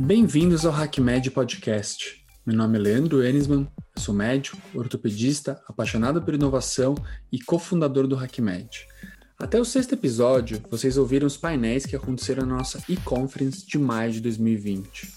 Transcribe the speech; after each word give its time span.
Bem-vindos 0.00 0.64
ao 0.64 0.72
HackMed 0.72 1.28
Podcast. 1.32 2.24
Meu 2.46 2.56
nome 2.56 2.78
é 2.78 2.80
Leandro 2.80 3.20
Enisman, 3.20 3.68
sou 3.96 4.14
médico, 4.14 4.56
ortopedista, 4.72 5.60
apaixonado 5.66 6.22
por 6.22 6.34
inovação 6.34 6.94
e 7.32 7.40
cofundador 7.40 8.06
do 8.06 8.14
HackMed. 8.14 8.86
Até 9.36 9.60
o 9.60 9.64
sexto 9.64 9.94
episódio, 9.94 10.62
vocês 10.70 10.96
ouviram 10.96 11.26
os 11.26 11.36
painéis 11.36 11.84
que 11.84 11.96
aconteceram 11.96 12.46
na 12.46 12.58
nossa 12.58 12.80
e-conference 12.88 13.66
de 13.66 13.76
maio 13.76 14.12
de 14.12 14.20
2020. 14.20 15.12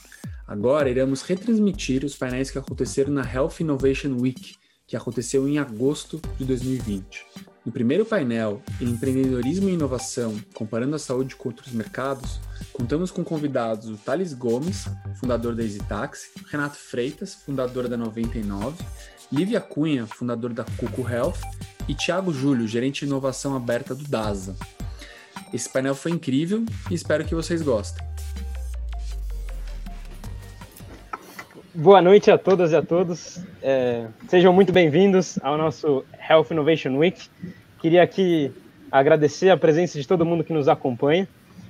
Agora 0.47 0.89
iremos 0.89 1.21
retransmitir 1.21 2.03
os 2.03 2.15
painéis 2.15 2.49
que 2.49 2.57
aconteceram 2.57 3.13
na 3.13 3.23
Health 3.23 3.59
Innovation 3.59 4.17
Week, 4.19 4.55
que 4.91 4.97
aconteceu 4.97 5.47
em 5.47 5.57
agosto 5.57 6.21
de 6.37 6.43
2020. 6.43 7.25
No 7.65 7.71
primeiro 7.71 8.05
painel, 8.05 8.61
em 8.81 8.89
empreendedorismo 8.89 9.69
e 9.69 9.73
inovação, 9.73 10.37
comparando 10.53 10.97
a 10.97 10.99
saúde 10.99 11.37
com 11.37 11.47
outros 11.47 11.71
mercados, 11.71 12.41
contamos 12.73 13.09
com 13.09 13.23
convidados 13.23 13.87
o 13.87 13.95
Thales 13.95 14.33
Gomes, 14.33 14.89
fundador 15.17 15.55
da 15.55 15.63
EasyTaxi, 15.63 16.31
Renato 16.49 16.75
Freitas, 16.75 17.35
fundador 17.35 17.87
da 17.87 17.95
99, 17.95 18.83
Lívia 19.31 19.61
Cunha, 19.61 20.05
fundador 20.05 20.51
da 20.51 20.65
Cuco 20.65 21.09
Health, 21.09 21.39
e 21.87 21.95
Thiago 21.95 22.33
Júlio, 22.33 22.67
gerente 22.67 23.05
de 23.05 23.05
inovação 23.05 23.55
aberta 23.55 23.95
do 23.95 24.03
DASA. 24.03 24.57
Esse 25.53 25.69
painel 25.69 25.95
foi 25.95 26.11
incrível 26.11 26.65
e 26.89 26.93
espero 26.93 27.23
que 27.23 27.33
vocês 27.33 27.61
gostem. 27.61 28.10
Boa 31.73 32.01
noite 32.01 32.29
a 32.29 32.37
todas 32.37 32.73
e 32.73 32.75
a 32.75 32.81
todos. 32.81 33.39
É, 33.63 34.05
sejam 34.27 34.51
muito 34.51 34.73
bem-vindos 34.73 35.39
ao 35.41 35.57
nosso 35.57 36.03
Health 36.29 36.47
Innovation 36.51 36.97
Week. 36.97 37.29
Queria 37.79 38.03
aqui 38.03 38.51
agradecer 38.91 39.49
a 39.49 39.55
presença 39.55 39.97
de 39.97 40.05
todo 40.05 40.25
mundo 40.25 40.43
que 40.43 40.51
nos 40.51 40.67
acompanha, 40.67 41.25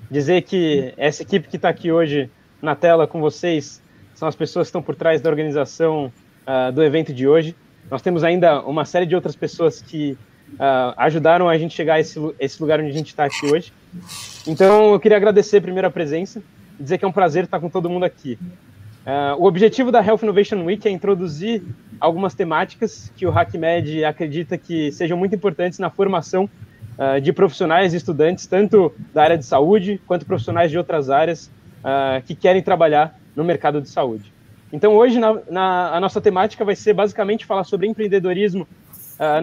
dizer 0.09 0.41
que 0.41 0.91
essa 0.97 1.21
equipe 1.21 1.47
que 1.47 1.55
está 1.55 1.69
aqui 1.69 1.91
hoje 1.91 2.31
na 2.59 2.75
tela 2.75 3.05
com 3.05 3.21
vocês 3.21 3.79
são 4.15 4.27
as 4.27 4.35
pessoas 4.35 4.65
que 4.65 4.70
estão 4.70 4.81
por 4.81 4.95
trás 4.95 5.21
da 5.21 5.29
organização 5.29 6.11
uh, 6.48 6.71
do 6.71 6.83
evento 6.83 7.13
de 7.13 7.27
hoje. 7.27 7.55
Nós 7.89 8.01
temos 8.01 8.23
ainda 8.23 8.59
uma 8.61 8.85
série 8.85 9.05
de 9.05 9.13
outras 9.13 9.35
pessoas 9.35 9.83
que 9.83 10.17
uh, 10.54 10.98
ajudaram 10.98 11.48
a 11.48 11.55
gente 11.59 11.76
chegar 11.76 11.95
a 11.95 11.99
esse, 11.99 12.20
esse 12.39 12.59
lugar 12.59 12.79
onde 12.79 12.89
a 12.89 12.93
gente 12.93 13.09
está 13.09 13.26
aqui 13.26 13.45
hoje. 13.45 13.71
Então, 14.48 14.93
eu 14.93 14.99
queria 14.99 15.17
agradecer 15.17 15.61
primeiro 15.61 15.87
a 15.87 15.91
presença 15.91 16.41
dizer 16.81 16.98
que 16.98 17.05
é 17.05 17.07
um 17.07 17.11
prazer 17.11 17.45
estar 17.45 17.59
com 17.59 17.70
todo 17.70 17.89
mundo 17.89 18.04
aqui. 18.04 18.37
Uh, 19.02 19.35
o 19.41 19.46
objetivo 19.46 19.91
da 19.91 19.99
Health 20.05 20.20
Innovation 20.21 20.63
Week 20.63 20.88
é 20.88 20.91
introduzir 20.91 21.63
algumas 21.99 22.35
temáticas 22.35 23.12
que 23.16 23.26
o 23.26 23.32
HackMed 23.32 24.05
acredita 24.05 24.57
que 24.60 24.91
sejam 24.91 25.18
muito 25.18 25.35
importantes 25.35 25.80
na 25.80 25.90
formação 25.90 26.48
uh, 26.99 27.20
de 27.20 27.34
profissionais 27.34 27.96
e 27.96 27.98
estudantes, 27.98 28.46
tanto 28.46 28.94
da 29.12 29.24
área 29.24 29.38
de 29.38 29.46
saúde 29.46 29.99
quanto 30.05 30.26
profissionais 30.26 30.70
de 30.70 30.77
outras 30.77 31.10
áreas 31.10 31.48
uh, 31.79 32.22
que 32.27 32.35
querem 32.35 32.62
trabalhar 32.62 33.20
no 33.35 33.44
mercado 33.44 33.82
de 33.82 33.90
saúde. 33.90 34.32
Então, 34.72 34.94
hoje, 34.94 35.20
na, 35.20 35.40
na, 35.49 35.96
a 35.96 35.99
nossa 35.99 36.22
temática 36.22 36.63
vai 36.63 36.76
ser 36.76 36.94
basicamente 36.94 37.46
falar 37.46 37.63
sobre 37.63 37.88
empreendedorismo 37.88 38.68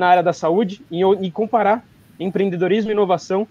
na 0.01 0.09
área 0.09 0.23
da 0.25 0.33
saúde 0.33 0.83
e, 0.91 1.03
e, 1.21 1.31
comparar 1.31 1.85
empreendedorismo 2.19 2.91
e 2.91 2.95
inovação 2.95 3.47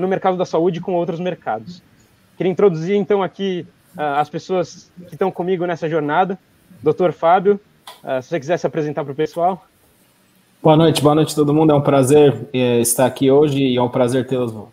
no 0.00 0.06
mercado 0.06 0.36
da 0.36 0.44
saúde 0.44 0.80
com 0.80 0.92
outros 0.92 1.18
mercados. 1.18 1.82
Queria 2.36 2.52
introduzir, 2.52 2.94
então, 2.94 3.24
aqui 3.24 3.66
as 3.96 4.28
pessoas 4.28 4.90
que 5.06 5.14
estão 5.14 5.30
comigo 5.30 5.66
nessa 5.66 5.88
jornada. 5.88 6.38
Doutor 6.82 7.12
Fábio, 7.12 7.60
uh, 8.02 8.22
se 8.22 8.28
você 8.28 8.40
quiser 8.40 8.58
se 8.58 8.66
apresentar 8.66 9.04
para 9.04 9.12
o 9.12 9.16
pessoal. 9.16 9.66
Boa 10.62 10.76
noite, 10.76 11.02
boa 11.02 11.14
noite 11.14 11.32
a 11.32 11.34
todo 11.36 11.52
mundo. 11.52 11.72
É 11.72 11.74
um 11.74 11.80
prazer 11.82 12.48
eh, 12.52 12.80
estar 12.80 13.04
aqui 13.04 13.30
hoje 13.30 13.58
e 13.58 13.76
é 13.76 13.82
um 13.82 13.88
prazer 13.88 14.26
tê-los 14.26 14.50
uh, 14.50 14.68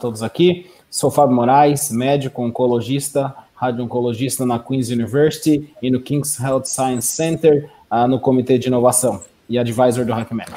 todos 0.00 0.20
aqui. 0.20 0.68
Sou 0.90 1.08
Fábio 1.08 1.36
Moraes, 1.36 1.92
médico, 1.92 2.42
oncologista, 2.42 3.32
radio-oncologista 3.54 4.44
na 4.44 4.58
Queen's 4.58 4.90
University 4.90 5.72
e 5.80 5.88
no 5.88 6.00
King's 6.00 6.40
Health 6.40 6.64
Science 6.64 7.06
Center, 7.06 7.70
uh, 7.90 8.08
no 8.08 8.18
Comitê 8.18 8.58
de 8.58 8.66
Inovação 8.66 9.22
e 9.48 9.56
advisor 9.56 10.04
do 10.04 10.12
HackMed. 10.12 10.52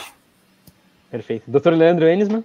Perfeito. 1.11 1.43
Doutor 1.47 1.73
Leandro 1.73 2.07
Enisman. 2.07 2.43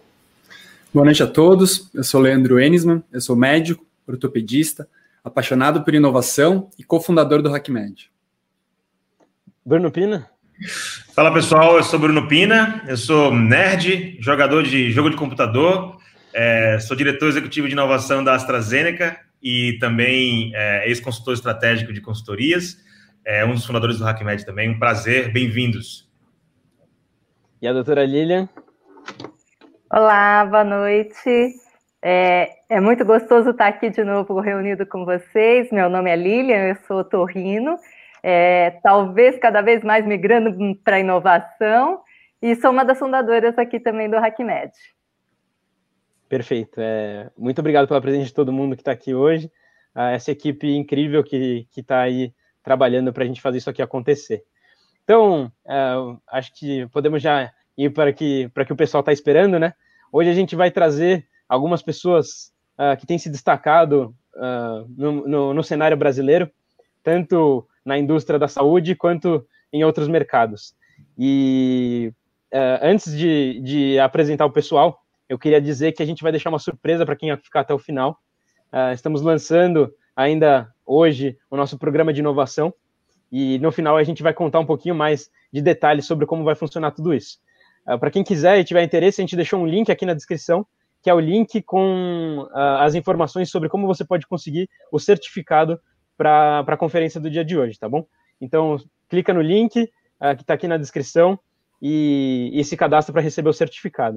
Boa 0.93 1.06
noite 1.06 1.22
a 1.22 1.26
todos. 1.26 1.88
Eu 1.94 2.04
sou 2.04 2.20
Leandro 2.20 2.60
Enisman, 2.60 3.03
eu 3.10 3.20
sou 3.20 3.34
médico, 3.34 3.84
ortopedista, 4.06 4.87
apaixonado 5.25 5.83
por 5.83 5.95
inovação 5.95 6.69
e 6.79 6.85
cofundador 6.85 7.41
do 7.41 7.53
HackMed. 7.53 8.11
Bruno 9.65 9.91
Pina? 9.91 10.31
Fala 11.15 11.33
pessoal, 11.33 11.79
eu 11.79 11.83
sou 11.83 11.99
Bruno 11.99 12.29
Pina, 12.29 12.85
eu 12.87 12.97
sou 12.97 13.35
nerd, 13.35 14.19
jogador 14.21 14.62
de 14.62 14.93
jogo 14.93 15.09
de 15.09 15.17
computador, 15.17 15.97
é, 16.35 16.79
sou 16.79 16.95
diretor 16.95 17.29
executivo 17.29 17.67
de 17.67 17.73
inovação 17.73 18.23
da 18.23 18.35
AstraZeneca 18.35 19.19
e 19.43 19.79
também 19.81 20.53
é, 20.55 20.89
ex-consultor 20.89 21.35
estratégico 21.35 21.93
de 21.93 22.01
consultorias, 22.01 22.77
é, 23.25 23.45
um 23.45 23.55
dos 23.55 23.65
fundadores 23.65 23.99
do 23.99 24.06
HackMed 24.06 24.45
também. 24.45 24.69
Um 24.69 24.79
prazer, 24.79 25.33
bem-vindos. 25.33 26.09
E 27.62 27.67
a 27.67 27.73
doutora 27.73 28.05
Lilian? 28.05 28.49
Olá, 29.91 30.45
boa 30.45 30.65
noite. 30.65 31.63
É, 32.06 32.59
é, 32.69 32.81
muito 32.81 33.03
gostoso 33.03 33.48
estar 33.48 33.66
aqui 33.66 33.88
de 33.88 34.04
novo 34.04 34.38
reunido 34.38 34.84
com 34.84 35.06
vocês. 35.06 35.72
Meu 35.72 35.88
nome 35.88 36.10
é 36.10 36.16
Lilian, 36.16 36.69
eu 36.69 36.76
sou 36.87 37.03
torrino, 37.03 37.78
é, 38.22 38.72
talvez 38.82 39.38
cada 39.38 39.62
vez 39.62 39.82
mais 39.82 40.04
migrando 40.04 40.54
para 40.84 41.00
inovação, 41.00 42.03
e 42.43 42.54
sou 42.56 42.72
uma 42.72 42.84
das 42.84 42.98
fundadoras 42.98 43.56
aqui 43.56 43.81
também 43.81 44.10
do 44.10 44.19
HackMed. 44.19 44.70
Perfeito. 46.28 46.78
É, 46.78 47.31
muito 47.38 47.60
obrigado 47.60 47.88
pela 47.88 48.03
presença 48.03 48.26
de 48.26 48.34
todo 48.34 48.53
mundo 48.53 48.76
que 48.76 48.82
está 48.82 48.93
aqui 48.93 49.14
hoje. 49.14 49.50
Ah, 49.94 50.10
essa 50.10 50.31
equipe 50.31 50.76
incrível 50.76 51.25
que 51.25 51.66
está 51.75 52.03
aí 52.03 52.34
trabalhando 52.62 53.14
para 53.14 53.25
a 53.25 53.26
gente 53.26 53.41
fazer 53.41 53.56
isso 53.56 53.70
aqui 53.70 53.81
acontecer. 53.81 54.44
Então, 55.04 55.50
é, 55.66 55.94
acho 56.28 56.53
que 56.53 56.87
podemos 56.88 57.22
já 57.22 57.50
ir 57.78 57.88
para 57.94 58.12
que, 58.12 58.50
para 58.50 58.66
que 58.66 58.75
o 58.75 58.76
pessoal 58.76 59.00
está 59.00 59.10
esperando, 59.10 59.59
né? 59.59 59.72
Hoje 60.12 60.28
a 60.28 60.34
gente 60.34 60.54
vai 60.54 60.70
trazer 60.70 61.26
algumas 61.54 61.82
pessoas 61.82 62.53
uh, 62.78 62.97
que 62.98 63.06
têm 63.06 63.19
se 63.19 63.31
destacado 63.31 64.15
uh, 64.34 64.87
no, 64.97 65.26
no, 65.26 65.54
no, 65.54 65.62
cenário 65.62 65.97
brasileiro, 65.97 66.50
tanto 67.03 67.66
na 67.84 67.97
indústria 67.97 68.38
da 68.38 68.48
saúde 68.48 68.94
quanto 68.94 69.47
em 69.72 69.84
outros 69.84 70.09
mercados. 70.09 70.75
E 71.16 72.12
uh, 72.53 72.78
antes 72.82 73.16
de, 73.16 73.60
de, 73.60 73.98
apresentar 73.98 74.47
o 74.47 74.50
pessoal, 74.50 75.00
eu 75.28 75.38
queria 75.38 75.60
dizer 75.60 75.93
que 75.93 76.03
a 76.03 76.06
gente 76.06 76.22
vai 76.22 76.32
deixar 76.32 76.50
uma 76.50 76.59
surpresa 76.59 77.06
para 77.06 77.16
quem 77.16 77.34
ficar 77.38 77.60
até 77.60 77.72
o 77.72 77.78
final. 77.78 78.19
estamos 78.93 79.22
lançando 79.22 79.94
ainda 80.14 80.69
hoje 80.84 81.38
o 81.50 81.56
nosso 81.56 81.78
programa 81.78 82.12
de 82.12 82.20
inovação 82.20 82.75
e 83.32 83.59
no 83.59 83.72
final 83.72 83.97
a 83.97 84.04
gente 84.04 84.22
vai 84.22 84.34
contar 84.34 84.60
um 84.60 84.66
pouquinho 84.66 84.94
mais 84.94 85.31
de 85.50 85.62
detalhes 85.62 86.04
sobre 86.04 86.26
como 86.26 86.44
vai 86.44 86.54
funcionar 86.54 86.91
tudo 86.91 87.14
isso. 87.14 87.38
para 87.98 88.10
quem 88.10 88.22
quiser 88.22 88.59
e 88.59 88.64
tiver 88.64 88.82
interesse, 88.82 89.20
a 89.20 89.22
gente 89.22 89.34
deixou 89.34 89.60
um 89.60 89.66
link 89.66 89.91
aqui 89.91 90.04
na 90.04 90.12
descrição 90.12 90.66
que 91.04 91.10
é 91.10 91.15
o 91.15 91.20
link 91.20 91.60
com 91.60 92.48
uh, 92.50 92.78
as 92.81 92.94
informações 92.94 93.50
sobre 93.50 93.69
como 93.69 93.87
você 93.87 94.03
pode 94.03 94.26
conseguir 94.26 94.70
o 94.91 94.98
certificado 94.98 95.78
para 96.16 96.65
a 96.66 96.76
conferência 96.78 97.20
do 97.20 97.28
dia 97.28 97.44
de 97.44 97.59
hoje, 97.59 97.78
tá 97.78 97.87
bom? 97.87 98.06
Então, 98.41 98.78
clica 99.06 99.34
no 99.34 99.43
link 99.43 99.82
uh, 99.82 100.34
que 100.34 100.41
está 100.43 100.54
aqui 100.54 100.66
na 100.66 100.78
descrição 100.78 101.38
e, 101.81 102.50
e 102.54 102.64
se 102.64 102.75
cadastra 102.75 103.12
para 103.12 103.20
receber 103.20 103.50
o 103.50 103.53
certificado. 103.53 104.16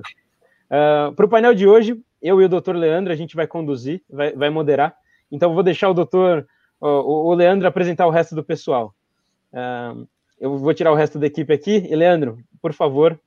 Uh, 0.68 1.14
para 1.14 1.26
o 1.26 1.30
painel 1.30 1.54
de 1.54 1.68
hoje, 1.68 2.02
eu 2.22 2.42
e 2.42 2.46
o 2.46 2.50
doutor 2.50 2.74
Leandro, 2.74 3.12
a 3.12 3.18
gente 3.18 3.36
vai 3.36 3.48
conduzir, 3.48 4.02
vai, 4.10 4.32
vai 4.32 4.50
moderar. 4.50 4.96
Então, 5.30 5.54
vou 5.54 5.64
deixar 5.64 5.90
o 5.90 5.94
doutor, 5.94 6.48
o, 6.80 7.32
o 7.32 7.34
Leandro, 7.34 7.68
apresentar 7.68 8.08
o 8.08 8.12
resto 8.12 8.34
do 8.34 8.46
pessoal. 8.46 8.96
Eu 10.40 10.58
vou 10.58 10.74
tirar 10.74 10.94
o 10.94 10.96
resto 10.96 11.20
da 11.20 11.28
equipe 11.28 11.52
aqui. 11.52 11.86
E, 11.90 11.96
Leandro, 11.96 12.38
por 12.62 12.72
favor, 12.72 13.20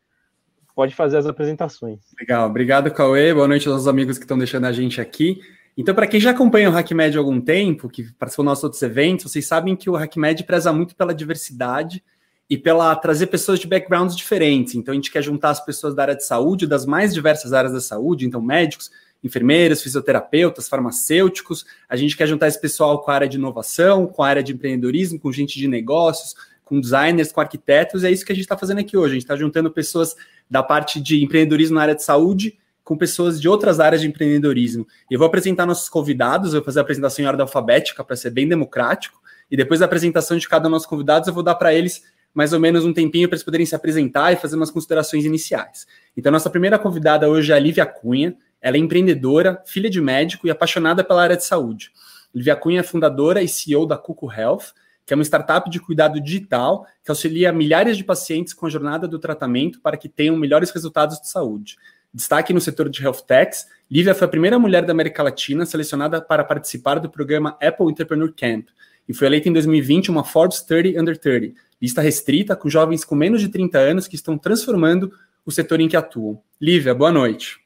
pode 0.81 0.95
fazer 0.95 1.19
as 1.19 1.27
apresentações. 1.27 1.99
Legal, 2.19 2.49
obrigado, 2.49 2.91
Cauê. 2.91 3.35
Boa 3.35 3.47
noite 3.47 3.69
aos 3.69 3.87
amigos 3.87 4.17
que 4.17 4.25
estão 4.25 4.39
deixando 4.39 4.65
a 4.65 4.73
gente 4.73 4.99
aqui. 4.99 5.39
Então, 5.77 5.95
para 5.95 6.07
quem 6.07 6.19
já 6.19 6.31
acompanha 6.31 6.71
o 6.71 6.75
HackMed 6.75 7.19
há 7.19 7.21
algum 7.21 7.39
tempo, 7.39 7.87
que 7.87 8.05
participou 8.15 8.43
dos 8.45 8.51
nossos 8.51 8.65
outros 8.65 8.81
eventos, 8.81 9.31
vocês 9.31 9.47
sabem 9.47 9.77
que 9.77 9.91
o 9.91 9.95
HackMed 9.95 10.43
preza 10.45 10.73
muito 10.73 10.97
pela 10.97 11.13
diversidade 11.13 12.03
e 12.49 12.57
pela 12.57 12.97
trazer 12.97 13.27
pessoas 13.27 13.59
de 13.59 13.67
backgrounds 13.67 14.17
diferentes. 14.17 14.75
Então, 14.75 14.93
a 14.93 14.95
gente 14.95 15.11
quer 15.11 15.23
juntar 15.23 15.51
as 15.51 15.63
pessoas 15.63 15.95
da 15.95 16.01
área 16.01 16.17
de 16.17 16.25
saúde, 16.25 16.67
das 16.67 16.87
mais 16.87 17.13
diversas 17.13 17.53
áreas 17.53 17.75
da 17.75 17.81
saúde, 17.83 18.27
então 18.27 18.41
médicos, 18.41 18.91
enfermeiras, 19.23 19.83
fisioterapeutas, 19.83 20.67
farmacêuticos. 20.67 21.67
A 21.91 21.95
gente 21.95 22.17
quer 22.17 22.27
juntar 22.27 22.49
esse 22.49 22.59
pessoal 22.59 23.03
com 23.03 23.11
a 23.11 23.15
área 23.17 23.29
de 23.29 23.37
inovação, 23.37 24.07
com 24.07 24.23
a 24.23 24.29
área 24.29 24.43
de 24.43 24.55
empreendedorismo, 24.55 25.21
com 25.21 25.31
gente 25.31 25.59
de 25.59 25.69
negócios, 25.69 26.35
com 26.71 26.81
designers, 26.81 27.33
com 27.33 27.41
arquitetos. 27.41 28.05
É 28.05 28.11
isso 28.13 28.25
que 28.25 28.31
a 28.31 28.35
gente 28.35 28.45
está 28.45 28.57
fazendo 28.57 28.79
aqui 28.79 28.97
hoje. 28.97 29.11
A 29.11 29.15
gente 29.15 29.25
está 29.25 29.35
juntando 29.35 29.73
pessoas 29.73 30.15
da 30.51 30.63
parte 30.63 31.01
de 31.01 31.23
empreendedorismo 31.23 31.77
na 31.77 31.83
área 31.83 31.95
de 31.95 32.03
saúde 32.03 32.59
com 32.83 32.97
pessoas 32.97 33.41
de 33.41 33.49
outras 33.49 33.79
áreas 33.79 34.01
de 34.01 34.09
empreendedorismo. 34.09 34.85
Eu 35.09 35.19
vou 35.19 35.29
apresentar 35.29 35.65
nossos 35.65 35.89
convidados, 35.89 36.53
eu 36.53 36.61
vou 36.61 36.65
fazer 36.65 36.81
a 36.81 36.83
apresentação 36.83 37.25
em 37.25 37.29
ordem 37.29 37.43
alfabética 37.43 38.03
para 38.03 38.17
ser 38.17 38.31
bem 38.31 38.49
democrático, 38.49 39.21
e 39.49 39.57
depois 39.57 39.81
da 39.81 39.87
apresentação 39.87 40.37
de 40.37 40.49
cada 40.49 40.67
um 40.67 40.71
dos 40.71 40.73
nossos 40.73 40.89
convidados, 40.89 41.29
eu 41.29 41.35
vou 41.35 41.43
dar 41.43 41.55
para 41.55 41.73
eles 41.73 42.03
mais 42.33 42.53
ou 42.53 42.61
menos 42.61 42.85
um 42.85 42.93
tempinho 42.93 43.29
para 43.29 43.37
eles 43.37 43.45
poderem 43.45 43.67
se 43.67 43.75
apresentar 43.75 44.33
e 44.33 44.37
fazer 44.37 44.57
umas 44.57 44.71
considerações 44.71 45.25
iniciais. 45.25 45.87
Então, 46.17 46.31
nossa 46.31 46.49
primeira 46.51 46.79
convidada 46.79 47.29
hoje 47.29 47.53
é 47.53 47.55
a 47.57 47.59
Lívia 47.59 47.87
Cunha, 47.87 48.37
ela 48.61 48.77
é 48.77 48.81
empreendedora, 48.81 49.63
filha 49.67 49.91
de 49.91 50.01
médico 50.01 50.47
e 50.47 50.51
apaixonada 50.51 51.03
pela 51.03 51.23
área 51.23 51.37
de 51.37 51.45
saúde. 51.45 51.91
Lívia 52.35 52.55
Cunha 52.55 52.81
é 52.81 52.85
fundadora 52.85 53.43
e 53.43 53.49
CEO 53.49 53.87
da 53.87 53.97
Cuco 53.97 54.33
Health, 54.33 54.73
que 55.11 55.15
é 55.15 55.17
uma 55.17 55.25
startup 55.25 55.69
de 55.69 55.81
cuidado 55.81 56.21
digital 56.21 56.87
que 57.03 57.11
auxilia 57.11 57.53
milhares 57.53 57.97
de 57.97 58.05
pacientes 58.05 58.55
com 58.55 58.67
a 58.67 58.71
jornada 58.71 59.09
do 59.09 59.19
tratamento 59.19 59.81
para 59.81 59.97
que 59.97 60.09
tenham 60.09 60.37
melhores 60.37 60.71
resultados 60.71 61.21
de 61.21 61.29
saúde. 61.29 61.77
Destaque 62.15 62.53
no 62.53 62.61
setor 62.61 62.89
de 62.89 63.03
health 63.03 63.23
techs, 63.27 63.67
Lívia 63.91 64.15
foi 64.15 64.27
a 64.27 64.31
primeira 64.31 64.57
mulher 64.57 64.85
da 64.85 64.93
América 64.93 65.21
Latina 65.25 65.67
selecionada 65.67 66.23
para 66.23 66.45
participar 66.45 67.01
do 67.01 67.11
programa 67.11 67.59
Apple 67.61 67.91
Entrepreneur 67.91 68.33
Camp 68.33 68.69
e 69.09 69.13
foi 69.13 69.27
eleita 69.27 69.49
em 69.49 69.53
2020 69.53 70.13
uma 70.13 70.23
Forbes 70.23 70.63
30 70.63 71.01
Under 71.01 71.19
30, 71.19 71.57
lista 71.83 72.01
restrita 72.01 72.55
com 72.55 72.71
jovens 72.71 73.05
com 73.05 73.17
menos 73.17 73.41
de 73.41 73.49
30 73.49 73.79
anos 73.81 74.07
que 74.07 74.15
estão 74.15 74.39
transformando 74.39 75.13
o 75.45 75.51
setor 75.51 75.81
em 75.81 75.89
que 75.89 75.97
atuam. 75.97 76.41
Lívia, 76.61 76.95
boa 76.95 77.11
noite. 77.11 77.60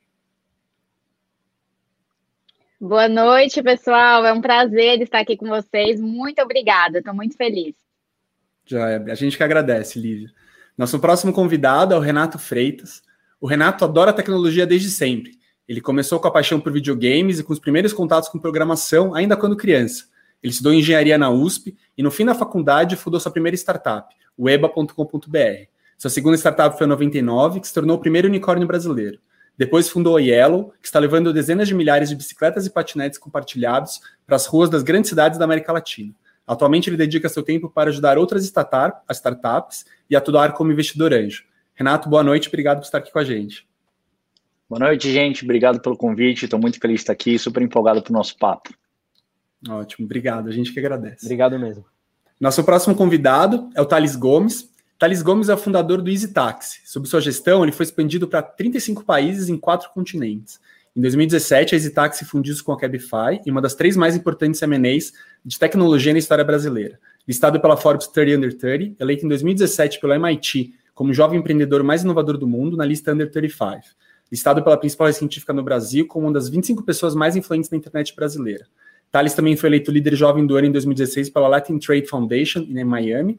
Boa 2.87 3.09
noite, 3.09 3.63
pessoal. 3.63 4.27
É 4.27 4.33
um 4.35 4.43
prazer 4.43 5.01
estar 5.01 5.21
aqui 5.21 5.39
com 5.39 5.49
vocês. 5.49 5.99
Muito 5.99 6.43
obrigada, 6.43 6.99
estou 6.99 7.15
muito 7.15 7.35
feliz. 7.35 7.75
Já. 8.67 8.99
A 8.99 9.15
gente 9.15 9.39
que 9.39 9.43
agradece, 9.43 9.99
Lívia. 9.99 10.31
Nosso 10.77 10.99
próximo 10.99 11.33
convidado 11.33 11.95
é 11.95 11.97
o 11.97 12.01
Renato 12.01 12.39
Freitas. 12.39 13.03
O 13.41 13.47
Renato 13.47 13.87
adora 13.87 14.13
tecnologia 14.13 14.67
desde 14.67 14.91
sempre. 14.91 15.39
Ele 15.67 15.81
começou 15.81 16.21
com 16.21 16.29
a 16.29 16.31
paixão 16.31 16.61
por 16.61 16.71
videogames 16.71 17.39
e 17.39 17.43
com 17.43 17.55
os 17.55 17.59
primeiros 17.59 17.95
contatos 17.95 18.29
com 18.29 18.39
programação 18.39 19.15
ainda 19.15 19.35
quando 19.35 19.57
criança. 19.57 20.05
Ele 20.43 20.53
estudou 20.53 20.75
engenharia 20.75 21.17
na 21.17 21.31
USP 21.31 21.75
e 21.97 22.03
no 22.03 22.11
fim 22.11 22.27
da 22.27 22.35
faculdade 22.35 22.97
fundou 22.97 23.19
sua 23.19 23.33
primeira 23.33 23.57
startup, 23.57 24.15
o 24.37 24.47
eba.com.br. 24.47 25.69
Sua 25.97 26.11
segunda 26.11 26.37
startup 26.37 26.77
foi 26.77 26.85
a 26.85 26.89
99, 26.89 27.61
que 27.61 27.67
se 27.67 27.73
tornou 27.73 27.97
o 27.97 28.01
primeiro 28.01 28.29
unicórnio 28.29 28.69
brasileiro. 28.69 29.19
Depois 29.57 29.89
fundou 29.89 30.17
a 30.17 30.21
Yellow, 30.21 30.73
que 30.81 30.87
está 30.87 30.99
levando 30.99 31.33
dezenas 31.33 31.69
de 31.69 31.75
milhares 31.75 32.09
de 32.09 32.17
bicicletas 32.17 32.67
e 32.67 32.71
patinetes 32.71 33.19
compartilhados 33.19 34.01
para 34.27 34.37
as 34.37 34.47
ruas 34.47 34.69
das 34.69 34.83
grandes 34.83 35.09
cidades 35.09 35.39
da 35.39 35.45
América 35.45 35.73
Latina. 35.73 36.13
Atualmente, 36.47 36.91
ele 36.91 36.97
dedica 36.97 37.29
seu 37.29 37.43
tempo 37.43 37.71
para 37.71 37.91
ajudar 37.91 38.19
outras 38.19 38.45
startups 38.45 39.87
e 40.11 40.17
atuar 40.17 40.53
como 40.53 40.73
investidor 40.73 41.15
anjo. 41.15 41.45
Renato, 41.75 42.09
boa 42.09 42.23
noite, 42.23 42.49
obrigado 42.49 42.79
por 42.79 42.85
estar 42.85 42.99
aqui 42.99 43.13
com 43.13 43.19
a 43.19 43.25
gente. 43.25 43.67
Boa 44.69 44.79
noite, 44.79 45.13
gente. 45.13 45.45
Obrigado 45.45 45.81
pelo 45.81 45.97
convite. 45.97 46.45
Estou 46.45 46.59
muito 46.59 46.81
feliz 46.81 46.97
de 46.97 47.03
estar 47.03 47.13
aqui, 47.13 47.39
super 47.39 47.63
empolgado 47.63 48.03
para 48.03 48.11
o 48.11 48.13
nosso 48.15 48.37
papo. 48.39 48.75
Ótimo, 49.69 50.05
obrigado. 50.05 50.49
A 50.49 50.53
gente 50.53 50.73
que 50.73 50.79
agradece. 50.79 51.25
Obrigado 51.25 51.59
mesmo. 51.59 51.85
Nosso 52.41 52.65
próximo 52.65 52.95
convidado 52.95 53.71
é 53.75 53.81
o 53.81 53.87
Thales 53.87 54.17
Gomes. 54.17 54.71
Thales 55.05 55.21
Gomes 55.21 55.51
é 55.51 55.55
o 55.55 55.59
fundador 55.59 56.01
do 56.01 56.09
Easy 56.09 56.29
Taxi. 56.29 56.81
Sob 56.83 57.07
sua 57.07 57.21
gestão, 57.21 57.63
ele 57.63 57.73
foi 57.73 57.85
expandido 57.85 58.27
para 58.27 58.41
35 58.41 59.05
países 59.05 59.51
em 59.51 59.57
quatro 59.59 59.91
continentes. 59.91 60.59
Em 60.97 61.01
2017, 61.03 61.75
a 61.75 61.77
Easy 61.77 61.91
Taxi 61.91 62.25
fundiu-se 62.25 62.65
com 62.65 62.73
a 62.73 62.79
Cabify 62.79 63.39
e 63.45 63.51
uma 63.51 63.61
das 63.61 63.75
três 63.75 63.99
mais 63.99 64.17
importantes 64.17 64.63
M&As 64.63 65.13
de 65.45 65.59
tecnologia 65.59 66.11
na 66.11 66.19
história 66.19 66.43
brasileira. 66.43 66.99
Listado 67.29 67.61
pela 67.61 67.77
Forbes 67.77 68.07
30 68.07 68.39
Under 68.39 68.57
30, 68.57 68.97
eleito 68.99 69.27
em 69.27 69.29
2017 69.29 70.01
pelo 70.01 70.15
MIT 70.15 70.73
como 70.95 71.13
jovem 71.13 71.39
empreendedor 71.39 71.83
mais 71.83 72.03
inovador 72.03 72.39
do 72.39 72.47
mundo 72.47 72.75
na 72.75 72.87
lista 72.87 73.13
Under 73.13 73.31
35. 73.31 73.83
Listado 74.33 74.65
pela 74.65 74.79
principal 74.79 75.13
científica 75.13 75.53
no 75.53 75.63
Brasil 75.63 76.07
como 76.07 76.29
uma 76.29 76.33
das 76.33 76.49
25 76.49 76.83
pessoas 76.83 77.15
mais 77.15 77.37
influentes 77.37 77.69
na 77.69 77.77
internet 77.77 78.17
brasileira. 78.17 78.65
Thales 79.13 79.35
também 79.35 79.55
foi 79.55 79.69
eleito 79.69 79.93
líder 79.93 80.17
jovem 80.17 80.47
do 80.47 80.57
ano 80.57 80.69
em 80.69 80.73
2016 80.73 81.29
pela 81.29 81.47
Latin 81.47 81.79
Trade 81.79 82.07
Foundation 82.07 82.61
em 82.61 82.85
Miami 82.85 83.39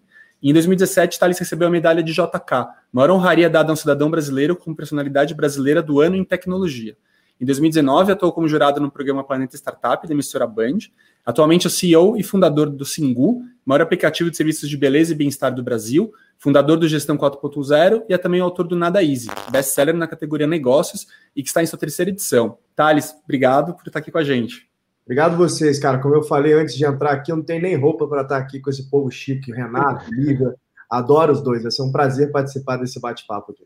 em 0.50 0.54
2017, 0.54 1.18
Thales 1.18 1.40
recebeu 1.40 1.68
a 1.68 1.72
medalha 1.72 2.04
de 2.04 2.14
JK, 2.14 2.68
maior 2.92 3.10
honraria 3.10 3.50
dada 3.50 3.72
a 3.72 3.74
um 3.74 3.76
cidadão 3.76 4.12
brasileiro 4.12 4.56
como 4.56 4.76
personalidade 4.76 5.34
brasileira 5.34 5.82
do 5.82 6.00
ano 6.02 6.16
em 6.16 6.24
tecnologia. 6.24 6.96
Em 7.40 7.46
2019, 7.46 8.12
atuou 8.12 8.32
como 8.32 8.48
jurado 8.48 8.80
no 8.80 8.90
programa 8.90 9.24
Planeta 9.24 9.56
Startup 9.58 10.08
da 10.08 10.14
emissora 10.14 10.48
Band. 10.48 10.78
Atualmente 11.26 11.68
é 11.68 11.70
CEO 11.70 12.16
e 12.16 12.24
fundador 12.24 12.70
do 12.70 12.86
Singu, 12.86 13.42
maior 13.66 13.82
aplicativo 13.82 14.32
de 14.32 14.38
serviços 14.38 14.70
de 14.70 14.78
beleza 14.78 15.12
e 15.12 15.16
bem-estar 15.16 15.54
do 15.54 15.62
Brasil, 15.62 16.14
fundador 16.38 16.78
do 16.78 16.88
Gestão 16.88 17.18
4.0 17.18 18.04
e 18.08 18.14
é 18.14 18.18
também 18.18 18.40
autor 18.40 18.68
do 18.68 18.76
Nada 18.76 19.04
Easy, 19.04 19.28
best-seller 19.50 19.96
na 19.96 20.08
categoria 20.08 20.48
Negócios 20.48 21.08
e 21.36 21.42
que 21.42 21.50
está 21.50 21.62
em 21.62 21.66
sua 21.66 21.80
terceira 21.80 22.10
edição. 22.12 22.58
Thales, 22.74 23.16
obrigado 23.24 23.74
por 23.74 23.88
estar 23.88 24.00
aqui 24.00 24.12
com 24.12 24.20
a 24.20 24.24
gente. 24.24 24.70
Obrigado 25.06 25.38
vocês, 25.38 25.78
cara. 25.78 26.00
Como 26.00 26.16
eu 26.16 26.24
falei 26.24 26.54
antes 26.54 26.76
de 26.76 26.84
entrar 26.84 27.12
aqui, 27.12 27.32
eu 27.32 27.38
não 27.38 27.44
tenho 27.44 27.62
nem 27.62 27.76
roupa 27.76 28.08
para 28.08 28.24
estar 28.24 28.38
aqui 28.38 28.60
com 28.60 28.72
esse 28.72 28.90
povo 28.90 29.12
chique, 29.12 29.52
Renato, 29.52 30.12
Lívia. 30.12 30.56
Adoro 30.90 31.32
os 31.32 31.42
dois. 31.42 31.62
Vai 31.62 31.72
ser 31.72 31.84
um 31.84 31.92
prazer 31.92 32.32
participar 32.32 32.78
desse 32.78 33.00
bate-papo 33.00 33.52
aqui. 33.52 33.64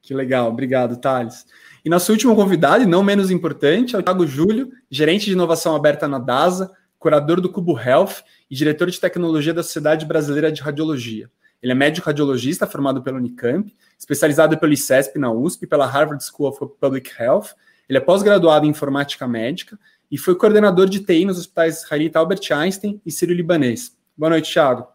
Que 0.00 0.14
legal. 0.14 0.48
Obrigado, 0.48 0.96
Thales. 0.96 1.44
E 1.84 1.90
nosso 1.90 2.12
último 2.12 2.34
convidado, 2.36 2.84
e 2.84 2.86
não 2.86 3.02
menos 3.02 3.30
importante, 3.30 3.96
é 3.96 3.98
o 3.98 4.02
Thiago 4.02 4.26
Júlio, 4.26 4.70
gerente 4.90 5.26
de 5.26 5.32
inovação 5.32 5.74
aberta 5.74 6.06
na 6.06 6.18
DASA, 6.18 6.70
curador 6.98 7.40
do 7.40 7.50
Cubo 7.50 7.78
Health 7.78 8.22
e 8.50 8.54
diretor 8.54 8.88
de 8.88 9.00
tecnologia 9.00 9.52
da 9.52 9.62
Sociedade 9.62 10.06
Brasileira 10.06 10.50
de 10.50 10.62
Radiologia. 10.62 11.28
Ele 11.60 11.72
é 11.72 11.74
médico 11.74 12.06
radiologista 12.06 12.66
formado 12.66 13.02
pela 13.02 13.18
Unicamp, 13.18 13.74
especializado 13.98 14.56
pelo 14.58 14.72
ICESP 14.72 15.18
na 15.18 15.30
USP 15.30 15.64
e 15.64 15.66
pela 15.66 15.86
Harvard 15.86 16.22
School 16.24 16.48
of 16.48 16.60
Public 16.80 17.10
Health. 17.20 17.48
Ele 17.88 17.98
é 17.98 18.00
pós-graduado 18.00 18.64
em 18.64 18.70
informática 18.70 19.26
médica 19.26 19.78
e 20.10 20.16
foi 20.16 20.34
coordenador 20.34 20.88
de 20.88 21.00
TI 21.00 21.24
nos 21.24 21.38
hospitais 21.38 21.84
Harita 21.90 22.18
Albert 22.18 22.40
Einstein 22.50 23.00
e 23.04 23.10
Sírio-Libanês. 23.10 23.96
Boa 24.16 24.30
noite, 24.30 24.52
Thiago. 24.52 24.86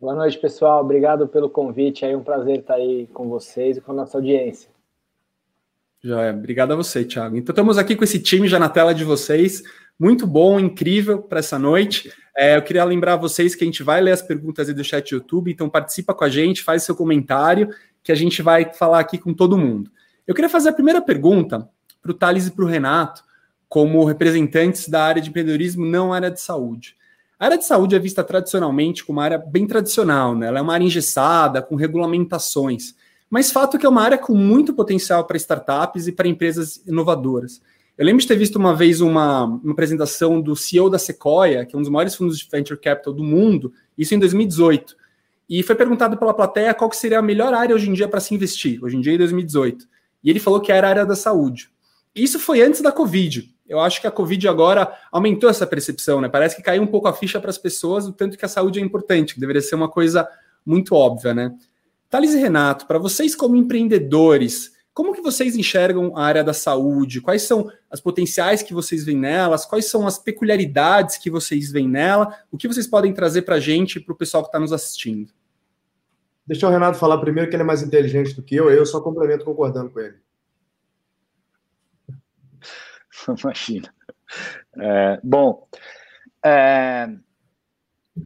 Boa 0.00 0.16
noite, 0.16 0.36
pessoal. 0.38 0.82
Obrigado 0.82 1.28
pelo 1.28 1.48
convite. 1.48 2.04
É 2.04 2.16
um 2.16 2.24
prazer 2.24 2.58
estar 2.58 2.74
aí 2.74 3.06
com 3.14 3.28
vocês 3.28 3.76
e 3.76 3.80
com 3.80 3.92
a 3.92 3.94
nossa 3.94 4.18
audiência. 4.18 4.68
Já 6.02 6.22
é. 6.22 6.32
Obrigado 6.32 6.72
a 6.72 6.76
você, 6.76 7.04
Thiago. 7.04 7.36
Então, 7.36 7.52
estamos 7.52 7.78
aqui 7.78 7.94
com 7.94 8.02
esse 8.02 8.18
time 8.18 8.48
já 8.48 8.58
na 8.58 8.68
tela 8.68 8.92
de 8.92 9.04
vocês. 9.04 9.62
Muito 9.96 10.26
bom, 10.26 10.58
incrível 10.58 11.22
para 11.22 11.38
essa 11.38 11.56
noite. 11.56 12.12
É, 12.36 12.56
eu 12.56 12.62
queria 12.62 12.82
lembrar 12.82 13.14
vocês 13.14 13.54
que 13.54 13.62
a 13.62 13.66
gente 13.66 13.84
vai 13.84 14.00
ler 14.00 14.10
as 14.10 14.22
perguntas 14.22 14.68
aí 14.68 14.74
do 14.74 14.82
chat 14.82 15.10
do 15.10 15.16
YouTube, 15.18 15.52
então 15.52 15.70
participa 15.70 16.12
com 16.12 16.24
a 16.24 16.28
gente, 16.28 16.64
faz 16.64 16.82
seu 16.82 16.96
comentário, 16.96 17.68
que 18.02 18.10
a 18.10 18.14
gente 18.16 18.42
vai 18.42 18.72
falar 18.74 18.98
aqui 18.98 19.18
com 19.18 19.32
todo 19.32 19.56
mundo. 19.56 19.88
Eu 20.26 20.34
queria 20.34 20.48
fazer 20.48 20.68
a 20.68 20.72
primeira 20.72 21.02
pergunta 21.02 21.68
para 22.00 22.12
o 22.12 22.14
Thales 22.14 22.46
e 22.46 22.50
para 22.52 22.64
o 22.64 22.68
Renato, 22.68 23.24
como 23.68 24.04
representantes 24.04 24.88
da 24.88 25.02
área 25.02 25.20
de 25.20 25.30
empreendedorismo, 25.30 25.84
não 25.84 26.12
área 26.12 26.30
de 26.30 26.40
saúde. 26.40 26.94
A 27.40 27.46
área 27.46 27.58
de 27.58 27.66
saúde 27.66 27.96
é 27.96 27.98
vista 27.98 28.22
tradicionalmente 28.22 29.04
como 29.04 29.18
uma 29.18 29.24
área 29.24 29.38
bem 29.38 29.66
tradicional, 29.66 30.36
né? 30.36 30.46
Ela 30.46 30.60
é 30.60 30.62
uma 30.62 30.74
área 30.74 30.84
engessada, 30.84 31.60
com 31.60 31.74
regulamentações. 31.74 32.94
Mas 33.28 33.50
fato 33.50 33.76
é 33.76 33.80
que 33.80 33.86
é 33.86 33.88
uma 33.88 34.02
área 34.02 34.16
com 34.16 34.34
muito 34.34 34.72
potencial 34.72 35.24
para 35.24 35.36
startups 35.36 36.06
e 36.06 36.12
para 36.12 36.28
empresas 36.28 36.80
inovadoras. 36.86 37.60
Eu 37.98 38.06
lembro 38.06 38.22
de 38.22 38.28
ter 38.28 38.36
visto 38.36 38.56
uma 38.56 38.76
vez 38.76 39.00
uma, 39.00 39.44
uma 39.44 39.72
apresentação 39.72 40.40
do 40.40 40.54
CEO 40.54 40.88
da 40.88 40.98
Sequoia, 41.00 41.66
que 41.66 41.74
é 41.74 41.78
um 41.78 41.82
dos 41.82 41.90
maiores 41.90 42.14
fundos 42.14 42.38
de 42.38 42.48
venture 42.48 42.78
capital 42.78 43.12
do 43.12 43.24
mundo, 43.24 43.72
isso 43.98 44.14
em 44.14 44.20
2018. 44.20 44.94
E 45.48 45.64
foi 45.64 45.74
perguntado 45.74 46.16
pela 46.16 46.32
plateia 46.32 46.72
qual 46.74 46.92
seria 46.92 47.18
a 47.18 47.22
melhor 47.22 47.52
área 47.54 47.74
hoje 47.74 47.90
em 47.90 47.92
dia 47.92 48.06
para 48.06 48.20
se 48.20 48.34
investir, 48.34 48.82
hoje 48.84 48.96
em 48.96 49.00
dia 49.00 49.14
em 49.14 49.18
2018 49.18 49.90
e 50.22 50.30
ele 50.30 50.40
falou 50.40 50.60
que 50.60 50.72
era 50.72 50.86
a 50.86 50.90
área 50.90 51.06
da 51.06 51.16
saúde. 51.16 51.70
Isso 52.14 52.38
foi 52.38 52.62
antes 52.62 52.80
da 52.80 52.92
Covid. 52.92 53.52
Eu 53.66 53.80
acho 53.80 54.00
que 54.00 54.06
a 54.06 54.10
Covid 54.10 54.46
agora 54.48 54.92
aumentou 55.10 55.48
essa 55.48 55.66
percepção, 55.66 56.20
né? 56.20 56.28
Parece 56.28 56.56
que 56.56 56.62
caiu 56.62 56.82
um 56.82 56.86
pouco 56.86 57.08
a 57.08 57.12
ficha 57.12 57.40
para 57.40 57.50
as 57.50 57.58
pessoas, 57.58 58.06
o 58.06 58.12
tanto 58.12 58.36
que 58.36 58.44
a 58.44 58.48
saúde 58.48 58.78
é 58.78 58.82
importante, 58.82 59.34
que 59.34 59.40
deveria 59.40 59.62
ser 59.62 59.74
uma 59.74 59.88
coisa 59.88 60.28
muito 60.64 60.94
óbvia, 60.94 61.32
né? 61.32 61.54
Thales 62.10 62.34
e 62.34 62.38
Renato, 62.38 62.86
para 62.86 62.98
vocês 62.98 63.34
como 63.34 63.56
empreendedores, 63.56 64.72
como 64.92 65.14
que 65.14 65.22
vocês 65.22 65.56
enxergam 65.56 66.14
a 66.14 66.22
área 66.22 66.44
da 66.44 66.52
saúde? 66.52 67.22
Quais 67.22 67.42
são 67.42 67.70
as 67.90 68.00
potenciais 68.00 68.62
que 68.62 68.74
vocês 68.74 69.04
veem 69.04 69.16
nelas? 69.16 69.64
Quais 69.64 69.86
são 69.86 70.06
as 70.06 70.18
peculiaridades 70.18 71.16
que 71.16 71.30
vocês 71.30 71.72
veem 71.72 71.88
nela? 71.88 72.36
O 72.50 72.58
que 72.58 72.68
vocês 72.68 72.86
podem 72.86 73.14
trazer 73.14 73.42
para 73.42 73.54
a 73.54 73.60
gente, 73.60 73.98
para 73.98 74.12
o 74.12 74.16
pessoal 74.16 74.42
que 74.42 74.50
está 74.50 74.60
nos 74.60 74.72
assistindo? 74.72 75.32
Deixa 76.46 76.66
o 76.66 76.70
Renato 76.70 76.98
falar 76.98 77.18
primeiro, 77.18 77.48
que 77.48 77.56
ele 77.56 77.62
é 77.62 77.66
mais 77.66 77.82
inteligente 77.82 78.34
do 78.34 78.42
que 78.42 78.56
eu, 78.56 78.70
eu 78.70 78.84
só 78.84 79.00
complemento 79.00 79.44
concordando 79.44 79.90
com 79.90 80.00
ele. 80.00 80.16
Imagina. 83.42 83.94
É, 84.76 85.20
bom, 85.22 85.68
é, 86.44 87.08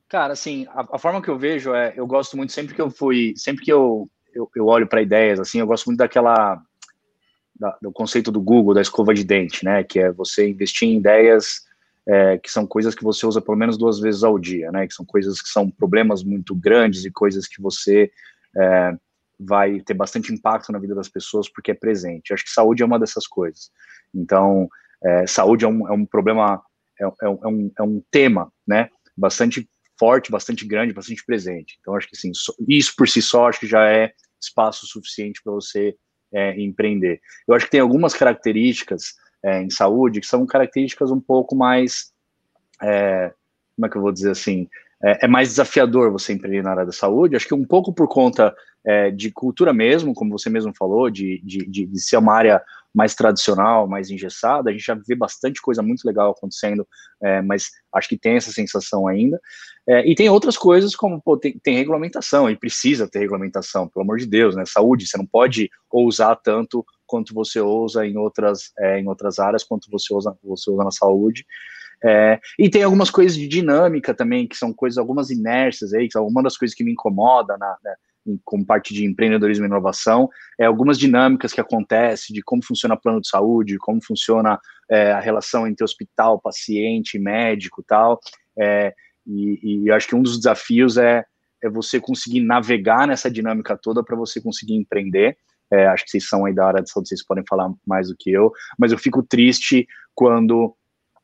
cara, 0.08 0.32
assim, 0.32 0.66
a, 0.68 0.87
a, 0.92 0.99
forma 0.99 1.20
que 1.20 1.28
eu 1.28 1.38
vejo 1.38 1.75
é, 1.75 1.92
eu 1.96 2.06
gosto 2.06 2.37
muito 2.37 2.52
sempre 2.52 2.75
que 2.75 2.80
eu 2.80 2.90
fui, 2.90 3.35
sempre 3.37 3.64
que 3.64 3.73
eu, 3.73 4.08
eu, 4.32 4.50
eu 4.54 4.66
olho 4.66 4.87
para 4.87 5.02
ideias, 5.02 5.38
assim, 5.38 5.58
eu 5.58 5.66
gosto 5.66 5.87
muito 5.87 5.99
daquela, 5.99 6.62
da, 7.54 7.76
do 7.82 7.92
conceito 7.92 8.30
do 8.30 8.40
Google, 8.40 8.75
da 8.75 8.80
escova 8.80 9.12
de 9.12 9.25
dente, 9.25 9.64
né, 9.64 9.82
que 9.85 9.99
é 9.99 10.11
você 10.11 10.49
investir 10.49 10.88
em 10.88 10.96
ideias 10.96 11.65
é, 12.08 12.38
que 12.38 12.50
são 12.50 12.66
coisas 12.66 12.94
que 12.94 13.02
você 13.02 13.26
usa 13.26 13.40
pelo 13.40 13.56
menos 13.56 13.76
duas 13.76 13.98
vezes 13.98 14.22
ao 14.22 14.38
dia, 14.38 14.70
né? 14.70 14.86
Que 14.86 14.94
são 14.94 15.04
coisas 15.04 15.42
que 15.42 15.48
são 15.48 15.70
problemas 15.70 16.22
muito 16.22 16.54
grandes 16.54 17.04
e 17.04 17.10
coisas 17.10 17.48
que 17.48 17.60
você 17.60 18.10
é, 18.56 18.96
vai 19.38 19.80
ter 19.80 19.94
bastante 19.94 20.32
impacto 20.32 20.72
na 20.72 20.78
vida 20.78 20.94
das 20.94 21.08
pessoas 21.08 21.48
porque 21.48 21.72
é 21.72 21.75
presente. 21.75 22.30
Eu 22.30 22.34
acho 22.34 22.44
que 22.44 22.50
saúde 22.50 22.82
é 22.82 22.86
uma 22.86 22.98
dessas 22.98 23.26
coisas. 23.26 23.70
Então, 24.14 24.68
é, 25.02 25.26
saúde 25.26 25.64
é 25.64 25.68
um, 25.68 25.88
é 25.88 25.92
um 25.92 26.06
problema, 26.06 26.62
é, 27.00 27.04
é, 27.04 27.08
é, 27.22 27.48
um, 27.48 27.72
é 27.76 27.82
um 27.82 28.02
tema, 28.10 28.52
né? 28.66 28.88
Bastante 29.16 29.68
forte, 29.98 30.30
bastante 30.30 30.64
grande, 30.64 30.94
bastante 30.94 31.25
presente. 31.25 31.76
Então, 31.80 31.96
acho 31.96 32.08
que 32.08 32.16
sim, 32.16 32.30
isso 32.68 32.94
por 32.96 33.08
si 33.08 33.20
só 33.20 33.48
acho 33.48 33.60
que 33.60 33.66
já 33.66 33.90
é 33.90 34.12
espaço 34.40 34.86
suficiente 34.86 35.40
para 35.42 35.52
você 35.52 35.96
é, 36.32 36.60
empreender. 36.60 37.20
Eu 37.48 37.54
acho 37.54 37.64
que 37.64 37.70
tem 37.70 37.80
algumas 37.80 38.14
características 38.14 39.14
é, 39.46 39.62
em 39.62 39.70
saúde, 39.70 40.20
que 40.20 40.26
são 40.26 40.44
características 40.44 41.10
um 41.12 41.20
pouco 41.20 41.54
mais, 41.54 42.12
é, 42.82 43.32
como 43.76 43.86
é 43.86 43.88
que 43.88 43.96
eu 43.96 44.02
vou 44.02 44.10
dizer 44.10 44.32
assim, 44.32 44.68
é, 45.02 45.24
é, 45.24 45.28
mais 45.28 45.50
desafiador 45.50 46.10
você 46.10 46.32
empreender 46.32 46.62
na 46.62 46.72
área 46.72 46.86
da 46.86 46.92
saúde, 46.92 47.36
acho 47.36 47.46
que 47.46 47.54
um 47.54 47.64
pouco 47.64 47.92
por 47.92 48.08
conta 48.08 48.52
é, 48.84 49.10
de 49.10 49.30
cultura 49.30 49.72
mesmo, 49.72 50.12
como 50.14 50.36
você 50.36 50.50
mesmo 50.50 50.74
falou, 50.76 51.08
de, 51.08 51.40
de, 51.44 51.64
de, 51.64 51.86
de, 51.86 52.00
ser 52.00 52.16
uma 52.16 52.34
área 52.34 52.60
mais 52.96 53.14
tradicional, 53.14 53.86
mais 53.86 54.08
engessada, 54.08 54.70
a 54.70 54.72
gente 54.72 54.86
já 54.86 54.94
vê 54.94 55.14
bastante 55.14 55.60
coisa 55.60 55.82
muito 55.82 56.06
legal 56.06 56.30
acontecendo, 56.30 56.88
é, 57.22 57.42
mas 57.42 57.68
acho 57.92 58.08
que 58.08 58.16
tem 58.16 58.36
essa 58.36 58.50
sensação 58.50 59.06
ainda. 59.06 59.38
É, 59.86 60.08
e 60.10 60.14
tem 60.14 60.30
outras 60.30 60.56
coisas 60.56 60.96
como 60.96 61.20
pô, 61.20 61.36
tem, 61.36 61.58
tem, 61.62 61.76
regulamentação, 61.76 62.48
e 62.48 62.56
precisa 62.56 63.06
ter 63.06 63.18
regulamentação, 63.18 63.86
pelo 63.86 64.02
amor 64.02 64.16
de 64.16 64.24
Deus, 64.24 64.56
né? 64.56 64.64
Saúde, 64.64 65.06
você 65.06 65.18
não 65.18 65.26
pode 65.26 65.70
ousar 65.90 66.34
tanto 66.42 66.82
quanto 67.06 67.34
você 67.34 67.60
ousa 67.60 68.06
em 68.06 68.16
outras, 68.16 68.72
é, 68.78 68.98
em 68.98 69.06
outras 69.06 69.38
áreas, 69.38 69.62
quanto 69.62 69.90
você 69.90 70.14
usa, 70.14 70.34
você 70.42 70.70
usa 70.70 70.82
na 70.82 70.90
saúde. 70.90 71.44
É, 72.02 72.40
e 72.58 72.70
tem 72.70 72.82
algumas 72.82 73.10
coisas 73.10 73.36
de 73.36 73.46
dinâmica 73.46 74.14
também, 74.14 74.48
que 74.48 74.56
são 74.56 74.72
coisas, 74.72 74.96
algumas 74.96 75.28
inércias 75.28 75.92
aí, 75.92 76.08
que 76.08 76.18
uma 76.18 76.42
das 76.42 76.56
coisas 76.56 76.74
que 76.74 76.82
me 76.82 76.92
incomoda 76.92 77.58
na, 77.58 77.76
né, 77.84 77.94
como 78.45 78.64
parte 78.64 78.92
de 78.92 79.04
empreendedorismo 79.04 79.64
e 79.64 79.68
inovação, 79.68 80.28
é 80.59 80.64
algumas 80.64 80.99
dinâmicas 80.99 81.52
que 81.52 81.61
acontecem 81.61 82.35
de 82.35 82.42
como 82.42 82.64
funciona 82.64 82.97
plano 82.97 83.21
de 83.21 83.28
saúde, 83.28 83.78
como 83.78 84.02
funciona 84.02 84.59
é, 84.90 85.12
a 85.12 85.21
relação 85.21 85.66
entre 85.66 85.85
hospital, 85.85 86.40
paciente, 86.40 87.18
médico 87.18 87.85
tal. 87.87 88.21
É, 88.59 88.95
e, 89.26 89.61
e 89.62 89.88
eu 89.88 89.95
acho 89.95 90.09
que 90.09 90.14
um 90.14 90.23
dos 90.23 90.37
desafios 90.37 90.97
é, 90.97 91.25
é 91.62 91.68
você 91.68 92.00
conseguir 92.00 92.40
navegar 92.40 93.06
nessa 93.06 93.30
dinâmica 93.30 93.76
toda 93.76 94.02
para 94.02 94.16
você 94.16 94.40
conseguir 94.40 94.75
empreender. 94.75 95.37
É, 95.71 95.87
acho 95.87 96.04
que 96.04 96.11
vocês 96.11 96.28
são 96.28 96.45
aí 96.45 96.54
da 96.54 96.66
área 96.66 96.83
de 96.83 96.90
saúde, 96.90 97.09
vocês 97.09 97.25
podem 97.25 97.45
falar 97.49 97.73
mais 97.85 98.09
do 98.09 98.16
que 98.16 98.30
eu, 98.30 98.52
mas 98.78 98.92
eu 98.92 98.99
fico 98.99 99.23
triste 99.23 99.87
quando 100.14 100.76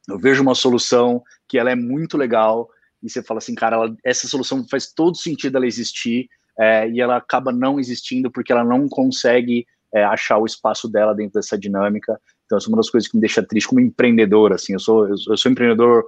eu 0.08 0.18
vejo 0.18 0.42
uma 0.42 0.54
solução 0.54 1.22
que 1.46 1.58
ela 1.58 1.70
é 1.70 1.76
muito 1.76 2.18
legal 2.18 2.68
e 3.02 3.10
você 3.10 3.22
fala 3.22 3.38
assim, 3.38 3.54
cara, 3.54 3.76
ela, 3.76 3.96
essa 4.04 4.28
solução 4.28 4.66
faz 4.68 4.92
todo 4.92 5.16
sentido 5.16 5.56
ela 5.56 5.66
existir 5.66 6.28
é, 6.58 6.88
e 6.88 7.00
ela 7.00 7.16
acaba 7.16 7.52
não 7.52 7.78
existindo 7.80 8.30
porque 8.30 8.52
ela 8.52 8.64
não 8.64 8.88
consegue 8.88 9.66
é, 9.94 10.04
achar 10.04 10.38
o 10.38 10.46
espaço 10.46 10.88
dela 10.88 11.14
dentro 11.14 11.34
dessa 11.34 11.58
dinâmica. 11.58 12.18
Então, 12.44 12.58
é 12.58 12.68
uma 12.68 12.76
das 12.76 12.90
coisas 12.90 13.08
que 13.08 13.16
me 13.16 13.20
deixa 13.20 13.42
triste 13.42 13.68
como 13.68 13.80
empreendedor, 13.80 14.52
assim, 14.52 14.74
eu 14.74 14.78
sou, 14.78 15.08
eu, 15.08 15.14
eu 15.28 15.36
sou 15.36 15.50
empreendedor, 15.50 16.04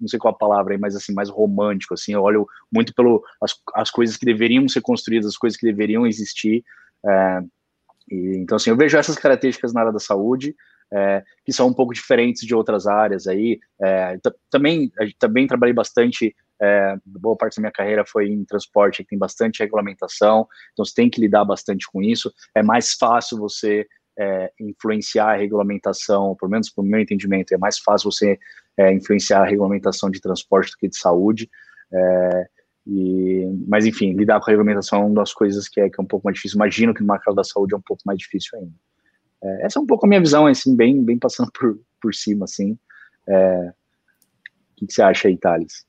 não 0.00 0.08
sei 0.08 0.18
qual 0.18 0.32
a 0.32 0.38
palavra 0.38 0.74
aí, 0.74 0.78
mas 0.78 0.96
assim, 0.96 1.12
mais 1.12 1.28
romântico, 1.28 1.92
assim, 1.92 2.12
eu 2.12 2.22
olho 2.22 2.46
muito 2.72 2.94
pelo 2.94 3.22
as, 3.42 3.54
as 3.74 3.90
coisas 3.90 4.16
que 4.16 4.24
deveriam 4.24 4.66
ser 4.68 4.80
construídas, 4.80 5.26
as 5.26 5.36
coisas 5.36 5.58
que 5.58 5.66
deveriam 5.66 6.06
existir, 6.06 6.64
é, 7.06 7.42
e, 8.10 8.36
então, 8.36 8.56
assim, 8.56 8.70
eu 8.70 8.76
vejo 8.76 8.96
essas 8.96 9.16
características 9.16 9.72
na 9.72 9.80
área 9.80 9.92
da 9.92 9.98
saúde, 9.98 10.54
é, 10.92 11.22
que 11.44 11.52
são 11.52 11.68
um 11.68 11.74
pouco 11.74 11.94
diferentes 11.94 12.46
de 12.46 12.54
outras 12.54 12.86
áreas 12.86 13.26
aí. 13.26 13.58
É, 13.80 14.18
também, 14.50 14.90
também 15.18 15.46
trabalhei 15.46 15.74
bastante, 15.74 16.34
é, 16.60 16.96
boa 17.04 17.36
parte 17.36 17.56
da 17.56 17.62
minha 17.62 17.72
carreira 17.72 18.04
foi 18.06 18.28
em 18.28 18.44
transporte, 18.44 19.02
que 19.02 19.10
tem 19.10 19.18
bastante 19.18 19.60
regulamentação, 19.60 20.46
então 20.72 20.84
você 20.84 20.94
tem 20.94 21.10
que 21.10 21.20
lidar 21.20 21.44
bastante 21.44 21.86
com 21.90 22.02
isso. 22.02 22.32
É 22.54 22.62
mais 22.62 22.92
fácil 22.92 23.38
você 23.38 23.86
é, 24.18 24.52
influenciar 24.60 25.32
a 25.32 25.36
regulamentação, 25.36 26.36
pelo 26.36 26.50
menos 26.50 26.70
para 26.70 26.82
o 26.82 26.86
meu 26.86 27.00
entendimento, 27.00 27.52
é 27.52 27.58
mais 27.58 27.78
fácil 27.78 28.10
você 28.10 28.38
é, 28.76 28.92
influenciar 28.92 29.42
a 29.42 29.46
regulamentação 29.46 30.10
de 30.10 30.20
transporte 30.20 30.70
do 30.72 30.78
que 30.78 30.88
de 30.88 30.96
saúde. 30.96 31.48
É, 31.92 32.46
e, 32.86 33.46
mas, 33.66 33.86
enfim, 33.86 34.12
lidar 34.12 34.40
com 34.40 34.46
a 34.46 34.50
regulamentação 34.50 35.02
é 35.02 35.04
uma 35.06 35.14
das 35.14 35.32
coisas 35.32 35.68
que 35.68 35.80
é, 35.80 35.88
que 35.88 36.00
é 36.00 36.02
um 36.02 36.06
pouco 36.06 36.26
mais 36.26 36.36
difícil. 36.36 36.56
Imagino 36.56 36.94
que 36.94 37.00
no 37.00 37.06
mercado 37.06 37.34
da 37.34 37.44
saúde 37.44 37.74
é 37.74 37.76
um 37.76 37.82
pouco 37.82 38.02
mais 38.04 38.18
difícil 38.18 38.58
ainda. 38.58 38.74
É, 39.42 39.66
essa 39.66 39.78
é 39.78 39.82
um 39.82 39.86
pouco 39.86 40.06
a 40.06 40.08
minha 40.08 40.20
visão, 40.20 40.46
assim, 40.46 40.76
bem, 40.76 41.02
bem 41.02 41.18
passando 41.18 41.50
por, 41.52 41.78
por 42.00 42.14
cima, 42.14 42.44
assim. 42.44 42.78
É, 43.26 43.68
o 43.68 44.76
que, 44.76 44.86
que, 44.86 44.92
você 44.92 45.02
acha 45.02 45.28
aí, 45.28 45.36
Thales? 45.36 45.86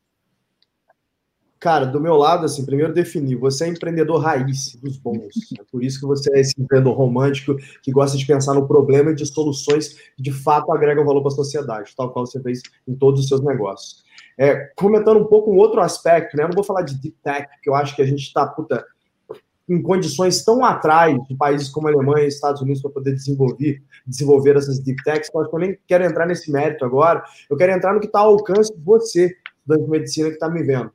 Cara, 1.59 1.85
do 1.85 1.99
meu 1.99 2.15
lado, 2.15 2.45
assim, 2.45 2.65
primeiro 2.65 2.93
definir, 2.93 3.35
você 3.35 3.65
é 3.65 3.67
empreendedor 3.69 4.21
raiz 4.21 4.75
dos 4.75 4.97
bons. 4.97 5.33
É 5.59 5.63
por 5.71 5.83
isso 5.83 5.99
que 5.99 6.05
você 6.05 6.29
é 6.35 6.41
esse 6.41 6.53
empreendedor 6.59 6.95
romântico 6.95 7.55
que 7.81 7.91
gosta 7.91 8.17
de 8.17 8.25
pensar 8.25 8.53
no 8.53 8.67
problema 8.67 9.11
e 9.11 9.15
de 9.15 9.25
soluções 9.25 9.93
que 10.15 10.21
de 10.21 10.31
fato 10.31 10.71
agregam 10.71 11.05
valor 11.05 11.21
para 11.21 11.31
a 11.31 11.35
sociedade, 11.35 11.93
tal 11.95 12.11
qual 12.11 12.25
você 12.25 12.41
fez 12.41 12.61
em 12.87 12.93
todos 12.93 13.21
os 13.21 13.27
seus 13.27 13.41
negócios. 13.41 14.03
É, 14.37 14.69
comentando 14.75 15.19
um 15.19 15.25
pouco 15.25 15.51
um 15.51 15.57
outro 15.57 15.79
aspecto, 15.79 16.35
né? 16.35 16.43
Eu 16.43 16.49
não 16.49 16.55
vou 16.55 16.63
falar 16.63 16.81
de 16.81 16.99
deep 17.01 17.17
tech, 17.23 17.47
porque 17.47 17.69
eu 17.69 17.75
acho 17.75 17.95
que 17.95 18.01
a 18.01 18.05
gente 18.05 18.21
está, 18.21 18.45
puta, 18.45 18.85
em 19.67 19.81
condições 19.81 20.43
tão 20.43 20.63
atrás 20.63 21.17
de 21.27 21.35
países 21.35 21.69
como 21.69 21.87
a 21.87 21.91
Alemanha 21.91 22.25
e 22.25 22.27
Estados 22.27 22.61
Unidos 22.61 22.81
para 22.81 22.91
poder 22.91 23.13
desenvolver, 23.13 23.81
desenvolver 24.05 24.57
essas 24.57 24.79
deep 24.79 25.01
techs, 25.03 25.29
que 25.29 25.37
eu 25.37 25.59
nem 25.59 25.77
quero 25.87 26.03
entrar 26.03 26.27
nesse 26.27 26.51
mérito 26.51 26.85
agora, 26.85 27.23
eu 27.49 27.57
quero 27.57 27.71
entrar 27.71 27.93
no 27.93 27.99
que 27.99 28.05
está 28.05 28.19
ao 28.19 28.33
alcance 28.33 28.75
de 28.75 28.81
você, 28.83 29.35
de 29.65 29.87
medicina, 29.87 30.27
que 30.27 30.35
está 30.35 30.49
me 30.49 30.61
vendo. 30.61 30.91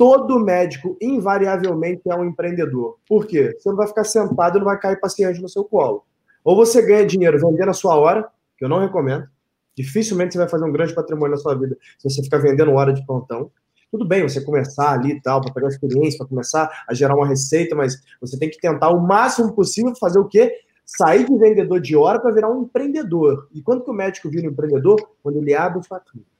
Todo 0.00 0.40
médico, 0.40 0.96
invariavelmente, 0.98 2.00
é 2.06 2.14
um 2.16 2.24
empreendedor. 2.24 2.96
Por 3.06 3.26
quê? 3.26 3.54
Você 3.58 3.68
não 3.68 3.76
vai 3.76 3.86
ficar 3.86 4.02
sentado 4.02 4.56
e 4.56 4.58
não 4.58 4.64
vai 4.64 4.78
cair 4.78 4.98
paciente 4.98 5.42
no 5.42 5.48
seu 5.50 5.62
colo. 5.62 6.06
Ou 6.42 6.56
você 6.56 6.80
ganha 6.80 7.04
dinheiro 7.04 7.38
vendendo 7.38 7.68
a 7.68 7.74
sua 7.74 7.96
hora, 7.96 8.26
que 8.56 8.64
eu 8.64 8.68
não 8.70 8.78
recomendo, 8.78 9.28
dificilmente 9.76 10.32
você 10.32 10.38
vai 10.38 10.48
fazer 10.48 10.64
um 10.64 10.72
grande 10.72 10.94
patrimônio 10.94 11.32
na 11.32 11.36
sua 11.36 11.54
vida 11.54 11.76
se 11.98 12.08
você 12.08 12.22
ficar 12.22 12.38
vendendo 12.38 12.72
hora 12.72 12.94
de 12.94 13.04
plantão. 13.04 13.50
Tudo 13.90 14.08
bem 14.08 14.22
você 14.22 14.40
começar 14.40 14.92
ali 14.92 15.10
e 15.10 15.20
tal, 15.20 15.42
para 15.42 15.52
pegar 15.52 15.68
experiência, 15.68 16.16
para 16.16 16.28
começar 16.28 16.84
a 16.88 16.94
gerar 16.94 17.14
uma 17.14 17.26
receita, 17.26 17.76
mas 17.76 18.00
você 18.22 18.38
tem 18.38 18.48
que 18.48 18.56
tentar 18.56 18.88
o 18.88 19.06
máximo 19.06 19.52
possível 19.52 19.92
fazer 20.00 20.18
o 20.18 20.24
quê? 20.24 20.50
Sair 20.86 21.26
de 21.26 21.36
vendedor 21.36 21.78
de 21.78 21.94
hora 21.94 22.18
para 22.18 22.32
virar 22.32 22.50
um 22.50 22.62
empreendedor. 22.62 23.50
E 23.52 23.60
quando 23.60 23.84
que 23.84 23.90
o 23.90 23.92
médico 23.92 24.30
vira 24.30 24.48
um 24.48 24.50
empreendedor? 24.50 24.96
Quando 25.22 25.36
ele 25.36 25.52
abre 25.52 25.82
sua 25.82 26.00
clínica. 26.00 26.39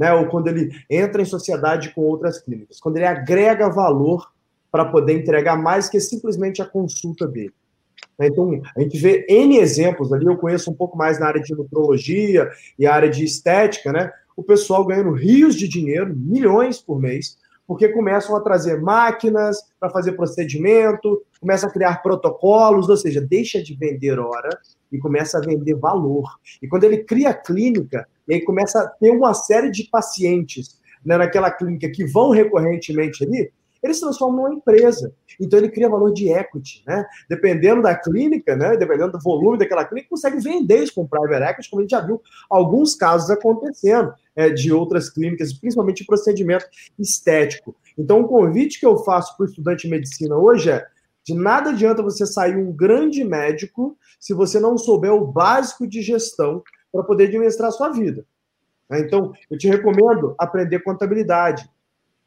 Né? 0.00 0.14
Ou 0.14 0.28
quando 0.28 0.48
ele 0.48 0.70
entra 0.88 1.20
em 1.20 1.26
sociedade 1.26 1.92
com 1.94 2.00
outras 2.00 2.40
clínicas. 2.40 2.80
Quando 2.80 2.96
ele 2.96 3.04
agrega 3.04 3.68
valor 3.68 4.32
para 4.72 4.86
poder 4.86 5.12
entregar 5.12 5.58
mais 5.58 5.90
que 5.90 6.00
simplesmente 6.00 6.62
a 6.62 6.64
consulta 6.64 7.28
dele. 7.28 7.52
Né? 8.18 8.28
Então, 8.28 8.62
a 8.74 8.80
gente 8.80 8.98
vê 8.98 9.26
N 9.28 9.58
exemplos 9.58 10.10
ali, 10.10 10.24
eu 10.24 10.38
conheço 10.38 10.70
um 10.70 10.74
pouco 10.74 10.96
mais 10.96 11.20
na 11.20 11.26
área 11.26 11.42
de 11.42 11.54
nutrologia 11.54 12.48
e 12.78 12.86
área 12.86 13.10
de 13.10 13.22
estética, 13.22 13.92
né? 13.92 14.10
o 14.34 14.42
pessoal 14.42 14.86
ganhando 14.86 15.12
rios 15.12 15.54
de 15.54 15.68
dinheiro, 15.68 16.16
milhões 16.16 16.80
por 16.80 16.98
mês, 16.98 17.36
porque 17.66 17.88
começam 17.90 18.34
a 18.34 18.40
trazer 18.40 18.80
máquinas 18.80 19.58
para 19.78 19.90
fazer 19.90 20.12
procedimento, 20.12 21.22
começa 21.38 21.66
a 21.66 21.70
criar 21.70 22.02
protocolos, 22.02 22.88
ou 22.88 22.96
seja, 22.96 23.20
deixa 23.20 23.62
de 23.62 23.74
vender 23.74 24.18
hora 24.18 24.48
e 24.90 24.98
começa 24.98 25.36
a 25.36 25.40
vender 25.40 25.74
valor. 25.74 26.38
E 26.62 26.66
quando 26.66 26.84
ele 26.84 27.04
cria 27.04 27.34
clínica, 27.34 28.08
e 28.30 28.34
aí 28.34 28.44
começa 28.44 28.80
a 28.80 28.86
ter 28.86 29.10
uma 29.10 29.34
série 29.34 29.70
de 29.70 29.84
pacientes 29.90 30.78
né, 31.04 31.18
naquela 31.18 31.50
clínica 31.50 31.90
que 31.90 32.04
vão 32.04 32.30
recorrentemente 32.30 33.24
ali, 33.24 33.50
ele 33.82 33.94
se 33.94 34.00
transforma 34.00 34.36
numa 34.36 34.54
empresa. 34.54 35.12
Então 35.40 35.58
ele 35.58 35.70
cria 35.70 35.88
valor 35.88 36.12
de 36.12 36.28
equity, 36.28 36.82
né? 36.86 37.04
Dependendo 37.28 37.82
da 37.82 37.94
clínica, 37.94 38.54
né? 38.54 38.76
Dependendo 38.76 39.12
do 39.12 39.20
volume 39.20 39.58
daquela 39.58 39.84
clínica, 39.84 40.10
consegue 40.10 40.38
vender 40.38 40.82
isso 40.82 40.94
com 40.94 41.06
private 41.06 41.42
equity, 41.42 41.70
como 41.70 41.80
a 41.80 41.82
gente 41.84 41.90
já 41.90 42.00
viu 42.00 42.20
alguns 42.48 42.94
casos 42.94 43.30
acontecendo 43.30 44.12
é, 44.36 44.50
de 44.50 44.70
outras 44.70 45.08
clínicas, 45.08 45.52
principalmente 45.54 46.04
procedimento 46.04 46.66
estético. 46.98 47.74
Então 47.96 48.20
o 48.20 48.28
convite 48.28 48.78
que 48.78 48.86
eu 48.86 48.98
faço 48.98 49.34
para 49.36 49.44
o 49.44 49.48
estudante 49.48 49.84
de 49.86 49.90
medicina 49.90 50.36
hoje 50.36 50.70
é 50.70 50.86
de 51.24 51.34
nada 51.34 51.70
adianta 51.70 52.02
você 52.02 52.26
sair 52.26 52.56
um 52.56 52.72
grande 52.72 53.24
médico 53.24 53.96
se 54.18 54.34
você 54.34 54.60
não 54.60 54.76
souber 54.76 55.12
o 55.12 55.26
básico 55.26 55.86
de 55.86 56.02
gestão 56.02 56.62
para 56.92 57.02
poder 57.02 57.24
administrar 57.28 57.70
sua 57.72 57.90
vida. 57.90 58.24
Então, 58.92 59.32
eu 59.48 59.56
te 59.56 59.68
recomendo 59.68 60.34
aprender 60.36 60.80
contabilidade, 60.80 61.68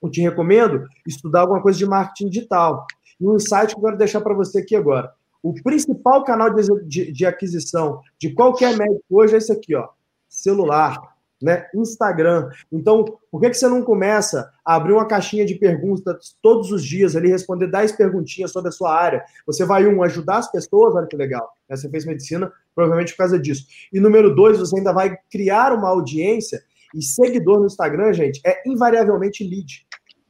eu 0.01 0.09
te 0.09 0.21
recomendo 0.21 0.87
estudar 1.05 1.41
alguma 1.41 1.61
coisa 1.61 1.77
de 1.77 1.85
marketing 1.85 2.29
digital. 2.29 2.85
E 3.19 3.27
um 3.27 3.35
insight 3.35 3.73
que 3.73 3.79
eu 3.79 3.83
quero 3.83 3.97
deixar 3.97 4.21
para 4.21 4.33
você 4.33 4.59
aqui 4.59 4.75
agora. 4.75 5.13
O 5.41 5.53
principal 5.61 6.23
canal 6.23 6.53
de, 6.53 6.61
de, 6.85 7.11
de, 7.11 7.25
aquisição 7.25 8.01
de 8.17 8.33
qualquer 8.33 8.77
médico 8.77 9.03
hoje 9.09 9.33
é 9.35 9.37
esse 9.37 9.51
aqui, 9.51 9.75
ó, 9.75 9.89
celular, 10.29 10.97
né? 11.41 11.67
Instagram. 11.75 12.49
Então, 12.71 13.03
por 13.29 13.41
que, 13.41 13.49
que 13.49 13.57
você 13.57 13.67
não 13.67 13.83
começa 13.83 14.49
a 14.65 14.75
abrir 14.75 14.93
uma 14.93 15.05
caixinha 15.05 15.45
de 15.45 15.55
perguntas 15.55 16.37
todos 16.41 16.71
os 16.71 16.83
dias 16.83 17.17
ali, 17.17 17.29
responder 17.29 17.67
10 17.67 17.91
perguntinhas 17.93 18.51
sobre 18.51 18.69
a 18.69 18.71
sua 18.71 18.95
área? 18.95 19.23
Você 19.45 19.65
vai, 19.65 19.85
um, 19.85 20.01
ajudar 20.01 20.37
as 20.37 20.49
pessoas, 20.49 20.95
olha 20.95 21.07
que 21.07 21.17
legal. 21.17 21.53
Né? 21.67 21.75
Você 21.75 21.89
fez 21.89 22.05
medicina, 22.05 22.49
provavelmente 22.75 23.11
por 23.13 23.19
causa 23.19 23.39
disso. 23.39 23.65
E 23.91 23.99
número 23.99 24.33
dois, 24.33 24.59
você 24.59 24.77
ainda 24.77 24.93
vai 24.93 25.15
criar 25.31 25.73
uma 25.73 25.89
audiência 25.89 26.61
e 26.93 27.01
seguidor 27.01 27.59
no 27.59 27.65
Instagram, 27.65 28.13
gente, 28.13 28.39
é 28.45 28.61
invariavelmente 28.67 29.43
lead. 29.43 29.85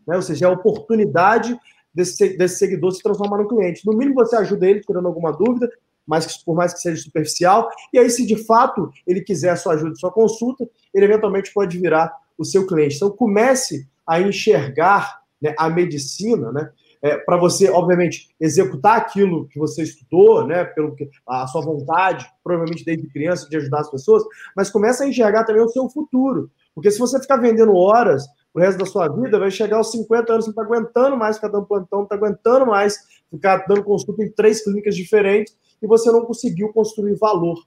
Né? 0.07 0.15
Ou 0.15 0.21
seja, 0.21 0.45
é 0.45 0.47
a 0.47 0.51
oportunidade 0.51 1.57
desse, 1.93 2.37
desse 2.37 2.57
seguidor 2.57 2.91
se 2.91 3.03
transformar 3.03 3.37
no 3.37 3.47
cliente. 3.47 3.85
No 3.85 3.93
mínimo, 3.93 4.15
você 4.15 4.35
ajuda 4.35 4.67
ele 4.67 4.81
tirando 4.81 5.07
alguma 5.07 5.31
dúvida, 5.31 5.69
mas 6.05 6.37
por 6.43 6.55
mais 6.55 6.73
que 6.73 6.79
seja 6.79 7.01
superficial. 7.01 7.69
E 7.93 7.99
aí, 7.99 8.09
se 8.09 8.25
de 8.25 8.37
fato 8.45 8.89
ele 9.05 9.21
quiser 9.21 9.49
a 9.49 9.55
sua 9.55 9.73
ajuda, 9.73 9.91
a 9.91 9.95
sua 9.95 10.11
consulta, 10.11 10.67
ele 10.93 11.05
eventualmente 11.05 11.51
pode 11.53 11.77
virar 11.77 12.13
o 12.37 12.45
seu 12.45 12.65
cliente. 12.65 12.95
Então, 12.95 13.11
comece 13.11 13.87
a 14.07 14.21
enxergar 14.21 15.21
né, 15.41 15.53
a 15.57 15.69
medicina, 15.69 16.51
né? 16.51 16.69
É, 17.03 17.17
para 17.17 17.35
você, 17.35 17.69
obviamente, 17.69 18.33
executar 18.39 18.97
aquilo 18.97 19.45
que 19.49 19.59
você 19.59 19.83
estudou, 19.83 20.47
né, 20.47 20.63
pelo 20.63 20.95
que, 20.95 21.09
a 21.27 21.45
sua 21.47 21.61
vontade, 21.61 22.25
provavelmente 22.41 22.85
desde 22.85 23.09
criança, 23.09 23.47
de 23.49 23.57
ajudar 23.57 23.81
as 23.81 23.91
pessoas, 23.91 24.23
mas 24.55 24.69
começa 24.69 25.03
a 25.03 25.07
enxergar 25.07 25.43
também 25.43 25.61
o 25.61 25.67
seu 25.67 25.89
futuro. 25.89 26.49
Porque 26.73 26.89
se 26.89 26.97
você 26.97 27.19
ficar 27.19 27.37
vendendo 27.37 27.75
horas 27.75 28.25
o 28.53 28.59
resto 28.59 28.77
da 28.77 28.85
sua 28.85 29.09
vida, 29.09 29.37
vai 29.37 29.51
chegar 29.51 29.77
aos 29.77 29.91
50 29.91 30.31
anos, 30.31 30.45
você 30.45 30.51
não 30.55 30.63
está 30.63 30.75
aguentando 30.75 31.17
mais 31.17 31.35
ficar 31.35 31.49
dando 31.49 31.65
plantão, 31.65 31.99
não 31.99 32.03
está 32.03 32.15
aguentando 32.15 32.65
mais 32.67 32.97
ficar 33.29 33.65
dando 33.67 33.83
consulta 33.83 34.23
em 34.23 34.31
três 34.31 34.63
clínicas 34.63 34.95
diferentes 34.95 35.57
e 35.81 35.87
você 35.87 36.09
não 36.11 36.23
conseguiu 36.23 36.71
construir 36.71 37.15
valor 37.15 37.57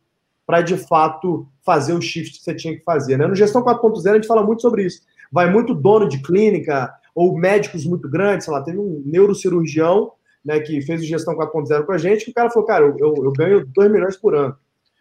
para, 0.47 0.63
de 0.63 0.79
fato, 0.79 1.47
fazer 1.65 1.93
o 1.93 2.01
shift 2.01 2.39
que 2.39 2.45
você 2.45 2.55
tinha 2.55 2.75
que 2.75 2.85
fazer. 2.85 3.19
Né? 3.19 3.27
No 3.27 3.35
Gestão 3.35 3.63
4.0, 3.63 4.11
a 4.11 4.15
gente 4.15 4.29
fala 4.29 4.45
muito 4.45 4.63
sobre 4.63 4.85
isso. 4.85 5.03
Vai 5.31 5.51
muito 5.51 5.75
dono 5.75 6.09
de 6.09 6.23
clínica, 6.23 6.95
ou 7.17 7.35
médicos 7.35 7.87
muito 7.87 8.11
grandes, 8.11 8.45
sei 8.45 8.53
lá, 8.53 8.63
teve 8.63 8.79
um 8.79 9.03
neurocirurgião 9.07 10.13
né, 10.45 10.61
que 10.61 10.83
fez 10.83 11.01
o 11.01 11.07
Gestão 11.07 11.35
4.0 11.35 11.87
com 11.87 11.93
a 11.93 11.99
gente, 11.99 12.27
que 12.27 12.31
o 12.31 12.35
cara 12.35 12.51
falou, 12.51 12.69
cara, 12.69 12.85
eu, 12.85 13.15
eu 13.17 13.33
ganho 13.33 13.67
2 13.67 13.91
milhões 13.91 14.19
por 14.19 14.37
ano, 14.37 14.55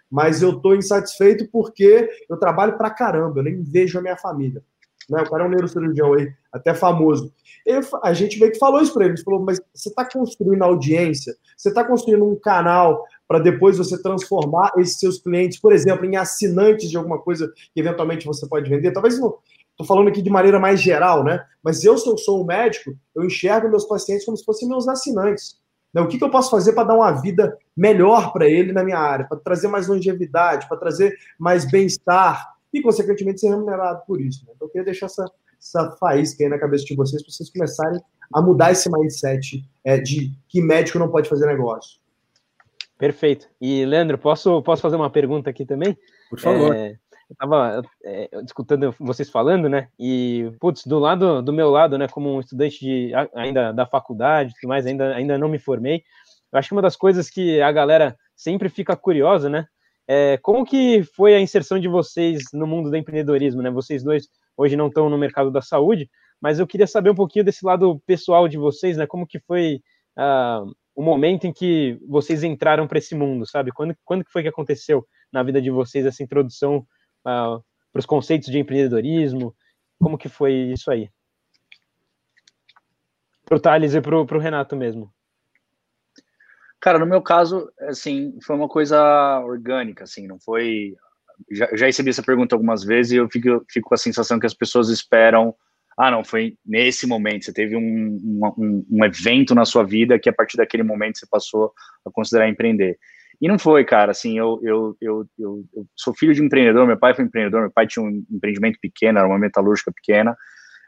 mas 0.09 0.41
eu 0.41 0.51
estou 0.51 0.75
insatisfeito 0.75 1.45
porque 1.51 2.09
eu 2.29 2.37
trabalho 2.37 2.77
pra 2.77 2.89
caramba, 2.89 3.39
eu 3.39 3.43
nem 3.43 3.61
vejo 3.61 3.99
a 3.99 4.01
minha 4.01 4.15
família. 4.15 4.63
Né, 5.09 5.21
o 5.21 5.29
cara 5.29 5.43
é 5.43 5.47
um 5.47 5.49
neurocirurgião 5.49 6.13
aí, 6.13 6.31
até 6.53 6.73
famoso. 6.73 7.33
Ele, 7.65 7.85
a 8.01 8.13
gente 8.13 8.39
meio 8.39 8.53
que 8.53 8.57
falou 8.57 8.81
isso 8.81 8.93
para 8.93 9.03
ele, 9.03 9.15
ele 9.15 9.23
falou, 9.23 9.41
mas 9.41 9.59
você 9.73 9.89
está 9.89 10.09
construindo 10.09 10.63
audiência, 10.63 11.35
você 11.57 11.67
está 11.67 11.83
construindo 11.83 12.23
um 12.23 12.39
canal 12.39 13.03
para 13.27 13.39
depois 13.39 13.77
você 13.77 14.01
transformar 14.01 14.71
esses 14.77 14.99
seus 14.99 15.19
clientes, 15.19 15.59
por 15.59 15.73
exemplo, 15.73 16.05
em 16.05 16.15
assinantes 16.15 16.89
de 16.89 16.95
alguma 16.95 17.19
coisa 17.19 17.51
que 17.73 17.79
eventualmente 17.81 18.25
você 18.25 18.47
pode 18.47 18.69
vender. 18.69 18.91
Talvez 18.93 19.19
não, 19.19 19.37
Estou 19.75 19.85
falando 19.85 20.07
aqui 20.07 20.21
de 20.21 20.29
maneira 20.29 20.57
mais 20.57 20.81
geral, 20.81 21.21
né? 21.21 21.45
Mas 21.61 21.83
eu, 21.83 21.97
se 21.97 22.07
eu 22.07 22.17
sou 22.17 22.41
um 22.41 22.45
médico, 22.45 22.95
eu 23.13 23.25
enxergo 23.25 23.69
meus 23.69 23.83
pacientes 23.83 24.23
como 24.23 24.37
se 24.37 24.45
fossem 24.45 24.69
meus 24.69 24.87
assinantes. 24.87 25.59
Né? 25.93 26.01
O 26.01 26.07
que, 26.07 26.17
que 26.17 26.23
eu 26.23 26.31
posso 26.31 26.49
fazer 26.49 26.71
para 26.71 26.85
dar 26.85 26.95
uma 26.95 27.11
vida 27.11 27.57
melhor 27.75 28.31
para 28.31 28.47
ele 28.47 28.71
na 28.71 28.85
minha 28.85 28.97
área, 28.97 29.27
para 29.27 29.37
trazer 29.37 29.67
mais 29.67 29.87
longevidade, 29.87 30.65
para 30.69 30.77
trazer 30.77 31.13
mais 31.37 31.69
bem-estar 31.69 32.55
e, 32.73 32.81
consequentemente, 32.81 33.41
ser 33.41 33.49
remunerado 33.49 34.01
por 34.07 34.21
isso. 34.21 34.45
Né? 34.45 34.53
Então, 34.55 34.67
eu 34.67 34.71
queria 34.71 34.85
deixar 34.85 35.07
essa, 35.07 35.25
essa 35.59 35.91
faísca 35.99 36.41
aí 36.41 36.49
na 36.49 36.57
cabeça 36.57 36.85
de 36.85 36.95
vocês, 36.95 37.21
para 37.21 37.33
vocês 37.33 37.49
começarem 37.49 38.01
a 38.33 38.41
mudar 38.41 38.71
esse 38.71 38.89
mindset 38.89 39.61
é, 39.83 39.97
de 39.97 40.31
que 40.47 40.61
médico 40.61 40.99
não 40.99 41.11
pode 41.11 41.27
fazer 41.27 41.45
negócio. 41.47 41.99
Perfeito. 42.97 43.49
E, 43.59 43.85
Leandro, 43.85 44.17
posso, 44.17 44.61
posso 44.61 44.81
fazer 44.81 44.95
uma 44.95 45.09
pergunta 45.09 45.49
aqui 45.49 45.65
também? 45.65 45.97
Por 46.29 46.39
favor. 46.39 46.73
É, 46.73 46.97
eu 47.29 47.35
tava 47.35 47.81
é, 48.03 48.29
escutando 48.45 48.93
vocês 48.99 49.29
falando, 49.29 49.67
né? 49.67 49.89
E, 49.99 50.51
putz, 50.59 50.85
do 50.85 50.99
lado 50.99 51.41
do 51.41 51.51
meu 51.51 51.69
lado, 51.69 51.97
né, 51.97 52.07
como 52.07 52.35
um 52.35 52.39
estudante 52.39 52.79
de, 52.79 53.11
ainda 53.33 53.71
da 53.71 53.85
faculdade, 53.85 54.53
tudo 54.59 54.69
mais, 54.69 54.85
ainda, 54.85 55.15
ainda 55.15 55.37
não 55.37 55.49
me 55.49 55.57
formei, 55.57 56.03
eu 56.51 56.59
acho 56.59 56.69
que 56.69 56.75
uma 56.75 56.81
das 56.81 56.95
coisas 56.95 57.29
que 57.29 57.61
a 57.61 57.71
galera 57.71 58.15
sempre 58.35 58.69
fica 58.69 58.95
curiosa, 58.95 59.49
né? 59.49 59.67
É, 60.07 60.37
como 60.37 60.65
que 60.65 61.03
foi 61.03 61.33
a 61.33 61.41
inserção 61.41 61.79
de 61.79 61.87
vocês 61.87 62.43
no 62.53 62.67
mundo 62.67 62.89
do 62.89 62.95
empreendedorismo, 62.95 63.61
né? 63.61 63.71
Vocês 63.71 64.03
dois 64.03 64.27
hoje 64.55 64.75
não 64.75 64.87
estão 64.87 65.09
no 65.09 65.17
mercado 65.17 65.51
da 65.51 65.61
saúde, 65.61 66.09
mas 66.39 66.59
eu 66.59 66.67
queria 66.67 66.87
saber 66.87 67.09
um 67.09 67.15
pouquinho 67.15 67.43
desse 67.43 67.65
lado 67.65 67.99
pessoal 68.05 68.47
de 68.47 68.57
vocês, 68.57 68.97
né? 68.97 69.07
Como 69.07 69.25
que 69.25 69.39
foi 69.39 69.81
uh, 70.17 70.71
o 70.95 71.03
momento 71.03 71.45
em 71.45 71.51
que 71.51 71.99
vocês 72.07 72.43
entraram 72.43 72.87
para 72.87 72.99
esse 72.99 73.15
mundo, 73.15 73.45
sabe? 73.45 73.71
Quando, 73.71 73.95
quando 74.05 74.23
que 74.23 74.31
foi 74.31 74.43
que 74.43 74.47
aconteceu 74.47 75.05
na 75.31 75.43
vida 75.43 75.61
de 75.61 75.69
vocês 75.69 76.05
essa 76.05 76.23
introdução 76.23 76.85
para 77.25 77.99
os 77.99 78.05
conceitos 78.05 78.49
de 78.49 78.59
empreendedorismo? 78.59 79.55
Como 79.99 80.17
que 80.17 80.29
foi 80.29 80.53
isso 80.53 80.91
aí? 80.91 81.09
Para 83.43 83.57
o 83.57 83.59
Thales 83.59 83.95
e 83.95 84.01
para 84.01 84.15
o 84.15 84.39
Renato 84.39 84.75
mesmo. 84.75 85.11
Cara, 86.79 86.99
no 86.99 87.05
meu 87.05 87.21
caso, 87.21 87.71
assim, 87.81 88.37
foi 88.45 88.55
uma 88.55 88.69
coisa 88.69 89.39
orgânica, 89.39 90.03
assim, 90.03 90.27
não 90.27 90.39
foi... 90.39 90.95
Já, 91.51 91.67
já 91.75 91.85
recebi 91.87 92.11
essa 92.11 92.23
pergunta 92.23 92.55
algumas 92.55 92.83
vezes 92.83 93.11
e 93.11 93.15
eu 93.15 93.27
fico, 93.29 93.65
fico 93.69 93.89
com 93.89 93.95
a 93.95 93.97
sensação 93.97 94.39
que 94.39 94.45
as 94.45 94.53
pessoas 94.53 94.89
esperam 94.89 95.53
ah, 95.97 96.11
não, 96.11 96.25
foi 96.25 96.57
nesse 96.65 97.07
momento, 97.07 97.45
você 97.45 97.53
teve 97.53 97.75
um, 97.75 97.81
um, 98.57 98.85
um, 98.91 99.05
evento 99.05 99.55
na 99.55 99.63
sua 99.63 99.83
vida 99.83 100.19
que 100.19 100.27
a 100.27 100.33
partir 100.33 100.57
daquele 100.57 100.83
momento 100.83 101.17
você 101.17 101.25
passou 101.25 101.71
a 102.05 102.11
considerar 102.11 102.49
empreender. 102.49 102.99
E 103.41 103.47
não 103.47 103.59
foi, 103.59 103.83
cara, 103.83 104.11
assim, 104.11 104.37
eu, 104.37 104.59
eu, 104.63 104.97
eu, 105.01 105.27
eu, 105.37 105.65
sou 105.95 106.13
filho 106.15 106.33
de 106.33 106.43
empreendedor, 106.43 106.87
meu 106.87 106.97
pai 106.97 107.13
foi 107.13 107.25
empreendedor, 107.25 107.61
meu 107.61 107.71
pai 107.71 107.87
tinha 107.87 108.03
um 108.03 108.23
empreendimento 108.31 108.79
pequeno, 108.81 109.19
era 109.19 109.27
uma 109.27 109.39
metalúrgica 109.39 109.91
pequena, 109.91 110.35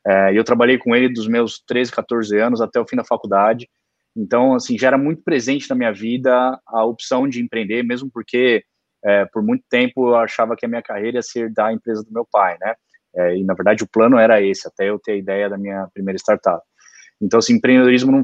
é, 0.06 0.34
e 0.34 0.38
eu 0.38 0.44
trabalhei 0.44 0.78
com 0.78 0.96
ele 0.96 1.10
dos 1.10 1.28
meus 1.28 1.62
13, 1.68 1.92
14 1.92 2.38
anos 2.40 2.62
até 2.62 2.80
o 2.80 2.88
fim 2.88 2.96
da 2.96 3.04
faculdade, 3.04 3.68
então, 4.18 4.56
assim, 4.56 4.78
já 4.80 4.88
era 4.88 4.98
muito 4.98 5.22
presente 5.22 5.70
na 5.70 5.76
minha 5.76 5.94
vida 5.94 6.60
a 6.66 6.84
opção 6.84 7.30
de 7.30 7.40
empreender, 7.40 7.84
mesmo 7.84 8.10
porque 8.12 8.64
é, 9.06 9.26
por 9.26 9.44
muito 9.44 9.64
tempo 9.70 10.10
eu 10.10 10.16
achava 10.16 10.56
que 10.56 10.66
a 10.66 10.70
minha 10.70 10.82
carreira 10.82 11.20
ia 11.20 11.22
ser 11.22 11.54
da 11.54 11.72
empresa 11.72 12.04
do 12.04 12.12
meu 12.12 12.26
pai, 12.30 12.58
né? 12.60 12.74
É, 13.16 13.38
e 13.38 13.44
na 13.44 13.54
verdade 13.54 13.84
o 13.84 13.88
plano 13.88 14.18
era 14.18 14.42
esse, 14.42 14.68
até 14.68 14.90
eu 14.90 15.00
ter 15.00 15.12
a 15.14 15.18
ideia 15.18 15.50
da 15.50 15.58
minha 15.58 15.88
primeira 15.94 16.18
startup. 16.18 16.64
Então, 17.22 17.38
assim, 17.38 17.54
empreendedorismo 17.54 18.12
não, 18.12 18.24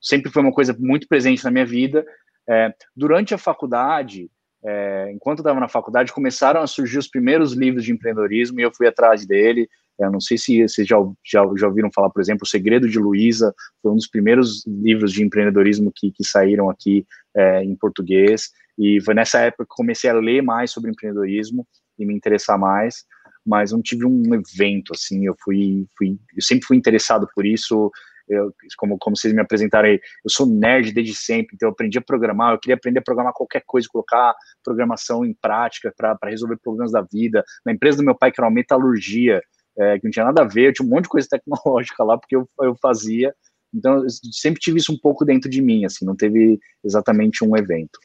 sempre 0.00 0.30
foi 0.30 0.42
uma 0.42 0.52
coisa 0.52 0.74
muito 0.78 1.06
presente 1.06 1.44
na 1.44 1.50
minha 1.50 1.66
vida, 1.66 2.06
é, 2.48 2.74
durante 2.94 3.34
a 3.34 3.38
faculdade, 3.38 4.30
é, 4.64 5.10
enquanto 5.12 5.38
estava 5.40 5.58
na 5.58 5.68
faculdade, 5.68 6.12
começaram 6.12 6.60
a 6.60 6.66
surgir 6.66 6.98
os 6.98 7.08
primeiros 7.08 7.52
livros 7.52 7.84
de 7.84 7.92
empreendedorismo 7.92 8.60
e 8.60 8.62
eu 8.62 8.72
fui 8.74 8.86
atrás 8.86 9.26
dele. 9.26 9.68
Eu 9.98 10.10
não 10.10 10.20
sei 10.20 10.38
se 10.38 10.62
vocês 10.62 10.86
já, 10.86 10.96
já, 11.24 11.44
já 11.56 11.66
ouviram 11.66 11.90
falar, 11.92 12.10
por 12.10 12.20
exemplo, 12.20 12.44
O 12.44 12.48
Segredo 12.48 12.88
de 12.88 12.98
Luísa, 12.98 13.54
foi 13.80 13.92
um 13.92 13.96
dos 13.96 14.08
primeiros 14.08 14.64
livros 14.66 15.12
de 15.12 15.22
empreendedorismo 15.22 15.92
que, 15.94 16.10
que 16.10 16.24
saíram 16.24 16.70
aqui 16.70 17.06
é, 17.36 17.62
em 17.62 17.74
português. 17.76 18.50
E 18.78 19.00
foi 19.02 19.14
nessa 19.14 19.40
época 19.40 19.64
que 19.64 19.74
comecei 19.74 20.08
a 20.08 20.14
ler 20.14 20.42
mais 20.42 20.70
sobre 20.70 20.90
empreendedorismo 20.90 21.66
e 21.98 22.06
me 22.06 22.14
interessar 22.14 22.58
mais 22.58 23.04
mas 23.44 23.72
não 23.72 23.82
tive 23.82 24.06
um 24.06 24.34
evento 24.34 24.92
assim. 24.94 25.26
Eu 25.26 25.34
fui, 25.42 25.86
fui 25.96 26.16
eu 26.34 26.42
sempre 26.42 26.66
fui 26.66 26.76
interessado 26.76 27.28
por 27.34 27.44
isso 27.44 27.90
eu, 28.32 28.52
como, 28.76 28.96
como 28.98 29.16
vocês 29.16 29.32
me 29.32 29.40
apresentaram 29.40 29.88
aí, 29.88 30.00
eu 30.24 30.30
sou 30.30 30.46
nerd 30.46 30.92
desde 30.92 31.14
sempre, 31.14 31.54
então 31.54 31.68
eu 31.68 31.72
aprendi 31.72 31.98
a 31.98 32.02
programar, 32.02 32.52
eu 32.52 32.58
queria 32.58 32.76
aprender 32.76 33.00
a 33.00 33.02
programar 33.02 33.32
qualquer 33.32 33.62
coisa, 33.66 33.88
colocar 33.90 34.34
programação 34.64 35.24
em 35.24 35.34
prática 35.34 35.92
para 35.96 36.18
resolver 36.24 36.56
problemas 36.56 36.92
da 36.92 37.02
vida. 37.02 37.44
Na 37.64 37.72
empresa 37.72 37.98
do 37.98 38.04
meu 38.04 38.14
pai, 38.14 38.32
que 38.32 38.40
era 38.40 38.48
uma 38.48 38.54
metalurgia, 38.54 39.40
é, 39.78 39.98
que 39.98 40.04
não 40.04 40.10
tinha 40.10 40.24
nada 40.24 40.42
a 40.42 40.46
ver, 40.46 40.68
eu 40.68 40.72
tinha 40.72 40.86
um 40.86 40.90
monte 40.90 41.04
de 41.04 41.10
coisa 41.10 41.28
tecnológica 41.30 42.04
lá, 42.04 42.18
porque 42.18 42.36
eu, 42.36 42.48
eu 42.60 42.74
fazia, 42.76 43.34
então 43.74 44.02
eu 44.02 44.06
sempre 44.32 44.60
tive 44.60 44.78
isso 44.78 44.92
um 44.92 44.98
pouco 44.98 45.24
dentro 45.24 45.48
de 45.48 45.62
mim, 45.62 45.84
assim, 45.84 46.04
não 46.04 46.16
teve 46.16 46.58
exatamente 46.84 47.44
um 47.44 47.56
evento. 47.56 47.98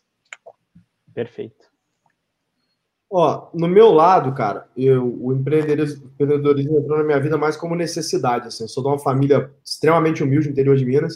Perfeito. 1.13 1.66
Ó, 3.09 3.49
no 3.53 3.67
meu 3.67 3.91
lado, 3.91 4.33
cara, 4.33 4.67
eu, 4.75 5.17
o 5.21 5.33
empreendedorismo, 5.33 6.07
empreendedorismo 6.07 6.77
entrou 6.77 6.97
na 6.97 7.03
minha 7.05 7.19
vida 7.19 7.37
mais 7.37 7.55
como 7.55 7.75
necessidade. 7.75 8.47
Assim, 8.47 8.63
eu 8.63 8.67
sou 8.67 8.83
de 8.83 8.89
uma 8.89 8.99
família 8.99 9.49
extremamente 9.63 10.21
humilde 10.21 10.49
interior 10.49 10.75
de 10.75 10.85
Minas. 10.85 11.15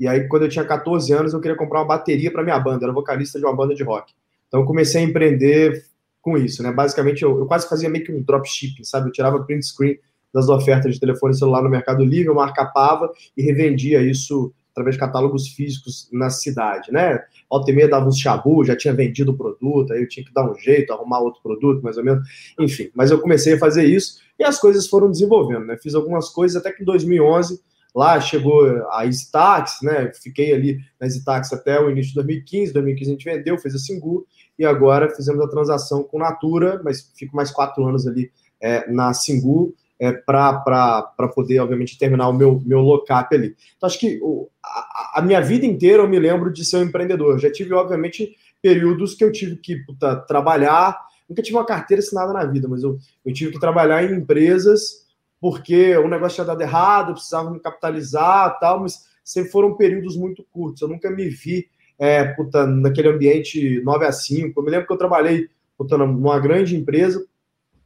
E 0.00 0.08
aí, 0.08 0.26
quando 0.26 0.44
eu 0.44 0.48
tinha 0.48 0.64
14 0.64 1.12
anos, 1.12 1.32
eu 1.32 1.40
queria 1.40 1.56
comprar 1.56 1.80
uma 1.80 1.86
bateria 1.86 2.30
para 2.30 2.42
minha 2.42 2.58
banda. 2.58 2.84
Eu 2.84 2.88
era 2.88 2.92
vocalista 2.92 3.38
de 3.38 3.44
uma 3.44 3.54
banda 3.54 3.74
de 3.74 3.84
rock. 3.84 4.12
Então, 4.48 4.60
eu 4.60 4.66
comecei 4.66 5.00
a 5.00 5.04
empreender 5.04 5.84
com 6.20 6.36
isso, 6.36 6.62
né? 6.62 6.72
Basicamente, 6.72 7.22
eu, 7.22 7.38
eu 7.38 7.46
quase 7.46 7.68
fazia 7.68 7.88
meio 7.88 8.04
que 8.04 8.12
um 8.12 8.20
dropshipping, 8.20 8.82
sabe? 8.82 9.08
Eu 9.08 9.12
tirava 9.12 9.42
print 9.44 9.64
screen 9.64 9.96
das 10.34 10.48
ofertas 10.48 10.94
de 10.94 11.00
telefone 11.00 11.34
celular 11.34 11.62
no 11.62 11.70
Mercado 11.70 12.04
Livre, 12.04 12.28
eu 12.28 12.34
marcapava 12.34 13.10
e 13.36 13.42
revendia 13.42 14.02
isso 14.02 14.52
através 14.78 14.94
de 14.94 15.00
catálogos 15.00 15.48
físicos 15.48 16.08
na 16.12 16.30
cidade, 16.30 16.92
né? 16.92 17.20
Volta 17.50 17.70
e 17.70 17.74
meia 17.74 17.88
dava 17.88 18.06
uns 18.06 18.18
chabu, 18.18 18.64
já 18.64 18.76
tinha 18.76 18.94
vendido 18.94 19.32
o 19.32 19.36
produto, 19.36 19.92
aí 19.92 20.00
eu 20.00 20.08
tinha 20.08 20.24
que 20.24 20.32
dar 20.32 20.48
um 20.48 20.54
jeito, 20.54 20.92
arrumar 20.92 21.20
outro 21.20 21.42
produto, 21.42 21.82
mais 21.82 21.98
ou 21.98 22.04
menos. 22.04 22.26
Enfim, 22.58 22.90
mas 22.94 23.10
eu 23.10 23.20
comecei 23.20 23.54
a 23.54 23.58
fazer 23.58 23.84
isso 23.84 24.20
e 24.38 24.44
as 24.44 24.58
coisas 24.58 24.86
foram 24.86 25.10
desenvolvendo, 25.10 25.66
né? 25.66 25.76
Fiz 25.76 25.94
algumas 25.94 26.28
coisas 26.28 26.56
até 26.56 26.72
que 26.72 26.82
em 26.82 26.86
2011 26.86 27.60
lá 27.94 28.20
chegou 28.20 28.64
a 28.92 29.04
EasyTax, 29.04 29.78
né? 29.82 30.12
Fiquei 30.14 30.54
ali 30.54 30.78
na 31.00 31.06
EasyTax 31.06 31.52
até 31.52 31.80
o 31.80 31.90
início 31.90 32.10
de 32.10 32.14
2015. 32.16 32.72
2015 32.72 33.10
a 33.10 33.14
gente 33.14 33.24
vendeu, 33.24 33.58
fez 33.58 33.74
a 33.74 33.78
Singu 33.78 34.24
e 34.56 34.64
agora 34.64 35.10
fizemos 35.10 35.40
a 35.42 35.48
transação 35.48 36.04
com 36.04 36.18
Natura, 36.18 36.80
mas 36.84 37.10
fico 37.16 37.34
mais 37.34 37.50
quatro 37.50 37.84
anos 37.84 38.06
ali 38.06 38.30
é, 38.60 38.90
na 38.90 39.12
Singu 39.12 39.74
é, 40.00 40.12
para 40.12 41.28
poder, 41.34 41.60
obviamente, 41.60 41.98
terminar 41.98 42.28
o 42.28 42.32
meu, 42.32 42.62
meu 42.64 42.80
lock-up 42.80 43.34
ali. 43.34 43.56
Então, 43.76 43.86
acho 43.86 43.98
que 43.98 44.18
o, 44.22 44.48
a, 44.64 45.20
a, 45.20 45.22
minha 45.22 45.40
vida 45.40 45.66
inteira 45.66 46.02
eu 46.02 46.08
me 46.08 46.18
lembro 46.18 46.52
de 46.52 46.64
ser 46.64 46.78
um 46.78 46.84
empreendedor. 46.84 47.34
Eu 47.34 47.38
já 47.38 47.50
tive, 47.50 47.74
obviamente, 47.74 48.36
períodos 48.62 49.14
que 49.14 49.24
eu 49.24 49.32
tive 49.32 49.56
que 49.56 49.76
puta, 49.84 50.16
trabalhar. 50.16 50.98
Nunca 51.28 51.42
tive 51.42 51.56
uma 51.56 51.66
carteira 51.66 52.00
assinada 52.00 52.32
na 52.32 52.44
vida, 52.44 52.68
mas 52.68 52.82
eu, 52.82 52.98
eu 53.24 53.32
tive 53.32 53.52
que 53.52 53.60
trabalhar 53.60 54.04
em 54.04 54.16
empresas 54.16 55.06
porque 55.40 55.96
o 55.96 56.08
negócio 56.08 56.36
tinha 56.36 56.46
dado 56.46 56.60
errado, 56.60 57.12
precisava 57.12 57.50
me 57.50 57.60
capitalizar 57.60 58.58
tal, 58.58 58.80
mas 58.80 59.04
sempre 59.22 59.50
foram 59.50 59.76
períodos 59.76 60.16
muito 60.16 60.44
curtos. 60.50 60.82
Eu 60.82 60.88
nunca 60.88 61.10
me 61.10 61.28
vi 61.28 61.68
é, 61.98 62.24
puta, 62.24 62.66
naquele 62.66 63.08
ambiente 63.08 63.80
9 63.82 64.06
a 64.06 64.12
5. 64.12 64.58
Eu 64.58 64.64
me 64.64 64.70
lembro 64.70 64.86
que 64.86 64.92
eu 64.92 64.98
trabalhei 64.98 65.48
puta, 65.76 65.96
numa 65.96 66.40
grande 66.40 66.76
empresa, 66.76 67.24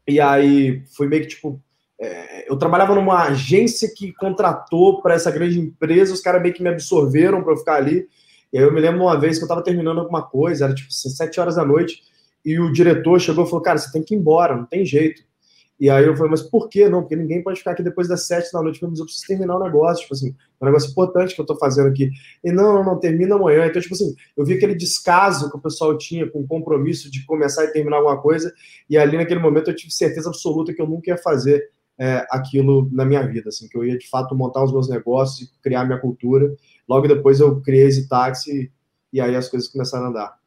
e 0.09 0.19
aí 0.19 0.83
foi 0.97 1.07
meio 1.07 1.23
que 1.23 1.29
tipo 1.29 1.61
é, 2.03 2.51
eu 2.51 2.59
trabalhava 2.59 2.97
numa 2.97 3.29
agência 3.29 3.89
que 3.97 4.13
contratou 4.15 5.01
para 5.01 5.15
essa 5.15 5.31
grande 5.31 5.61
empresa, 5.61 6.13
os 6.13 6.21
caras 6.21 6.43
meio 6.43 6.53
que 6.53 6.63
me 6.63 6.69
absorveram 6.69 7.45
para 7.45 7.53
eu 7.53 7.57
ficar 7.57 7.77
ali. 7.77 8.09
E 8.53 8.59
aí 8.59 8.65
eu 8.65 8.73
me 8.73 8.81
lembro 8.81 9.03
uma 9.03 9.19
vez 9.19 9.39
que 9.39 9.45
eu 9.45 9.47
estava 9.47 9.63
terminando 9.63 10.01
alguma 10.01 10.23
coisa, 10.23 10.65
era 10.65 10.75
tipo 10.75 10.93
sete 10.93 11.39
horas 11.39 11.55
da 11.55 11.65
noite, 11.65 12.03
e 12.45 12.59
o 12.59 12.73
diretor 12.73 13.21
chegou 13.21 13.45
e 13.45 13.49
falou: 13.49 13.63
Cara, 13.63 13.79
você 13.79 13.93
tem 13.93 14.03
que 14.03 14.15
ir 14.15 14.19
embora, 14.19 14.57
não 14.57 14.67
tem 14.67 14.85
jeito. 14.85 15.23
E 15.79 15.91
aí 15.91 16.05
eu 16.05 16.15
falei, 16.15 16.31
mas 16.31 16.43
por 16.43 16.69
que 16.69 16.89
não? 16.89 17.01
Porque 17.01 17.17
ninguém 17.17 17.43
pode 17.43 17.59
ficar 17.59 17.73
aqui 17.73 17.83
depois 17.83 18.07
das 18.07 18.27
sete 18.27 18.53
da 18.53 18.63
noite, 18.63 18.79
mas 18.83 19.01
eu 19.01 19.05
preciso 19.05 19.27
terminar 19.27 19.57
o 19.57 19.65
negócio, 19.65 20.03
tipo 20.03 20.15
assim, 20.15 20.33
um 20.61 20.67
negócio 20.67 20.91
importante 20.91 21.35
que 21.35 21.41
eu 21.41 21.45
tô 21.45 21.57
fazendo 21.57 21.89
aqui. 21.89 22.09
E 22.45 22.53
não, 22.53 22.73
não, 22.75 22.85
não, 22.85 23.01
termina 23.01 23.35
amanhã. 23.35 23.67
Então, 23.67 23.83
tipo 23.83 23.95
assim, 23.95 24.15
eu 24.37 24.45
vi 24.45 24.55
aquele 24.55 24.77
descaso 24.77 25.51
que 25.51 25.57
o 25.57 25.61
pessoal 25.61 25.99
tinha 25.99 26.31
com 26.31 26.41
o 26.41 26.47
compromisso 26.47 27.11
de 27.11 27.25
começar 27.27 27.65
e 27.65 27.73
terminar 27.73 27.97
alguma 27.97 28.21
coisa, 28.21 28.53
e 28.89 28.97
ali 28.97 29.17
naquele 29.17 29.41
momento 29.41 29.71
eu 29.71 29.75
tive 29.75 29.93
certeza 29.93 30.29
absoluta 30.29 30.73
que 30.73 30.81
eu 30.81 30.87
nunca 30.87 31.11
ia 31.11 31.19
fazer 31.19 31.69
é, 32.03 32.27
aquilo 32.31 32.89
na 32.91 33.05
minha 33.05 33.25
vida, 33.25 33.49
assim, 33.49 33.69
que 33.69 33.79
eu 33.79 33.85
ia 33.85 33.97
de 33.97 34.09
fato 34.09 34.35
montar 34.35 34.65
os 34.65 34.73
meus 34.73 34.89
negócios 34.89 35.49
e 35.49 35.63
criar 35.63 35.85
minha 35.85 36.01
cultura. 36.01 36.53
Logo 36.89 37.07
depois 37.07 37.39
eu 37.39 37.61
criei 37.61 37.87
esse 37.87 38.09
táxi 38.09 38.73
e 39.13 39.21
aí 39.21 39.37
as 39.37 39.49
coisas 39.49 39.69
começaram 39.69 40.07
a 40.07 40.09
andar. 40.09 40.39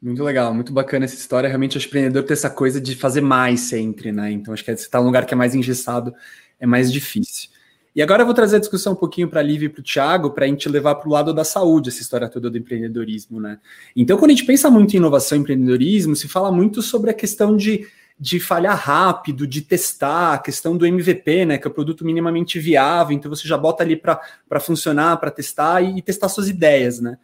Muito 0.00 0.22
legal, 0.22 0.54
muito 0.54 0.72
bacana 0.72 1.06
essa 1.06 1.16
história. 1.16 1.48
Realmente, 1.48 1.76
acho 1.76 1.88
que 1.88 1.96
o 1.96 1.98
empreendedor 1.98 2.22
tem 2.22 2.34
essa 2.34 2.48
coisa 2.48 2.80
de 2.80 2.94
fazer 2.94 3.20
mais 3.20 3.62
sempre, 3.62 4.12
né? 4.12 4.30
Então, 4.30 4.54
acho 4.54 4.64
que 4.64 4.76
você 4.76 4.84
está 4.84 5.00
num 5.00 5.06
lugar 5.06 5.26
que 5.26 5.34
é 5.34 5.36
mais 5.36 5.56
engessado, 5.56 6.14
é 6.60 6.66
mais 6.66 6.92
difícil. 6.92 7.50
E 7.92 8.00
agora 8.00 8.22
eu 8.22 8.26
vou 8.26 8.34
trazer 8.34 8.56
a 8.56 8.60
discussão 8.60 8.92
um 8.92 8.96
pouquinho 8.96 9.28
para 9.28 9.40
a 9.40 9.42
Lívia 9.42 9.66
e 9.66 9.68
para 9.68 9.80
o 9.80 9.84
Thiago, 9.84 10.30
para 10.30 10.44
a 10.44 10.48
gente 10.48 10.68
levar 10.68 10.94
para 10.94 11.08
o 11.08 11.12
lado 11.12 11.34
da 11.34 11.42
saúde, 11.42 11.88
essa 11.88 12.00
história 12.00 12.28
toda 12.28 12.48
do 12.48 12.58
empreendedorismo, 12.58 13.40
né? 13.40 13.58
Então, 13.96 14.16
quando 14.16 14.30
a 14.30 14.34
gente 14.34 14.46
pensa 14.46 14.70
muito 14.70 14.94
em 14.94 14.98
inovação 14.98 15.36
e 15.36 15.40
empreendedorismo, 15.40 16.14
se 16.14 16.28
fala 16.28 16.52
muito 16.52 16.80
sobre 16.80 17.10
a 17.10 17.14
questão 17.14 17.56
de, 17.56 17.84
de 18.18 18.38
falhar 18.38 18.76
rápido, 18.76 19.46
de 19.46 19.60
testar, 19.60 20.34
a 20.34 20.38
questão 20.38 20.76
do 20.76 20.86
MVP, 20.86 21.44
né? 21.44 21.58
Que 21.58 21.66
é 21.66 21.70
o 21.70 21.74
produto 21.74 22.04
minimamente 22.04 22.58
viável, 22.58 23.14
então 23.14 23.28
você 23.28 23.46
já 23.46 23.58
bota 23.58 23.82
ali 23.82 23.96
para 23.96 24.60
funcionar, 24.60 25.16
para 25.16 25.30
testar 25.30 25.82
e, 25.82 25.98
e 25.98 26.02
testar 26.02 26.28
suas 26.28 26.48
ideias, 26.48 27.00
né? 27.00 27.18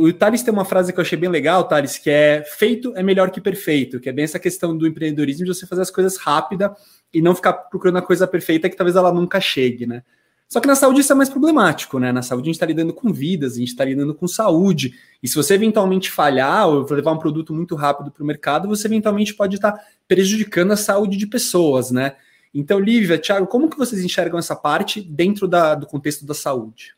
o 0.00 0.10
Thales 0.10 0.42
tem 0.42 0.52
uma 0.52 0.64
frase 0.64 0.90
que 0.90 0.98
eu 0.98 1.02
achei 1.02 1.18
bem 1.18 1.28
legal, 1.28 1.64
Thales, 1.64 1.98
que 1.98 2.08
é 2.08 2.42
feito 2.56 2.94
é 2.96 3.02
melhor 3.02 3.30
que 3.30 3.42
perfeito, 3.42 4.00
que 4.00 4.08
é 4.08 4.12
bem 4.12 4.24
essa 4.24 4.38
questão 4.38 4.76
do 4.76 4.86
empreendedorismo 4.86 5.44
de 5.44 5.54
você 5.54 5.66
fazer 5.66 5.82
as 5.82 5.90
coisas 5.90 6.16
rápida 6.16 6.74
e 7.12 7.20
não 7.20 7.34
ficar 7.34 7.52
procurando 7.52 7.98
a 7.98 8.02
coisa 8.02 8.26
perfeita 8.26 8.70
que 8.70 8.76
talvez 8.76 8.96
ela 8.96 9.12
nunca 9.12 9.38
chegue, 9.38 9.86
né? 9.86 10.02
Só 10.48 10.60
que 10.60 10.68
na 10.68 10.76
saúde 10.76 11.00
isso 11.00 11.12
é 11.12 11.16
mais 11.16 11.28
problemático, 11.28 11.98
né? 11.98 12.12
Na 12.12 12.22
saúde 12.22 12.44
a 12.44 12.46
gente 12.46 12.54
está 12.54 12.66
lidando 12.66 12.94
com 12.94 13.12
vidas, 13.12 13.54
a 13.54 13.58
gente 13.58 13.68
está 13.68 13.84
lidando 13.84 14.14
com 14.14 14.28
saúde. 14.28 14.94
E 15.22 15.28
se 15.28 15.34
você 15.34 15.54
eventualmente 15.54 16.10
falhar 16.10 16.68
ou 16.68 16.86
levar 16.88 17.12
um 17.12 17.18
produto 17.18 17.52
muito 17.52 17.74
rápido 17.74 18.12
para 18.12 18.22
o 18.22 18.26
mercado, 18.26 18.68
você 18.68 18.86
eventualmente 18.86 19.34
pode 19.34 19.56
estar 19.56 19.72
tá 19.72 19.84
prejudicando 20.06 20.72
a 20.72 20.76
saúde 20.76 21.16
de 21.16 21.26
pessoas, 21.26 21.90
né? 21.90 22.16
Então, 22.54 22.78
Lívia, 22.78 23.18
Thiago, 23.18 23.46
como 23.46 23.68
que 23.68 23.76
vocês 23.76 24.02
enxergam 24.02 24.38
essa 24.38 24.54
parte 24.54 25.00
dentro 25.00 25.48
da, 25.48 25.74
do 25.74 25.86
contexto 25.86 26.24
da 26.24 26.32
saúde? 26.32 26.94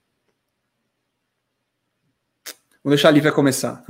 Vou 2.85 2.91
deixar 2.91 3.09
a 3.09 3.13
Lívia 3.13 3.33
começar. 3.33 3.85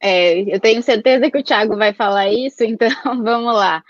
É, 0.00 0.54
eu 0.54 0.60
tenho 0.60 0.80
certeza 0.80 1.28
que 1.30 1.38
o 1.38 1.42
Thiago 1.42 1.76
vai 1.76 1.92
falar 1.92 2.32
isso, 2.32 2.62
então 2.62 2.88
vamos 3.22 3.52
lá. 3.52 3.82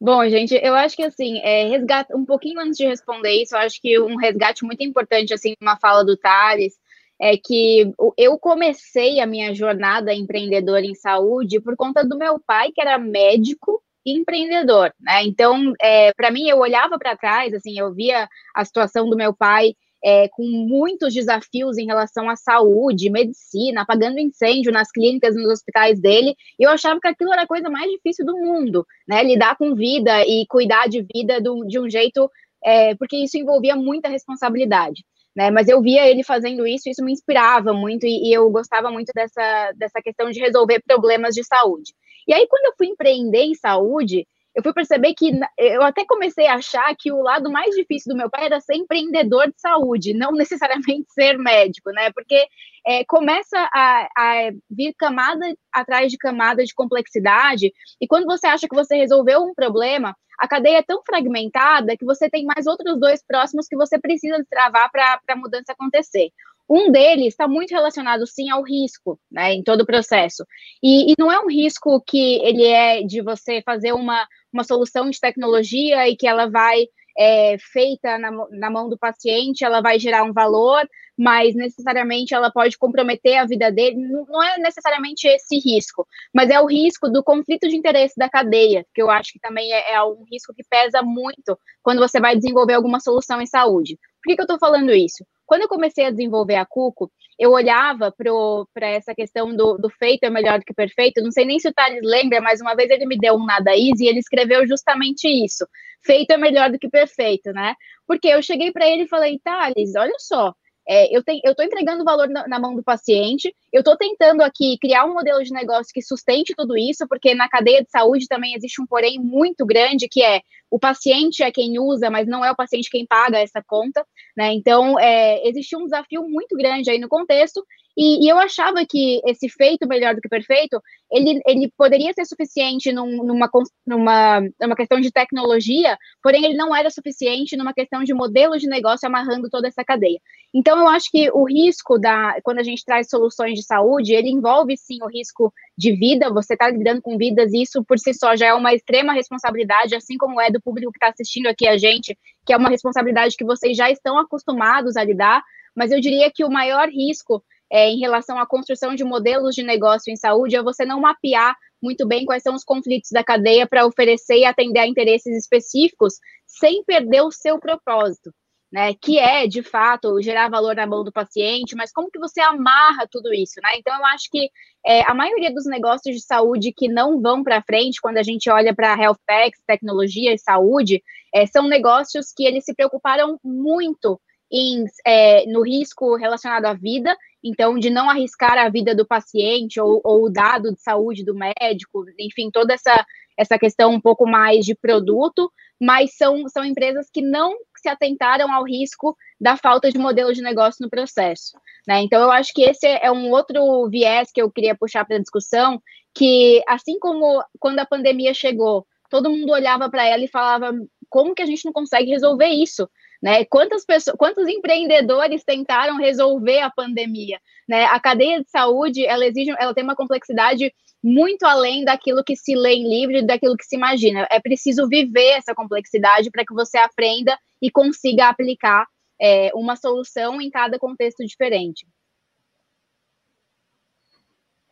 Bom, 0.00 0.26
gente, 0.30 0.54
eu 0.54 0.74
acho 0.74 0.96
que 0.96 1.02
assim, 1.02 1.38
é, 1.40 1.68
resgate, 1.68 2.14
um 2.14 2.24
pouquinho 2.24 2.58
antes 2.60 2.78
de 2.78 2.86
responder 2.86 3.42
isso, 3.42 3.54
eu 3.54 3.58
acho 3.58 3.78
que 3.80 4.00
um 4.00 4.16
resgate 4.16 4.64
muito 4.64 4.82
importante, 4.82 5.34
assim, 5.34 5.54
uma 5.60 5.76
fala 5.76 6.02
do 6.02 6.16
Thales, 6.16 6.74
é 7.20 7.36
que 7.36 7.92
eu 8.16 8.38
comecei 8.38 9.20
a 9.20 9.26
minha 9.26 9.54
jornada 9.54 10.14
empreendedora 10.14 10.86
em 10.86 10.94
saúde 10.94 11.60
por 11.60 11.76
conta 11.76 12.02
do 12.02 12.16
meu 12.16 12.40
pai, 12.40 12.72
que 12.72 12.80
era 12.80 12.98
médico 12.98 13.82
e 14.06 14.18
empreendedor, 14.18 14.90
né? 14.98 15.22
Então, 15.24 15.74
é, 15.78 16.14
para 16.14 16.30
mim, 16.30 16.48
eu 16.48 16.58
olhava 16.58 16.98
para 16.98 17.14
trás, 17.16 17.52
assim, 17.52 17.78
eu 17.78 17.92
via 17.92 18.26
a 18.54 18.64
situação 18.64 19.06
do 19.10 19.16
meu 19.16 19.34
pai 19.34 19.74
é, 20.02 20.28
com 20.28 20.42
muitos 20.42 21.12
desafios 21.12 21.76
em 21.78 21.86
relação 21.86 22.28
à 22.28 22.36
saúde, 22.36 23.10
medicina, 23.10 23.82
apagando 23.82 24.18
incêndio 24.18 24.72
nas 24.72 24.90
clínicas, 24.90 25.36
nos 25.36 25.48
hospitais 25.50 26.00
dele. 26.00 26.34
E 26.58 26.62
eu 26.64 26.70
achava 26.70 27.00
que 27.00 27.08
aquilo 27.08 27.32
era 27.32 27.42
a 27.42 27.46
coisa 27.46 27.68
mais 27.68 27.90
difícil 27.90 28.24
do 28.24 28.36
mundo, 28.36 28.86
né? 29.06 29.22
Lidar 29.22 29.56
com 29.56 29.74
vida 29.74 30.24
e 30.26 30.46
cuidar 30.48 30.88
de 30.88 31.06
vida 31.14 31.40
do, 31.40 31.64
de 31.66 31.78
um 31.78 31.88
jeito, 31.88 32.30
é, 32.64 32.94
porque 32.94 33.16
isso 33.16 33.36
envolvia 33.36 33.76
muita 33.76 34.08
responsabilidade. 34.08 35.04
Né, 35.36 35.48
mas 35.48 35.68
eu 35.68 35.80
via 35.80 36.08
ele 36.08 36.24
fazendo 36.24 36.66
isso, 36.66 36.88
isso 36.88 37.04
me 37.04 37.12
inspirava 37.12 37.72
muito 37.72 38.04
e, 38.04 38.28
e 38.28 38.32
eu 38.32 38.50
gostava 38.50 38.90
muito 38.90 39.12
dessa, 39.14 39.72
dessa 39.76 40.02
questão 40.02 40.28
de 40.28 40.40
resolver 40.40 40.82
problemas 40.84 41.36
de 41.36 41.44
saúde. 41.44 41.94
E 42.26 42.34
aí, 42.34 42.48
quando 42.48 42.64
eu 42.66 42.74
fui 42.76 42.88
empreender 42.88 43.44
em 43.44 43.54
saúde, 43.54 44.26
eu 44.54 44.62
fui 44.62 44.72
perceber 44.72 45.14
que 45.14 45.30
eu 45.56 45.82
até 45.82 46.04
comecei 46.04 46.46
a 46.46 46.54
achar 46.54 46.94
que 46.98 47.12
o 47.12 47.22
lado 47.22 47.50
mais 47.50 47.74
difícil 47.74 48.12
do 48.12 48.18
meu 48.18 48.28
pai 48.28 48.46
era 48.46 48.60
ser 48.60 48.74
empreendedor 48.74 49.46
de 49.46 49.60
saúde, 49.60 50.14
não 50.14 50.32
necessariamente 50.32 51.12
ser 51.12 51.38
médico, 51.38 51.90
né? 51.90 52.10
Porque 52.12 52.46
é, 52.86 53.04
começa 53.04 53.58
a, 53.72 54.08
a, 54.16 54.50
vir 54.70 54.94
camada 54.98 55.46
atrás 55.72 56.10
de 56.10 56.18
camada 56.18 56.64
de 56.64 56.74
complexidade, 56.74 57.72
e 58.00 58.06
quando 58.06 58.24
você 58.26 58.46
acha 58.46 58.66
que 58.68 58.74
você 58.74 58.96
resolveu 58.96 59.42
um 59.42 59.54
problema, 59.54 60.16
a 60.38 60.48
cadeia 60.48 60.78
é 60.78 60.82
tão 60.82 61.02
fragmentada 61.06 61.96
que 61.96 62.04
você 62.04 62.28
tem 62.30 62.44
mais 62.44 62.66
outros 62.66 62.98
dois 62.98 63.22
próximos 63.22 63.66
que 63.68 63.76
você 63.76 63.98
precisa 63.98 64.42
travar 64.48 64.90
para 64.90 65.20
a 65.28 65.36
mudança 65.36 65.72
acontecer. 65.72 66.30
Um 66.70 66.92
deles 66.92 67.28
está 67.28 67.48
muito 67.48 67.72
relacionado, 67.72 68.24
sim, 68.28 68.48
ao 68.48 68.62
risco, 68.62 69.18
né, 69.28 69.54
em 69.54 69.62
todo 69.64 69.80
o 69.80 69.86
processo. 69.86 70.44
E, 70.80 71.10
e, 71.10 71.14
não 71.18 71.32
é 71.32 71.40
um 71.40 71.48
risco 71.48 72.00
que 72.06 72.40
ele 72.44 72.64
é 72.64 73.02
de 73.02 73.20
você 73.20 73.60
fazer 73.62 73.92
uma, 73.92 74.24
uma 74.52 74.62
solução 74.62 75.10
de 75.10 75.18
tecnologia 75.18 76.08
e 76.08 76.16
que 76.16 76.28
ela 76.28 76.48
vai 76.48 76.86
é, 77.18 77.56
feita 77.58 78.16
na, 78.18 78.30
na 78.50 78.70
mão 78.70 78.88
do 78.88 78.96
paciente, 78.96 79.64
ela 79.64 79.80
vai 79.80 79.98
gerar 79.98 80.22
um 80.22 80.32
valor, 80.32 80.88
mas 81.18 81.56
necessariamente 81.56 82.34
ela 82.34 82.52
pode 82.52 82.78
comprometer 82.78 83.36
a 83.36 83.46
vida 83.46 83.72
dele. 83.72 83.96
Não, 83.96 84.24
não 84.26 84.42
é 84.42 84.56
necessariamente 84.58 85.26
esse 85.26 85.58
risco, 85.58 86.06
mas 86.32 86.50
é 86.50 86.60
o 86.60 86.66
risco 86.66 87.08
do 87.08 87.22
conflito 87.24 87.68
de 87.68 87.76
interesse 87.76 88.14
da 88.16 88.28
cadeia, 88.28 88.86
que 88.94 89.02
eu 89.02 89.10
acho 89.10 89.32
que 89.32 89.40
também 89.40 89.72
é, 89.72 89.94
é 89.94 90.02
um 90.04 90.24
risco 90.30 90.54
que 90.54 90.62
pesa 90.70 91.02
muito 91.02 91.58
quando 91.82 91.98
você 91.98 92.20
vai 92.20 92.36
desenvolver 92.36 92.74
alguma 92.74 93.00
solução 93.00 93.40
em 93.42 93.46
saúde. 93.46 93.98
Por 94.22 94.30
que, 94.30 94.36
que 94.36 94.42
eu 94.42 94.44
estou 94.44 94.58
falando 94.58 94.92
isso? 94.92 95.24
Quando 95.50 95.62
eu 95.62 95.68
comecei 95.68 96.04
a 96.06 96.12
desenvolver 96.12 96.54
a 96.54 96.64
Cuco, 96.64 97.10
eu 97.36 97.50
olhava 97.50 98.14
para 98.16 98.86
essa 98.86 99.12
questão 99.12 99.52
do, 99.56 99.76
do, 99.78 99.90
feito 99.90 100.22
é 100.22 100.30
melhor 100.30 100.60
do 100.60 100.64
que 100.64 100.72
perfeito. 100.72 101.20
Não 101.20 101.32
sei 101.32 101.44
nem 101.44 101.58
se 101.58 101.66
o 101.66 101.74
Thales 101.74 102.02
lembra, 102.04 102.40
mas 102.40 102.60
uma 102.60 102.76
vez 102.76 102.88
ele 102.88 103.04
me 103.04 103.18
deu 103.18 103.34
um 103.34 103.44
nada 103.44 103.72
easy 103.72 104.04
e 104.04 104.06
ele 104.06 104.20
escreveu 104.20 104.64
justamente 104.64 105.26
isso: 105.26 105.66
feito 106.04 106.30
é 106.30 106.36
melhor 106.36 106.70
do 106.70 106.78
que 106.78 106.88
perfeito, 106.88 107.50
né? 107.52 107.74
Porque 108.06 108.28
eu 108.28 108.40
cheguei 108.40 108.70
para 108.70 108.86
ele 108.86 109.02
e 109.02 109.08
falei, 109.08 109.40
Thales, 109.42 109.96
olha 109.96 110.14
só, 110.18 110.54
é, 110.88 111.12
eu 111.12 111.20
estou 111.26 111.64
entregando 111.64 112.04
valor 112.04 112.28
na, 112.28 112.46
na, 112.46 112.60
mão 112.60 112.76
do 112.76 112.84
paciente, 112.84 113.52
eu 113.72 113.80
estou 113.80 113.96
tentando 113.96 114.42
aqui 114.42 114.78
criar 114.80 115.04
um 115.04 115.14
modelo 115.14 115.42
de 115.42 115.52
negócio 115.52 115.92
que 115.92 116.00
sustente 116.00 116.54
tudo 116.56 116.76
isso, 116.76 117.08
porque 117.08 117.34
na 117.34 117.48
cadeia 117.48 117.82
de 117.82 117.90
saúde 117.90 118.28
também 118.28 118.54
existe 118.54 118.80
um 118.80 118.86
porém 118.86 119.18
muito 119.18 119.66
grande, 119.66 120.06
que 120.08 120.22
é 120.22 120.42
o 120.70 120.78
paciente 120.78 121.42
é 121.42 121.50
quem 121.50 121.78
usa, 121.78 122.08
mas 122.10 122.26
não 122.26 122.44
é 122.44 122.50
o 122.50 122.56
paciente 122.56 122.90
quem 122.90 123.06
paga 123.06 123.38
essa 123.38 123.62
conta, 123.66 124.06
né? 124.36 124.52
Então, 124.52 124.98
é, 124.98 125.46
existe 125.48 125.76
um 125.76 125.84
desafio 125.84 126.22
muito 126.28 126.56
grande 126.56 126.90
aí 126.90 126.98
no 126.98 127.08
contexto, 127.08 127.64
e, 127.96 128.24
e, 128.24 128.28
eu 128.28 128.38
achava 128.38 128.84
que 128.88 129.20
esse 129.26 129.48
feito 129.48 129.86
melhor 129.86 130.14
do 130.14 130.20
que 130.20 130.28
perfeito, 130.28 130.80
ele, 131.10 131.40
ele 131.46 131.70
poderia 131.76 132.12
ser 132.12 132.24
suficiente 132.24 132.92
num, 132.92 133.24
numa, 133.24 133.50
numa, 133.86 134.40
numa 134.60 134.76
questão 134.76 135.00
de 135.00 135.10
tecnologia, 135.10 135.98
porém 136.22 136.44
ele 136.44 136.56
não 136.56 136.74
era 136.74 136.88
suficiente 136.88 137.56
numa 137.56 137.74
questão 137.74 138.02
de 138.04 138.14
modelo 138.14 138.56
de 138.58 138.68
negócio 138.68 139.06
amarrando 139.06 139.50
toda 139.50 139.68
essa 139.68 139.84
cadeia. 139.84 140.20
Então 140.54 140.78
eu 140.78 140.88
acho 140.88 141.10
que 141.10 141.30
o 141.32 141.44
risco 141.44 141.98
da, 141.98 142.36
quando 142.42 142.60
a 142.60 142.62
gente 142.62 142.84
traz 142.84 143.08
soluções 143.08 143.54
de 143.54 143.64
saúde, 143.64 144.14
ele 144.14 144.30
envolve 144.30 144.76
sim 144.76 144.98
o 145.02 145.08
risco 145.08 145.52
de 145.80 145.92
vida, 145.92 146.28
você 146.30 146.52
está 146.52 146.68
lidando 146.68 147.00
com 147.00 147.16
vidas, 147.16 147.54
e 147.54 147.62
isso 147.62 147.82
por 147.82 147.98
si 147.98 148.12
só 148.12 148.36
já 148.36 148.48
é 148.48 148.54
uma 148.54 148.74
extrema 148.74 149.14
responsabilidade, 149.14 149.94
assim 149.94 150.18
como 150.18 150.38
é 150.38 150.50
do 150.50 150.60
público 150.60 150.92
que 150.92 150.98
está 150.98 151.08
assistindo 151.08 151.46
aqui 151.46 151.66
a 151.66 151.78
gente, 151.78 152.18
que 152.44 152.52
é 152.52 152.56
uma 152.56 152.68
responsabilidade 152.68 153.34
que 153.34 153.46
vocês 153.46 153.74
já 153.74 153.90
estão 153.90 154.18
acostumados 154.18 154.94
a 154.94 155.02
lidar, 155.02 155.42
mas 155.74 155.90
eu 155.90 155.98
diria 155.98 156.30
que 156.30 156.44
o 156.44 156.50
maior 156.50 156.86
risco 156.90 157.42
é, 157.72 157.88
em 157.88 157.98
relação 157.98 158.38
à 158.38 158.46
construção 158.46 158.94
de 158.94 159.04
modelos 159.04 159.54
de 159.54 159.62
negócio 159.62 160.12
em 160.12 160.16
saúde 160.16 160.54
é 160.54 160.62
você 160.62 160.84
não 160.84 161.00
mapear 161.00 161.56
muito 161.82 162.06
bem 162.06 162.26
quais 162.26 162.42
são 162.42 162.54
os 162.54 162.62
conflitos 162.62 163.08
da 163.10 163.24
cadeia 163.24 163.66
para 163.66 163.86
oferecer 163.86 164.36
e 164.36 164.44
atender 164.44 164.80
a 164.80 164.86
interesses 164.86 165.34
específicos 165.34 166.14
sem 166.46 166.84
perder 166.84 167.22
o 167.22 167.30
seu 167.30 167.58
propósito. 167.58 168.30
Né, 168.72 168.94
que 168.94 169.18
é, 169.18 169.48
de 169.48 169.64
fato, 169.64 170.22
gerar 170.22 170.48
valor 170.48 170.76
na 170.76 170.86
mão 170.86 171.02
do 171.02 171.10
paciente, 171.10 171.74
mas 171.74 171.90
como 171.90 172.08
que 172.08 172.20
você 172.20 172.40
amarra 172.40 173.04
tudo 173.10 173.34
isso, 173.34 173.54
né? 173.60 173.70
Então, 173.76 173.92
eu 173.92 174.06
acho 174.06 174.30
que 174.30 174.48
é, 174.86 175.02
a 175.10 175.12
maioria 175.12 175.52
dos 175.52 175.66
negócios 175.66 176.14
de 176.14 176.22
saúde 176.22 176.72
que 176.72 176.86
não 176.86 177.20
vão 177.20 177.42
para 177.42 177.62
frente, 177.62 178.00
quando 178.00 178.18
a 178.18 178.22
gente 178.22 178.48
olha 178.48 178.72
para 178.72 178.96
health 178.96 179.18
techs, 179.26 179.60
tecnologia 179.66 180.32
e 180.32 180.38
saúde, 180.38 181.02
é, 181.34 181.46
são 181.46 181.66
negócios 181.66 182.32
que 182.32 182.44
eles 182.44 182.64
se 182.64 182.72
preocuparam 182.72 183.40
muito 183.42 184.20
em, 184.50 184.84
é, 185.06 185.46
no 185.46 185.62
risco 185.62 186.16
relacionado 186.16 186.66
à 186.66 186.74
vida, 186.74 187.16
então, 187.42 187.78
de 187.78 187.88
não 187.88 188.10
arriscar 188.10 188.58
a 188.58 188.68
vida 188.68 188.94
do 188.94 189.06
paciente 189.06 189.80
ou, 189.80 190.00
ou 190.04 190.24
o 190.24 190.30
dado 190.30 190.72
de 190.74 190.80
saúde 190.80 191.24
do 191.24 191.34
médico, 191.34 192.04
enfim, 192.18 192.50
toda 192.50 192.74
essa, 192.74 193.04
essa 193.36 193.58
questão 193.58 193.92
um 193.92 194.00
pouco 194.00 194.26
mais 194.26 194.64
de 194.64 194.74
produto, 194.74 195.50
mas 195.80 196.16
são, 196.16 196.46
são 196.48 196.64
empresas 196.64 197.08
que 197.10 197.22
não 197.22 197.56
se 197.80 197.88
atentaram 197.88 198.52
ao 198.52 198.64
risco 198.64 199.16
da 199.40 199.56
falta 199.56 199.90
de 199.90 199.98
modelo 199.98 200.32
de 200.32 200.42
negócio 200.42 200.82
no 200.82 200.90
processo. 200.90 201.58
Né? 201.86 202.00
Então, 202.02 202.22
eu 202.22 202.30
acho 202.30 202.52
que 202.52 202.62
esse 202.62 202.86
é 202.86 203.10
um 203.10 203.30
outro 203.30 203.88
viés 203.88 204.30
que 204.32 204.40
eu 204.40 204.50
queria 204.50 204.76
puxar 204.76 205.04
para 205.04 205.16
a 205.16 205.20
discussão, 205.20 205.80
que 206.14 206.62
assim 206.68 206.98
como 206.98 207.42
quando 207.58 207.78
a 207.78 207.86
pandemia 207.86 208.34
chegou, 208.34 208.86
todo 209.08 209.30
mundo 209.30 209.52
olhava 209.52 209.90
para 209.90 210.06
ela 210.06 210.24
e 210.24 210.28
falava 210.28 210.72
como 211.08 211.34
que 211.34 211.42
a 211.42 211.46
gente 211.46 211.64
não 211.64 211.72
consegue 211.72 212.10
resolver 212.10 212.48
isso? 212.48 212.88
Né? 213.22 213.44
Quantas 213.44 213.84
pessoas, 213.84 214.16
quantos 214.16 214.48
empreendedores 214.48 215.44
tentaram 215.44 215.96
resolver 215.96 216.60
a 216.60 216.70
pandemia? 216.70 217.38
Né? 217.68 217.84
A 217.84 218.00
cadeia 218.00 218.40
de 218.40 218.48
saúde, 218.48 219.04
ela 219.04 219.26
exige, 219.26 219.54
ela 219.58 219.74
tem 219.74 219.84
uma 219.84 219.96
complexidade 219.96 220.72
muito 221.02 221.44
além 221.44 221.84
daquilo 221.84 222.24
que 222.24 222.36
se 222.36 222.54
lê 222.54 222.74
em 222.74 222.88
livro, 222.88 223.26
daquilo 223.26 223.56
que 223.56 223.64
se 223.64 223.76
imagina. 223.76 224.26
É 224.30 224.40
preciso 224.40 224.88
viver 224.88 225.32
essa 225.32 225.54
complexidade 225.54 226.30
para 226.30 226.44
que 226.44 226.54
você 226.54 226.78
aprenda 226.78 227.38
e 227.60 227.70
consiga 227.70 228.28
aplicar 228.28 228.86
é, 229.20 229.50
uma 229.54 229.76
solução 229.76 230.40
em 230.40 230.50
cada 230.50 230.78
contexto 230.78 231.24
diferente. 231.24 231.86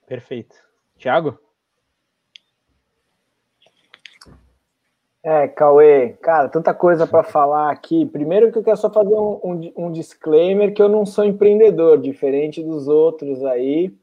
Perfeito. 0.06 0.56
Tiago? 0.96 1.38
É, 5.22 5.46
Cauê, 5.46 6.14
cara, 6.22 6.48
tanta 6.48 6.72
coisa 6.72 7.06
para 7.06 7.22
falar 7.22 7.70
aqui. 7.70 8.06
Primeiro 8.06 8.50
que 8.50 8.58
eu 8.58 8.62
quero 8.62 8.76
só 8.76 8.90
fazer 8.90 9.14
um, 9.14 9.38
um, 9.44 9.72
um, 9.76 9.92
disclaimer 9.92 10.72
que 10.72 10.80
eu 10.80 10.88
não 10.88 11.04
sou 11.04 11.24
empreendedor, 11.24 12.00
diferente 12.00 12.62
dos 12.62 12.88
outros 12.88 13.44
aí. 13.44 13.94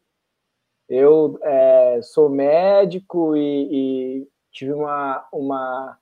Eu 0.87 1.39
é, 1.41 1.99
sou 2.03 2.29
médico 2.29 3.35
e, 3.35 4.19
e, 4.21 4.27
tive 4.51 4.73
uma, 4.73 5.27
uma, 5.33 5.97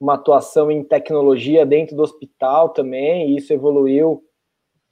uma 0.00 0.14
atuação 0.14 0.70
em 0.70 0.84
tecnologia 0.84 1.66
dentro 1.66 1.96
do 1.96 2.02
hospital 2.02 2.70
também, 2.70 3.30
e 3.30 3.36
isso 3.36 3.52
evoluiu 3.52 4.22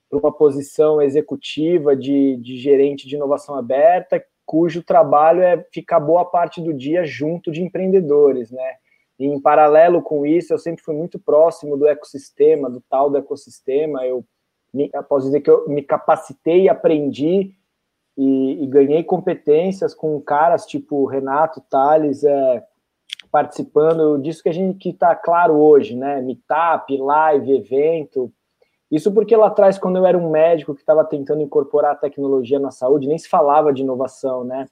para 0.09 0.19
uma 0.19 0.33
posição 0.33 1.01
executiva 1.01 1.97
de, 1.97 2.37
de 2.37 2.57
gerente 2.57 3.07
de 3.09 3.17
inovação 3.17 3.55
aberta, 3.57 4.25
cujo 4.45 4.83
trabalho 4.83 5.43
é 5.43 5.65
ficar 5.73 5.99
boa 5.99 6.25
parte 6.25 6.61
do 6.61 6.73
dia 6.73 7.05
junto 7.05 7.51
de 7.51 7.63
empreendedores, 7.63 8.51
né? 8.51 8.75
E 9.19 9.27
em 9.27 9.41
paralelo 9.41 10.03
com 10.03 10.27
isso, 10.27 10.53
eu 10.53 10.59
sempre 10.59 10.85
fui 10.85 10.95
muito 10.95 11.19
próximo 11.19 11.77
do 11.77 11.87
ecossistema, 11.87 12.71
do 12.71 12.81
tal 12.83 13.11
do 13.11 13.17
ecossistema. 13.17 14.05
Eu, 14.05 14.25
eu 14.75 15.03
posso 15.05 15.27
dizer 15.27 15.41
que 15.41 15.51
eu 15.51 15.67
me 15.69 15.83
capacitei, 15.83 16.69
aprendi 16.69 17.55
e, 18.17 18.63
e, 18.63 18.67
ganhei 18.67 19.03
competências 19.03 19.95
com 19.95 20.21
caras 20.21 20.67
tipo 20.67 21.07
Renato, 21.07 21.63
Thales, 21.63 22.25
é, 22.25 22.63
participando 23.37 24.17
disso 24.17 24.43
que 24.43 24.49
a 24.49 24.53
gente 24.53 24.79
que 24.79 24.89
está 24.89 25.15
claro 25.15 25.57
hoje, 25.57 25.95
né? 25.95 26.23
Meetup, 26.23 26.97
live, 26.97 27.55
evento. 27.55 28.33
Isso 28.91 29.13
porque 29.13 29.37
lá 29.37 29.49
atrás, 29.49 29.79
quando 29.79 29.97
eu 29.97 30.07
era 30.07 30.17
um 30.17 30.31
médico 30.31 30.75
que 30.75 30.81
estava 30.81 31.05
tentando 31.05 31.43
incorporar 31.43 31.93
a 31.93 31.97
tecnologia 31.97 32.59
na 32.59 32.71
saúde, 32.71 33.07
nem 33.07 33.19
se 33.19 33.29
falava 33.29 33.75
de 33.75 33.83
inovação, 33.83 34.43
né? 34.43 34.67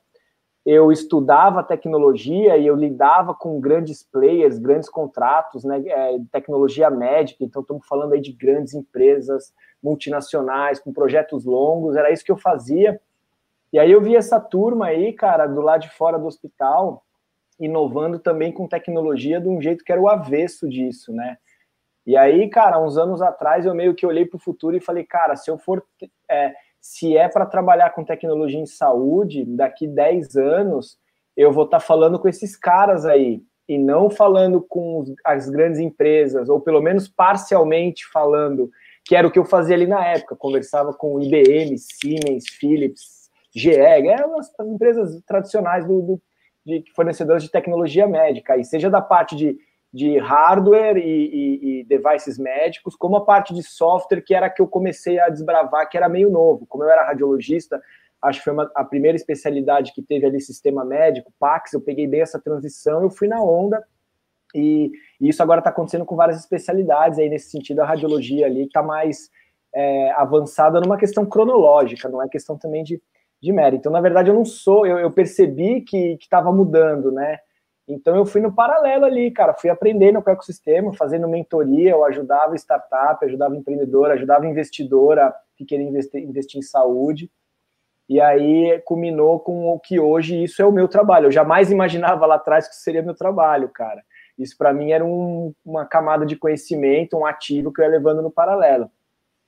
eu 0.64 0.90
estudava 0.90 1.62
tecnologia 1.62 2.56
e 2.56 2.66
eu 2.66 2.74
lidava 2.74 3.34
com 3.34 3.60
grandes 3.60 4.02
players, 4.02 4.58
grandes 4.58 4.88
contratos, 4.88 5.62
né, 5.62 5.82
é, 5.86 6.16
tecnologia 6.32 6.88
médica, 6.88 7.44
então 7.44 7.60
estamos 7.60 7.86
falando 7.86 8.14
aí 8.14 8.20
de 8.22 8.32
grandes 8.32 8.72
empresas 8.72 9.52
multinacionais, 9.82 10.78
com 10.78 10.90
projetos 10.90 11.44
longos, 11.44 11.96
era 11.96 12.10
isso 12.10 12.24
que 12.24 12.32
eu 12.32 12.38
fazia. 12.38 12.98
E 13.70 13.78
aí 13.78 13.92
eu 13.92 14.00
vi 14.00 14.16
essa 14.16 14.40
turma 14.40 14.86
aí, 14.86 15.12
cara, 15.12 15.46
do 15.46 15.60
lado 15.60 15.82
de 15.82 15.90
fora 15.90 16.18
do 16.18 16.26
hospital, 16.26 17.03
inovando 17.58 18.18
também 18.18 18.52
com 18.52 18.68
tecnologia 18.68 19.40
de 19.40 19.48
um 19.48 19.60
jeito 19.60 19.84
que 19.84 19.92
era 19.92 20.00
o 20.00 20.08
avesso 20.08 20.68
disso, 20.68 21.12
né? 21.12 21.36
E 22.06 22.16
aí, 22.16 22.48
cara, 22.50 22.80
uns 22.80 22.98
anos 22.98 23.22
atrás 23.22 23.64
eu 23.64 23.74
meio 23.74 23.94
que 23.94 24.06
olhei 24.06 24.26
para 24.26 24.36
o 24.36 24.40
futuro 24.40 24.76
e 24.76 24.80
falei, 24.80 25.04
cara, 25.04 25.36
se 25.36 25.50
eu 25.50 25.56
for 25.56 25.82
é, 26.30 26.52
se 26.80 27.16
é 27.16 27.28
para 27.28 27.46
trabalhar 27.46 27.90
com 27.90 28.04
tecnologia 28.04 28.60
em 28.60 28.66
saúde, 28.66 29.44
daqui 29.46 29.86
10 29.86 30.36
anos, 30.36 30.98
eu 31.34 31.50
vou 31.50 31.64
estar 31.64 31.78
tá 31.78 31.84
falando 31.84 32.18
com 32.18 32.28
esses 32.28 32.56
caras 32.56 33.06
aí, 33.06 33.42
e 33.66 33.78
não 33.78 34.10
falando 34.10 34.60
com 34.60 35.02
as 35.24 35.48
grandes 35.48 35.80
empresas, 35.80 36.50
ou 36.50 36.60
pelo 36.60 36.82
menos 36.82 37.08
parcialmente 37.08 38.06
falando, 38.12 38.70
que 39.02 39.16
era 39.16 39.26
o 39.26 39.30
que 39.30 39.38
eu 39.38 39.46
fazia 39.46 39.74
ali 39.74 39.86
na 39.86 40.04
época, 40.06 40.36
conversava 40.36 40.92
com 40.92 41.18
IBM, 41.20 41.76
Siemens, 41.78 42.44
Philips, 42.50 43.30
GE, 43.54 43.80
as, 43.80 44.52
as 44.58 44.66
empresas 44.66 45.22
tradicionais 45.26 45.86
do, 45.86 46.02
do, 46.02 46.22
de 46.64 46.84
fornecedoras 46.94 47.42
de 47.42 47.50
tecnologia 47.50 48.06
médica, 48.06 48.56
e 48.56 48.64
seja 48.64 48.90
da 48.90 49.00
parte 49.00 49.36
de 49.36 49.58
de 49.94 50.18
hardware 50.18 50.96
e, 50.96 51.02
e, 51.02 51.80
e, 51.80 51.84
devices 51.84 52.36
médicos, 52.36 52.96
como 52.96 53.14
a 53.14 53.24
parte 53.24 53.54
de 53.54 53.62
software, 53.62 54.22
que 54.22 54.34
era 54.34 54.50
que 54.50 54.60
eu 54.60 54.66
comecei 54.66 55.20
a 55.20 55.28
desbravar, 55.28 55.88
que 55.88 55.96
era 55.96 56.08
meio 56.08 56.28
novo. 56.28 56.66
Como 56.66 56.82
eu 56.82 56.90
era 56.90 57.06
radiologista, 57.06 57.80
acho 58.20 58.40
que 58.40 58.44
foi 58.44 58.52
uma, 58.52 58.68
a 58.74 58.84
primeira 58.84 59.14
especialidade 59.14 59.92
que 59.92 60.02
teve 60.02 60.26
ali 60.26 60.40
sistema 60.40 60.84
médico, 60.84 61.32
Pax, 61.38 61.74
eu 61.74 61.80
peguei 61.80 62.08
bem 62.08 62.22
essa 62.22 62.40
transição, 62.40 63.04
eu 63.04 63.10
fui 63.10 63.28
na 63.28 63.40
onda, 63.40 63.84
e, 64.52 64.90
e 65.20 65.28
isso 65.28 65.40
agora 65.40 65.60
está 65.60 65.70
acontecendo 65.70 66.04
com 66.04 66.16
várias 66.16 66.40
especialidades 66.40 67.20
aí 67.20 67.28
nesse 67.28 67.50
sentido, 67.50 67.78
a 67.78 67.86
radiologia 67.86 68.46
ali 68.46 68.64
está 68.64 68.82
mais 68.82 69.30
é, 69.72 70.10
avançada 70.12 70.80
numa 70.80 70.96
questão 70.96 71.24
cronológica, 71.24 72.08
não 72.08 72.20
é 72.20 72.28
questão 72.28 72.58
também 72.58 72.82
de, 72.82 73.00
de 73.44 73.52
mérito. 73.52 73.80
Então, 73.80 73.92
na 73.92 74.00
verdade, 74.00 74.30
eu 74.30 74.34
não 74.34 74.44
sou, 74.44 74.86
eu, 74.86 74.98
eu 74.98 75.10
percebi 75.10 75.82
que 75.82 76.16
estava 76.20 76.50
mudando, 76.50 77.12
né? 77.12 77.38
Então 77.86 78.16
eu 78.16 78.24
fui 78.24 78.40
no 78.40 78.52
paralelo 78.52 79.04
ali, 79.04 79.30
cara, 79.30 79.52
fui 79.52 79.68
aprendendo 79.68 80.22
com 80.22 80.30
o 80.30 80.32
ecossistema, 80.32 80.94
fazendo 80.94 81.28
mentoria, 81.28 81.90
eu 81.90 82.04
ajudava 82.04 82.56
startup, 82.56 83.22
ajudava 83.22 83.54
empreendedor, 83.54 84.10
ajudava 84.10 84.46
investidora 84.46 85.34
que 85.54 85.66
queria 85.66 85.86
investir, 85.86 86.22
investir 86.22 86.58
em 86.58 86.62
saúde. 86.62 87.30
E 88.08 88.20
aí 88.20 88.80
culminou 88.86 89.38
com 89.40 89.66
o 89.66 89.78
que 89.78 90.00
hoje 90.00 90.42
isso 90.42 90.62
é 90.62 90.64
o 90.64 90.72
meu 90.72 90.88
trabalho. 90.88 91.26
Eu 91.26 91.32
jamais 91.32 91.70
imaginava 91.70 92.24
lá 92.24 92.36
atrás 92.36 92.66
que 92.66 92.74
seria 92.74 93.02
meu 93.02 93.14
trabalho, 93.14 93.68
cara. 93.68 94.02
Isso 94.38 94.56
para 94.56 94.72
mim 94.72 94.90
era 94.90 95.04
um, 95.04 95.52
uma 95.64 95.84
camada 95.84 96.24
de 96.24 96.36
conhecimento, 96.36 97.18
um 97.18 97.26
ativo 97.26 97.70
que 97.70 97.82
eu 97.82 97.84
ia 97.84 97.90
levando 97.90 98.22
no 98.22 98.30
paralelo. 98.30 98.90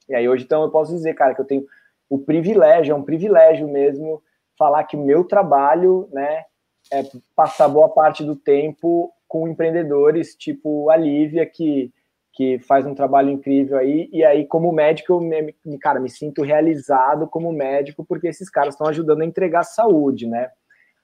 E 0.09 0.15
aí 0.15 0.29
hoje 0.29 0.45
então 0.45 0.63
eu 0.63 0.71
posso 0.71 0.93
dizer, 0.93 1.15
cara, 1.15 1.35
que 1.35 1.41
eu 1.41 1.47
tenho 1.47 1.65
o 2.09 2.19
privilégio, 2.19 2.93
é 2.93 2.95
um 2.95 3.03
privilégio 3.03 3.69
mesmo 3.69 4.23
falar 4.59 4.85
que 4.85 4.97
o 4.97 5.05
meu 5.05 5.25
trabalho, 5.25 6.09
né, 6.13 6.45
é, 6.93 7.03
passar 7.35 7.69
boa 7.69 7.89
parte 7.89 8.25
do 8.25 8.37
tempo 8.37 9.13
com 9.27 9.49
empreendedores 9.49 10.35
tipo 10.35 10.89
a 10.89 10.97
Lívia, 10.97 11.45
que, 11.45 11.93
que 12.33 12.59
faz 12.61 12.87
um 12.87 12.95
trabalho 12.95 13.31
incrível 13.31 13.77
aí, 13.77 14.09
e 14.13 14.25
aí 14.25 14.47
como 14.47 14.73
médico, 14.73 15.15
eu 15.15 15.21
me, 15.21 15.55
cara, 15.81 15.99
me 15.99 16.09
sinto 16.09 16.43
realizado 16.43 17.27
como 17.27 17.53
médico, 17.53 18.05
porque 18.05 18.29
esses 18.29 18.49
caras 18.49 18.75
estão 18.75 18.87
ajudando 18.87 19.23
a 19.23 19.27
entregar 19.27 19.65
saúde, 19.65 20.27
né? 20.27 20.51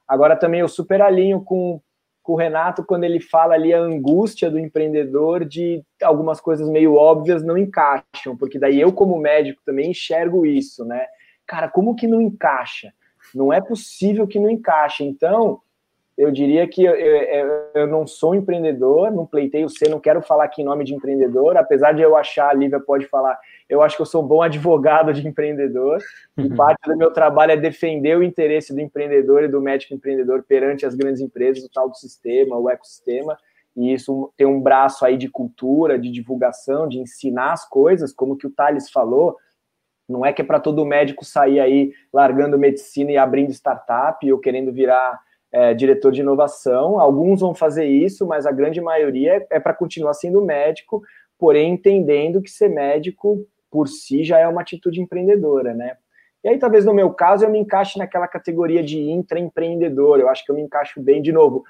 Agora 0.07 0.37
também 0.37 0.61
eu 0.61 0.69
super 0.69 1.01
alinho 1.01 1.43
com, 1.43 1.81
com 2.23 2.33
o 2.33 2.37
Renato 2.37 2.85
quando 2.85 3.05
ele 3.05 3.21
fala 3.21 3.55
ali 3.55 3.75
a 3.75 3.81
angústia 3.81 4.51
do 4.51 4.59
empreendedor 4.59 5.45
de 5.45 5.83
algumas 6.03 6.41
coisas 6.41 6.69
meio 6.69 6.95
óbvias 6.95 7.43
não 7.43 7.59
encaixam, 7.59 8.37
porque 8.39 8.59
daí 8.59 8.81
eu 8.81 8.93
como 8.93 9.19
médico 9.19 9.61
também 9.65 9.91
enxergo 9.91 10.47
isso, 10.47 10.85
né? 10.85 11.07
Cara, 11.47 11.69
como 11.69 11.97
que 11.97 12.07
não 12.07 12.21
encaixa? 12.21 12.93
Não 13.35 13.53
é 13.53 13.61
possível 13.61 14.27
que 14.27 14.39
não 14.39 14.49
encaixe. 14.49 15.05
Então, 15.05 15.61
eu 16.23 16.31
diria 16.31 16.69
que 16.69 16.85
eu, 16.85 16.95
eu, 16.95 17.49
eu, 17.75 17.87
não 17.89 18.07
sou 18.07 18.33
empreendedor, 18.33 19.11
não 19.11 19.27
pleiteio 19.27 19.69
ser, 19.69 19.89
não 19.89 19.99
quero 19.99 20.23
falar 20.23 20.45
aqui 20.45 20.63
em 20.63 20.65
nome 20.65 20.85
de 20.85 20.95
empreendedor, 20.95 21.57
apesar 21.57 21.91
de 21.91 22.01
eu 22.01 22.15
achar, 22.15 22.49
a 22.49 22.53
Lívia 22.53 22.79
pode 22.79 23.07
falar, 23.09 23.37
eu 23.69 23.83
acho 23.83 23.97
que 23.97 24.03
eu 24.03 24.07
sou 24.07 24.23
um 24.23 24.27
bom 24.29 24.41
advogado 24.41 25.13
de 25.13 25.27
empreendedor, 25.27 25.99
e 26.39 26.43
uhum. 26.43 26.55
parte 26.55 26.89
do 26.89 26.97
meu 26.97 27.13
trabalho 27.13 27.51
é 27.51 27.57
defender 27.57 28.17
o 28.17 28.23
interesse 28.23 28.73
do 28.73 28.81
empreendedor 28.81 29.43
e 29.43 29.49
do 29.49 29.61
médico 29.61 29.95
empreendedor 29.95 30.45
perante 30.47 30.87
as 30.87 30.95
grandes 30.95 31.21
empresas, 31.21 31.65
o 31.65 31.69
tal 31.69 31.89
do 31.89 31.97
sistema, 31.97 32.57
o 32.57 32.71
ecossistema, 32.71 33.37
e 33.77 33.93
isso 33.93 34.33
tem 34.37 34.47
um 34.47 34.61
braço 34.61 35.05
aí 35.05 35.17
de 35.17 35.29
cultura, 35.29 35.99
de 35.99 36.09
divulgação, 36.09 36.87
de 36.87 37.01
ensinar 37.01 37.53
as 37.53 37.69
coisas, 37.69 38.13
como 38.13 38.37
que 38.37 38.47
o 38.47 38.51
Thales 38.51 38.89
falou, 38.93 39.37
não 40.09 40.25
é 40.25 40.33
que 40.33 40.41
é 40.41 40.45
para 40.45 40.61
todo 40.61 40.87
médico 40.87 41.25
sair 41.25 41.59
aí 41.59 41.93
largando 42.13 42.57
medicina 42.57 43.11
e 43.11 43.17
abrindo 43.17 43.51
startup 43.51 44.33
ou 44.33 44.39
querendo 44.39 44.73
virar 44.73 45.19
é, 45.53 45.75
diretor 45.75 46.11
de 46.11 46.21
inovação. 46.21 46.99
Alguns 46.99 47.41
vão 47.41 47.55
fazer 47.55 47.85
isso, 47.85 48.27
mas 48.27 48.47
a 48.47 48.53
grande 48.53 48.81
maioria 48.81 49.37
é, 49.37 49.47
é 49.51 49.61
para 49.61 49.75
continuar 49.75 50.15
sendo 50.15 50.45
médico, 50.45 51.03
porém 51.39 51.73
entendendo 51.73 52.41
que 52.41 52.51
ser 52.51 52.69
médico 52.69 53.47
por 53.71 53.89
si 53.89 54.25
já 54.25 54.39
é 54.39 54.49
uma 54.49 54.63
atitude 54.63 55.01
empreendedora, 55.01 55.75
né? 55.75 55.97
E 56.45 56.49
aí, 56.49 56.59
talvez 56.59 56.85
no 56.85 56.93
meu 56.93 57.11
caso, 57.11 57.45
eu 57.45 57.51
me 57.51 57.59
encaixe 57.59 57.99
naquela 57.99 58.27
categoria 58.27 58.83
de 58.83 58.99
intraempreendedor. 58.99 60.19
Eu 60.19 60.29
acho 60.29 60.45
que 60.45 60.51
eu 60.51 60.57
me 60.57 60.63
encaixo 60.63 61.01
bem, 61.01 61.23
de 61.23 61.31
novo, 61.31 61.63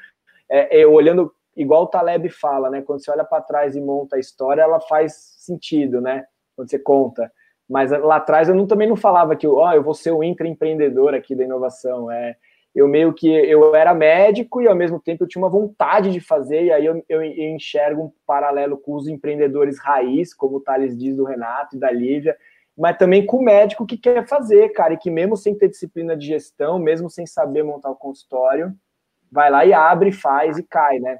é, 0.48 0.80
é, 0.80 0.86
olhando 0.86 1.32
igual 1.54 1.82
o 1.82 1.86
Taleb 1.86 2.28
fala, 2.30 2.70
né? 2.70 2.80
Quando 2.80 3.04
você 3.04 3.10
olha 3.10 3.24
para 3.24 3.42
trás 3.42 3.76
e 3.76 3.80
monta 3.80 4.16
a 4.16 4.18
história, 4.18 4.62
ela 4.62 4.80
faz 4.80 5.12
sentido, 5.38 6.00
né? 6.00 6.24
quando 6.54 6.70
você 6.70 6.78
conta. 6.78 7.32
Mas 7.68 7.90
lá 7.90 8.16
atrás 8.16 8.48
eu 8.48 8.54
não, 8.54 8.66
também 8.66 8.88
não 8.88 8.96
falava 8.96 9.36
que 9.36 9.46
ó, 9.46 9.68
oh, 9.68 9.72
eu 9.72 9.82
vou 9.82 9.94
ser 9.94 10.10
o 10.10 10.22
intraempreendedor 10.22 11.14
aqui 11.14 11.34
da 11.34 11.44
inovação. 11.44 12.10
É, 12.10 12.36
eu 12.74 12.88
meio 12.88 13.12
que 13.12 13.28
eu 13.28 13.74
era 13.74 13.92
médico 13.92 14.62
e 14.62 14.66
ao 14.66 14.74
mesmo 14.74 14.98
tempo 14.98 15.24
eu 15.24 15.28
tinha 15.28 15.42
uma 15.42 15.50
vontade 15.50 16.10
de 16.10 16.20
fazer, 16.20 16.64
e 16.64 16.72
aí 16.72 16.86
eu, 16.86 17.04
eu, 17.08 17.22
enxergo 17.22 18.04
um 18.04 18.12
paralelo 18.26 18.78
com 18.78 18.94
os 18.94 19.06
empreendedores 19.06 19.78
raiz, 19.78 20.32
como 20.32 20.56
o 20.56 20.60
Thales 20.60 20.96
diz 20.96 21.14
do 21.14 21.24
Renato 21.24 21.76
e 21.76 21.78
da 21.78 21.90
Lívia, 21.90 22.36
mas 22.76 22.96
também 22.96 23.26
com 23.26 23.38
o 23.38 23.44
médico 23.44 23.86
que 23.86 23.98
quer 23.98 24.26
fazer, 24.26 24.70
cara, 24.70 24.94
e 24.94 24.96
que 24.96 25.10
mesmo 25.10 25.36
sem 25.36 25.54
ter 25.54 25.68
disciplina 25.68 26.16
de 26.16 26.26
gestão, 26.26 26.78
mesmo 26.78 27.10
sem 27.10 27.26
saber 27.26 27.62
montar 27.62 27.90
o 27.90 27.96
consultório, 27.96 28.74
vai 29.30 29.50
lá 29.50 29.66
e 29.66 29.74
abre, 29.74 30.10
faz 30.10 30.56
e 30.56 30.62
cai, 30.62 30.98
né? 30.98 31.18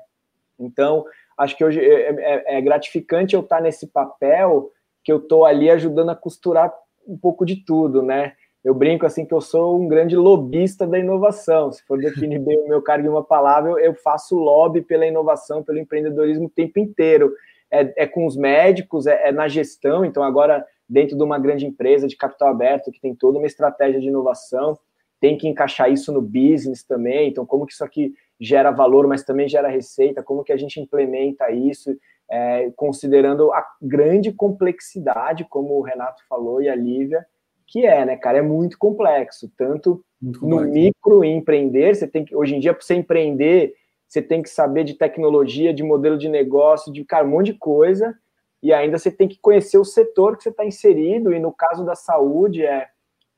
Então, 0.59 1.05
acho 1.37 1.57
que 1.57 1.65
hoje 1.65 1.81
é, 1.81 2.55
é, 2.55 2.59
é 2.59 2.61
gratificante 2.63 3.35
eu 3.35 3.41
estar 3.41 3.61
nesse 3.61 3.87
papel 3.87 4.71
que 5.05 5.13
eu 5.13 5.19
estou 5.19 5.45
ali 5.45 5.69
ajudando 5.69 6.11
a 6.11 6.17
costurar 6.17 6.73
um 7.07 7.19
pouco 7.19 7.45
de 7.45 7.57
tudo, 7.65 8.03
né? 8.03 8.35
Eu 8.65 8.75
brinco 8.75 9.05
assim 9.05 9.27
que 9.27 9.35
eu 9.35 9.41
sou 9.41 9.81
um 9.81 9.89
grande 9.89 10.17
lobista 10.17 10.87
da 10.87 10.99
inovação. 10.99 11.73
Se 11.73 11.83
for 11.85 11.99
definir 11.99 12.39
bem 12.39 12.59
o 12.59 12.69
meu 12.69 12.81
cargo 12.81 13.07
em 13.07 13.11
uma 13.11 13.25
palavra, 13.25 13.73
eu 13.81 13.93
faço 13.95 14.37
lobby 14.37 14.81
pela 14.81 15.05
inovação, 15.05 15.65
pelo 15.65 15.79
empreendedorismo 15.79 16.47
o 16.47 16.51
tempo 16.51 16.79
inteiro. 16.79 17.35
É, 17.71 18.05
é 18.05 18.07
com 18.07 18.25
os 18.25 18.37
médicos, 18.37 19.07
é, 19.07 19.29
é 19.29 19.33
na 19.33 19.49
gestão. 19.49 20.05
Então, 20.05 20.23
agora, 20.23 20.65
dentro 20.89 21.17
de 21.17 21.23
uma 21.25 21.39
grande 21.39 21.67
empresa 21.67 22.07
de 22.07 22.17
capital 22.17 22.49
aberto, 22.49 22.93
que 22.93 23.01
tem 23.01 23.15
toda 23.15 23.39
uma 23.39 23.47
estratégia 23.47 24.01
de 24.01 24.07
inovação, 24.07 24.79
tem 25.21 25.37
que 25.37 25.49
encaixar 25.49 25.91
isso 25.91 26.13
no 26.13 26.23
business 26.23 26.85
também. 26.85 27.31
Então, 27.31 27.45
como 27.45 27.67
que 27.67 27.73
isso 27.73 27.85
aqui 27.85 28.15
gera 28.41 28.71
valor, 28.71 29.09
mas 29.09 29.25
também 29.25 29.49
gera 29.49 29.69
receita? 29.69 30.23
Como 30.23 30.45
que 30.45 30.53
a 30.53 30.57
gente 30.57 30.79
implementa 30.81 31.51
isso? 31.51 31.97
É, 32.31 32.71
considerando 32.77 33.53
a 33.53 33.65
grande 33.81 34.33
complexidade, 34.33 35.45
como 35.49 35.75
o 35.75 35.83
Renato 35.83 36.23
falou 36.29 36.63
e 36.63 36.69
a 36.69 36.75
Lívia, 36.75 37.27
que 37.73 37.87
é, 37.87 38.05
né, 38.05 38.17
cara? 38.19 38.39
É 38.39 38.43
muito 38.43 38.77
complexo, 38.77 39.51
tanto 39.57 40.05
muito 40.21 40.47
no 40.47 40.61
micro 40.61 41.25
empreender, 41.25 41.97
você 41.97 42.07
tem 42.07 42.23
que, 42.23 42.37
hoje 42.37 42.55
em 42.55 42.61
dia, 42.61 42.75
para 42.75 42.83
você 42.83 42.95
empreender, 42.95 43.73
você 44.07 44.21
tem 44.21 44.43
que 44.43 44.51
saber 44.51 44.85
de 44.85 44.93
tecnologia, 44.93 45.73
de 45.73 45.83
modelo 45.83 46.19
de 46.19 46.29
negócio, 46.29 46.93
de 46.93 47.03
cara, 47.03 47.27
um 47.27 47.31
monte 47.31 47.47
de 47.47 47.55
coisa, 47.55 48.15
e 48.63 48.75
ainda 48.75 48.99
você 48.99 49.11
tem 49.11 49.27
que 49.27 49.39
conhecer 49.41 49.79
o 49.79 49.87
setor 49.87 50.37
que 50.37 50.43
você 50.43 50.51
está 50.51 50.67
inserido, 50.67 51.33
e 51.33 51.41
no 51.41 51.51
caso 51.51 51.83
da 51.83 51.95
saúde, 51.95 52.63
é, 52.63 52.89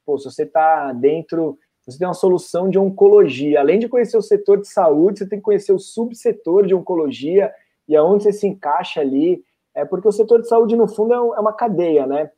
pô, 0.05 0.19
se 0.19 0.25
você 0.25 0.43
está 0.43 0.93
dentro, 0.93 1.57
você 1.87 1.97
tem 1.97 2.09
uma 2.09 2.13
solução 2.13 2.69
de 2.69 2.77
oncologia, 2.77 3.61
além 3.61 3.79
de 3.79 3.89
conhecer 3.89 4.17
o 4.17 4.23
setor 4.23 4.61
de 4.61 4.67
saúde, 4.67 5.21
você 5.21 5.29
tem 5.29 5.39
que 5.39 5.45
conhecer 5.45 5.73
o 5.73 5.79
subsetor 5.79 6.67
de 6.67 6.75
oncologia 6.75 7.53
e 7.87 7.95
aonde 7.95 8.25
você 8.25 8.33
se 8.33 8.49
encaixa 8.49 9.01
ali, 9.01 9.45
é 9.77 9.85
porque 9.85 10.09
o 10.09 10.13
setor 10.13 10.43
de 10.43 10.49
saúde, 10.49 10.75
no 10.75 10.89
fundo, 10.89 11.15
é, 11.15 11.17
é 11.17 11.41
uma 11.41 11.53
cadeia, 11.53 12.05
né? 12.05 12.31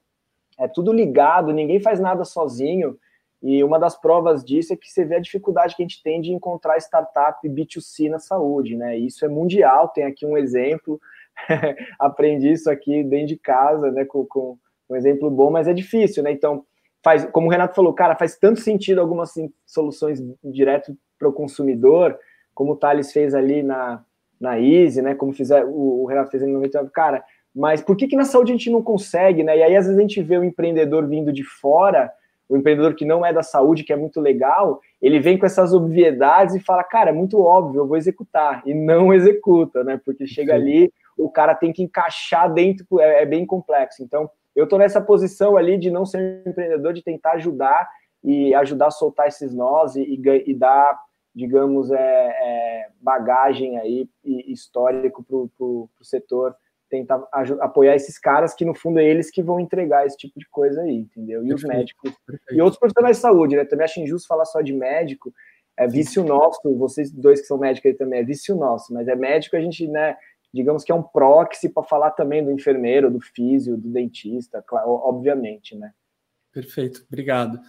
É 0.59 0.67
tudo 0.67 0.93
ligado, 0.93 1.53
ninguém 1.53 1.81
faz 1.81 2.01
nada 2.01 2.25
sozinho. 2.25 2.99
E 3.43 3.63
uma 3.63 3.79
das 3.79 3.99
provas 4.01 4.45
disso 4.45 4.73
é 4.73 4.77
que 4.77 4.91
você 4.91 5.05
vê 5.05 5.17
a 5.17 5.21
dificuldade 5.21 5.77
que 5.77 5.83
a 5.83 5.87
gente 5.87 6.03
tem 6.03 6.21
de 6.21 6.33
encontrar 6.33 6.79
startup 6.79 7.47
B2C 7.47 8.09
na 8.09 8.19
saúde, 8.19 8.77
né? 8.77 8.97
Isso 8.97 9.25
é 9.25 9.29
mundial, 9.29 9.89
tem 9.89 10.05
aqui 10.05 10.25
um 10.25 10.39
exemplo, 10.39 10.99
aprendi 11.99 12.53
isso 12.53 12.71
aqui 12.71 13.05
dentro 13.05 13.29
de 13.29 13.37
casa, 13.37 13.91
né? 13.93 14.05
Com, 14.05 14.25
com, 14.27 14.59
um 14.89 14.97
exemplo 14.97 15.31
bom, 15.31 15.51
mas 15.51 15.69
é 15.69 15.75
difícil, 15.75 16.23
né? 16.23 16.31
Então, 16.31 16.65
faz, 17.03 17.25
como 17.27 17.49
o 17.49 17.51
Renato 17.51 17.75
falou, 17.75 17.93
cara, 17.93 18.17
faz 18.17 18.37
tanto 18.39 18.61
sentido 18.61 19.01
algumas 19.01 19.31
assim, 19.31 19.53
soluções 19.65 20.23
direto 20.43 20.97
para 21.19 21.29
o 21.29 21.33
consumidor, 21.33 22.17
como 22.55 22.73
o 22.73 22.77
Thales 22.77 23.13
fez 23.13 23.35
ali 23.35 23.63
na, 23.63 24.05
na 24.41 24.59
Easy, 24.59 25.03
né? 25.03 25.15
Como 25.15 25.33
fizer, 25.33 25.65
o, 25.65 26.03
o 26.03 26.07
Renato 26.07 26.31
fez 26.31 26.43
em 26.43 26.53
99, 26.53 26.91
cara, 26.93 27.25
mas 27.57 27.81
por 27.81 27.97
que, 27.97 28.07
que 28.07 28.17
na 28.17 28.27
saúde 28.27 28.53
a 28.53 28.55
gente 28.55 28.71
não 28.71 28.83
consegue, 28.83 29.43
né? 29.43 29.57
E 29.57 29.63
aí, 29.63 29.75
às 29.75 29.87
vezes, 29.87 29.99
a 29.99 30.03
gente 30.03 30.23
vê 30.23 30.37
o 30.37 30.45
empreendedor 30.45 31.09
vindo 31.09 31.33
de 31.33 31.43
fora, 31.43 32.13
o 32.47 32.55
empreendedor 32.55 32.95
que 32.95 33.07
não 33.07 33.25
é 33.25 33.33
da 33.33 33.43
saúde, 33.43 33.83
que 33.83 33.95
é 33.95 33.97
muito 33.97 34.21
legal, 34.21 34.79
ele 35.01 35.19
vem 35.19 35.39
com 35.39 35.47
essas 35.47 35.73
obviedades 35.73 36.55
e 36.55 36.61
fala, 36.61 36.85
cara, 36.85 37.09
é 37.09 37.15
muito 37.15 37.41
óbvio, 37.41 37.81
eu 37.81 37.87
vou 37.87 37.97
executar. 37.97 38.63
E 38.67 38.75
não 38.75 39.13
executa, 39.15 39.83
né? 39.83 39.99
Porque 40.05 40.27
chega 40.27 40.53
Sim. 40.53 40.61
ali, 40.61 40.93
o 41.17 41.31
cara 41.31 41.55
tem 41.55 41.73
que 41.73 41.83
encaixar 41.83 42.53
dentro, 42.53 43.01
é, 43.01 43.23
é 43.23 43.27
bem 43.27 43.47
complexo. 43.47 44.03
Então, 44.03 44.31
eu 44.55 44.65
estou 44.65 44.79
nessa 44.79 45.01
posição 45.01 45.57
ali 45.57 45.79
de 45.79 45.91
não 45.91 46.05
ser 46.05 46.43
um 46.47 46.51
empreendedor, 46.51 46.93
de 46.93 47.03
tentar 47.03 47.33
ajudar 47.33 47.89
e 48.23 48.55
ajudar 48.55 48.89
a 48.89 48.91
soltar 48.91 49.29
esses 49.29 49.55
nós 49.55 49.97
e, 49.97 50.03
e, 50.03 50.51
e 50.51 50.55
dar, 50.55 51.01
digamos, 51.35 51.91
é, 51.91 51.97
é, 51.99 52.89
bagagem 53.01 53.79
aí 53.79 54.07
e 54.23 54.53
histórico 54.53 55.25
para 55.25 55.37
o 55.37 55.89
setor 56.03 56.55
tentar 56.89 57.27
apoiar 57.61 57.97
esses 57.97 58.19
caras 58.19 58.55
que 58.55 58.65
no 58.65 58.75
fundo 58.75 58.99
é 58.99 59.05
eles 59.05 59.31
que 59.31 59.43
vão 59.43 59.59
entregar 59.59 60.07
esse 60.07 60.17
tipo 60.17 60.39
de 60.39 60.49
coisa 60.49 60.83
aí, 60.83 60.97
entendeu? 60.97 61.45
E 61.45 61.53
os 61.53 61.65
médicos 61.65 62.13
e 62.51 62.61
outros 62.61 62.79
profissionais 62.79 63.17
de 63.17 63.23
saúde, 63.23 63.57
né? 63.57 63.65
Também 63.65 63.85
acho 63.85 64.01
injusto 64.01 64.29
falar 64.29 64.45
só 64.45 64.61
de 64.61 64.73
médico, 64.73 65.33
é 65.77 65.87
vício 65.87 66.25
nosso, 66.25 66.61
vocês 66.77 67.13
dois 67.13 67.41
que 67.41 67.47
são 67.47 67.59
médicos 67.59 67.91
aí 67.91 67.97
também 67.97 68.21
é 68.21 68.25
vício 68.25 68.57
nosso, 68.57 68.95
mas 68.95 69.09
é 69.09 69.15
médico 69.15 69.57
a 69.57 69.61
gente, 69.61 69.87
né, 69.87 70.17
digamos 70.53 70.83
que 70.85 70.91
é 70.91 70.95
um 70.95 71.03
proxy 71.03 71.69
para 71.69 71.83
falar 71.83 72.13
também 72.13 72.43
do 72.43 72.51
enfermeiro, 72.51 73.11
do 73.11 73.21
físio, 73.21 73.77
do 73.77 73.91
dentista, 73.91 74.63
claro, 74.67 74.91
obviamente, 74.91 75.77
né? 75.77 75.93
Perfeito, 76.53 77.05
obrigado. 77.07 77.61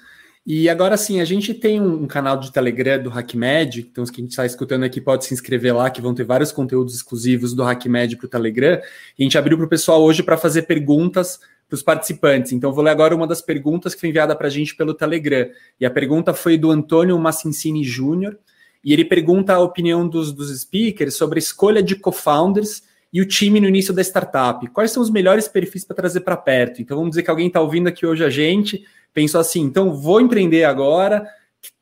E 0.50 0.70
agora 0.70 0.96
sim, 0.96 1.20
a 1.20 1.26
gente 1.26 1.54
tem 1.54 1.82
um, 1.82 2.08
canal 2.08 2.40
de 2.40 2.54
Telegram 2.54 3.04
do 3.04 3.10
HackMed, 3.10 3.82
então 3.82 4.06
quem 4.06 4.24
está 4.24 4.46
escutando 4.46 4.86
aqui 4.86 5.02
pode 5.02 5.26
se 5.26 5.34
inscrever 5.34 5.76
lá, 5.76 5.90
que 5.90 6.00
vão 6.00 6.14
ter 6.14 6.24
vários 6.24 6.54
conteúdos 6.54 6.96
exclusivos 6.96 7.54
do 7.54 7.64
HackMed 7.64 8.16
para 8.16 8.28
o 8.28 8.30
Telegram. 8.30 8.80
E 9.20 9.22
a 9.22 9.24
gente 9.24 9.38
abriu 9.38 9.58
para 9.58 9.66
o 9.66 9.70
pessoal 9.70 10.02
hoje 10.02 10.24
para 10.24 10.38
fazer 10.38 10.62
perguntas 10.62 11.42
para 11.68 11.76
os 11.76 11.84
participantes. 11.84 12.54
Então, 12.54 12.72
vou 12.72 12.82
ler 12.82 12.92
agora 12.92 13.14
uma 13.14 13.28
das 13.28 13.42
perguntas 13.42 13.94
que 13.94 14.00
foi 14.00 14.08
enviada 14.08 14.34
para 14.38 14.48
a 14.48 14.50
gente 14.50 14.74
pelo 14.74 14.94
Telegram. 14.94 15.50
E 15.82 15.86
a 15.86 15.92
pergunta 15.92 16.34
foi 16.34 16.58
do 16.58 16.72
Antônio 16.72 17.20
Massincini 17.20 17.84
Júnior, 17.84 18.40
e 18.82 18.94
ele 18.94 19.04
pergunta 19.04 19.54
a 19.54 19.60
opinião 19.60 20.08
dos, 20.08 20.32
dos 20.32 20.58
speakers 20.58 21.16
sobre 21.16 21.40
a 21.40 21.44
escolha 21.44 21.84
de 21.84 21.94
co-founders 21.94 22.84
e 23.18 23.22
o 23.22 23.26
time 23.26 23.60
no 23.60 23.68
início 23.68 23.92
da 23.96 24.04
startup. 24.04 24.68
Quais 24.68 24.92
são 24.92 25.02
os 25.02 25.10
melhores 25.10 25.48
perfis 25.48 25.84
para 25.84 25.96
trazer 25.96 26.20
para 26.20 26.38
perto? 26.38 26.84
Então, 26.84 26.96
vamos 26.96 27.10
dizer 27.10 27.24
que 27.24 27.32
alguém 27.32 27.48
está 27.48 27.60
ouvindo 27.60 27.88
aqui 27.88 28.06
hoje 28.06 28.24
a 28.24 28.30
gente 28.30 28.86
pensou 29.12 29.42
assim, 29.42 29.62
então 29.62 29.92
vou 29.92 30.22
empreender 30.22 30.66
agora. 30.66 31.28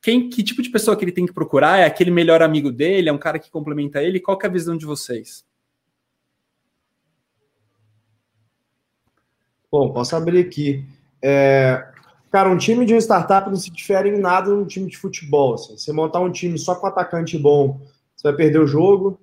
Quem, 0.02 0.30
que 0.30 0.42
tipo 0.42 0.62
de 0.62 0.70
pessoa 0.70 0.96
que 0.96 1.04
ele 1.04 1.12
tem 1.12 1.26
que 1.26 1.34
procurar? 1.34 1.80
É 1.80 1.84
aquele 1.84 2.10
melhor 2.10 2.42
amigo 2.42 2.72
dele? 2.72 3.10
É 3.10 3.12
um 3.12 3.18
cara 3.18 3.38
que 3.38 3.52
complementa 3.52 4.02
ele? 4.02 4.22
Qual 4.22 4.40
é 4.42 4.46
a 4.46 4.50
visão 4.50 4.78
de 4.78 4.86
vocês? 4.86 5.44
Bom, 9.70 9.92
posso 9.92 10.16
abrir 10.16 10.40
aqui. 10.40 10.86
É, 11.22 11.86
cara, 12.32 12.50
um 12.50 12.58
time 12.58 12.86
de 12.86 12.94
uma 12.94 13.02
startup 13.02 13.50
não 13.50 13.58
se 13.58 13.70
difere 13.70 14.08
em 14.08 14.22
nada 14.22 14.52
de 14.52 14.56
um 14.56 14.66
time 14.66 14.90
de 14.90 14.96
futebol. 14.96 15.56
Assim. 15.56 15.78
Você 15.78 15.92
montar 15.92 16.22
um 16.22 16.32
time 16.32 16.58
só 16.58 16.76
com 16.76 16.88
atacante 16.88 17.38
bom, 17.38 17.82
você 18.16 18.30
vai 18.30 18.38
perder 18.38 18.60
o 18.60 18.68
jogo. 18.68 19.20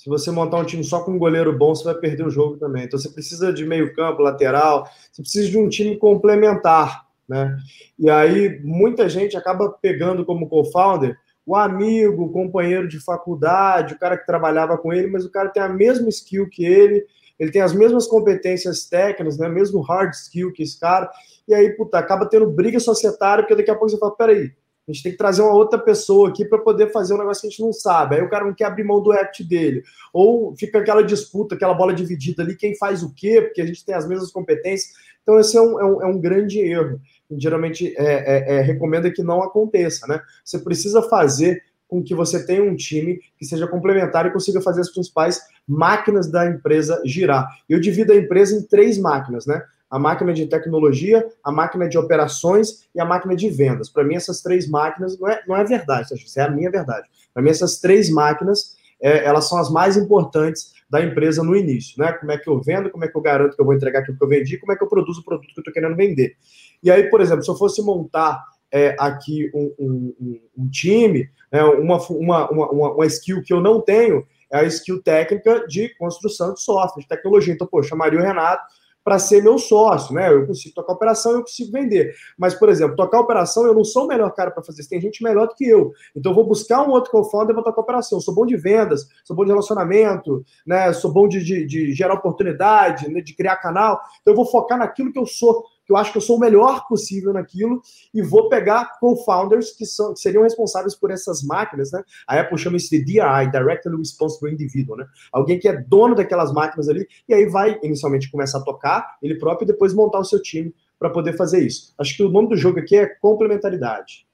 Se 0.00 0.08
você 0.08 0.30
montar 0.30 0.56
um 0.56 0.64
time 0.64 0.82
só 0.82 1.04
com 1.04 1.10
um 1.10 1.18
goleiro 1.18 1.54
bom, 1.58 1.74
você 1.74 1.84
vai 1.84 1.94
perder 1.94 2.26
o 2.26 2.30
jogo 2.30 2.56
também. 2.56 2.84
Então 2.84 2.98
você 2.98 3.10
precisa 3.10 3.52
de 3.52 3.66
meio 3.66 3.92
campo, 3.92 4.22
lateral, 4.22 4.88
você 5.12 5.20
precisa 5.20 5.50
de 5.50 5.58
um 5.58 5.68
time 5.68 5.94
complementar. 5.98 7.06
Né? 7.28 7.54
E 7.98 8.08
aí 8.08 8.58
muita 8.64 9.10
gente 9.10 9.36
acaba 9.36 9.68
pegando 9.68 10.24
como 10.24 10.48
co-founder 10.48 11.18
o 11.44 11.54
amigo, 11.54 12.24
o 12.24 12.32
companheiro 12.32 12.88
de 12.88 12.98
faculdade, 12.98 13.92
o 13.92 13.98
cara 13.98 14.16
que 14.16 14.24
trabalhava 14.24 14.78
com 14.78 14.90
ele, 14.90 15.06
mas 15.06 15.26
o 15.26 15.30
cara 15.30 15.50
tem 15.50 15.62
a 15.62 15.68
mesma 15.68 16.08
skill 16.08 16.48
que 16.48 16.64
ele, 16.64 17.04
ele 17.38 17.50
tem 17.50 17.60
as 17.60 17.74
mesmas 17.74 18.06
competências 18.06 18.86
técnicas, 18.86 19.36
né? 19.36 19.50
mesmo 19.50 19.82
hard 19.82 20.14
skill 20.14 20.50
que 20.50 20.62
esse 20.62 20.80
cara, 20.80 21.10
e 21.46 21.52
aí, 21.52 21.76
puta, 21.76 21.98
acaba 21.98 22.24
tendo 22.24 22.50
briga 22.50 22.80
societária, 22.80 23.44
porque 23.44 23.56
daqui 23.56 23.70
a 23.70 23.74
pouco 23.74 23.90
você 23.90 23.98
fala, 23.98 24.16
peraí, 24.16 24.50
a 24.90 24.92
gente 24.92 25.02
tem 25.02 25.12
que 25.12 25.18
trazer 25.18 25.42
uma 25.42 25.54
outra 25.54 25.78
pessoa 25.78 26.28
aqui 26.28 26.44
para 26.44 26.58
poder 26.58 26.90
fazer 26.92 27.14
um 27.14 27.18
negócio 27.18 27.42
que 27.42 27.46
a 27.46 27.50
gente 27.50 27.62
não 27.62 27.72
sabe. 27.72 28.16
Aí 28.16 28.22
o 28.22 28.28
cara 28.28 28.44
não 28.44 28.54
quer 28.54 28.64
abrir 28.64 28.84
mão 28.84 29.02
do 29.02 29.12
act 29.12 29.44
dele. 29.44 29.82
Ou 30.12 30.54
fica 30.56 30.78
aquela 30.78 31.02
disputa, 31.02 31.54
aquela 31.54 31.74
bola 31.74 31.94
dividida 31.94 32.42
ali, 32.42 32.56
quem 32.56 32.76
faz 32.76 33.02
o 33.02 33.14
quê, 33.14 33.42
porque 33.42 33.60
a 33.60 33.66
gente 33.66 33.84
tem 33.84 33.94
as 33.94 34.08
mesmas 34.08 34.30
competências. 34.30 34.92
Então, 35.22 35.38
esse 35.38 35.56
é 35.56 35.60
um, 35.60 35.80
é 35.80 35.84
um, 35.84 36.02
é 36.02 36.06
um 36.06 36.20
grande 36.20 36.58
erro 36.60 37.00
geralmente 37.38 37.94
é, 37.96 38.04
é, 38.04 38.56
é, 38.56 38.60
recomenda 38.60 39.10
que 39.10 39.22
não 39.22 39.42
aconteça, 39.42 40.06
né? 40.06 40.20
Você 40.44 40.58
precisa 40.58 41.02
fazer 41.02 41.62
com 41.86 42.02
que 42.02 42.14
você 42.14 42.44
tenha 42.44 42.62
um 42.62 42.76
time 42.76 43.20
que 43.36 43.44
seja 43.44 43.66
complementar 43.66 44.26
e 44.26 44.32
consiga 44.32 44.60
fazer 44.60 44.80
as 44.80 44.92
principais 44.92 45.40
máquinas 45.66 46.30
da 46.30 46.46
empresa 46.46 47.00
girar. 47.04 47.48
Eu 47.68 47.80
divido 47.80 48.12
a 48.12 48.16
empresa 48.16 48.56
em 48.56 48.62
três 48.62 48.96
máquinas, 48.96 49.44
né? 49.44 49.62
A 49.90 49.98
máquina 49.98 50.32
de 50.32 50.46
tecnologia, 50.46 51.26
a 51.42 51.50
máquina 51.50 51.88
de 51.88 51.98
operações 51.98 52.88
e 52.94 53.00
a 53.00 53.04
máquina 53.04 53.34
de 53.34 53.50
vendas. 53.50 53.88
Para 53.88 54.04
mim, 54.04 54.14
essas 54.14 54.40
três 54.40 54.68
máquinas 54.68 55.18
não 55.18 55.28
é, 55.28 55.42
não 55.48 55.56
é 55.56 55.64
verdade, 55.64 56.14
isso 56.14 56.38
é 56.38 56.44
a 56.44 56.50
minha 56.50 56.70
verdade. 56.70 57.08
Para 57.34 57.42
mim, 57.42 57.50
essas 57.50 57.80
três 57.80 58.08
máquinas 58.10 58.76
é, 59.00 59.24
elas 59.24 59.48
são 59.48 59.58
as 59.58 59.70
mais 59.70 59.96
importantes 59.96 60.72
da 60.88 61.02
empresa 61.02 61.42
no 61.42 61.56
início, 61.56 61.94
né? 61.98 62.12
Como 62.12 62.32
é 62.32 62.38
que 62.38 62.48
eu 62.48 62.60
vendo, 62.60 62.90
como 62.90 63.04
é 63.04 63.08
que 63.08 63.16
eu 63.16 63.20
garanto 63.22 63.54
que 63.54 63.60
eu 63.60 63.64
vou 63.64 63.74
entregar 63.74 64.00
aquilo 64.00 64.18
que 64.18 64.24
eu 64.24 64.28
vendi, 64.28 64.58
como 64.58 64.72
é 64.72 64.76
que 64.76 64.82
eu 64.82 64.88
produzo 64.88 65.20
o 65.20 65.24
produto 65.24 65.52
que 65.54 65.58
eu 65.58 65.62
estou 65.62 65.72
querendo 65.72 65.96
vender. 65.96 66.36
E 66.82 66.90
aí, 66.90 67.08
por 67.08 67.20
exemplo, 67.20 67.42
se 67.42 67.50
eu 67.50 67.56
fosse 67.56 67.80
montar 67.82 68.44
é, 68.72 68.96
aqui 68.98 69.50
um, 69.54 69.74
um, 69.78 70.40
um 70.58 70.68
time, 70.68 71.28
né, 71.50 71.62
uma, 71.62 71.98
uma, 72.08 72.50
uma, 72.50 72.92
uma 72.92 73.06
skill 73.06 73.42
que 73.42 73.52
eu 73.52 73.60
não 73.60 73.80
tenho, 73.80 74.26
é 74.52 74.58
a 74.58 74.64
skill 74.64 75.00
técnica 75.00 75.64
de 75.66 75.94
construção 75.96 76.52
de 76.52 76.60
software, 76.60 77.02
de 77.02 77.08
tecnologia. 77.08 77.54
Então, 77.54 77.66
pô, 77.66 77.82
chamaria 77.82 78.18
o 78.18 78.22
Renato, 78.22 78.62
para 79.04 79.18
ser 79.18 79.42
meu 79.42 79.58
sócio, 79.58 80.14
né? 80.14 80.32
Eu 80.32 80.46
consigo 80.46 80.74
tocar 80.74 80.92
operação, 80.92 81.32
eu 81.32 81.40
consigo 81.40 81.72
vender. 81.72 82.14
Mas, 82.38 82.54
por 82.54 82.68
exemplo, 82.68 82.96
tocar 82.96 83.20
operação, 83.20 83.66
eu 83.66 83.74
não 83.74 83.84
sou 83.84 84.04
o 84.04 84.08
melhor 84.08 84.30
cara 84.32 84.50
para 84.50 84.62
fazer 84.62 84.80
isso. 84.80 84.90
Tem 84.90 85.00
gente 85.00 85.22
melhor 85.22 85.48
do 85.48 85.54
que 85.54 85.66
eu. 85.66 85.92
Então, 86.14 86.32
eu 86.32 86.36
vou 86.36 86.46
buscar 86.46 86.86
um 86.86 86.90
outro 86.90 87.10
co-founder 87.10 87.54
para 87.54 87.64
tocar 87.64 87.80
operação. 87.80 88.18
Eu 88.18 88.22
sou 88.22 88.34
bom 88.34 88.44
de 88.44 88.56
vendas, 88.56 89.06
sou 89.24 89.34
bom 89.34 89.44
de 89.44 89.50
relacionamento, 89.50 90.44
né? 90.66 90.92
Sou 90.92 91.12
bom 91.12 91.26
de, 91.26 91.42
de, 91.42 91.66
de 91.66 91.92
gerar 91.92 92.14
oportunidade, 92.14 93.10
né? 93.10 93.20
de 93.20 93.34
criar 93.34 93.56
canal. 93.56 94.00
Então, 94.20 94.32
eu 94.32 94.36
vou 94.36 94.46
focar 94.46 94.78
naquilo 94.78 95.12
que 95.12 95.18
eu 95.18 95.26
sou 95.26 95.64
que 95.90 95.92
eu 95.92 95.96
acho 95.96 96.12
que 96.12 96.18
eu 96.18 96.22
sou 96.22 96.36
o 96.36 96.40
melhor 96.40 96.86
possível 96.86 97.32
naquilo 97.32 97.82
e 98.14 98.22
vou 98.22 98.48
pegar 98.48 98.98
co-founders 99.00 99.72
que, 99.72 99.84
são, 99.84 100.14
que 100.14 100.20
seriam 100.20 100.44
responsáveis 100.44 100.94
por 100.94 101.10
essas 101.10 101.42
máquinas, 101.42 101.90
né? 101.90 102.04
A 102.26 102.38
Apple 102.38 102.56
chama 102.56 102.76
isso 102.76 102.90
de 102.90 103.04
DRI, 103.04 103.50
Directly 103.50 103.96
Responsible 103.96 104.52
Individual, 104.52 104.98
né? 104.98 105.06
Alguém 105.32 105.58
que 105.58 105.68
é 105.68 105.76
dono 105.76 106.14
daquelas 106.14 106.52
máquinas 106.52 106.88
ali 106.88 107.08
e 107.28 107.34
aí 107.34 107.46
vai 107.46 107.78
inicialmente 107.82 108.30
começar 108.30 108.58
a 108.58 108.62
tocar 108.62 109.16
ele 109.20 109.34
próprio 109.36 109.64
e 109.64 109.66
depois 109.66 109.92
montar 109.92 110.20
o 110.20 110.24
seu 110.24 110.40
time 110.40 110.72
para 110.96 111.10
poder 111.10 111.36
fazer 111.36 111.66
isso. 111.66 111.92
Acho 111.98 112.16
que 112.16 112.22
o 112.22 112.28
nome 112.28 112.50
do 112.50 112.56
jogo 112.56 112.78
aqui 112.78 112.96
é 112.96 113.06
complementaridade. 113.06 114.26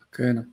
Bacana. 0.00 0.48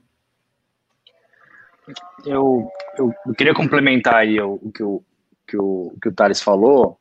Eu, 2.26 2.68
eu, 2.98 3.12
eu 3.26 3.34
queria 3.34 3.54
complementar 3.54 4.16
aí 4.16 4.38
o, 4.40 4.58
o 4.62 4.72
que 4.72 4.82
o, 4.82 5.02
que 5.46 5.56
o, 5.56 5.94
que 6.02 6.08
o 6.08 6.12
Thales 6.12 6.42
falou, 6.42 6.98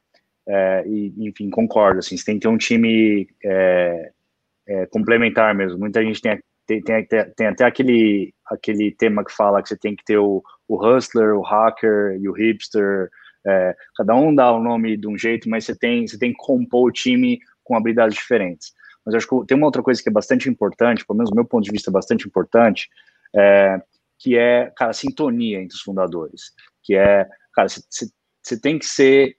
é, 0.47 0.83
e, 0.85 1.13
enfim, 1.27 1.49
concordo, 1.49 1.99
assim, 1.99 2.17
você 2.17 2.25
tem 2.25 2.35
que 2.35 2.41
ter 2.41 2.47
um 2.47 2.57
time 2.57 3.27
é, 3.43 4.11
é, 4.67 4.85
complementar 4.87 5.55
mesmo. 5.55 5.79
Muita 5.79 6.03
gente 6.03 6.21
tem, 6.21 6.39
tem, 6.67 6.81
tem, 6.81 7.05
tem, 7.35 7.47
até 7.47 7.65
aquele, 7.65 8.33
aquele 8.45 8.91
tema 8.91 9.23
que 9.23 9.33
fala 9.33 9.61
que 9.61 9.69
você 9.69 9.77
tem 9.77 9.95
que 9.95 10.03
ter 10.03 10.17
o, 10.17 10.43
o 10.67 10.75
hustler, 10.75 11.35
o 11.35 11.41
hacker 11.41 12.17
e 12.19 12.27
o 12.27 12.33
hipster. 12.33 13.09
É, 13.45 13.75
cada 13.95 14.15
um 14.15 14.33
dá 14.33 14.51
o 14.51 14.61
nome 14.61 14.97
de 14.97 15.07
um 15.07 15.17
jeito, 15.17 15.49
mas 15.49 15.65
você 15.65 15.75
tem, 15.75 16.07
você 16.07 16.17
tem 16.17 16.31
que 16.31 16.37
compor 16.37 16.89
o 16.89 16.91
time 16.91 17.39
com 17.63 17.75
habilidades 17.75 18.15
diferentes. 18.15 18.73
Mas 19.05 19.15
acho 19.15 19.27
que 19.27 19.45
tem 19.47 19.57
uma 19.57 19.67
outra 19.67 19.83
coisa 19.83 20.01
que 20.01 20.09
é 20.09 20.11
bastante 20.11 20.49
importante, 20.49 21.05
pelo 21.05 21.17
menos 21.17 21.29
do 21.29 21.35
meu 21.35 21.45
ponto 21.45 21.63
de 21.63 21.71
vista, 21.71 21.89
é 21.89 21.93
bastante 21.93 22.25
importante, 22.25 22.89
é, 23.35 23.81
que 24.19 24.37
é, 24.37 24.71
cara, 24.75 24.91
a 24.91 24.93
sintonia 24.93 25.61
entre 25.61 25.75
os 25.75 25.81
fundadores. 25.81 26.53
Que 26.81 26.95
é, 26.95 27.27
cara, 27.53 27.67
você 27.69 28.59
tem 28.61 28.79
que 28.79 28.85
ser 28.85 29.37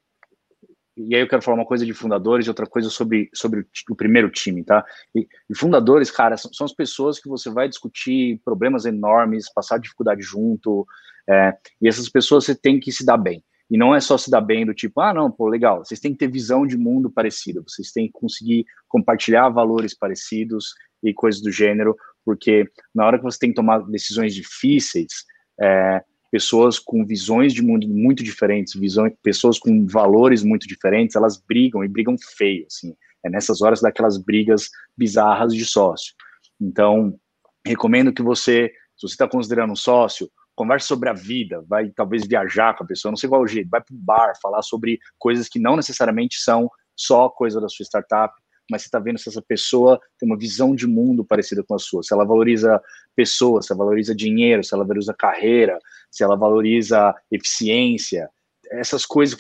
e 0.97 1.14
aí 1.14 1.20
eu 1.20 1.28
quero 1.28 1.42
falar 1.42 1.57
uma 1.57 1.66
coisa 1.66 1.84
de 1.84 1.92
fundadores 1.92 2.47
e 2.47 2.51
outra 2.51 2.66
coisa 2.66 2.88
sobre, 2.88 3.28
sobre 3.34 3.66
o, 3.90 3.97
primeiro 3.97 4.30
time, 4.30 4.62
tá? 4.62 4.84
E, 5.14 5.26
e 5.51 5.57
fundadores, 5.57 6.11
cara, 6.11 6.36
são, 6.36 6.53
são, 6.53 6.64
as 6.64 6.72
pessoas 6.72 7.18
que 7.18 7.28
você 7.28 7.51
vai 7.51 7.68
discutir 7.68 8.40
problemas 8.45 8.84
enormes, 8.84 9.53
passar 9.53 9.78
dificuldade 9.78 10.22
junto, 10.22 10.86
é, 11.28 11.57
e 11.82 11.88
essas 11.88 12.09
pessoas 12.09 12.45
você 12.45 12.55
tem 12.55 12.78
que 12.78 12.92
se 12.92 13.05
dar 13.05 13.16
bem. 13.16 13.42
E 13.68 13.76
não 13.76 13.95
é 13.95 14.01
só 14.01 14.16
se 14.16 14.30
dar 14.30 14.40
bem 14.40 14.64
do 14.64 14.74
tipo, 14.74 15.01
ah, 15.01 15.12
não, 15.12 15.30
pô, 15.30 15.49
legal. 15.49 15.84
Vocês 15.84 15.99
têm 15.99 16.12
que 16.12 16.18
ter 16.18 16.28
visão 16.28 16.66
de 16.66 16.76
mundo 16.76 17.11
parecida, 17.11 17.62
vocês 17.66 17.90
têm 17.90 18.07
que 18.07 18.12
conseguir 18.12 18.64
compartilhar 18.86 19.49
valores 19.49 19.97
parecidos 19.97 20.74
e 21.03 21.12
coisas 21.12 21.42
do 21.42 21.51
gênero, 21.51 21.97
porque 22.24 22.68
na 22.95 23.05
hora 23.05 23.18
que 23.18 23.24
você 23.24 23.38
tem 23.38 23.51
que 23.51 23.57
tomar 23.57 23.80
decisões 23.80 24.34
difíceis, 24.34 25.24
é, 25.61 26.05
pessoas 26.35 26.80
com 26.80 27.07
visões 27.07 27.55
de 27.55 27.62
mundo 27.62 27.87
muito 27.87 28.24
diferentes, 28.24 28.74
visões, 28.74 29.12
pessoas 29.22 29.57
com 29.57 29.87
valores 29.87 30.43
muito 30.43 30.66
diferentes, 30.66 31.14
elas 31.14 31.37
brigam 31.37 31.85
e 31.85 31.87
brigam 31.87 32.16
feio, 32.18 32.66
assim. 32.66 32.93
É 33.24 33.30
nessas 33.30 33.62
horas 33.62 33.80
daquelas 33.80 34.18
brigas 34.18 34.68
bizarras 34.97 35.55
de 35.55 35.64
sócio. 35.64 36.12
Então, 36.61 37.16
recomendo 37.64 38.12
que 38.12 38.20
você, 38.20 38.68
se 38.97 39.07
você 39.07 39.14
está 39.14 39.28
considerando 39.28 39.74
um 39.74 39.76
sócio, 39.76 40.28
converse 40.57 40.89
sobre 40.89 41.09
a 41.09 41.12
vida, 41.12 41.64
vai 41.68 41.91
talvez 41.91 42.26
viajar 42.26 42.76
com 42.76 42.82
a 42.82 42.87
pessoa, 42.89 43.12
não 43.12 43.16
sei 43.16 43.28
qual 43.28 43.41
o 43.41 43.47
jeito, 43.47 43.70
vai 43.70 43.80
para 43.80 43.95
o 43.95 43.97
bar, 43.97 44.32
falar 44.43 44.62
sobre 44.62 44.99
coisas 45.16 45.49
que 45.49 45.61
não 45.61 45.76
necessariamente 45.76 46.41
são 46.41 46.68
só 46.97 47.28
coisa 47.28 47.61
da 47.61 47.68
sua 47.68 47.85
startup, 47.85 48.35
mas 48.70 48.82
você 48.82 48.88
está 48.88 48.98
vendo 48.98 49.18
se 49.18 49.28
essa 49.28 49.42
pessoa 49.42 50.00
tem 50.18 50.28
uma 50.28 50.38
visão 50.38 50.74
de 50.74 50.86
mundo 50.86 51.24
parecida 51.24 51.62
com 51.62 51.74
a 51.74 51.78
sua, 51.78 52.02
se 52.02 52.12
ela 52.12 52.24
valoriza 52.24 52.80
pessoas, 53.14 53.66
se 53.66 53.72
ela 53.72 53.84
valoriza 53.84 54.14
dinheiro, 54.14 54.64
se 54.64 54.74
ela 54.74 54.84
valoriza 54.84 55.14
carreira, 55.14 55.78
se 56.10 56.22
ela 56.22 56.36
valoriza 56.36 57.14
eficiência, 57.30 58.28
essas 58.70 59.04
coisas, 59.04 59.38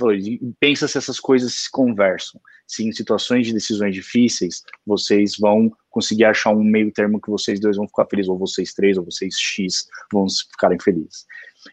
pensa 0.60 0.86
se 0.86 0.98
essas 0.98 1.18
coisas 1.18 1.54
se 1.54 1.70
conversam, 1.70 2.40
se 2.66 2.86
em 2.86 2.92
situações 2.92 3.46
de 3.46 3.52
decisões 3.52 3.94
difíceis 3.94 4.62
vocês 4.86 5.36
vão 5.38 5.72
conseguir 5.90 6.24
achar 6.24 6.50
um 6.50 6.62
meio 6.62 6.92
termo 6.92 7.20
que 7.20 7.30
vocês 7.30 7.60
dois 7.60 7.76
vão 7.76 7.86
ficar 7.86 8.06
felizes, 8.06 8.28
ou 8.28 8.38
vocês 8.38 8.72
três, 8.72 8.98
ou 8.98 9.04
vocês 9.04 9.34
X 9.38 9.86
vão 10.12 10.26
ficarem 10.50 10.78
felizes. 10.78 11.24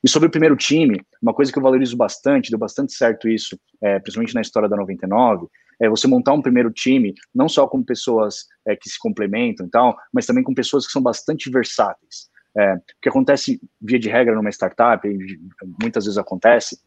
E 0.04 0.10
sobre 0.10 0.28
o 0.28 0.32
primeiro 0.32 0.56
time, 0.56 1.02
uma 1.22 1.34
coisa 1.34 1.52
que 1.52 1.58
eu 1.58 1.64
valorizo 1.64 1.98
bastante, 1.98 2.50
deu 2.50 2.60
bastante 2.60 2.94
certo 2.94 3.28
isso, 3.28 3.60
é, 3.82 4.00
principalmente 4.00 4.36
na 4.36 4.42
história 4.42 4.70
da 4.70 4.78
99, 4.78 5.48
é 5.82 5.90
você 5.90 6.08
montar 6.08 6.34
um 6.34 6.42
primeiro 6.42 6.72
time, 6.72 7.14
não 7.34 7.50
só 7.50 7.68
com 7.68 7.84
pessoas 7.84 8.46
é, 8.66 8.76
que 8.76 8.88
se 8.88 9.00
complementam 9.00 9.66
e 9.66 9.70
tal, 9.70 9.98
mas 10.14 10.26
também 10.26 10.44
com 10.44 10.54
pessoas 10.54 10.86
que 10.86 10.92
são 10.92 11.02
bastante 11.02 11.50
versáteis. 11.50 12.30
É, 12.56 12.76
o 12.76 12.82
que 13.02 13.10
acontece, 13.10 13.60
via 13.82 13.98
de 13.98 14.10
regra, 14.10 14.36
numa 14.36 14.50
startup, 14.50 15.08
muitas 15.82 16.06
vezes 16.06 16.18
acontece, 16.18 16.80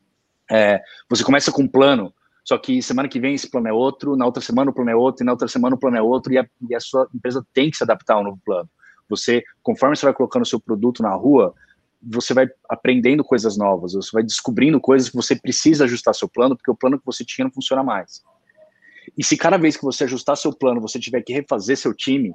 é, 0.51 0.81
você 1.11 1.25
começa 1.25 1.51
com 1.51 1.63
um 1.63 1.69
plano, 1.69 2.15
só 2.45 2.57
que 2.57 2.81
semana 2.83 3.09
que 3.09 3.19
vem 3.19 3.35
esse 3.35 3.51
plano 3.51 3.67
é 3.67 3.73
outro, 3.73 4.15
na 4.15 4.27
outra 4.27 4.43
semana 4.43 4.71
o 4.71 4.75
plano 4.75 4.91
é 4.91 4.95
outro, 4.95 5.25
e 5.25 5.27
na 5.27 5.33
outra 5.33 5.49
semana 5.49 5.75
o 5.75 5.79
plano 5.79 5.97
é 5.97 6.03
outro, 6.03 6.33
e 6.33 6.39
a, 6.39 6.47
e 6.69 6.75
a 6.75 6.81
sua 6.81 7.09
empresa 7.13 7.45
tem 7.53 7.71
que 7.71 7.77
se 7.77 7.83
adaptar 7.83 8.15
ao 8.15 8.25
novo 8.25 8.39
plano. 8.45 8.69
Você, 9.09 9.43
conforme 9.63 9.97
você 9.97 10.07
vai 10.07 10.15
colocando 10.15 10.43
o 10.43 10.47
seu 10.47 10.61
produto 10.61 11.03
na 11.03 11.15
rua, 11.15 11.55
você 12.01 12.35
vai 12.35 12.47
aprendendo 12.69 13.25
coisas 13.25 13.57
novas, 13.57 13.95
você 13.95 14.11
vai 14.13 14.23
descobrindo 14.23 14.79
coisas 14.79 15.09
que 15.09 15.17
você 15.17 15.35
precisa 15.35 15.85
ajustar 15.85 16.15
seu 16.15 16.29
plano, 16.29 16.55
porque 16.55 16.71
o 16.71 16.77
plano 16.77 16.99
que 16.99 17.07
você 17.07 17.25
tinha 17.25 17.45
não 17.45 17.53
funciona 17.53 17.83
mais. 17.83 18.23
E 19.17 19.25
se 19.25 19.37
cada 19.37 19.57
vez 19.57 19.77
que 19.77 19.85
você 19.85 20.05
ajustar 20.05 20.37
seu 20.37 20.53
plano, 20.53 20.81
você 20.81 20.99
tiver 20.99 21.23
que 21.23 21.33
refazer 21.33 21.77
seu 21.77 21.95
time, 21.95 22.35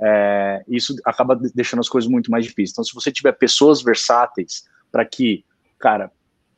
é, 0.00 0.62
isso 0.68 0.94
acaba 1.04 1.34
deixando 1.54 1.80
as 1.80 1.88
coisas 1.88 2.10
muito 2.10 2.30
mais 2.30 2.44
difíceis. 2.44 2.72
Então, 2.72 2.84
se 2.84 2.94
você 2.94 3.10
tiver 3.10 3.32
pessoas 3.32 3.82
versáteis 3.82 4.64
para 4.92 5.04
que, 5.04 5.44
cara, 5.78 6.10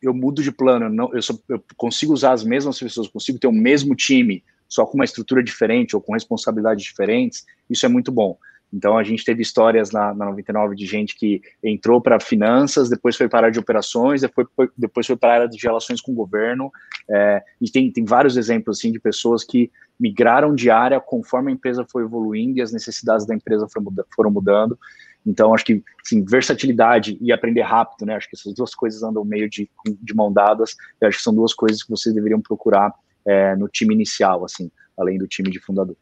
eu 0.03 0.13
mudo 0.15 0.43
de 0.43 0.53
plano, 0.53 0.87
eu, 0.87 0.91
não, 0.91 1.15
eu, 1.15 1.23
só, 1.23 1.35
eu 1.49 1.63
consigo 1.77 2.13
usar 2.13 2.33
as 2.33 2.45
mesmas 2.45 2.79
pessoas, 2.79 3.09
consigo 3.09 3.39
ter 3.39 3.47
o 3.47 3.53
mesmo 3.53 3.95
time, 3.95 4.43
só 4.69 4.87
com 4.87 4.97
uma 4.97 5.05
estrutura 5.05 5.43
diferente 5.43 5.95
ou 5.95 6.03
com 6.03 6.13
responsabilidades 6.13 6.85
diferentes, 6.85 7.45
isso 7.69 7.85
é 7.85 7.89
muito 7.89 8.13
bom. 8.13 8.39
Então, 8.73 8.97
a 8.97 9.03
gente 9.03 9.25
teve 9.25 9.43
histórias 9.43 9.91
na, 9.91 10.15
na 10.15 10.27
99 10.27 10.77
de 10.77 10.87
gente 10.87 11.17
que 11.17 11.43
entrou 11.63 12.01
para 12.01 12.21
finanças, 12.21 12.89
depois 12.89 13.17
foi 13.17 13.29
para 13.29 13.39
a 13.39 13.43
área 13.43 13.53
de 13.53 13.59
operações, 13.59 14.21
depois 14.21 14.47
foi, 14.55 14.69
depois 14.77 15.07
foi 15.07 15.17
para 15.17 15.31
a 15.31 15.35
área 15.35 15.49
de 15.49 15.59
relações 15.61 16.01
com 16.01 16.13
o 16.13 16.15
governo. 16.15 16.71
É, 17.09 17.43
e 17.61 17.71
tem, 17.71 17.91
tem 17.91 18.05
vários 18.05 18.37
exemplos 18.37 18.79
assim, 18.79 18.93
de 18.93 19.01
pessoas 19.01 19.45
que 19.45 19.71
migraram 19.99 20.55
de 20.55 20.71
área 20.71 21.01
conforme 21.01 21.51
a 21.51 21.55
empresa 21.55 21.85
foi 21.91 22.05
evoluindo 22.05 22.59
e 22.59 22.63
as 22.63 22.73
necessidades 22.73 23.27
da 23.27 23.35
empresa 23.35 23.67
foram 24.15 24.31
mudando. 24.31 24.79
Então, 25.27 25.53
acho 25.53 25.65
que 25.65 25.83
assim, 26.05 26.25
versatilidade 26.25 27.19
e 27.21 27.33
aprender 27.33 27.63
rápido, 27.63 28.07
né? 28.07 28.15
Acho 28.15 28.29
que 28.29 28.37
essas 28.37 28.55
duas 28.55 28.75
coisas 28.75 29.03
andam 29.03 29.25
meio 29.25 29.51
de, 29.51 29.69
de 29.85 30.15
mão 30.15 30.33
dadas. 30.33 30.77
Eu 31.01 31.09
acho 31.09 31.19
que 31.19 31.25
são 31.25 31.35
duas 31.35 31.53
coisas 31.53 31.83
que 31.83 31.91
vocês 31.91 32.15
deveriam 32.15 32.41
procurar 32.41 32.95
é, 33.27 33.55
no 33.57 33.69
time 33.69 33.95
inicial, 33.95 34.45
assim, 34.45 34.71
além 34.97 35.19
do 35.19 35.27
time 35.27 35.51
de 35.51 35.61
fundador. 35.61 35.97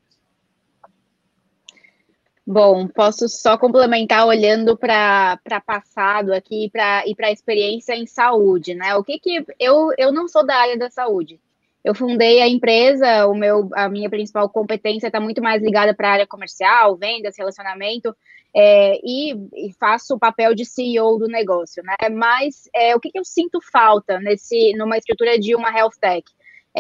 Bom, 2.51 2.89
posso 2.89 3.29
só 3.29 3.59
complementar 3.59 4.27
olhando 4.27 4.75
para 4.75 5.39
passado 5.67 6.33
aqui 6.33 6.71
pra, 6.73 7.07
e 7.07 7.15
para 7.15 7.27
a 7.27 7.31
experiência 7.31 7.95
em 7.95 8.07
saúde, 8.07 8.75
né? 8.75 8.95
O 8.95 9.05
que 9.05 9.19
que 9.19 9.45
eu, 9.61 9.91
eu 9.99 10.11
não 10.11 10.27
sou 10.27 10.47
da 10.47 10.57
área 10.57 10.79
da 10.79 10.89
saúde. 10.89 11.39
Eu 11.85 11.95
fundei 11.95 12.41
a 12.41 12.49
empresa, 12.49 13.27
o 13.27 13.35
meu, 13.35 13.69
a 13.75 13.87
minha 13.91 14.09
principal 14.09 14.49
competência 14.49 15.09
está 15.09 15.21
muito 15.21 15.43
mais 15.43 15.63
ligada 15.63 15.95
para 15.95 16.09
a 16.09 16.13
área 16.13 16.27
comercial, 16.27 16.97
vendas, 16.97 17.37
relacionamento, 17.37 18.17
é, 18.57 18.99
e, 19.05 19.35
e, 19.55 19.75
faço 19.79 20.15
o 20.15 20.19
papel 20.19 20.55
de 20.55 20.65
CEO 20.65 21.19
do 21.19 21.29
negócio, 21.29 21.83
né? 21.83 22.09
Mas 22.11 22.67
é, 22.75 22.97
o 22.97 23.01
que, 23.01 23.11
que 23.11 23.19
eu 23.19 23.27
sinto 23.27 23.61
falta 23.61 24.19
nesse, 24.21 24.73
numa 24.75 24.97
estrutura 24.97 25.39
de 25.39 25.55
uma 25.55 25.71
health 25.71 25.99
tech? 26.01 26.25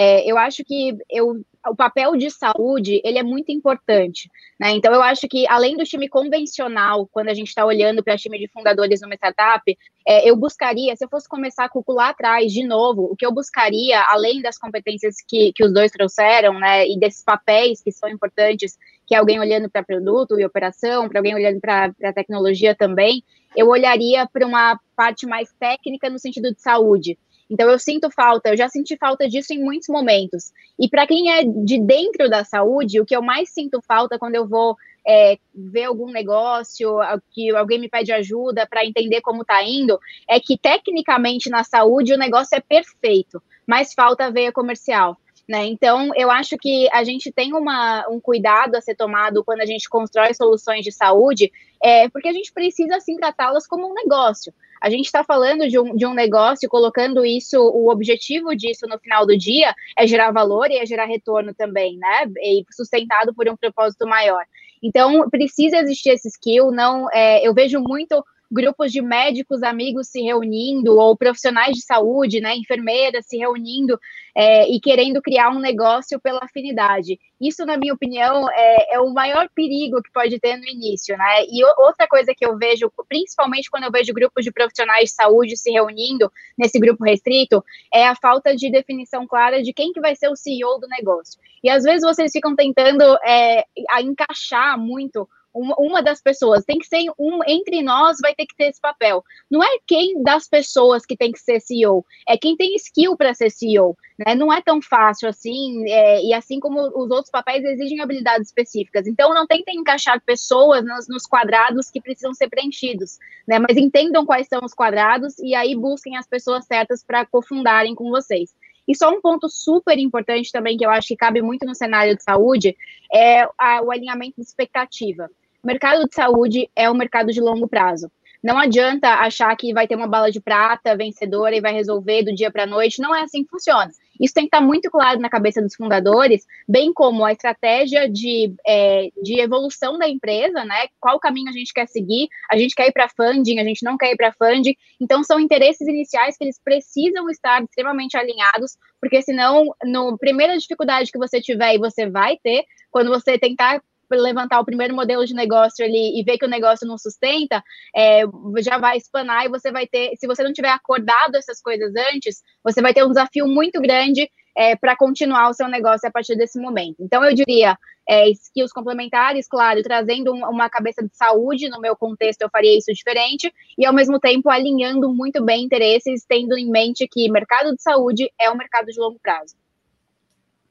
É, 0.01 0.31
eu 0.31 0.39
acho 0.39 0.63
que 0.65 0.97
eu 1.11 1.43
o 1.69 1.75
papel 1.75 2.17
de 2.17 2.31
saúde 2.31 3.01
ele 3.05 3.19
é 3.19 3.23
muito 3.25 3.51
importante, 3.51 4.31
né? 4.59 4.71
Então 4.71 4.95
eu 4.95 5.03
acho 5.03 5.27
que 5.27 5.45
além 5.49 5.77
do 5.77 5.83
time 5.83 6.09
convencional, 6.09 7.09
quando 7.11 7.31
a 7.31 7.35
gente 7.35 7.49
está 7.49 7.67
olhando 7.67 8.03
para 8.03 8.17
time 8.17 8.39
de 8.39 8.47
fundadores 8.47 9.01
numa 9.01 9.17
startup, 9.17 9.77
é, 10.07 10.31
eu 10.31 10.37
buscaria, 10.37 10.95
se 10.95 11.05
eu 11.05 11.09
fosse 11.09 11.29
começar 11.29 11.65
a 11.65 11.69
calcular 11.69 12.11
atrás 12.11 12.53
de 12.53 12.65
novo, 12.65 13.09
o 13.11 13.17
que 13.17 13.27
eu 13.27 13.33
buscaria, 13.33 14.01
além 14.09 14.41
das 14.41 14.57
competências 14.57 15.17
que, 15.27 15.53
que 15.53 15.65
os 15.65 15.75
dois 15.75 15.91
trouxeram, 15.91 16.55
né, 16.61 16.87
e 16.87 16.97
desses 16.97 17.25
papéis 17.25 17.83
que 17.83 17.91
são 17.91 18.09
importantes, 18.09 18.79
que 19.05 19.17
é 19.17 19.19
alguém 19.19 19.41
olhando 19.41 19.69
para 19.69 19.83
produto 19.83 20.39
e 20.39 20.45
operação, 20.47 21.09
para 21.09 21.19
alguém 21.19 21.35
olhando 21.35 21.61
para 21.61 22.13
tecnologia 22.15 22.73
também, 22.73 23.25
eu 23.57 23.67
olharia 23.69 24.29
para 24.33 24.47
uma 24.47 24.79
parte 24.95 25.27
mais 25.27 25.53
técnica 25.59 26.09
no 26.09 26.21
sentido 26.21 26.55
de 26.55 26.61
saúde. 26.63 27.19
Então 27.51 27.69
eu 27.71 27.79
sinto 27.79 28.11
falta, 28.11 28.51
eu 28.51 28.57
já 28.57 28.69
senti 28.69 28.97
falta 28.97 29.29
disso 29.29 29.53
em 29.53 29.63
muitos 29.63 29.89
momentos. 29.89 30.53
E 30.79 30.89
para 30.89 31.07
quem 31.07 31.33
é 31.33 31.45
de 31.45 31.81
dentro 31.81 32.29
da 32.29 32.45
saúde, 32.45 33.01
o 33.01 33.07
que 33.07 33.17
eu 33.17 33.23
mais 33.23 33.51
sinto 33.51 33.81
falta 33.87 34.19
quando 34.19 34.35
eu 34.35 34.47
vou 34.47 34.77
é, 35.07 35.39
ver 35.55 35.85
algum 35.85 36.11
negócio, 36.13 36.99
que 37.31 37.51
alguém 37.57 37.79
me 37.79 37.89
pede 37.89 38.13
ajuda 38.13 38.67
para 38.67 38.85
entender 38.85 39.23
como 39.23 39.43
está 39.43 39.63
indo, 39.65 39.99
é 40.29 40.39
que 40.39 40.59
tecnicamente 40.59 41.49
na 41.49 41.65
saúde 41.65 42.13
o 42.13 42.19
negócio 42.19 42.55
é 42.55 42.61
perfeito, 42.61 43.43
mas 43.67 43.95
falta 43.95 44.27
a 44.27 44.31
veia 44.31 44.53
comercial. 44.53 45.17
Né? 45.49 45.65
Então, 45.65 46.11
eu 46.15 46.31
acho 46.31 46.59
que 46.59 46.87
a 46.93 47.03
gente 47.03 47.33
tem 47.33 47.55
uma, 47.55 48.07
um 48.11 48.21
cuidado 48.21 48.75
a 48.75 48.83
ser 48.83 48.95
tomado 48.95 49.43
quando 49.43 49.63
a 49.63 49.67
gente 49.67 49.89
constrói 49.89 50.35
soluções 50.35 50.85
de 50.85 50.93
saúde, 50.93 51.51
é, 51.83 52.07
porque 52.11 52.29
a 52.29 52.33
gente 52.35 52.53
precisa, 52.53 52.97
assim, 52.97 53.17
tratá-las 53.17 53.67
como 53.67 53.91
um 53.91 53.95
negócio. 53.95 54.53
A 54.81 54.91
gente 54.91 55.07
está 55.07 55.25
falando 55.25 55.69
de 55.69 55.79
um, 55.79 55.95
de 55.95 56.07
um 56.07 56.15
negócio, 56.15 56.69
colocando 56.69 57.25
isso, 57.25 57.59
o 57.61 57.91
objetivo 57.91 58.55
disso 58.55 58.87
no 58.87 58.99
final 58.99 59.27
do 59.27 59.37
dia 59.37 59.75
é 59.97 60.07
gerar 60.07 60.31
valor 60.31 60.71
e 60.71 60.79
é 60.79 60.87
gerar 60.87 61.07
retorno 61.07 61.55
também, 61.55 61.97
né? 61.97 62.31
E 62.39 62.65
sustentado 62.71 63.35
por 63.35 63.49
um 63.49 63.57
propósito 63.57 64.07
maior. 64.07 64.45
Então, 64.83 65.29
precisa 65.29 65.79
existir 65.79 66.11
esse 66.11 66.29
skill. 66.29 66.71
Não, 66.71 67.09
é, 67.13 67.47
eu 67.47 67.53
vejo 67.53 67.81
muito 67.81 68.25
grupos 68.51 68.91
de 68.91 69.03
médicos 69.03 69.63
amigos 69.63 70.09
se 70.09 70.21
reunindo, 70.23 70.97
ou 70.97 71.17
profissionais 71.17 71.77
de 71.77 71.83
saúde, 71.83 72.41
né, 72.41 72.57
enfermeiras 72.57 73.27
se 73.27 73.37
reunindo 73.37 73.99
é, 74.35 74.69
e 74.69 74.81
querendo 74.81 75.21
criar 75.21 75.51
um 75.51 75.59
negócio 75.59 76.19
pela 76.21 76.41
afinidade. 76.45 77.19
Isso, 77.41 77.67
na 77.67 77.77
minha 77.77 77.93
opinião, 77.93 78.49
é, 78.51 78.95
é, 78.95 79.01
o 79.01 79.13
maior 79.13 79.49
perigo 79.55 80.03
que 80.03 80.13
pode 80.13 80.39
ter 80.39 80.57
no 80.57 80.65
início, 80.65 81.17
né? 81.17 81.45
E 81.51 81.65
outra 81.79 82.07
coisa 82.09 82.33
que 82.37 82.45
eu 82.45 82.57
vejo, 82.57 82.91
principalmente 83.09 83.71
quando 83.71 83.85
eu 83.85 83.91
vejo 83.91 84.13
grupos 84.13 84.45
de 84.45 84.53
profissionais 84.53 85.11
de 85.11 85.15
saúde 85.15 85.57
se 85.57 85.71
reunindo 85.71 86.31
nesse 86.57 86.79
grupo 86.79 87.05
restrito, 87.05 87.65
é 87.93 88.07
a 88.07 88.15
falta 88.15 88.55
de 88.57 88.71
definição 88.71 89.27
clara 89.27 89.63
de 89.63 89.73
quem 89.73 89.93
que 89.93 90.01
vai 90.01 90.17
ser 90.17 90.29
o 90.29 90.37
CEO 90.37 90.79
do 90.79 90.89
negócio. 90.89 91.41
E 91.63 91.69
às 91.69 91.83
vezes 91.83 92.03
vocês 92.03 92.31
ficam 92.33 92.55
tentando 92.55 93.03
é, 93.25 93.65
encaixar 94.01 94.79
muito 94.79 95.29
uma, 95.55 95.75
uma 95.79 96.03
das 96.03 96.21
pessoas, 96.21 96.65
tem 96.65 96.79
que 96.79 96.87
ser 96.87 97.11
um 97.19 97.41
entre 97.47 97.83
nós 97.83 98.19
vai 98.21 98.35
ter 98.35 98.47
que 98.47 98.57
ter 98.57 98.69
esse 98.69 98.81
papel. 98.81 99.23
Não 99.51 99.63
é 99.63 99.79
quem 99.87 100.23
das 100.23 100.49
pessoas 100.49 101.05
que 101.05 101.17
tem 101.17 101.33
que 101.33 101.39
ser 101.39 101.61
CEO, 101.61 102.05
é 102.29 102.37
quem 102.37 102.57
tem 102.57 102.75
skill 102.77 103.17
para 103.17 103.35
ser 103.35 103.51
CEO. 103.51 103.97
Né? 104.19 104.35
Não 104.35 104.53
é 104.53 104.61
tão 104.61 104.81
fácil 104.83 105.29
assim, 105.29 105.89
é, 105.89 106.23
e 106.25 106.35
assim 106.35 106.61
como 106.61 106.81
os 106.81 107.11
outros 107.11 107.31
papéis 107.31 107.65
exigem 107.65 108.01
habilidades 108.01 108.49
específicas. 108.49 109.07
Então, 109.07 109.33
não 109.35 109.47
tentem 109.47 109.79
encaixar 109.79 110.21
pessoas 110.25 110.85
nos, 110.85 111.09
nos 111.09 111.27
quadrados 111.27 111.91
que 111.91 112.01
precisam 112.01 112.35
ser 112.35 112.49
preenchidos, 112.49 113.19
né? 113.47 113.59
mas 113.59 113.77
entendam 113.77 114.27
quais 114.27 114.49
são 114.49 114.61
os 114.65 114.75
quadrados 114.75 115.39
e 115.39 115.55
aí 115.55 115.75
busquem 115.75 116.17
as 116.17 116.27
pessoas 116.27 116.67
certas 116.67 117.05
para 117.05 117.25
cofundarem 117.27 117.95
com 117.95 118.11
vocês. 118.11 118.53
E 118.89 118.97
só 118.97 119.11
um 119.11 119.21
ponto 119.21 119.51
super 119.51 119.99
importante 119.99 120.51
também, 120.51 120.79
que 120.79 120.85
eu 120.85 120.89
acho 120.89 121.09
que 121.09 121.17
cabe 121.17 121.43
muito 121.43 121.67
no 121.67 121.75
cenário 121.75 122.17
de 122.17 122.23
saúde, 122.23 122.75
é 123.13 123.43
a, 123.59 123.83
o 123.83 123.91
alinhamento 123.91 124.37
de 124.39 124.47
expectativa. 124.47 125.31
O 125.63 125.67
mercado 125.67 126.05
de 126.07 126.15
saúde 126.15 126.71
é 126.75 126.91
um 126.91 126.95
mercado 126.95 127.33
de 127.33 127.41
longo 127.41 127.69
prazo. 127.69 128.11
Não 128.43 128.57
adianta 128.57 129.09
achar 129.15 129.55
que 129.57 129.73
vai 129.73 129.89
ter 129.89 129.97
uma 129.97 130.07
bala 130.07 130.31
de 130.31 130.41
prata 130.41 130.97
vencedora 130.97 131.57
e 131.57 131.61
vai 131.61 131.73
resolver 131.73 132.23
do 132.23 132.35
dia 132.35 132.51
para 132.51 132.63
a 132.63 132.67
noite. 132.67 133.03
Não 133.03 133.15
é 133.15 133.23
assim 133.23 133.43
que 133.43 133.51
funciona. 133.51 133.91
Isso 134.21 134.35
tem 134.35 134.45
que 134.45 134.57
estar 134.57 134.61
muito 134.61 134.91
claro 134.91 135.21
na 135.21 135.29
cabeça 135.29 135.63
dos 135.63 135.75
fundadores, 135.75 136.45
bem 136.69 136.93
como 136.93 137.25
a 137.25 137.33
estratégia 137.33 138.09
de, 138.09 138.53
é, 138.67 139.11
de 139.23 139.41
evolução 139.41 139.97
da 139.97 140.09
empresa, 140.09 140.65
né? 140.65 140.87
Qual 141.01 141.21
caminho 141.21 141.49
a 141.49 141.53
gente 141.53 141.73
quer 141.73 141.87
seguir? 141.87 142.29
A 142.51 142.57
gente 142.57 142.75
quer 142.75 142.89
ir 142.89 142.93
para 142.93 143.09
funding, 143.09 143.59
a 143.61 143.65
gente 143.65 143.85
não 143.85 143.97
quer 143.97 144.13
ir 144.13 144.17
para 144.17 144.33
funding. 144.33 144.75
Então, 145.01 145.23
são 145.23 145.39
interesses 145.39 145.87
iniciais 145.87 146.37
que 146.37 146.45
eles 146.45 146.61
precisam 146.63 147.29
estar 147.31 147.63
extremamente 147.63 148.17
alinhados, 148.17 148.77
porque 149.01 149.23
senão, 149.23 149.67
no 149.85 150.19
primeira 150.19 150.59
dificuldade 150.59 151.13
que 151.13 151.19
você 151.19 151.41
tiver 151.41 151.75
e 151.75 151.79
você 151.79 152.09
vai 152.09 152.37
ter, 152.43 152.65
quando 152.91 153.11
você 153.11 153.39
tentar 153.39 153.81
levantar 154.17 154.61
o 154.61 154.65
primeiro 154.65 154.95
modelo 154.95 155.27
de 155.27 155.35
negócio 155.35 155.85
ali 155.85 156.19
e 156.19 156.23
ver 156.23 156.39
que 156.39 156.47
o 156.47 156.49
negócio 156.49 156.87
não 156.87 156.97
sustenta, 156.97 157.63
é, 157.95 158.23
já 158.59 158.79
vai 158.79 158.97
espanar 158.97 159.45
e 159.45 159.49
você 159.49 159.71
vai 159.71 159.87
ter, 159.87 160.17
se 160.17 160.27
você 160.27 160.43
não 160.43 160.53
tiver 160.53 160.71
acordado 160.71 161.35
essas 161.35 161.61
coisas 161.61 161.93
antes, 162.15 162.43
você 162.65 162.81
vai 162.81 162.95
ter 162.95 163.05
um 163.05 163.09
desafio 163.09 163.47
muito 163.47 163.81
grande 163.81 164.31
é, 164.57 164.75
para 164.75 164.97
continuar 164.97 165.51
o 165.51 165.55
seu 165.55 165.69
negócio 165.69 166.09
a 166.09 166.11
partir 166.11 166.37
desse 166.37 166.61
momento. 166.61 166.97
Então, 167.01 167.25
eu 167.25 167.35
diria 167.35 167.77
é, 168.09 168.29
skills 168.31 168.73
complementares, 168.73 169.47
claro, 169.47 169.83
trazendo 169.83 170.33
um, 170.33 170.49
uma 170.49 170.71
cabeça 170.71 171.03
de 171.03 171.15
saúde, 171.15 171.69
no 171.69 171.81
meu 171.81 171.95
contexto 171.95 172.41
eu 172.41 172.49
faria 172.51 172.77
isso 172.77 172.93
diferente, 172.93 173.53
e 173.77 173.85
ao 173.85 173.93
mesmo 173.93 174.19
tempo 174.19 174.49
alinhando 174.49 175.13
muito 175.15 175.45
bem 175.45 175.63
interesses, 175.63 176.25
tendo 176.27 176.57
em 176.57 176.71
mente 176.71 177.07
que 177.07 177.31
mercado 177.31 177.75
de 177.77 177.83
saúde 177.83 178.33
é 178.41 178.51
um 178.51 178.57
mercado 178.57 178.87
de 178.87 178.99
longo 178.99 179.19
prazo. 179.23 179.55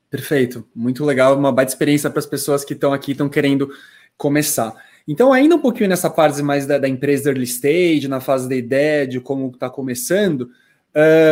Perfeito, 0.10 0.66
muito 0.74 1.04
legal, 1.04 1.38
uma 1.38 1.52
baita 1.52 1.72
experiência 1.72 2.10
para 2.10 2.20
as 2.20 2.26
pessoas 2.26 2.64
que 2.64 2.74
estão 2.74 2.94
aqui, 2.94 3.12
estão 3.12 3.28
querendo 3.28 3.70
começar. 4.18 4.74
Então, 5.08 5.32
ainda 5.34 5.56
um 5.56 5.60
pouquinho 5.60 5.90
nessa 5.90 6.10
fase 6.10 6.42
mais 6.42 6.66
da, 6.66 6.78
da 6.78 6.88
empresa 6.88 7.30
early 7.30 7.44
stage, 7.44 8.08
na 8.08 8.20
fase 8.20 8.48
da 8.48 8.56
ideia, 8.56 9.08
de 9.08 9.20
como 9.20 9.50
está 9.50 9.70
começando, 9.70 10.50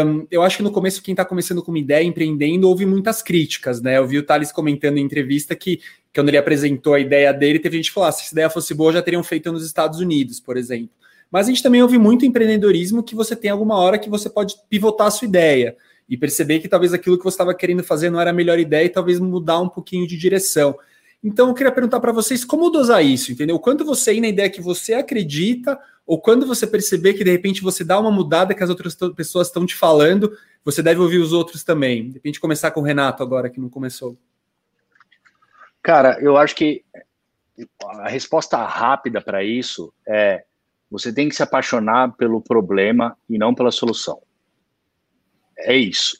um, 0.05 0.27
eu 0.29 0.43
acho 0.43 0.57
que 0.57 0.63
no 0.63 0.71
começo, 0.71 1.01
quem 1.01 1.13
está 1.13 1.25
começando 1.25 1.63
com 1.63 1.71
uma 1.71 1.79
ideia, 1.79 2.03
empreendendo, 2.03 2.67
houve 2.67 2.85
muitas 2.85 3.23
críticas, 3.23 3.81
né? 3.81 3.97
Eu 3.97 4.07
vi 4.07 4.19
o 4.19 4.23
Thales 4.23 4.51
comentando 4.51 4.97
em 4.97 5.01
entrevista 5.01 5.55
que, 5.55 5.81
quando 6.13 6.29
ele 6.29 6.37
apresentou 6.37 6.93
a 6.93 6.99
ideia 6.99 7.33
dele, 7.33 7.57
teve 7.57 7.77
gente 7.77 7.87
que 7.87 7.93
falou: 7.93 8.09
ah, 8.09 8.11
se 8.11 8.23
essa 8.23 8.33
ideia 8.33 8.49
fosse 8.49 8.75
boa, 8.75 8.93
já 8.93 9.01
teriam 9.01 9.23
feito 9.23 9.51
nos 9.51 9.65
Estados 9.65 9.99
Unidos, 9.99 10.39
por 10.39 10.55
exemplo. 10.55 10.91
Mas 11.31 11.47
a 11.47 11.49
gente 11.49 11.63
também 11.63 11.81
ouve 11.81 11.97
muito 11.97 12.25
empreendedorismo 12.25 13.01
que 13.01 13.15
você 13.15 13.35
tem 13.35 13.49
alguma 13.49 13.75
hora 13.77 13.97
que 13.97 14.09
você 14.09 14.29
pode 14.29 14.55
pivotar 14.69 15.07
a 15.07 15.11
sua 15.11 15.27
ideia 15.27 15.75
e 16.07 16.17
perceber 16.17 16.59
que 16.59 16.67
talvez 16.67 16.93
aquilo 16.93 17.17
que 17.17 17.23
você 17.23 17.35
estava 17.35 17.53
querendo 17.53 17.83
fazer 17.83 18.09
não 18.09 18.21
era 18.21 18.29
a 18.29 18.33
melhor 18.33 18.59
ideia 18.59 18.85
e 18.85 18.89
talvez 18.89 19.19
mudar 19.19 19.59
um 19.59 19.69
pouquinho 19.69 20.07
de 20.07 20.17
direção. 20.17 20.77
Então, 21.23 21.47
eu 21.47 21.53
queria 21.53 21.71
perguntar 21.71 21.99
para 21.99 22.11
vocês 22.11 22.45
como 22.45 22.69
dosar 22.69 23.03
isso, 23.03 23.31
entendeu? 23.31 23.59
Quando 23.59 23.83
você 23.83 24.13
ir 24.13 24.21
na 24.21 24.27
ideia 24.27 24.49
que 24.49 24.61
você 24.61 24.93
acredita, 24.93 25.79
ou 26.05 26.21
quando 26.21 26.45
você 26.45 26.67
perceber 26.67 27.15
que 27.15 27.23
de 27.23 27.31
repente 27.31 27.63
você 27.63 27.83
dá 27.83 27.99
uma 27.99 28.11
mudada 28.11 28.53
que 28.53 28.63
as 28.63 28.69
outras 28.69 28.95
pessoas 29.15 29.47
estão 29.47 29.65
te 29.65 29.75
falando, 29.75 30.37
você 30.63 30.83
deve 30.83 30.99
ouvir 30.99 31.17
os 31.17 31.33
outros 31.33 31.63
também. 31.63 32.09
De 32.09 32.13
repente, 32.13 32.39
começar 32.39 32.69
com 32.71 32.81
o 32.81 32.83
Renato 32.83 33.23
agora, 33.23 33.49
que 33.49 33.59
não 33.59 33.69
começou. 33.69 34.15
Cara, 35.81 36.19
eu 36.21 36.37
acho 36.37 36.55
que 36.55 36.83
a 37.83 38.07
resposta 38.07 38.57
rápida 38.57 39.21
para 39.21 39.43
isso 39.43 39.93
é 40.07 40.43
você 40.89 41.11
tem 41.11 41.27
que 41.27 41.35
se 41.35 41.43
apaixonar 41.43 42.11
pelo 42.13 42.41
problema 42.41 43.17
e 43.29 43.37
não 43.37 43.55
pela 43.55 43.71
solução. 43.71 44.21
É 45.57 45.75
isso. 45.75 46.17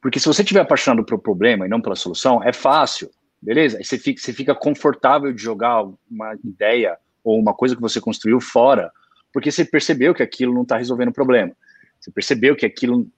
Porque 0.00 0.20
se 0.20 0.26
você 0.26 0.42
estiver 0.42 0.60
apaixonado 0.60 1.04
pelo 1.04 1.18
problema 1.18 1.66
e 1.66 1.68
não 1.68 1.80
pela 1.80 1.96
solução, 1.96 2.42
é 2.42 2.52
fácil, 2.52 3.10
beleza? 3.40 3.82
Você 3.82 3.98
fica, 3.98 4.20
você 4.20 4.32
fica 4.32 4.54
confortável 4.54 5.32
de 5.32 5.42
jogar 5.42 5.82
uma 6.10 6.34
ideia 6.44 6.98
ou 7.22 7.38
uma 7.38 7.54
coisa 7.54 7.74
que 7.74 7.80
você 7.80 8.00
construiu 8.00 8.40
fora, 8.40 8.92
porque 9.32 9.50
você 9.50 9.64
percebeu 9.64 10.14
que 10.14 10.22
aquilo 10.22 10.52
não 10.52 10.62
está 10.62 10.76
resolvendo 10.76 11.08
o 11.08 11.14
problema. 11.14 11.52
Você 11.98 12.10
percebeu 12.10 12.54
que 12.54 12.66
aquilo 12.66 13.08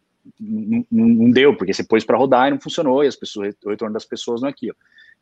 não, 0.41 1.31
deu, 1.31 1.57
porque 1.57 1.75
você 1.75 1.85
pôs 1.85 2.05
para 2.05 2.17
rodar 2.17 2.49
e 2.49 2.51
não 2.53 2.61
funcionou, 2.61 3.05
e 3.05 3.07
as 3.07 3.17
pessoas, 3.17 3.55
o 3.65 3.71
retorno 3.71 3.93
das 3.93 4.05
pessoas 4.05 4.41
não 4.41 4.49
é 4.49 4.51
aquilo. 4.51 4.77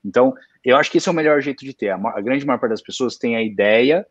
Então, 0.05 0.35
eu 0.63 0.77
acho 0.77 0.91
que 0.91 0.99
esse 0.99 1.09
é 1.09 1.13
o 1.13 1.15
melhor 1.15 1.41
jeito 1.41 1.65
de 1.65 1.75
ter. 1.75 1.89
A, 1.89 1.97
a 1.97 2.21
grande 2.21 2.45
maior 2.45 2.59
parte 2.59 2.73
das 2.73 2.83
pessoas 2.83 3.17
tem 3.17 3.37
a 3.37 3.43
ideia 3.43 4.07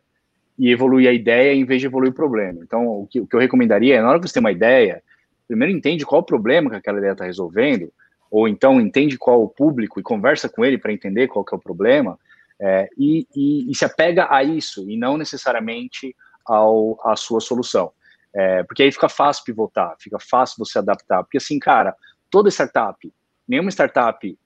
e 0.58 0.70
evolui 0.70 1.06
a 1.06 1.12
ideia 1.12 1.54
em 1.54 1.64
vez 1.64 1.80
de 1.80 1.86
evoluir 1.86 2.10
o 2.10 2.14
problema. 2.14 2.60
Então, 2.62 2.86
o 2.86 3.06
que, 3.06 3.20
o 3.20 3.26
que 3.26 3.36
eu 3.36 3.40
recomendaria 3.40 3.96
é, 3.96 4.02
na 4.02 4.08
hora 4.08 4.20
que 4.20 4.26
você 4.26 4.34
tem 4.34 4.40
uma 4.40 4.52
ideia, 4.52 5.02
primeiro 5.46 5.76
entende 5.76 6.04
qual 6.04 6.20
o 6.20 6.24
problema 6.24 6.70
que 6.70 6.76
aquela 6.76 6.98
ideia 6.98 7.12
está 7.12 7.24
resolvendo, 7.24 7.92
ou 8.30 8.48
então 8.48 8.80
entende 8.80 9.16
qual 9.16 9.42
o 9.42 9.48
público 9.48 10.00
e 10.00 10.02
conversa 10.02 10.48
com 10.48 10.64
ele 10.64 10.78
para 10.78 10.92
entender 10.92 11.28
qual 11.28 11.44
que 11.44 11.54
é 11.54 11.58
o 11.58 11.60
problema, 11.60 12.18
é, 12.60 12.88
e, 12.96 13.26
e, 13.34 13.70
e, 13.70 13.74
se 13.74 13.84
apega 13.84 14.28
a 14.30 14.42
isso, 14.42 14.88
e 14.88 14.96
não 14.96 15.16
necessariamente 15.16 16.14
ao, 16.44 16.98
à 17.04 17.16
sua 17.16 17.40
solução. 17.40 17.92
É, 18.34 18.62
porque 18.64 18.82
aí 18.82 18.90
fica 18.90 19.08
fácil 19.08 19.44
pivotar, 19.44 19.94
fica 19.98 20.18
fácil 20.18 20.56
você 20.58 20.78
adaptar. 20.78 21.22
Porque 21.22 21.38
assim, 21.38 21.58
cara, 21.58 21.94
toda 22.30 22.50
startup, 22.50 23.12
nenhuma 23.46 23.70
startup, 23.70 24.38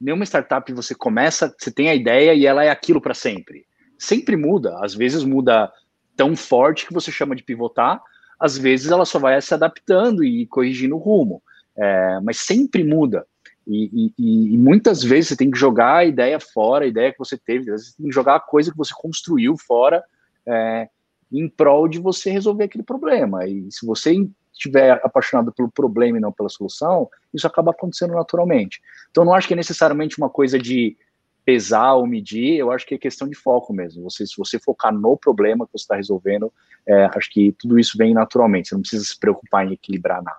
nenhuma 0.00 0.24
startup 0.24 0.72
você 0.72 0.94
começa, 0.94 1.54
você 1.56 1.70
tem 1.70 1.88
a 1.88 1.94
ideia 1.94 2.34
e 2.34 2.44
ela 2.44 2.64
é 2.64 2.70
aquilo 2.70 3.00
para 3.00 3.14
sempre. 3.14 3.64
Sempre 3.96 4.36
muda, 4.36 4.76
às 4.82 4.94
vezes 4.94 5.22
muda 5.22 5.72
tão 6.16 6.34
forte 6.34 6.86
que 6.86 6.92
você 6.92 7.12
chama 7.12 7.36
de 7.36 7.44
pivotar, 7.44 8.02
às 8.42 8.58
vezes 8.58 8.90
ela 8.90 9.04
só 9.04 9.20
vai 9.20 9.40
se 9.40 9.54
adaptando 9.54 10.24
e 10.24 10.46
corrigindo 10.46 10.96
o 10.96 10.98
rumo, 10.98 11.40
é, 11.76 12.18
mas 12.20 12.38
sempre 12.38 12.82
muda. 12.82 13.24
E, 13.64 14.12
e, 14.18 14.54
e, 14.54 14.58
muitas 14.58 15.04
vezes 15.04 15.28
você 15.28 15.36
tem 15.36 15.48
que 15.48 15.56
jogar 15.56 15.98
a 15.98 16.04
ideia 16.04 16.40
fora, 16.40 16.84
a 16.84 16.88
ideia 16.88 17.12
que 17.12 17.18
você 17.20 17.38
teve, 17.38 17.60
às 17.60 17.66
vezes 17.66 17.90
você 17.90 17.96
tem 17.98 18.08
que 18.08 18.14
jogar 18.14 18.34
a 18.34 18.40
coisa 18.40 18.72
que 18.72 18.76
você 18.76 18.92
construiu 18.92 19.56
fora 19.56 20.02
é, 20.44 20.88
em 21.30 21.48
prol 21.48 21.86
de 21.86 22.00
você 22.00 22.32
resolver 22.32 22.64
aquele 22.64 22.82
problema. 22.82 23.46
E 23.46 23.70
se 23.70 23.86
você 23.86 24.12
estiver 24.52 25.00
apaixonado 25.04 25.52
pelo 25.52 25.70
problema 25.70 26.18
e 26.18 26.20
não 26.20 26.32
pela 26.32 26.48
solução, 26.48 27.08
isso 27.32 27.46
acaba 27.46 27.70
acontecendo 27.70 28.14
naturalmente. 28.14 28.80
Então, 29.12 29.24
não 29.24 29.34
acho 29.34 29.46
que 29.46 29.54
é 29.54 29.56
necessariamente 29.56 30.18
uma 30.18 30.28
coisa 30.28 30.58
de 30.58 30.96
pesar 31.44 31.94
ou 31.94 32.06
medir, 32.06 32.56
eu 32.56 32.70
acho 32.70 32.86
que 32.86 32.94
é 32.94 32.98
questão 32.98 33.28
de 33.28 33.34
foco 33.34 33.72
mesmo. 33.72 34.02
Você, 34.04 34.26
se 34.26 34.36
você 34.36 34.58
focar 34.58 34.92
no 34.92 35.16
problema 35.16 35.66
que 35.66 35.72
você 35.72 35.82
está 35.82 35.96
resolvendo, 35.96 36.52
é, 36.86 37.04
acho 37.16 37.30
que 37.30 37.52
tudo 37.58 37.78
isso 37.78 37.96
vem 37.98 38.14
naturalmente. 38.14 38.68
Você 38.68 38.74
não 38.74 38.82
precisa 38.82 39.04
se 39.04 39.18
preocupar 39.18 39.66
em 39.66 39.72
equilibrar 39.72 40.22
nada. 40.22 40.38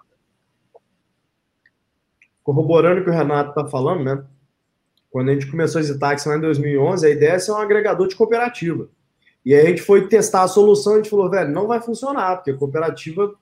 Corroborando 2.43 3.01
o 3.01 3.03
que 3.03 3.09
o 3.09 3.13
Renato 3.13 3.49
está 3.49 3.65
falando, 3.65 4.03
né? 4.03 4.23
Quando 5.09 5.29
a 5.29 5.33
gente 5.33 5.49
começou 5.49 5.79
a 5.79 5.83
Zitax 5.83 6.25
lá 6.25 6.37
em 6.37 6.41
2011, 6.41 7.05
a 7.05 7.09
ideia 7.09 7.33
é 7.33 7.39
ser 7.39 7.51
um 7.51 7.57
agregador 7.57 8.07
de 8.07 8.15
cooperativa. 8.15 8.89
E 9.45 9.53
aí 9.53 9.67
a 9.67 9.69
gente 9.69 9.81
foi 9.81 10.07
testar 10.07 10.43
a 10.43 10.47
solução 10.47 10.93
e 10.93 10.95
a 10.95 10.97
gente 11.03 11.09
falou, 11.09 11.29
velho, 11.29 11.51
não 11.51 11.67
vai 11.67 11.81
funcionar, 11.81 12.37
porque 12.37 12.51
a 12.51 12.57
cooperativa 12.57 13.33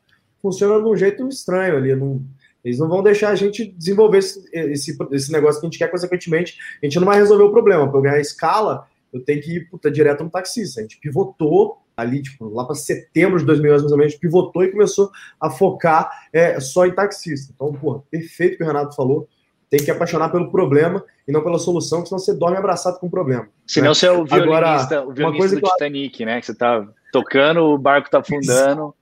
funciona 0.41 0.84
de 0.84 0.89
um 0.89 0.95
jeito 0.95 1.28
estranho 1.28 1.78
ali. 1.78 1.95
Não... 1.95 2.24
Eles 2.64 2.80
não 2.80 2.88
vão 2.88 3.01
deixar 3.01 3.30
a 3.30 3.36
gente 3.36 3.66
desenvolver 3.66 4.20
esse, 4.20 4.47
esse, 4.53 4.97
esse 5.12 5.32
negócio 5.32 5.59
que 5.59 5.66
a 5.66 5.70
gente 5.70 5.80
quer, 5.80 5.89
consequentemente, 5.89 6.57
a 6.82 6.86
gente 6.86 6.99
não 6.99 7.05
vai 7.05 7.18
resolver 7.18 7.43
o 7.43 7.51
problema. 7.51 7.88
Para 7.88 7.97
eu 7.97 8.03
ganhar 8.03 8.20
escala, 8.20 8.88
eu 9.12 9.24
tenho 9.24 9.41
que 9.41 9.57
ir 9.57 9.70
puta, 9.70 9.89
direto 9.89 10.24
no 10.24 10.30
taxista. 10.30 10.80
A 10.80 10.84
gente 10.84 10.99
pivotou 10.99 11.82
ali, 11.95 12.22
tipo, 12.22 12.49
lá 12.49 12.66
para 12.66 12.76
setembro 12.76 13.39
de 13.39 13.45
2011, 13.45 13.84
mais 13.84 13.91
ou 13.91 13.97
menos, 13.97 14.16
pivotou 14.16 14.64
e 14.64 14.72
começou 14.72 15.12
a 15.39 15.49
focar 15.49 16.09
é, 16.32 16.59
só 16.59 16.86
em 16.86 16.91
taxista. 16.91 17.53
Então, 17.55 17.74
porra, 17.74 18.01
perfeito 18.09 18.55
o 18.55 18.57
que 18.57 18.64
o 18.64 18.68
Renato 18.68 18.95
falou. 18.95 19.28
Tem 19.70 19.80
que 19.80 19.91
apaixonar 19.91 20.30
pelo 20.30 20.51
problema 20.51 21.03
e 21.26 21.32
não 21.32 21.41
pela 21.41 21.57
solução, 21.57 22.05
senão 22.05 22.20
você 22.20 22.34
dorme 22.34 22.57
abraçado 22.57 22.99
com 22.99 23.07
o 23.07 23.12
problema. 23.12 23.47
Senão 23.66 23.89
né? 23.89 23.93
você 23.93 24.07
é 24.07 24.12
o 24.12 24.26
violinista, 24.26 24.97
Agora, 24.97 25.07
o 25.07 25.14
violinista 25.14 25.59
do 25.59 25.70
Titanic, 25.70 26.20
eu... 26.20 26.26
né? 26.26 26.39
Que 26.41 26.45
você 26.45 26.55
tá 26.55 26.86
tocando, 27.14 27.62
o 27.62 27.78
barco 27.78 28.09
tá 28.09 28.20
afundando. 28.20 28.93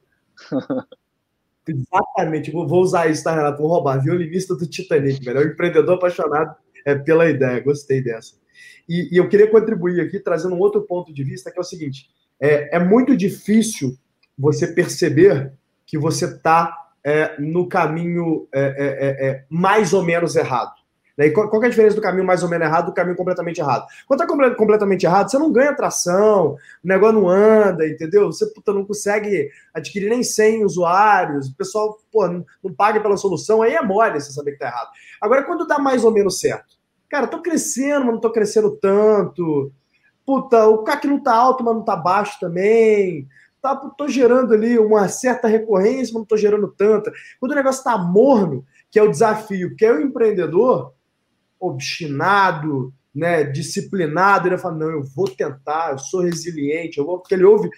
Exatamente, 1.70 2.51
vou 2.51 2.82
usar 2.82 3.09
isso, 3.09 3.24
tá, 3.24 3.36
Renato? 3.36 3.61
Vou 3.61 3.72
roubar. 3.72 4.01
Violinista 4.01 4.55
do 4.55 4.67
Titanic, 4.67 5.24
velho. 5.24 5.39
É 5.39 5.45
um 5.45 5.49
empreendedor 5.49 5.95
apaixonado 5.95 6.55
é, 6.86 6.95
pela 6.95 7.30
ideia. 7.30 7.59
Gostei 7.59 8.01
dessa. 8.01 8.36
E, 8.88 9.13
e, 9.13 9.17
eu 9.17 9.30
queria 9.30 9.49
contribuir 9.49 10.01
aqui, 10.01 10.20
trazendo 10.20 10.55
um 10.55 10.59
outro 10.59 10.82
ponto 10.82 11.13
de 11.13 11.24
vista, 11.24 11.51
que 11.51 11.59
é 11.59 11.61
o 11.61 11.65
seguinte: 11.65 12.09
é, 12.41 12.78
é 12.78 12.80
muito 12.80 13.15
difícil 13.15 13.95
você 14.38 14.67
perceber 14.67 15.53
que 15.86 15.97
você 15.97 16.26
está 16.26 16.76
é, 17.03 17.39
no 17.39 17.67
caminho 17.67 18.47
é, 18.53 18.61
é, 18.61 19.28
é, 19.28 19.45
mais 19.49 19.93
ou 19.93 20.03
menos 20.03 20.36
errado. 20.36 20.78
Né? 21.20 21.30
qual, 21.32 21.49
qual 21.49 21.61
é 21.61 21.65
a 21.65 21.70
diferença 21.70 21.97
do 21.97 22.01
caminho 22.01 22.26
mais 22.26 22.43
ou 22.43 22.49
menos 22.49 22.65
errado 22.65 22.86
do 22.86 22.93
caminho 22.93 23.17
completamente 23.17 23.59
errado? 23.59 23.86
Quando 24.07 24.22
está 24.24 24.55
completamente 24.55 25.05
errado, 25.05 25.30
você 25.30 25.38
não 25.38 25.51
ganha 25.51 25.76
tração, 25.76 26.55
o 26.82 26.88
negócio 26.88 27.20
não 27.20 27.28
anda, 27.28 27.86
entendeu? 27.86 28.28
Você 28.28 28.45
puta, 28.45 28.72
não 28.72 28.86
consegue 28.86 29.49
adquirir 29.74 30.09
nem 30.09 30.24
100 30.24 30.63
usuários, 30.63 31.49
o 31.49 31.57
pessoal 31.57 31.99
pô, 32.09 32.26
não, 32.26 32.45
não 32.63 32.74
paga 32.74 33.01
pela 33.01 33.17
solução, 33.17 33.61
aí 33.61 33.74
é 33.74 33.82
mole 33.82 34.17
você 34.17 34.32
saber 34.32 34.51
que 34.51 34.63
está 34.63 34.67
errado. 34.67 34.89
Agora, 35.22 35.43
quando 35.43 35.67
dá 35.67 35.78
mais 35.78 36.05
ou 36.05 36.11
menos 36.11 36.39
certo, 36.39 36.78
cara, 37.09 37.28
tô 37.28 37.41
crescendo, 37.41 38.05
mas 38.05 38.13
não 38.13 38.22
tô 38.22 38.32
crescendo 38.32 38.72
tanto, 38.78 39.74
puta, 40.26 40.67
o 40.67 40.84
CAC 40.86 41.05
não 41.05 41.22
tá 41.22 41.36
alto, 41.36 41.65
mas 41.65 41.76
não 41.76 41.84
tá 41.84 41.97
baixo 41.97 42.38
também, 42.39 43.28
tá, 43.61 43.76
tô 43.76 44.07
gerando 44.07 44.53
ali 44.53 44.80
uma 44.80 45.09
certa 45.09 45.49
recorrência, 45.49 46.13
mas 46.13 46.22
não 46.22 46.26
tô 46.26 46.38
gerando 46.38 46.70
tanta. 46.70 47.11
Quando 47.41 47.51
o 47.51 47.55
negócio 47.55 47.84
tá 47.84 47.97
morno, 47.97 48.63
que 48.89 48.97
é 48.97 49.03
o 49.03 49.11
desafio, 49.11 49.76
que 49.76 49.86
é 49.86 49.91
o 49.91 49.99
empreendedor, 49.99 50.93
obstinado, 51.60 52.93
né, 53.14 53.43
disciplinado, 53.43 54.47
ele 54.47 54.57
fala, 54.57 54.76
não, 54.76 54.89
eu 54.89 55.03
vou 55.03 55.28
tentar, 55.28 55.91
eu 55.91 55.97
sou 55.97 56.22
resiliente, 56.22 56.97
eu 56.97 57.05
vou, 57.05 57.20
porque 57.20 57.34
ele 57.34 57.43
ouve 57.43 57.70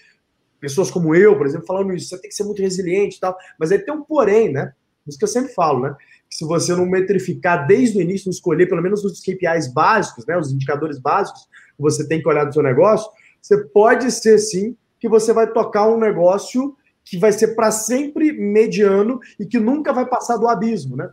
pessoas 0.60 0.92
como 0.92 1.16
eu, 1.16 1.38
por 1.38 1.48
exemplo, 1.48 1.66
falando 1.66 1.94
isso, 1.94 2.10
você 2.10 2.22
tem 2.22 2.30
que 2.30 2.36
ser 2.36 2.44
muito 2.44 2.62
resiliente 2.62 3.18
e 3.18 3.20
tal, 3.20 3.36
mas 3.60 3.72
aí 3.72 3.80
tem 3.80 3.94
um 3.94 4.04
porém, 4.04 4.52
né, 4.52 4.74
isso 5.08 5.18
que 5.18 5.24
eu 5.24 5.30
sempre 5.30 5.54
falo, 5.54 5.82
né, 5.82 5.96
que 6.30 6.36
se 6.36 6.46
você 6.46 6.76
não 6.76 6.86
metrificar 6.86 7.66
desde 7.66 7.98
o 7.98 8.02
início, 8.02 8.28
não 8.28 8.32
escolher 8.32 8.68
pelo 8.68 8.82
menos 8.82 9.04
os 9.04 9.20
KPIs 9.20 9.74
básicos, 9.74 10.26
né, 10.26 10.38
os 10.38 10.52
indicadores 10.52 11.00
básicos 11.00 11.42
que 11.76 11.82
você 11.82 12.08
tem 12.08 12.22
que 12.22 12.28
olhar 12.28 12.46
do 12.46 12.54
seu 12.54 12.62
negócio, 12.62 13.10
você 13.42 13.58
pode 13.58 14.12
ser, 14.12 14.38
sim, 14.38 14.78
que 15.00 15.10
você 15.10 15.34
vai 15.34 15.52
tocar 15.52 15.90
um 15.90 15.98
negócio 15.98 16.76
que 17.04 17.18
vai 17.18 17.32
ser 17.32 17.56
para 17.56 17.72
sempre 17.72 18.32
mediano 18.32 19.20
e 19.40 19.46
que 19.46 19.60
nunca 19.60 19.92
vai 19.92 20.06
passar 20.06 20.38
do 20.38 20.48
abismo, 20.48 20.96
né? 20.96 21.10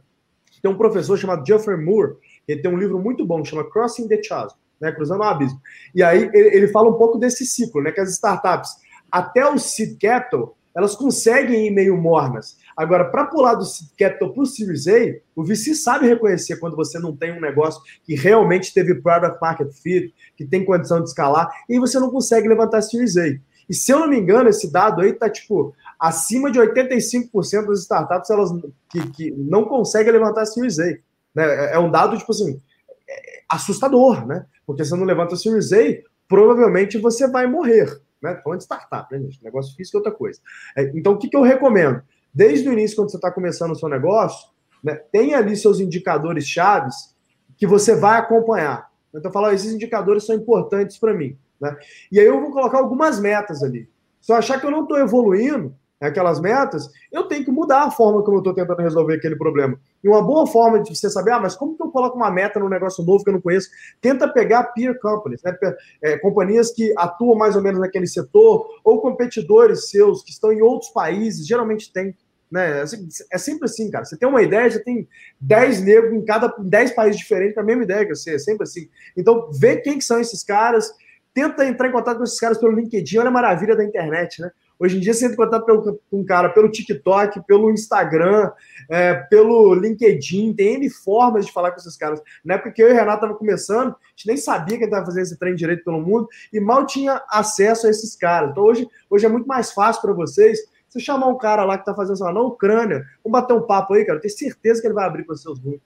Tem 0.63 0.71
um 0.71 0.77
professor 0.77 1.17
chamado 1.17 1.47
Jeffrey 1.47 1.83
Moore, 1.83 2.17
ele 2.49 2.63
tem 2.63 2.71
um 2.71 2.79
livro 2.79 2.99
muito 2.99 3.25
bom, 3.27 3.45
chama 3.45 3.69
Crossing 3.71 4.09
the 4.09 4.23
Chasm, 4.23 4.57
né, 4.81 4.91
Cruzando 4.93 5.21
o 5.21 5.25
Abismo. 5.25 5.61
E 5.95 6.03
aí 6.03 6.31
ele, 6.33 6.57
ele 6.57 6.69
fala 6.69 6.89
um 6.89 6.95
pouco 6.95 7.19
desse 7.19 7.45
ciclo, 7.45 7.83
né, 7.83 7.93
que 7.93 8.01
as 8.01 8.11
startups, 8.11 8.71
até 9.13 9.49
o 9.49 9.59
seed 9.59 9.99
capital, 10.01 10.57
elas 10.75 10.95
conseguem 10.95 11.67
ir 11.67 11.71
meio 11.71 11.97
mornas. 11.97 12.57
Agora, 12.77 13.07
para 13.07 13.27
pular 13.27 13.55
do 13.55 13.65
seed 13.65 13.91
capital 13.99 14.33
para 14.33 14.43
o 14.43 14.47
Series 14.47 14.87
A, 14.87 15.17
o 15.35 15.45
VC 15.45 15.75
sabe 15.75 16.07
reconhecer 16.07 16.57
quando 16.59 16.77
você 16.77 16.99
não 17.01 17.17
tem 17.17 17.37
um 17.37 17.41
negócio 17.41 17.83
que 18.05 18.15
realmente 18.15 18.73
teve 18.73 18.95
product 18.95 19.39
market 19.41 19.73
fit, 19.73 20.15
que 20.37 20.45
tem 20.45 20.65
condição 20.65 21.03
de 21.03 21.09
escalar, 21.09 21.51
e 21.69 21.81
você 21.81 21.99
não 21.99 22.11
consegue 22.11 22.47
levantar 22.47 22.83
Series 22.83 23.17
A. 23.17 23.27
E 23.69 23.75
se 23.75 23.93
eu 23.93 23.99
não 23.99 24.09
me 24.09 24.19
engano, 24.19 24.49
esse 24.49 24.73
dado 24.73 25.03
aí 25.03 25.11
está 25.11 25.29
tipo 25.29 25.75
acima 25.99 26.51
de 26.51 26.61
85% 26.61 27.67
das 27.67 27.81
startups 27.81 28.31
elas 28.31 28.51
que, 28.89 29.11
que 29.11 29.31
não 29.33 29.65
conseguem 29.65 30.13
levantar 30.13 30.47
Series 30.47 30.79
A. 30.79 30.97
Né? 31.39 31.45
É, 31.45 31.75
é 31.75 31.79
um 31.79 31.89
dado, 31.89 32.19
tipo 32.19 32.33
assim, 32.33 32.61
é 33.09 33.43
assustador, 33.49 34.27
né? 34.27 34.45
Porque 34.67 34.83
se 34.83 34.91
você 34.91 34.97
não 34.97 35.05
levanta 35.05 35.35
a 35.35 35.39
Series 35.39 35.73
A, 35.73 35.79
provavelmente 36.27 36.99
você 36.99 37.29
vai 37.29 37.47
morrer. 37.47 38.03
Né? 38.21 38.41
Falando 38.43 38.59
de 38.59 38.65
startup, 38.65 39.13
né, 39.13 39.21
gente? 39.21 39.43
Negócio 39.45 39.75
físico 39.77 39.97
é 39.97 40.01
outra 40.01 40.13
coisa. 40.13 40.41
É, 40.77 40.83
então, 40.97 41.13
o 41.13 41.17
que, 41.17 41.29
que 41.29 41.37
eu 41.37 41.43
recomendo? 41.43 42.03
Desde 42.35 42.69
o 42.69 42.73
início, 42.73 42.97
quando 42.97 43.11
você 43.11 43.17
está 43.17 43.31
começando 43.31 43.71
o 43.71 43.77
seu 43.77 43.89
negócio, 43.89 44.51
né, 44.83 44.97
tem 45.13 45.35
ali 45.35 45.57
seus 45.57 45.79
indicadores 45.79 46.45
chaves 46.47 47.15
que 47.57 47.69
você 47.69 47.95
vai 47.95 48.19
acompanhar. 48.19 48.91
Então, 49.15 49.31
falar, 49.31 49.55
esses 49.55 49.73
indicadores 49.73 50.27
são 50.27 50.35
importantes 50.35 50.99
para 50.99 51.15
mim. 51.15 51.39
Né? 51.61 51.77
E 52.11 52.19
aí 52.19 52.27
eu 52.27 52.41
vou 52.41 52.51
colocar 52.51 52.79
algumas 52.79 53.21
metas 53.21 53.63
ali. 53.63 53.89
Se 54.21 54.33
eu 54.33 54.37
achar 54.37 54.61
que 54.61 54.67
eu 54.67 54.73
não 54.73 54.83
estou 54.83 54.99
evoluindo, 54.99 55.73
aquelas 56.07 56.41
metas, 56.41 56.89
eu 57.11 57.25
tenho 57.25 57.45
que 57.45 57.51
mudar 57.51 57.83
a 57.83 57.91
forma 57.91 58.23
como 58.23 58.37
eu 58.37 58.41
estou 58.41 58.55
tentando 58.55 58.81
resolver 58.81 59.15
aquele 59.15 59.37
problema. 59.37 59.79
E 60.03 60.09
uma 60.09 60.23
boa 60.23 60.47
forma 60.47 60.81
de 60.81 60.97
você 60.97 61.11
saber, 61.11 61.33
ah, 61.33 61.41
mas 61.41 61.57
como 61.57 61.77
que 61.77 61.83
eu 61.83 61.91
coloco 61.91 62.17
uma 62.17 62.31
meta 62.31 62.61
num 62.61 62.69
negócio 62.69 63.05
novo 63.05 63.25
que 63.25 63.31
eu 63.31 63.35
não 63.35 63.41
conheço? 63.41 63.69
Tenta 64.01 64.29
pegar 64.29 64.65
peer 64.75 64.99
companies, 65.01 65.43
né? 65.43 65.57
É, 66.01 66.17
companhias 66.19 66.71
que 66.73 66.95
atuam 66.97 67.37
mais 67.37 67.57
ou 67.57 67.63
menos 67.63 67.81
naquele 67.81 68.07
setor, 68.07 68.67
ou 68.85 69.01
competidores 69.01 69.91
seus 69.91 70.23
que 70.23 70.31
estão 70.31 70.53
em 70.53 70.63
outros 70.63 70.91
países, 70.93 71.47
geralmente 71.47 71.93
tem. 71.93 72.15
Né? 72.51 72.85
É 73.31 73.37
sempre 73.37 73.65
assim, 73.65 73.91
cara. 73.91 74.05
Você 74.05 74.17
tem 74.17 74.29
uma 74.29 74.41
ideia, 74.41 74.71
já 74.71 74.81
tem 74.81 75.07
10 75.41 75.83
negros 75.83 76.13
em 76.15 76.25
cada 76.25 76.55
10 76.59 76.93
países 76.93 77.19
diferentes 77.19 77.55
com 77.55 77.61
a 77.61 77.65
mesma 77.65 77.83
ideia 77.83 78.07
que 78.07 78.15
você, 78.15 78.37
é 78.37 78.39
sempre 78.39 78.63
assim. 78.63 78.89
Então, 79.17 79.51
vê 79.53 79.77
quem 79.77 79.99
que 79.99 80.05
são 80.05 80.19
esses 80.21 80.45
caras, 80.45 80.91
tenta 81.35 81.67
entrar 81.67 81.89
em 81.89 81.93
contato 81.93 82.19
com 82.19 82.25
esses 82.25 82.41
caras 82.41 82.57
pelo 82.57 82.73
LinkedIn, 82.73 83.19
olha 83.19 83.29
a 83.29 83.33
maravilha 83.33 83.77
da 83.77 83.85
internet, 83.85 84.41
né? 84.41 84.51
Hoje 84.79 84.97
em 84.97 85.01
dia 85.01 85.13
você 85.13 85.25
entra 85.25 85.35
em 85.35 85.37
contato 85.37 85.65
pelo, 85.65 85.83
com 85.83 86.21
um 86.21 86.25
cara 86.25 86.51
pelo 86.51 86.71
TikTok, 86.71 87.45
pelo 87.47 87.71
Instagram, 87.71 88.51
é, 88.89 89.15
pelo 89.15 89.75
LinkedIn, 89.75 90.55
tem 90.55 90.75
N 90.75 90.89
formas 90.89 91.47
de 91.47 91.53
falar 91.53 91.73
com 91.73 91.79
esses 91.79 91.97
caras. 91.97 92.21
Na 92.45 92.55
época 92.55 92.71
que 92.71 92.83
eu 92.83 92.89
e 92.89 92.93
o 92.93 92.95
Renato 92.95 93.17
estavam 93.17 93.37
começando, 93.37 93.89
a 93.89 94.11
gente 94.11 94.27
nem 94.27 94.37
sabia 94.37 94.79
que 94.79 94.85
estava 94.85 95.05
fazendo 95.05 95.23
esse 95.23 95.39
treino 95.39 95.57
direito 95.57 95.85
pelo 95.85 96.01
mundo 96.01 96.29
e 96.53 96.61
mal 96.61 96.87
tinha 96.87 97.23
acesso 97.29 97.87
a 97.87 97.91
esses 97.91 98.15
caras. 98.15 98.51
Então 98.51 98.63
hoje, 98.63 98.87
hoje 99.11 99.27
é 99.27 99.29
muito 99.29 99.47
mais 99.47 99.73
fácil 99.73 100.01
para 100.01 100.13
vocês 100.13 100.59
você 100.89 101.01
chamar 101.01 101.27
um 101.27 101.37
cara 101.37 101.65
lá 101.65 101.77
que 101.77 101.83
está 101.83 101.95
fazendo 101.95 102.15
isso 102.15 102.25
na 102.25 102.41
Ucrânia, 102.41 103.05
vamos 103.23 103.41
bater 103.41 103.55
um 103.55 103.67
papo 103.67 103.95
aí, 103.95 104.05
cara. 104.05 104.19
Eu 104.19 104.23
tenho 104.23 104.35
certeza 104.35 104.81
que 104.81 104.87
ele 104.87 104.95
vai 104.95 105.05
abrir 105.05 105.25
para 105.25 105.35
os 105.35 105.43
seus 105.43 105.59
grupos. 105.59 105.83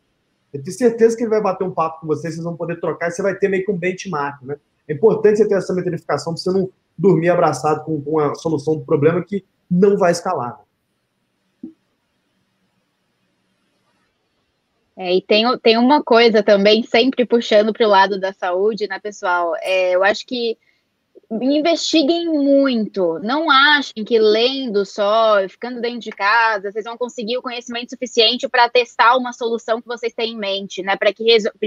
Eu 0.53 0.63
tenho 0.63 0.77
certeza 0.77 1.17
que 1.17 1.23
ele 1.23 1.31
vai 1.31 1.41
bater 1.41 1.65
um 1.65 1.73
papo 1.73 2.01
com 2.01 2.07
vocês, 2.07 2.35
vocês 2.35 2.45
vão 2.45 2.57
poder 2.57 2.79
trocar 2.79 3.09
e 3.09 3.11
você 3.11 3.23
vai 3.23 3.35
ter 3.35 3.49
meio 3.49 3.65
que 3.65 3.73
um 3.73 3.77
benchmark, 3.77 4.43
né? 4.43 4.57
É 4.87 4.93
importante 4.93 5.39
você 5.39 5.49
ter 5.49 5.55
essa 5.55 5.73
metrificação 5.73 6.35
para 6.35 6.43
você 6.43 6.51
não 6.51 6.71
dormir 7.03 7.31
abraçado 7.31 7.85
com, 7.85 8.01
com 8.01 8.19
a 8.21 8.35
solução 8.37 8.77
do 8.77 8.85
problema 8.85 9.23
que 9.25 9.45
não 9.69 9.99
vai 9.99 10.13
escalar. 10.13 10.61
É, 14.97 15.17
e 15.17 15.23
tem, 15.23 15.45
tem 15.59 15.77
uma 15.79 16.03
coisa 16.03 16.43
também, 16.43 16.83
sempre 16.83 17.25
puxando 17.25 17.73
para 17.73 17.87
o 17.87 17.91
lado 17.91 18.21
da 18.21 18.33
saúde, 18.33 18.87
né, 18.87 19.01
pessoal? 19.01 19.55
É, 19.61 19.97
eu 19.97 20.05
acho 20.05 20.25
que 20.25 20.57
investiguem 21.31 22.29
muito. 22.29 23.19
Não 23.21 23.51
achem 23.51 24.05
que 24.05 24.19
lendo 24.19 24.85
só, 24.85 25.37
ficando 25.49 25.81
dentro 25.81 26.01
de 26.01 26.11
casa, 26.11 26.71
vocês 26.71 26.85
vão 26.85 26.97
conseguir 26.97 27.39
o 27.39 27.43
conhecimento 27.43 27.91
suficiente 27.91 28.47
para 28.49 28.69
testar 28.69 29.17
uma 29.17 29.33
solução 29.33 29.81
que 29.81 29.89
vocês 29.89 30.13
têm 30.13 30.35
em 30.35 30.39
mente, 30.39 30.83
né? 30.83 30.95
Para 30.95 31.13
que 31.13 31.25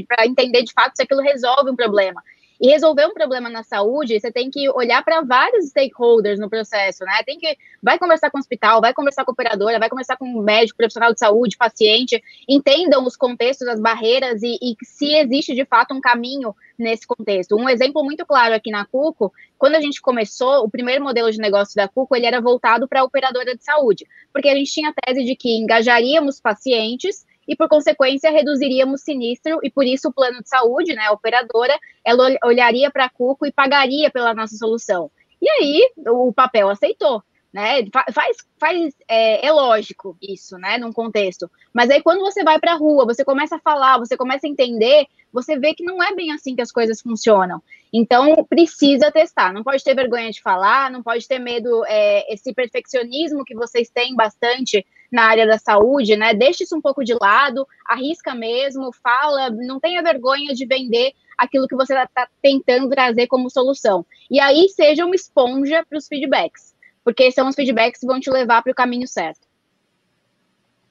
para 0.07 0.27
entender 0.27 0.63
de 0.63 0.71
fato 0.71 0.95
se 0.95 1.03
aquilo 1.03 1.21
resolve 1.21 1.71
um 1.71 1.75
problema. 1.75 2.21
E 2.59 2.69
resolver 2.69 3.05
um 3.05 3.13
problema 3.13 3.49
na 3.49 3.63
saúde, 3.63 4.19
você 4.19 4.31
tem 4.31 4.49
que 4.49 4.69
olhar 4.69 5.03
para 5.03 5.21
vários 5.21 5.65
stakeholders 5.69 6.39
no 6.39 6.49
processo, 6.49 7.03
né? 7.03 7.21
Tem 7.25 7.37
que 7.37 7.57
vai 7.81 7.99
conversar 7.99 8.31
com 8.31 8.37
o 8.37 8.39
hospital, 8.39 8.81
vai 8.81 8.93
conversar 8.93 9.25
com 9.25 9.31
a 9.31 9.33
operadora, 9.33 9.79
vai 9.79 9.89
conversar 9.89 10.17
com 10.17 10.25
o 10.25 10.41
médico, 10.41 10.77
profissional 10.77 11.13
de 11.13 11.19
saúde, 11.19 11.57
paciente, 11.57 12.23
entendam 12.47 13.05
os 13.05 13.15
contextos, 13.15 13.67
as 13.67 13.79
barreiras 13.79 14.41
e, 14.41 14.57
e 14.61 14.75
se 14.83 15.15
existe 15.15 15.53
de 15.53 15.65
fato 15.65 15.93
um 15.93 16.01
caminho 16.01 16.55
nesse 16.77 17.05
contexto. 17.05 17.55
Um 17.55 17.69
exemplo 17.69 18.03
muito 18.03 18.25
claro 18.25 18.53
aqui 18.53 18.71
na 18.71 18.85
Cuco, 18.85 19.31
quando 19.57 19.75
a 19.75 19.81
gente 19.81 20.01
começou, 20.01 20.63
o 20.63 20.69
primeiro 20.69 21.03
modelo 21.03 21.31
de 21.31 21.37
negócio 21.37 21.75
da 21.75 21.87
Cuco, 21.87 22.15
ele 22.15 22.25
era 22.25 22.41
voltado 22.41 22.87
para 22.87 23.01
a 23.01 23.03
operadora 23.03 23.55
de 23.55 23.63
saúde, 23.63 24.05
porque 24.33 24.49
a 24.49 24.55
gente 24.55 24.71
tinha 24.71 24.89
a 24.89 24.93
tese 24.93 25.23
de 25.23 25.35
que 25.35 25.57
engajaríamos 25.57 26.39
pacientes 26.39 27.25
e, 27.47 27.55
por 27.55 27.67
consequência, 27.67 28.31
reduziríamos 28.31 29.01
sinistro 29.01 29.59
e, 29.63 29.69
por 29.69 29.85
isso, 29.85 30.09
o 30.09 30.13
plano 30.13 30.41
de 30.41 30.49
saúde, 30.49 30.93
né, 30.93 31.03
a 31.07 31.11
operadora, 31.11 31.77
ela 32.03 32.35
olharia 32.43 32.89
para 32.91 33.05
a 33.05 33.09
Cuco 33.09 33.45
e 33.45 33.51
pagaria 33.51 34.09
pela 34.09 34.33
nossa 34.33 34.55
solução. 34.55 35.11
E 35.41 35.49
aí, 35.49 35.91
o 36.07 36.33
papel 36.33 36.69
aceitou. 36.69 37.23
Né? 37.53 37.85
Faz, 38.11 38.35
faz 38.59 38.93
é, 39.07 39.47
é, 39.47 39.49
lógico 39.49 40.17
isso, 40.21 40.57
né? 40.57 40.77
Num 40.77 40.91
contexto. 40.91 41.49
Mas 41.73 41.89
aí 41.89 42.03
quando 42.03 42.19
você 42.19 42.43
vai 42.43 42.59
para 42.59 42.73
a 42.73 42.75
rua, 42.75 43.05
você 43.05 43.23
começa 43.23 43.55
a 43.55 43.59
falar, 43.59 43.97
você 43.97 44.17
começa 44.17 44.45
a 44.45 44.49
entender, 44.49 45.05
você 45.31 45.57
vê 45.57 45.73
que 45.73 45.81
não 45.81 46.03
é 46.03 46.13
bem 46.13 46.33
assim 46.33 46.53
que 46.53 46.61
as 46.61 46.69
coisas 46.69 46.99
funcionam. 46.99 47.63
Então 47.93 48.43
precisa 48.43 49.09
testar. 49.09 49.53
Não 49.53 49.63
pode 49.63 49.81
ter 49.85 49.95
vergonha 49.95 50.29
de 50.31 50.41
falar, 50.41 50.91
não 50.91 51.01
pode 51.01 51.25
ter 51.29 51.39
medo, 51.39 51.85
é, 51.87 52.33
esse 52.33 52.53
perfeccionismo 52.53 53.45
que 53.45 53.55
vocês 53.55 53.89
têm 53.89 54.13
bastante 54.13 54.85
na 55.15 55.23
área 55.23 55.47
da 55.47 55.57
saúde, 55.57 56.17
né? 56.17 56.33
Deixa 56.33 56.63
isso 56.63 56.75
um 56.75 56.81
pouco 56.81 57.01
de 57.03 57.15
lado, 57.19 57.65
arrisca 57.85 58.35
mesmo, 58.35 58.91
fala, 59.01 59.49
não 59.49 59.79
tenha 59.79 60.03
vergonha 60.03 60.53
de 60.53 60.65
vender 60.65 61.13
aquilo 61.37 61.67
que 61.67 61.75
você 61.75 61.97
está 61.97 62.27
tentando 62.41 62.89
trazer 62.89 63.25
como 63.27 63.49
solução. 63.49 64.05
E 64.29 64.41
aí 64.41 64.67
seja 64.67 65.05
uma 65.05 65.15
esponja 65.15 65.85
para 65.87 65.97
os 65.97 66.07
feedbacks, 66.07 66.75
porque 67.01 67.31
são 67.31 67.47
os 67.47 67.55
feedbacks 67.55 68.01
que 68.01 68.05
vão 68.05 68.19
te 68.19 68.29
levar 68.29 68.61
para 68.61 68.73
o 68.73 68.75
caminho 68.75 69.07
certo. 69.07 69.47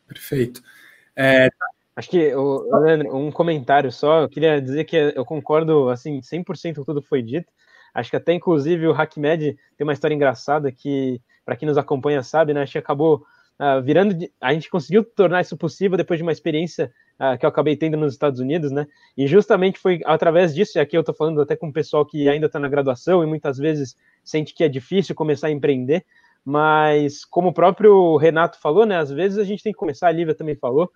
Perfeito. 0.09 0.63
É... 1.15 1.49
Acho 1.97 2.11
que, 2.11 2.35
Leandro, 2.83 3.17
um 3.17 3.31
comentário 3.31 3.93
só, 3.93 4.23
eu 4.23 4.29
queria 4.29 4.61
dizer 4.61 4.85
que 4.85 4.97
eu 4.97 5.25
concordo, 5.25 5.91
assim, 5.91 6.21
100% 6.21 6.77
com 6.77 6.85
tudo 6.85 7.01
que 7.01 7.09
foi 7.09 7.23
dito, 7.23 7.47
acho 7.95 8.11
que 8.11 8.17
até, 8.17 8.33
inclusive, 8.33 8.89
o 8.89 8.93
HackMed 8.93 9.57
tem 9.77 9.85
uma 9.85 9.93
história 9.93 10.13
engraçada 10.15 10.73
que, 10.73 11.21
para 11.45 11.55
quem 11.55 11.69
nos 11.69 11.79
acompanha 11.79 12.21
sabe, 12.21 12.53
né, 12.53 12.63
acho 12.63 12.73
que 12.73 12.79
acabou 12.79 13.25
uh, 13.61 13.83
virando, 13.83 14.15
de, 14.15 14.33
a 14.41 14.53
gente 14.53 14.71
conseguiu 14.71 15.05
tornar 15.05 15.41
isso 15.41 15.57
possível 15.57 15.97
depois 15.97 16.19
de 16.19 16.23
uma 16.23 16.33
experiência 16.33 16.93
uh, 17.19 17.39
que 17.39 17.45
eu 17.45 17.49
acabei 17.49 17.77
tendo 17.77 17.97
nos 17.97 18.13
Estados 18.13 18.41
Unidos, 18.41 18.71
né, 18.71 18.87
e 19.17 19.27
justamente 19.27 19.79
foi 19.79 20.01
através 20.05 20.55
disso, 20.55 20.79
e 20.79 20.81
aqui 20.81 20.97
eu 20.97 21.01
estou 21.01 21.15
falando 21.15 21.41
até 21.41 21.57
com 21.57 21.69
o 21.69 21.73
pessoal 21.73 22.05
que 22.05 22.29
ainda 22.29 22.47
está 22.47 22.59
na 22.59 22.69
graduação 22.69 23.23
e 23.23 23.27
muitas 23.27 23.59
vezes 23.59 23.97
sente 24.23 24.55
que 24.55 24.65
é 24.65 24.69
difícil 24.69 25.15
começar 25.15 25.49
a 25.49 25.53
empreender, 25.53 26.05
mas 26.45 27.25
como 27.25 27.49
o 27.49 27.55
próprio 27.55 28.17
Renato 28.17 28.61
falou, 28.61 28.85
né, 28.85 28.99
às 28.99 29.11
vezes 29.11 29.39
a 29.39 29.45
gente 29.45 29.63
tem 29.63 29.73
que 29.73 29.79
começar, 29.79 30.09
a 30.09 30.13
Lívia 30.13 30.35
também 30.35 30.57
falou, 30.57 30.91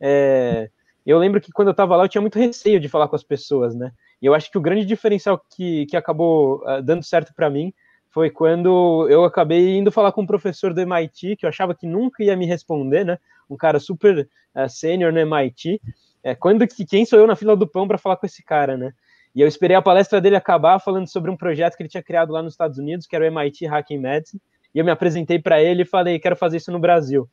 é, 0.00 0.70
eu 1.06 1.18
lembro 1.18 1.40
que 1.40 1.52
quando 1.52 1.68
eu 1.68 1.72
estava 1.72 1.96
lá 1.96 2.04
eu 2.04 2.08
tinha 2.08 2.20
muito 2.20 2.38
receio 2.38 2.80
de 2.80 2.88
falar 2.88 3.08
com 3.08 3.16
as 3.16 3.22
pessoas, 3.22 3.74
né, 3.74 3.92
e 4.20 4.26
eu 4.26 4.34
acho 4.34 4.50
que 4.50 4.58
o 4.58 4.60
grande 4.60 4.84
diferencial 4.84 5.40
que, 5.54 5.86
que 5.86 5.96
acabou 5.96 6.62
uh, 6.64 6.82
dando 6.82 7.04
certo 7.04 7.32
para 7.34 7.48
mim 7.48 7.72
foi 8.18 8.30
quando 8.30 9.06
eu 9.08 9.24
acabei 9.24 9.78
indo 9.78 9.92
falar 9.92 10.10
com 10.10 10.22
um 10.22 10.26
professor 10.26 10.74
do 10.74 10.80
MIT, 10.80 11.36
que 11.36 11.46
eu 11.46 11.48
achava 11.48 11.72
que 11.72 11.86
nunca 11.86 12.20
ia 12.24 12.36
me 12.36 12.46
responder, 12.46 13.04
né, 13.04 13.16
um 13.48 13.56
cara 13.56 13.78
super 13.78 14.28
uh, 14.56 14.68
sênior 14.68 15.12
no 15.12 15.20
MIT, 15.20 15.80
é, 16.24 16.34
quando 16.34 16.66
que 16.66 16.84
quem 16.84 17.04
sou 17.04 17.16
eu 17.16 17.28
na 17.28 17.36
fila 17.36 17.54
do 17.54 17.64
pão 17.64 17.86
para 17.86 17.96
falar 17.96 18.16
com 18.16 18.26
esse 18.26 18.42
cara, 18.42 18.76
né? 18.76 18.92
E 19.32 19.40
eu 19.40 19.46
esperei 19.46 19.76
a 19.76 19.80
palestra 19.80 20.20
dele 20.20 20.34
acabar 20.34 20.80
falando 20.80 21.06
sobre 21.06 21.30
um 21.30 21.36
projeto 21.36 21.76
que 21.76 21.82
ele 21.84 21.88
tinha 21.88 22.02
criado 22.02 22.32
lá 22.32 22.42
nos 22.42 22.54
Estados 22.54 22.76
Unidos, 22.76 23.06
que 23.06 23.14
era 23.14 23.24
o 23.24 23.28
MIT 23.28 23.66
Hacking 23.66 23.98
Medicine, 23.98 24.42
e 24.74 24.80
eu 24.80 24.84
me 24.84 24.90
apresentei 24.90 25.38
para 25.38 25.62
ele 25.62 25.82
e 25.82 25.86
falei, 25.86 26.18
quero 26.18 26.34
fazer 26.34 26.56
isso 26.56 26.72
no 26.72 26.80
Brasil. 26.80 27.30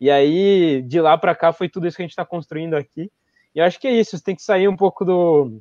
E 0.00 0.10
aí, 0.10 0.80
de 0.80 0.98
lá 0.98 1.18
para 1.18 1.34
cá, 1.34 1.52
foi 1.52 1.68
tudo 1.68 1.86
isso 1.86 1.94
que 1.98 2.02
a 2.02 2.06
gente 2.06 2.12
está 2.12 2.24
construindo 2.24 2.72
aqui. 2.72 3.12
E 3.54 3.58
eu 3.58 3.66
acho 3.66 3.78
que 3.78 3.86
é 3.86 3.92
isso, 3.92 4.16
você 4.16 4.24
tem 4.24 4.34
que 4.34 4.42
sair 4.42 4.66
um 4.66 4.76
pouco 4.76 5.04
do. 5.04 5.60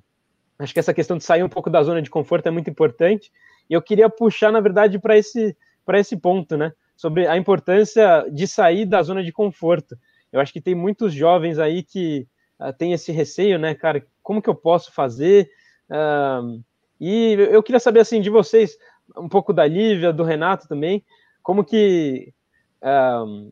Acho 0.58 0.74
que 0.74 0.80
essa 0.80 0.94
questão 0.94 1.18
de 1.18 1.26
sair 1.26 1.44
um 1.44 1.50
pouco 1.50 1.70
da 1.70 1.84
zona 1.84 2.02
de 2.02 2.10
conforto 2.10 2.48
é 2.48 2.52
muito 2.52 2.70
importante. 2.70 3.30
E 3.70 3.74
eu 3.74 3.82
queria 3.82 4.10
puxar, 4.10 4.52
na 4.52 4.60
verdade, 4.60 5.00
para 5.00 5.18
esse, 5.18 5.56
esse 5.94 6.18
ponto, 6.18 6.58
né? 6.58 6.74
Sobre 6.96 7.28
a 7.28 7.38
importância 7.38 8.26
de 8.32 8.48
sair 8.48 8.86
da 8.86 9.02
zona 9.02 9.24
de 9.24 9.32
conforto. 9.32 9.98
Eu 10.32 10.40
acho 10.40 10.54
que 10.54 10.62
tem 10.62 10.76
muitos 10.76 11.14
jovens 11.14 11.60
aí 11.60 11.84
que 11.84 12.28
uh, 12.60 12.72
têm 12.74 12.94
esse 12.94 13.12
receio, 13.12 13.58
né, 13.58 13.74
cara? 13.74 14.06
Como 14.22 14.42
que 14.42 14.50
eu 14.50 14.56
posso 14.56 14.94
fazer? 14.94 15.50
Uh, 15.90 16.64
e 17.00 17.34
eu 17.50 17.64
queria 17.64 17.80
saber, 17.80 18.02
assim, 18.02 18.22
de 18.22 18.30
vocês, 18.30 18.78
um 19.18 19.28
pouco 19.28 19.52
da 19.52 19.66
Lívia, 19.66 20.14
do 20.14 20.24
Renato 20.24 20.68
também, 20.68 21.04
como 21.42 21.64
que 21.66 22.34
um, 22.82 23.52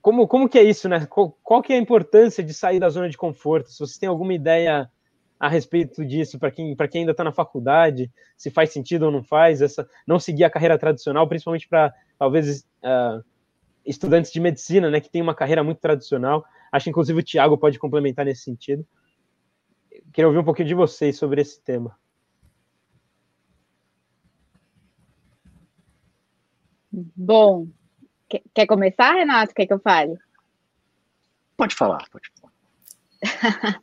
como, 0.00 0.26
como 0.28 0.48
que 0.48 0.58
é 0.58 0.62
isso, 0.62 0.88
né? 0.88 1.06
Qual, 1.06 1.36
qual, 1.42 1.62
que 1.62 1.72
é 1.72 1.76
a 1.76 1.80
importância 1.80 2.42
de 2.42 2.52
sair 2.52 2.78
da 2.78 2.88
zona 2.90 3.08
de 3.08 3.16
conforto? 3.16 3.70
Se 3.70 3.78
vocês 3.78 3.98
têm 3.98 4.08
alguma 4.08 4.34
ideia 4.34 4.90
a 5.44 5.48
respeito 5.48 6.02
disso 6.06 6.38
para 6.38 6.50
quem, 6.50 6.74
quem 6.74 7.00
ainda 7.00 7.10
está 7.10 7.22
na 7.22 7.30
faculdade, 7.30 8.10
se 8.34 8.50
faz 8.50 8.72
sentido 8.72 9.02
ou 9.02 9.10
não 9.10 9.22
faz, 9.22 9.60
essa 9.60 9.86
não 10.06 10.18
seguir 10.18 10.42
a 10.44 10.48
carreira 10.50 10.78
tradicional, 10.78 11.28
principalmente 11.28 11.68
para 11.68 11.92
talvez 12.18 12.62
uh, 12.82 13.22
estudantes 13.84 14.32
de 14.32 14.40
medicina, 14.40 14.90
né, 14.90 15.00
que 15.00 15.10
tem 15.10 15.20
uma 15.20 15.34
carreira 15.34 15.62
muito 15.62 15.82
tradicional. 15.82 16.46
Acho 16.72 16.84
que 16.84 16.90
inclusive 16.90 17.20
o 17.20 17.22
Tiago 17.22 17.58
pode 17.58 17.78
complementar 17.78 18.24
nesse 18.24 18.42
sentido. 18.42 18.86
Queria 20.14 20.28
ouvir 20.28 20.38
um 20.38 20.44
pouquinho 20.44 20.68
de 20.68 20.74
vocês 20.74 21.18
sobre 21.18 21.42
esse 21.42 21.60
tema. 21.60 21.94
Bom, 26.90 27.66
quer 28.54 28.66
começar, 28.66 29.12
Renato? 29.12 29.52
Quer 29.54 29.66
que 29.66 29.74
eu 29.74 29.80
fale? 29.80 30.16
Pode 31.54 31.74
falar, 31.74 32.08
pode 32.10 32.30
falar. 32.40 33.82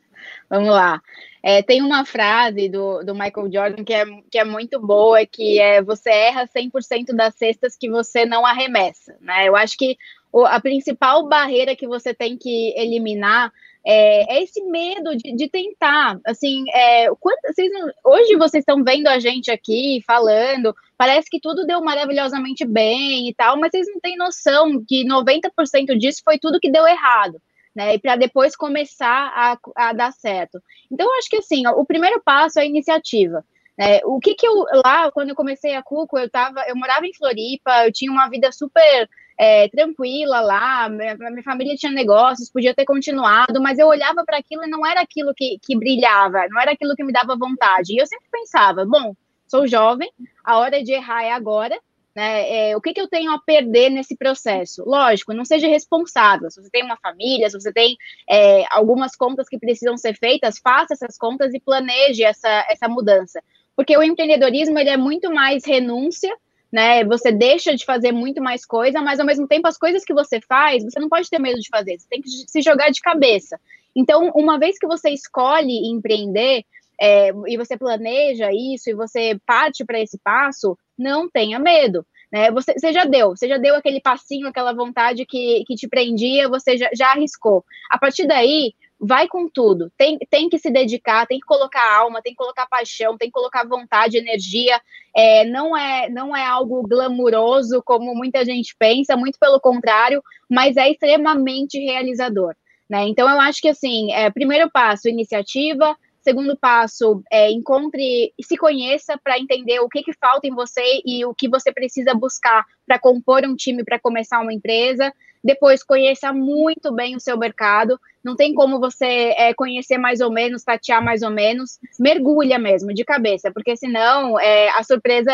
Vamos 0.50 0.70
lá. 0.70 1.00
É, 1.42 1.60
tem 1.60 1.82
uma 1.82 2.04
frase 2.04 2.68
do, 2.68 3.02
do 3.02 3.14
Michael 3.14 3.50
Jordan 3.52 3.84
que 3.84 3.92
é, 3.92 4.04
que 4.30 4.38
é 4.38 4.44
muito 4.44 4.78
boa, 4.78 5.26
que 5.26 5.58
é 5.58 5.82
você 5.82 6.08
erra 6.10 6.46
100% 6.46 7.14
das 7.16 7.34
cestas 7.34 7.76
que 7.76 7.90
você 7.90 8.24
não 8.24 8.46
arremessa, 8.46 9.16
né? 9.20 9.48
Eu 9.48 9.56
acho 9.56 9.76
que 9.76 9.96
o, 10.32 10.44
a 10.44 10.60
principal 10.60 11.28
barreira 11.28 11.74
que 11.74 11.86
você 11.86 12.14
tem 12.14 12.38
que 12.38 12.72
eliminar 12.76 13.52
é, 13.84 14.36
é 14.36 14.42
esse 14.42 14.62
medo 14.64 15.16
de, 15.16 15.34
de 15.34 15.48
tentar. 15.48 16.20
Assim, 16.24 16.64
é, 16.72 17.08
quando, 17.18 17.38
vocês 17.44 17.70
hoje 18.04 18.36
vocês 18.36 18.62
estão 18.62 18.84
vendo 18.84 19.08
a 19.08 19.18
gente 19.18 19.50
aqui 19.50 20.00
falando, 20.06 20.74
parece 20.96 21.28
que 21.28 21.40
tudo 21.40 21.66
deu 21.66 21.82
maravilhosamente 21.82 22.64
bem 22.64 23.28
e 23.28 23.34
tal, 23.34 23.58
mas 23.58 23.72
vocês 23.72 23.88
não 23.88 24.00
têm 24.00 24.16
noção 24.16 24.82
que 24.86 25.04
90% 25.04 25.98
disso 25.98 26.22
foi 26.24 26.38
tudo 26.38 26.60
que 26.60 26.70
deu 26.70 26.86
errado. 26.86 27.40
Né, 27.74 27.94
e 27.94 27.98
para 27.98 28.16
depois 28.16 28.54
começar 28.54 29.32
a, 29.34 29.58
a, 29.74 29.92
dar 29.94 30.12
certo. 30.12 30.62
Então, 30.90 31.06
eu 31.06 31.18
acho 31.18 31.30
que 31.30 31.36
assim, 31.36 31.66
o 31.66 31.86
primeiro 31.86 32.20
passo 32.22 32.58
é 32.58 32.62
a 32.62 32.66
iniciativa. 32.66 33.42
Né? 33.78 34.00
O 34.04 34.20
que 34.20 34.34
que 34.34 34.46
eu 34.46 34.66
lá, 34.84 35.10
quando 35.10 35.30
eu 35.30 35.34
comecei 35.34 35.74
a 35.74 35.82
Cuco, 35.82 36.18
eu 36.18 36.28
tava, 36.28 36.62
eu 36.68 36.76
morava 36.76 37.06
em 37.06 37.14
Floripa, 37.14 37.86
eu 37.86 37.92
tinha 37.92 38.12
uma 38.12 38.28
vida 38.28 38.52
super 38.52 39.08
é, 39.38 39.68
tranquila 39.68 40.40
lá, 40.40 40.88
minha, 40.88 41.16
minha, 41.16 41.42
família 41.42 41.74
tinha 41.74 41.90
negócios, 41.90 42.50
podia 42.50 42.74
ter 42.74 42.84
continuado, 42.84 43.60
mas 43.60 43.78
eu 43.78 43.86
olhava 43.86 44.24
para 44.24 44.38
aquilo 44.38 44.64
e 44.64 44.70
não 44.70 44.86
era 44.86 45.00
aquilo 45.00 45.32
que, 45.34 45.58
que 45.62 45.76
brilhava, 45.76 46.46
não 46.50 46.60
era 46.60 46.72
aquilo 46.72 46.94
que 46.94 47.04
me 47.04 47.12
dava 47.12 47.36
vontade. 47.36 47.94
E 47.94 47.98
eu 47.98 48.06
sempre 48.06 48.26
pensava, 48.30 48.84
bom, 48.84 49.14
sou 49.46 49.66
jovem, 49.66 50.10
a 50.44 50.58
hora 50.58 50.82
de 50.82 50.92
errar 50.92 51.24
é 51.24 51.32
agora, 51.32 51.78
né? 52.14 52.70
É, 52.70 52.76
o 52.76 52.80
que, 52.80 52.92
que 52.92 53.00
eu 53.00 53.08
tenho 53.08 53.32
a 53.32 53.38
perder 53.38 53.90
nesse 53.90 54.16
processo? 54.16 54.82
Lógico, 54.84 55.32
não 55.32 55.44
seja 55.44 55.66
responsável. 55.66 56.50
Se 56.50 56.62
você 56.62 56.70
tem 56.70 56.84
uma 56.84 56.96
família, 56.96 57.48
se 57.48 57.58
você 57.58 57.72
tem 57.72 57.96
é, 58.28 58.64
algumas 58.70 59.16
contas 59.16 59.48
que 59.48 59.58
precisam 59.58 59.96
ser 59.96 60.16
feitas, 60.16 60.58
faça 60.58 60.94
essas 60.94 61.16
contas 61.16 61.54
e 61.54 61.60
planeje 61.60 62.22
essa, 62.22 62.66
essa 62.68 62.88
mudança. 62.88 63.42
Porque 63.74 63.96
o 63.96 64.02
empreendedorismo 64.02 64.78
ele 64.78 64.90
é 64.90 64.96
muito 64.96 65.32
mais 65.32 65.64
renúncia 65.64 66.34
né? 66.72 67.04
Você 67.04 67.30
deixa 67.30 67.76
de 67.76 67.84
fazer 67.84 68.12
muito 68.12 68.42
mais 68.42 68.64
coisa, 68.64 69.02
mas 69.02 69.20
ao 69.20 69.26
mesmo 69.26 69.46
tempo 69.46 69.68
as 69.68 69.76
coisas 69.76 70.02
que 70.04 70.14
você 70.14 70.40
faz, 70.40 70.82
você 70.82 70.98
não 70.98 71.08
pode 71.08 71.28
ter 71.28 71.38
medo 71.38 71.60
de 71.60 71.68
fazer, 71.68 72.00
você 72.00 72.08
tem 72.08 72.22
que 72.22 72.30
se 72.30 72.62
jogar 72.62 72.90
de 72.90 73.00
cabeça. 73.00 73.60
Então, 73.94 74.32
uma 74.34 74.58
vez 74.58 74.78
que 74.78 74.86
você 74.86 75.10
escolhe 75.10 75.90
empreender 75.90 76.64
é, 77.02 77.32
e 77.48 77.56
você 77.56 77.76
planeja 77.76 78.52
isso 78.52 78.88
e 78.88 78.94
você 78.94 79.36
parte 79.44 79.84
para 79.84 80.00
esse 80.00 80.16
passo, 80.22 80.78
não 80.96 81.28
tenha 81.28 81.58
medo. 81.58 82.06
Né? 82.32 82.48
Você, 82.52 82.74
você, 82.74 82.92
já 82.92 83.04
deu, 83.04 83.30
você 83.30 83.48
já 83.48 83.58
deu 83.58 83.74
aquele 83.74 84.00
passinho, 84.00 84.46
aquela 84.46 84.72
vontade 84.72 85.26
que, 85.26 85.64
que 85.66 85.74
te 85.74 85.88
prendia, 85.88 86.48
você 86.48 86.76
já, 86.76 86.88
já 86.94 87.10
arriscou. 87.10 87.64
A 87.90 87.98
partir 87.98 88.24
daí, 88.28 88.72
vai 89.00 89.26
com 89.26 89.48
tudo. 89.48 89.90
Tem, 89.98 90.16
tem 90.30 90.48
que 90.48 90.60
se 90.60 90.70
dedicar, 90.70 91.26
tem 91.26 91.40
que 91.40 91.44
colocar 91.44 91.92
alma, 91.92 92.22
tem 92.22 92.32
que 92.32 92.38
colocar 92.38 92.68
paixão, 92.68 93.18
tem 93.18 93.28
que 93.28 93.32
colocar 93.32 93.66
vontade, 93.66 94.16
energia. 94.16 94.80
É, 95.14 95.44
não, 95.44 95.76
é, 95.76 96.08
não 96.08 96.36
é 96.36 96.46
algo 96.46 96.86
glamuroso 96.86 97.82
como 97.84 98.14
muita 98.14 98.44
gente 98.44 98.76
pensa, 98.78 99.16
muito 99.16 99.40
pelo 99.40 99.58
contrário, 99.58 100.22
mas 100.48 100.76
é 100.76 100.88
extremamente 100.88 101.80
realizador. 101.80 102.54
Né? 102.88 103.08
Então, 103.08 103.28
eu 103.28 103.40
acho 103.40 103.60
que 103.60 103.70
assim, 103.70 104.12
é, 104.12 104.30
primeiro 104.30 104.70
passo, 104.70 105.08
iniciativa. 105.08 105.96
Segundo 106.22 106.56
passo, 106.56 107.20
é, 107.30 107.50
encontre 107.50 108.32
se 108.40 108.56
conheça 108.56 109.18
para 109.22 109.38
entender 109.38 109.80
o 109.80 109.88
que, 109.88 110.02
que 110.02 110.12
falta 110.12 110.46
em 110.46 110.54
você 110.54 111.02
e 111.04 111.24
o 111.24 111.34
que 111.34 111.48
você 111.48 111.72
precisa 111.72 112.14
buscar 112.14 112.64
para 112.86 112.98
compor 112.98 113.44
um 113.44 113.56
time 113.56 113.82
para 113.82 113.98
começar 113.98 114.40
uma 114.40 114.52
empresa. 114.52 115.12
Depois, 115.42 115.82
conheça 115.82 116.32
muito 116.32 116.92
bem 116.94 117.16
o 117.16 117.20
seu 117.20 117.36
mercado. 117.36 117.98
Não 118.22 118.36
tem 118.36 118.54
como 118.54 118.78
você 118.78 119.34
é, 119.36 119.52
conhecer 119.52 119.98
mais 119.98 120.20
ou 120.20 120.30
menos, 120.30 120.62
tatear 120.62 121.02
mais 121.04 121.22
ou 121.22 121.30
menos. 121.30 121.80
Mergulha 121.98 122.56
mesmo, 122.56 122.94
de 122.94 123.04
cabeça, 123.04 123.50
porque 123.52 123.76
senão 123.76 124.38
é, 124.38 124.68
a 124.70 124.84
surpresa 124.84 125.32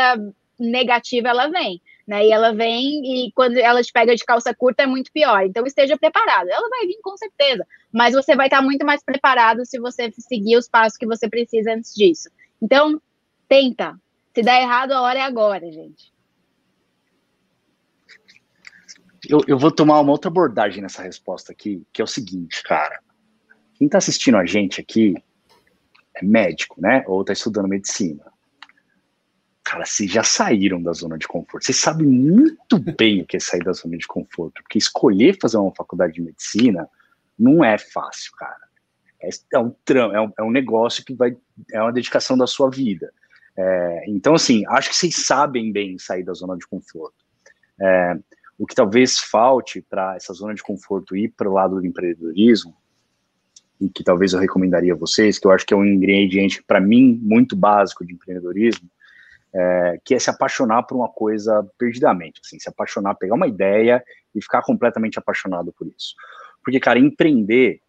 negativa 0.59 1.29
ela 1.29 1.49
vem. 1.49 1.83
Né? 2.09 2.27
E 2.27 2.33
ela 2.33 2.55
vem 2.55 3.27
e 3.27 3.33
quando 3.33 3.59
ela 3.59 3.83
te 3.83 3.93
pega 3.93 4.17
de 4.17 4.25
calça 4.25 4.55
curta 4.55 4.85
é 4.85 4.87
muito 4.87 5.13
pior. 5.13 5.45
Então 5.45 5.67
esteja 5.67 5.95
preparado. 5.95 6.49
Ela 6.49 6.67
vai 6.71 6.87
vir 6.87 6.99
com 7.03 7.15
certeza, 7.19 7.67
mas 7.93 8.15
você 8.15 8.35
vai 8.35 8.47
estar 8.47 8.63
muito 8.63 8.83
mais 8.87 9.05
preparado 9.05 9.67
se 9.67 9.79
você 9.79 10.11
seguir 10.13 10.57
os 10.57 10.67
passos 10.67 10.97
que 10.97 11.07
você 11.07 11.29
precisa 11.29 11.75
antes 11.75 11.95
disso. 11.95 12.31
Então, 12.63 12.99
tenta. 13.47 13.95
Se 14.35 14.43
der 14.43 14.63
errado, 14.63 14.93
a 14.93 15.03
hora 15.03 15.19
é 15.19 15.23
agora, 15.23 15.71
gente. 15.71 16.11
Eu, 19.29 19.41
eu 19.47 19.59
vou 19.59 19.71
tomar 19.71 20.01
uma 20.01 20.13
outra 20.13 20.31
abordagem 20.31 20.81
nessa 20.81 21.03
resposta 21.03 21.53
aqui, 21.53 21.83
que 21.93 22.01
é 22.01 22.05
o 22.05 22.09
seguinte, 22.09 22.63
cara. 22.63 23.01
Quem 23.75 23.87
está 23.87 23.99
assistindo 23.99 24.39
a 24.39 24.47
gente 24.47 24.81
aqui 24.81 25.15
é 26.15 26.25
médico, 26.25 26.81
né? 26.81 27.05
Ou 27.07 27.21
está 27.21 27.35
estudando 27.35 27.69
medicina. 27.69 28.33
Cara, 29.69 29.85
vocês 29.85 30.11
já 30.11 30.23
saíram 30.23 30.83
da 30.83 30.93
zona 30.93 31.19
de 31.19 31.29
conforto. 31.29 31.67
Vocês 31.67 31.77
sabem 31.77 32.07
muito 32.07 32.79
bem 32.79 33.21
o 33.21 33.27
que 33.27 33.37
é 33.37 33.41
sair 33.41 33.63
da 33.63 33.73
zona 33.73 33.99
de 33.99 34.07
conforto, 34.07 34.63
porque 34.63 34.79
escolher 34.79 35.37
fazer 35.39 35.59
uma 35.59 35.75
faculdade 35.75 36.15
de 36.15 36.23
medicina 36.23 36.89
não 37.39 37.63
é 37.63 37.77
fácil, 37.77 38.33
cara. 38.33 38.67
É, 39.21 39.29
é 39.53 39.59
um, 39.59 39.75
é 40.15 40.21
um, 40.21 40.33
é 40.39 40.43
um 40.43 40.51
negócio 40.51 41.05
que 41.05 41.13
vai. 41.13 41.37
É 41.71 41.83
uma 41.83 41.93
dedicação 41.93 42.39
da 42.39 42.47
sua 42.47 42.71
vida. 42.71 43.13
É, 43.57 44.05
então, 44.09 44.35
assim, 44.35 44.65
acho 44.69 44.89
que 44.89 44.97
vocês 44.97 45.17
sabem 45.17 45.71
bem 45.71 45.99
sair 45.99 46.25
da 46.25 46.33
zona 46.33 46.57
de 46.57 46.67
conforto. 46.67 47.23
É, 47.79 48.17
o 48.57 48.67
que 48.67 48.75
talvez 48.75 49.19
falte 49.19 49.83
para 49.83 50.17
essa 50.17 50.33
zona 50.33 50.55
de 50.55 50.63
conforto 50.63 51.15
ir 51.15 51.29
para 51.37 51.49
o 51.49 51.53
lado 51.53 51.79
do 51.79 51.87
empreendedorismo, 51.87 52.75
e 53.81 53.89
que 53.89 54.03
talvez 54.03 54.33
eu 54.33 54.41
recomendaria 54.41 54.95
a 54.95 54.97
vocês, 54.97 55.39
que 55.39 55.47
eu 55.47 55.53
acho 55.53 55.67
que 55.67 55.75
é 55.75 55.77
um 55.77 55.85
ingrediente, 55.85 56.63
para 56.63 56.81
mim, 56.81 57.21
muito 57.23 57.55
básico 57.55 58.05
de 58.05 58.15
empreendedorismo, 58.15 58.89
é, 59.55 59.99
que 60.05 60.15
é 60.15 60.19
se 60.19 60.31
apaixonar 60.31 60.83
por 60.83 60.97
uma 60.97 61.09
coisa 61.09 61.67
perdidamente, 61.79 62.41
assim, 62.45 62.59
se 62.59 62.69
apaixonar, 62.69 63.15
pegar 63.15 63.35
uma 63.35 63.47
ideia 63.47 64.03
e 64.35 64.43
ficar 64.43 64.63
completamente 64.63 65.19
apaixonado 65.19 65.73
por 65.73 65.87
isso. 65.87 66.15
Porque, 66.63 66.79
cara, 66.79 66.99
empreender 66.99 67.81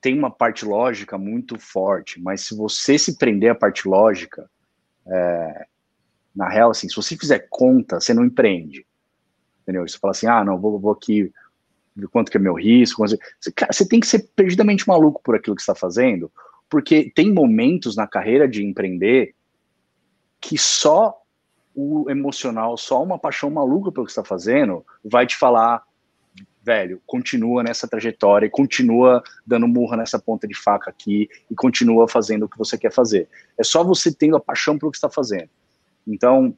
tem 0.00 0.18
uma 0.18 0.30
parte 0.30 0.64
lógica 0.64 1.18
muito 1.18 1.58
forte, 1.58 2.20
mas 2.20 2.40
se 2.40 2.56
você 2.56 2.98
se 2.98 3.18
prender 3.18 3.50
à 3.50 3.54
parte 3.54 3.86
lógica, 3.86 4.50
é, 5.06 5.66
na 6.34 6.48
real, 6.48 6.70
assim, 6.70 6.88
se 6.88 6.96
você 6.96 7.16
fizer 7.16 7.46
conta, 7.50 8.00
você 8.00 8.14
não 8.14 8.24
empreende. 8.24 8.86
Entendeu? 9.62 9.86
Você 9.86 9.98
fala 9.98 10.12
assim, 10.12 10.26
ah, 10.26 10.42
não, 10.42 10.58
vou, 10.58 10.78
vou 10.78 10.92
aqui 10.92 11.30
ver 11.94 12.08
quanto 12.08 12.30
que 12.30 12.36
é 12.36 12.40
meu 12.40 12.54
risco. 12.54 13.06
Você, 13.06 13.18
cara, 13.54 13.72
você 13.72 13.86
tem 13.86 14.00
que 14.00 14.06
ser 14.06 14.30
perdidamente 14.34 14.88
maluco 14.88 15.20
por 15.22 15.34
aquilo 15.34 15.54
que 15.54 15.62
está 15.62 15.74
fazendo, 15.74 16.32
porque 16.68 17.12
tem 17.14 17.32
momentos 17.32 17.94
na 17.94 18.06
carreira 18.06 18.48
de 18.48 18.64
empreender 18.64 19.34
que 20.40 20.56
só 20.56 21.20
o 21.74 22.10
emocional, 22.10 22.76
só 22.76 23.02
uma 23.02 23.18
paixão 23.18 23.50
maluca 23.50 23.92
pelo 23.92 24.06
que 24.06 24.12
está 24.12 24.24
fazendo, 24.24 24.84
vai 25.04 25.26
te 25.26 25.36
falar, 25.36 25.82
velho, 26.62 27.00
continua 27.06 27.62
nessa 27.62 27.86
trajetória, 27.86 28.50
continua 28.50 29.22
dando 29.46 29.68
murra 29.68 29.96
nessa 29.96 30.18
ponta 30.18 30.46
de 30.46 30.54
faca 30.54 30.90
aqui 30.90 31.28
e 31.50 31.54
continua 31.54 32.08
fazendo 32.08 32.44
o 32.44 32.48
que 32.48 32.58
você 32.58 32.76
quer 32.76 32.92
fazer. 32.92 33.28
É 33.58 33.64
só 33.64 33.84
você 33.84 34.12
tendo 34.12 34.36
a 34.36 34.40
paixão 34.40 34.78
pelo 34.78 34.90
que 34.90 34.98
está 34.98 35.08
fazendo. 35.08 35.48
Então, 36.06 36.56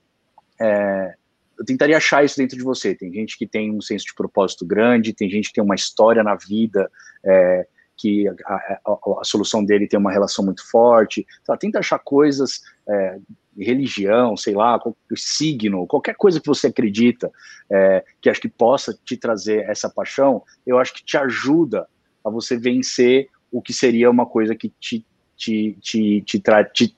é, 0.61 1.15
eu 1.59 1.65
tentaria 1.65 1.97
achar 1.97 2.25
isso 2.25 2.37
dentro 2.37 2.57
de 2.57 2.65
você. 2.65 2.95
Tem 2.95 3.13
gente 3.13 3.37
que 3.37 3.47
tem 3.47 3.73
um 3.73 3.81
senso 3.81 4.07
de 4.07 4.15
propósito 4.15 4.67
grande, 4.67 5.13
tem 5.13 5.31
gente 5.31 5.49
que 5.49 5.55
tem 5.55 5.65
uma 5.65 5.75
história 5.75 6.23
na 6.23 6.35
vida, 6.35 6.91
é, 7.25 7.67
que 7.97 8.27
a, 8.29 8.55
a, 8.55 8.99
a, 9.21 9.25
solução 9.25 9.65
dele 9.65 9.87
tem 9.87 9.99
uma 10.01 10.11
relação 10.11 10.45
muito 10.45 10.69
forte. 10.69 11.27
Então, 11.43 11.57
tenta 11.57 11.79
achar 11.79 11.99
coisas 11.99 12.63
é, 12.89 13.19
religião, 13.57 14.37
sei 14.37 14.55
lá, 14.55 14.81
signo, 15.15 15.87
qualquer 15.87 16.15
coisa 16.15 16.41
que 16.41 16.47
você 16.47 16.69
acredita, 16.69 17.31
é, 17.71 18.05
que 18.21 18.31
acho 18.31 18.41
que 18.41 18.49
possa 18.49 18.99
te 19.05 19.17
trazer 19.17 19.69
essa 19.69 19.91
paixão, 19.91 20.43
eu 20.67 20.79
acho 20.79 20.95
que 20.95 21.05
te 21.05 21.17
ajuda 21.17 21.87
a 22.25 22.31
você 22.31 22.57
vencer 22.57 23.29
o 23.51 23.61
que 23.61 23.73
seria 23.73 24.11
uma 24.11 24.25
coisa 24.25 24.55
que 24.55 24.71
te, 24.81 25.05
te, 25.37 25.77
te, 25.81 26.23
te, 26.23 26.41
te, 26.73 26.97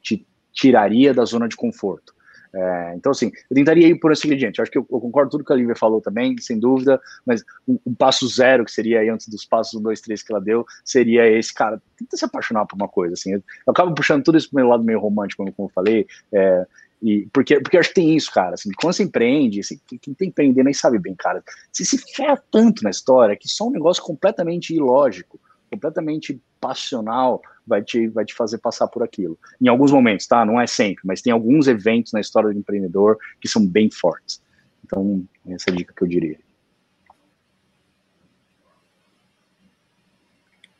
te 0.00 0.26
tiraria 0.52 1.12
da 1.12 1.24
zona 1.24 1.48
de 1.48 1.56
conforto. 1.56 2.11
É, 2.54 2.94
então, 2.96 3.12
assim, 3.12 3.32
eu 3.50 3.54
tentaria 3.54 3.88
ir 3.88 3.98
por 3.98 4.12
esse 4.12 4.26
ingrediente. 4.26 4.58
Eu 4.58 4.62
acho 4.62 4.70
que 4.70 4.78
eu, 4.78 4.86
eu 4.90 5.00
concordo 5.00 5.30
com 5.30 5.38
tudo 5.38 5.46
que 5.46 5.52
a 5.52 5.56
Lívia 5.56 5.74
falou 5.74 6.00
também, 6.00 6.36
sem 6.38 6.58
dúvida, 6.58 7.00
mas 7.24 7.42
um, 7.66 7.78
um, 7.86 7.94
passo 7.94 8.28
zero, 8.28 8.64
que 8.64 8.70
seria 8.70 9.00
aí 9.00 9.08
antes 9.08 9.28
dos 9.28 9.44
passos 9.44 9.78
um, 9.78 9.82
dois, 9.82 10.00
três 10.00 10.22
que 10.22 10.32
ela 10.32 10.40
deu, 10.40 10.64
seria 10.84 11.26
esse, 11.26 11.52
cara, 11.52 11.80
tenta 11.96 12.16
se 12.16 12.24
apaixonar 12.24 12.66
por 12.66 12.76
uma 12.76 12.88
coisa, 12.88 13.14
assim. 13.14 13.32
Eu, 13.32 13.42
eu 13.66 13.70
acabo 13.70 13.94
puxando 13.94 14.22
tudo 14.22 14.36
isso 14.36 14.50
pro 14.50 14.56
meu 14.56 14.68
lado 14.68 14.84
meio 14.84 15.00
romântico, 15.00 15.44
como 15.52 15.68
eu 15.68 15.72
falei, 15.72 16.06
é, 16.32 16.66
e 17.02 17.26
porque, 17.32 17.58
porque 17.58 17.76
eu 17.76 17.80
acho 17.80 17.88
que 17.88 17.96
tem 17.96 18.14
isso, 18.14 18.30
cara, 18.32 18.54
assim, 18.54 18.70
quando 18.76 18.94
você 18.94 19.02
empreende, 19.02 19.60
assim, 19.60 19.80
quem 20.00 20.14
tem 20.14 20.28
empreender 20.28 20.62
nem 20.62 20.72
sabe 20.72 20.98
bem, 20.98 21.16
cara, 21.16 21.42
você 21.72 21.84
se 21.84 21.98
ferra 22.14 22.40
tanto 22.50 22.84
na 22.84 22.90
história 22.90 23.36
que 23.36 23.48
só 23.48 23.66
um 23.66 23.72
negócio 23.72 24.02
completamente 24.02 24.72
ilógico, 24.72 25.40
completamente 25.68 26.40
passional, 26.62 27.42
vai 27.66 27.82
te, 27.82 28.06
vai 28.06 28.24
te 28.24 28.32
fazer 28.34 28.58
passar 28.58 28.86
por 28.86 29.02
aquilo. 29.02 29.36
Em 29.60 29.66
alguns 29.66 29.90
momentos, 29.90 30.26
tá? 30.28 30.44
Não 30.44 30.60
é 30.60 30.66
sempre, 30.66 31.02
mas 31.04 31.20
tem 31.20 31.32
alguns 31.32 31.66
eventos 31.66 32.12
na 32.12 32.20
história 32.20 32.50
do 32.50 32.58
empreendedor 32.58 33.18
que 33.40 33.48
são 33.48 33.66
bem 33.66 33.90
fortes. 33.90 34.40
Então, 34.84 35.24
essa 35.48 35.70
é 35.70 35.72
a 35.72 35.76
dica 35.76 35.92
que 35.92 36.02
eu 36.04 36.08
diria. 36.08 36.38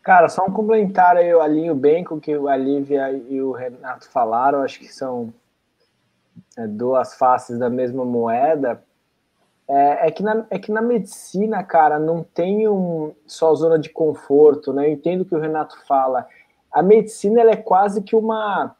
Cara, 0.03 0.29
só 0.29 0.45
um 0.47 0.53
comentário 0.53 1.21
aí, 1.21 1.29
eu 1.29 1.43
alinho 1.43 1.75
bem 1.75 2.03
com 2.05 2.17
o 2.17 2.21
que 2.21 2.33
a 2.33 2.57
Lívia 2.57 3.13
e 3.29 3.41
o 3.41 3.53
Renato 3.53 4.09
falaram, 4.09 4.63
acho 4.63 4.79
que 4.79 4.93
são 4.93 5.33
é, 6.57 6.67
duas 6.67 7.15
faces 7.15 7.59
da 7.59 7.71
mesma 7.71 8.05
moeda. 8.05 8.83
É, 9.69 10.09
é, 10.09 10.11
que 10.11 10.23
na, 10.23 10.47
é 10.51 10.59
que 10.59 10.73
na 10.73 10.83
medicina, 10.83 11.63
cara, 11.63 11.99
não 11.99 12.23
tem 12.23 12.69
um, 12.69 13.15
só 13.27 13.55
zona 13.55 13.79
de 13.79 13.89
conforto, 13.91 14.73
né? 14.73 14.89
Eu 14.89 14.93
entendo 14.93 15.23
o 15.23 15.25
que 15.25 15.35
o 15.35 15.41
Renato 15.41 15.77
fala. 15.87 16.27
A 16.71 16.83
medicina 16.83 17.41
ela 17.41 17.53
é 17.53 17.57
quase 17.57 18.03
que 18.03 18.17
uma, 18.17 18.75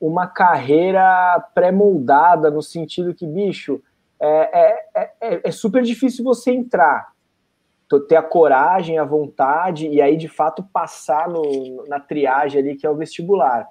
uma 0.00 0.26
carreira 0.26 1.40
pré-moldada, 1.54 2.50
no 2.50 2.62
sentido 2.62 3.14
que, 3.14 3.26
bicho, 3.26 3.82
é, 4.18 4.80
é, 4.94 5.12
é, 5.20 5.40
é 5.44 5.50
super 5.50 5.82
difícil 5.82 6.24
você 6.24 6.50
entrar, 6.50 7.12
ter 8.08 8.16
a 8.16 8.22
coragem, 8.22 8.98
a 8.98 9.04
vontade, 9.04 9.86
e 9.86 10.00
aí, 10.00 10.16
de 10.16 10.28
fato, 10.28 10.62
passar 10.72 11.28
no, 11.28 11.84
na 11.86 12.00
triagem 12.00 12.60
ali, 12.60 12.76
que 12.76 12.86
é 12.86 12.90
o 12.90 12.96
vestibular. 12.96 13.68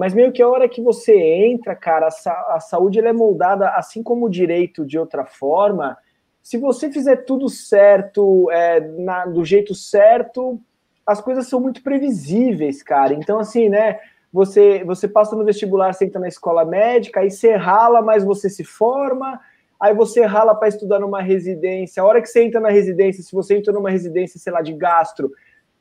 Mas 0.00 0.14
meio 0.14 0.32
que 0.32 0.40
a 0.40 0.48
hora 0.48 0.66
que 0.66 0.80
você 0.80 1.14
entra, 1.14 1.76
cara, 1.76 2.06
a, 2.06 2.10
sa 2.10 2.32
a 2.54 2.58
saúde 2.58 2.98
ela 2.98 3.10
é 3.10 3.12
moldada, 3.12 3.68
assim 3.72 4.02
como 4.02 4.24
o 4.24 4.30
direito 4.30 4.82
de 4.82 4.98
outra 4.98 5.26
forma. 5.26 5.94
Se 6.42 6.56
você 6.56 6.90
fizer 6.90 7.16
tudo 7.26 7.50
certo, 7.50 8.50
é, 8.50 8.80
na, 8.80 9.26
do 9.26 9.44
jeito 9.44 9.74
certo, 9.74 10.58
as 11.06 11.20
coisas 11.20 11.48
são 11.48 11.60
muito 11.60 11.82
previsíveis, 11.82 12.82
cara. 12.82 13.12
Então, 13.12 13.38
assim, 13.38 13.68
né? 13.68 13.98
Você, 14.32 14.82
você 14.84 15.06
passa 15.06 15.36
no 15.36 15.44
vestibular, 15.44 15.92
você 15.92 16.06
entra 16.06 16.18
na 16.18 16.28
escola 16.28 16.64
médica, 16.64 17.20
aí 17.20 17.30
você 17.30 17.54
rala, 17.54 18.00
mas 18.00 18.24
você 18.24 18.48
se 18.48 18.64
forma, 18.64 19.38
aí 19.78 19.92
você 19.92 20.24
rala 20.24 20.54
para 20.54 20.68
estudar 20.68 20.98
numa 20.98 21.20
residência. 21.20 22.02
A 22.02 22.06
hora 22.06 22.22
que 22.22 22.28
você 22.28 22.42
entra 22.42 22.58
na 22.58 22.70
residência, 22.70 23.22
se 23.22 23.34
você 23.34 23.58
entra 23.58 23.70
numa 23.70 23.90
residência, 23.90 24.40
sei 24.40 24.50
lá, 24.50 24.62
de 24.62 24.72
gastro, 24.72 25.30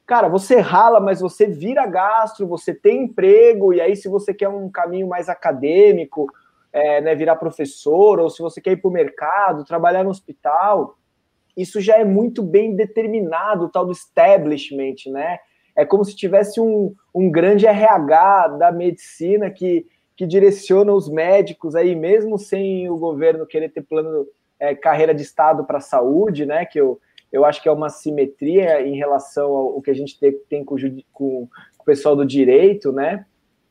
Cara, 0.10 0.28
você 0.28 0.60
rala, 0.60 1.00
mas 1.00 1.22
você 1.22 1.46
vira 1.46 1.86
gastro, 1.86 2.48
você 2.48 2.74
tem 2.74 3.04
emprego, 3.04 3.72
e 3.72 3.80
aí, 3.80 3.96
se 3.96 4.10
você 4.10 4.34
quer 4.34 4.50
um 4.50 4.68
caminho 4.68 5.08
mais 5.08 5.30
acadêmico, 5.30 6.26
é, 6.74 7.00
né, 7.00 7.14
virar 7.14 7.36
professor, 7.36 8.20
ou 8.20 8.28
se 8.28 8.42
você 8.42 8.60
quer 8.60 8.72
ir 8.72 8.78
para 8.78 8.90
o 8.90 8.92
mercado, 8.92 9.64
trabalhar 9.64 10.04
no 10.04 10.10
hospital, 10.10 10.98
isso 11.56 11.80
já 11.80 11.96
é 11.96 12.04
muito 12.04 12.42
bem 12.42 12.76
determinado, 12.76 13.66
o 13.66 13.70
tal 13.70 13.86
do 13.86 13.92
establishment, 13.92 14.96
né? 15.12 15.38
É 15.76 15.86
como 15.86 16.04
se 16.04 16.16
tivesse 16.16 16.60
um, 16.60 16.96
um 17.14 17.30
grande 17.30 17.68
RH 17.68 18.48
da 18.58 18.72
medicina 18.72 19.52
que, 19.52 19.86
que 20.18 20.26
direciona 20.26 20.92
os 20.92 21.08
médicos 21.08 21.76
aí, 21.76 21.96
mesmo 21.96 22.40
sem 22.40 22.90
o 22.90 22.98
governo 22.98 23.46
querer 23.46 23.70
ter 23.70 23.84
plano, 23.84 24.26
é, 24.60 24.74
carreira 24.74 25.14
de 25.14 25.22
Estado 25.22 25.66
para 25.66 25.78
a 25.78 25.82
saúde, 25.82 26.48
né? 26.48 26.66
Que 26.66 26.82
eu, 26.82 27.00
eu 27.32 27.46
acho 27.46 27.62
que 27.62 27.70
é 27.70 27.72
uma 27.72 27.90
simetria 27.90 28.82
em 28.82 28.96
relação 28.96 29.52
ao 29.52 29.82
que 29.82 29.92
a 29.92 29.94
gente 29.94 30.20
tem, 30.50 30.64
com, 30.64 30.76
com, 31.14 31.48
o 31.80 31.84
pessoal 31.86 32.16
do 32.16 32.26
direito, 32.26 32.92
né? 32.92 33.26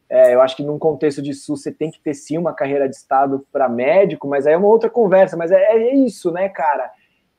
É, 0.09 0.35
eu 0.35 0.41
acho 0.41 0.57
que 0.57 0.63
num 0.63 0.79
contexto 0.79 1.21
de 1.21 1.35
SUS 1.35 1.63
você 1.63 1.73
tem 1.73 1.91
que 1.91 2.01
ter 2.01 2.15
sim 2.15 2.39
uma 2.39 2.55
carreira 2.55 2.89
de 2.89 2.97
Estado 2.97 3.47
para 3.53 3.69
médico, 3.69 4.27
mas 4.27 4.47
aí 4.47 4.55
é 4.55 4.57
uma 4.57 4.69
outra 4.69 4.89
conversa, 4.89 5.37
mas 5.37 5.51
é, 5.51 5.63
é, 5.63 5.95
isso, 5.95 6.31
né, 6.31 6.49
cara? 6.49 6.91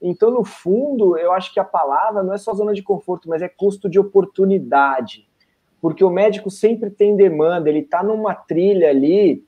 Então, 0.02 0.30
no 0.30 0.44
fundo, 0.44 1.18
eu 1.18 1.32
acho 1.32 1.54
que 1.54 1.60
a 1.60 1.64
palavra 1.64 2.22
não 2.22 2.34
é 2.34 2.38
só 2.38 2.54
zona 2.54 2.74
de 2.74 2.84
conforto, 2.84 3.28
mas 3.28 3.42
é 3.42 3.50
custo 3.50 3.90
de 3.90 4.00
oportunidade. 4.00 5.28
Porque 5.82 6.04
o 6.04 6.10
médico 6.10 6.52
sempre 6.52 6.90
tem 6.90 7.16
demanda, 7.16 7.70
ele 7.70 7.80
está 7.80 8.04
numa 8.04 8.36
trilha 8.36 8.90
ali, 8.90 9.44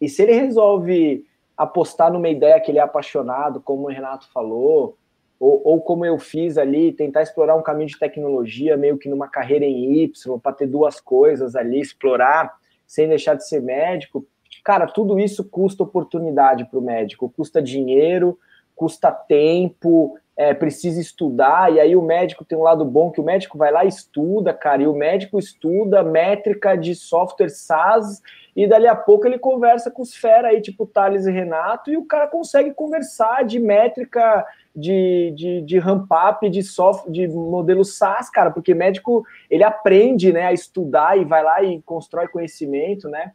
e 0.00 0.08
se 0.08 0.22
ele 0.22 0.32
resolve 0.32 1.26
apostar 1.56 2.12
numa 2.12 2.28
ideia 2.28 2.60
que 2.60 2.70
ele 2.70 2.78
é 2.78 2.82
apaixonado, 2.82 3.60
como 3.60 3.84
o 3.84 3.90
Renato 3.90 4.30
falou, 4.32 4.96
ou, 5.38 5.62
ou, 5.64 5.80
como 5.80 6.04
eu 6.04 6.18
fiz 6.18 6.58
ali, 6.58 6.92
tentar 6.92 7.22
explorar 7.22 7.54
um 7.54 7.62
caminho 7.62 7.88
de 7.88 7.98
tecnologia, 7.98 8.76
meio 8.76 8.98
que 8.98 9.08
numa 9.08 9.28
carreira 9.28 9.64
em 9.64 10.02
Y, 10.02 10.38
para 10.42 10.52
ter 10.52 10.66
duas 10.66 11.00
coisas 11.00 11.54
ali, 11.54 11.80
explorar, 11.80 12.56
sem 12.86 13.08
deixar 13.08 13.34
de 13.34 13.46
ser 13.46 13.62
médico. 13.62 14.26
Cara, 14.64 14.86
tudo 14.86 15.18
isso 15.18 15.44
custa 15.44 15.84
oportunidade 15.84 16.64
para 16.64 16.78
o 16.78 16.82
médico, 16.82 17.32
custa 17.36 17.62
dinheiro, 17.62 18.38
custa 18.74 19.10
tempo, 19.10 20.18
é, 20.36 20.54
precisa 20.54 21.00
estudar, 21.00 21.72
e 21.72 21.80
aí 21.80 21.96
o 21.96 22.02
médico 22.02 22.44
tem 22.44 22.56
um 22.56 22.62
lado 22.62 22.84
bom, 22.84 23.10
que 23.10 23.20
o 23.20 23.24
médico 23.24 23.58
vai 23.58 23.72
lá 23.72 23.84
e 23.84 23.88
estuda, 23.88 24.54
cara, 24.54 24.82
e 24.82 24.86
o 24.86 24.94
médico 24.94 25.36
estuda 25.36 26.04
métrica 26.04 26.76
de 26.76 26.94
software 26.94 27.48
SaaS, 27.48 28.22
e 28.54 28.64
dali 28.66 28.86
a 28.86 28.94
pouco 28.94 29.26
ele 29.26 29.38
conversa 29.38 29.90
com 29.90 30.00
os 30.00 30.14
fera 30.14 30.48
aí, 30.48 30.60
tipo 30.60 30.86
Thales 30.86 31.26
e 31.26 31.32
Renato, 31.32 31.90
e 31.90 31.96
o 31.96 32.04
cara 32.04 32.28
consegue 32.28 32.72
conversar 32.72 33.44
de 33.44 33.58
métrica 33.58 34.46
de, 34.78 35.32
de, 35.34 35.62
de 35.62 35.78
ramp-up 35.78 36.48
de 36.48 36.62
software, 36.62 37.10
de 37.10 37.28
modelo 37.28 37.84
SaaS, 37.84 38.30
cara, 38.30 38.50
porque 38.50 38.74
médico 38.74 39.24
ele 39.50 39.64
aprende 39.64 40.32
né, 40.32 40.44
a 40.44 40.52
estudar 40.52 41.18
e 41.18 41.24
vai 41.24 41.42
lá 41.42 41.62
e 41.62 41.82
constrói 41.82 42.28
conhecimento, 42.28 43.08
né? 43.08 43.32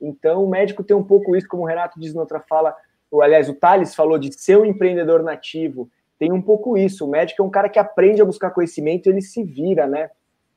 Então, 0.00 0.44
o 0.44 0.48
médico 0.48 0.82
tem 0.82 0.96
um 0.96 1.02
pouco 1.02 1.36
isso, 1.36 1.48
como 1.48 1.64
o 1.64 1.66
Renato 1.66 2.00
diz 2.00 2.14
na 2.14 2.20
outra 2.20 2.40
fala, 2.40 2.74
ou, 3.10 3.20
aliás, 3.20 3.48
o 3.48 3.54
Thales 3.54 3.94
falou 3.94 4.18
de 4.18 4.32
ser 4.32 4.58
um 4.58 4.64
empreendedor 4.64 5.22
nativo, 5.22 5.90
tem 6.18 6.32
um 6.32 6.40
pouco 6.42 6.76
isso. 6.76 7.04
O 7.04 7.10
médico 7.10 7.42
é 7.42 7.44
um 7.44 7.50
cara 7.50 7.68
que 7.68 7.78
aprende 7.78 8.22
a 8.22 8.24
buscar 8.24 8.50
conhecimento 8.50 9.08
ele 9.08 9.20
se 9.20 9.42
vira, 9.42 9.86
né? 9.86 10.10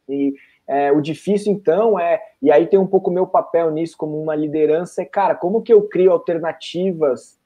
E 0.07 0.33
é, 0.67 0.91
o 0.91 1.01
difícil, 1.01 1.51
então, 1.51 1.99
é. 1.99 2.21
E 2.41 2.51
aí 2.51 2.67
tem 2.67 2.79
um 2.79 2.87
pouco 2.87 3.11
meu 3.11 3.27
papel 3.27 3.71
nisso, 3.71 3.97
como 3.97 4.21
uma 4.21 4.35
liderança, 4.35 5.01
é, 5.01 5.05
cara, 5.05 5.35
como 5.35 5.61
que 5.61 5.73
eu 5.73 5.87
crio 5.87 6.11
alternativas 6.11 7.40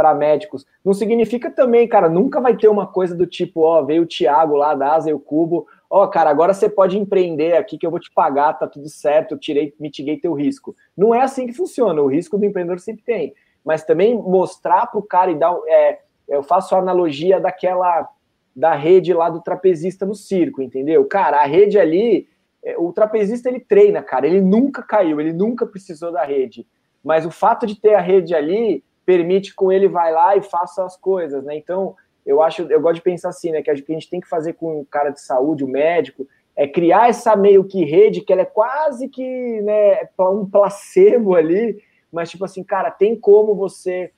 para 0.00 0.14
médicos? 0.14 0.64
Não 0.82 0.94
significa 0.94 1.50
também, 1.50 1.86
cara, 1.86 2.08
nunca 2.08 2.40
vai 2.40 2.56
ter 2.56 2.68
uma 2.68 2.86
coisa 2.86 3.14
do 3.14 3.26
tipo, 3.26 3.60
ó, 3.60 3.84
veio 3.84 4.04
o 4.04 4.06
Thiago 4.06 4.56
lá 4.56 4.74
da 4.74 4.94
Asa 4.94 5.10
e 5.10 5.12
o 5.12 5.20
Cubo, 5.20 5.66
ó, 5.90 6.06
cara, 6.06 6.30
agora 6.30 6.54
você 6.54 6.70
pode 6.70 6.98
empreender 6.98 7.58
aqui 7.58 7.76
que 7.76 7.86
eu 7.86 7.90
vou 7.90 8.00
te 8.00 8.10
pagar, 8.10 8.54
tá 8.54 8.66
tudo 8.66 8.88
certo, 8.88 9.34
eu 9.34 9.38
tirei, 9.38 9.74
mitiguei 9.78 10.16
teu 10.16 10.32
risco. 10.32 10.74
Não 10.96 11.14
é 11.14 11.20
assim 11.20 11.46
que 11.46 11.52
funciona, 11.52 12.00
o 12.00 12.06
risco 12.06 12.38
do 12.38 12.46
empreendedor 12.46 12.80
sempre 12.80 13.04
tem. 13.04 13.34
Mas 13.62 13.84
também 13.84 14.14
mostrar 14.16 14.86
para 14.86 14.98
o 14.98 15.02
cara 15.02 15.30
e 15.30 15.34
dar. 15.34 15.54
É, 15.66 15.98
eu 16.26 16.42
faço 16.42 16.74
a 16.74 16.78
analogia 16.78 17.38
daquela 17.38 18.08
da 18.56 18.74
rede 18.74 19.12
lá 19.12 19.28
do 19.28 19.42
trapezista 19.42 20.06
no 20.06 20.14
circo, 20.14 20.62
entendeu? 20.62 21.04
Cara, 21.04 21.42
a 21.42 21.44
rede 21.44 21.78
ali, 21.78 22.26
é, 22.64 22.74
o 22.78 22.90
trapezista 22.90 23.50
ele 23.50 23.60
treina, 23.60 24.02
cara, 24.02 24.26
ele 24.26 24.40
nunca 24.40 24.82
caiu, 24.82 25.20
ele 25.20 25.34
nunca 25.34 25.66
precisou 25.66 26.10
da 26.10 26.24
rede. 26.24 26.66
Mas 27.04 27.26
o 27.26 27.30
fato 27.30 27.66
de 27.66 27.78
ter 27.78 27.94
a 27.94 28.00
rede 28.00 28.34
ali 28.34 28.82
permite 29.10 29.52
com 29.56 29.72
ele 29.72 29.88
vai 29.88 30.12
lá 30.12 30.36
e 30.36 30.40
faça 30.40 30.84
as 30.84 30.96
coisas, 30.96 31.42
né? 31.42 31.56
Então, 31.56 31.96
eu 32.24 32.40
acho, 32.40 32.62
eu 32.70 32.80
gosto 32.80 32.94
de 32.94 33.02
pensar 33.02 33.30
assim, 33.30 33.50
né, 33.50 33.60
que 33.60 33.68
a 33.68 33.74
gente 33.74 34.08
tem 34.08 34.20
que 34.20 34.28
fazer 34.28 34.52
com 34.52 34.78
o 34.78 34.86
cara 34.86 35.10
de 35.10 35.20
saúde, 35.20 35.64
o 35.64 35.68
médico, 35.68 36.28
é 36.54 36.64
criar 36.68 37.08
essa 37.08 37.34
meio 37.34 37.64
que 37.64 37.84
rede 37.84 38.20
que 38.20 38.32
ela 38.32 38.42
é 38.42 38.44
quase 38.44 39.08
que, 39.08 39.60
né, 39.62 40.08
um 40.16 40.48
placebo 40.48 41.34
ali, 41.34 41.82
mas 42.12 42.30
tipo 42.30 42.44
assim, 42.44 42.62
cara, 42.62 42.88
tem 42.88 43.18
como 43.18 43.52
você 43.56 44.12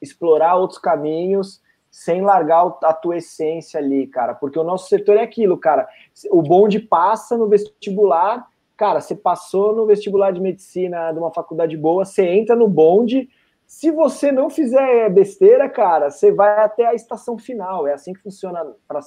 explorar 0.00 0.56
outros 0.56 0.78
caminhos 0.78 1.60
sem 1.90 2.22
largar 2.22 2.78
a 2.82 2.94
tua 2.94 3.18
essência 3.18 3.78
ali, 3.78 4.06
cara, 4.06 4.34
porque 4.34 4.58
o 4.58 4.64
nosso 4.64 4.88
setor 4.88 5.18
é 5.18 5.22
aquilo, 5.22 5.58
cara. 5.58 5.86
O 6.30 6.40
bonde 6.40 6.80
passa 6.80 7.36
no 7.36 7.46
vestibular, 7.46 8.46
cara, 8.74 9.02
você 9.02 9.14
passou 9.14 9.74
no 9.76 9.84
vestibular 9.84 10.30
de 10.30 10.40
medicina 10.40 11.12
de 11.12 11.18
uma 11.18 11.30
faculdade 11.30 11.76
boa, 11.76 12.06
você 12.06 12.26
entra 12.26 12.56
no 12.56 12.66
bonde. 12.68 13.28
Se 13.66 13.90
você 13.90 14.30
não 14.30 14.50
fizer 14.50 15.10
besteira, 15.10 15.68
cara, 15.68 16.10
você 16.10 16.30
vai 16.32 16.64
até 16.64 16.86
a 16.86 16.94
estação 16.94 17.38
final. 17.38 17.86
É 17.86 17.92
assim 17.92 18.12
que 18.12 18.20
funciona 18.20 18.64
para 18.86 19.00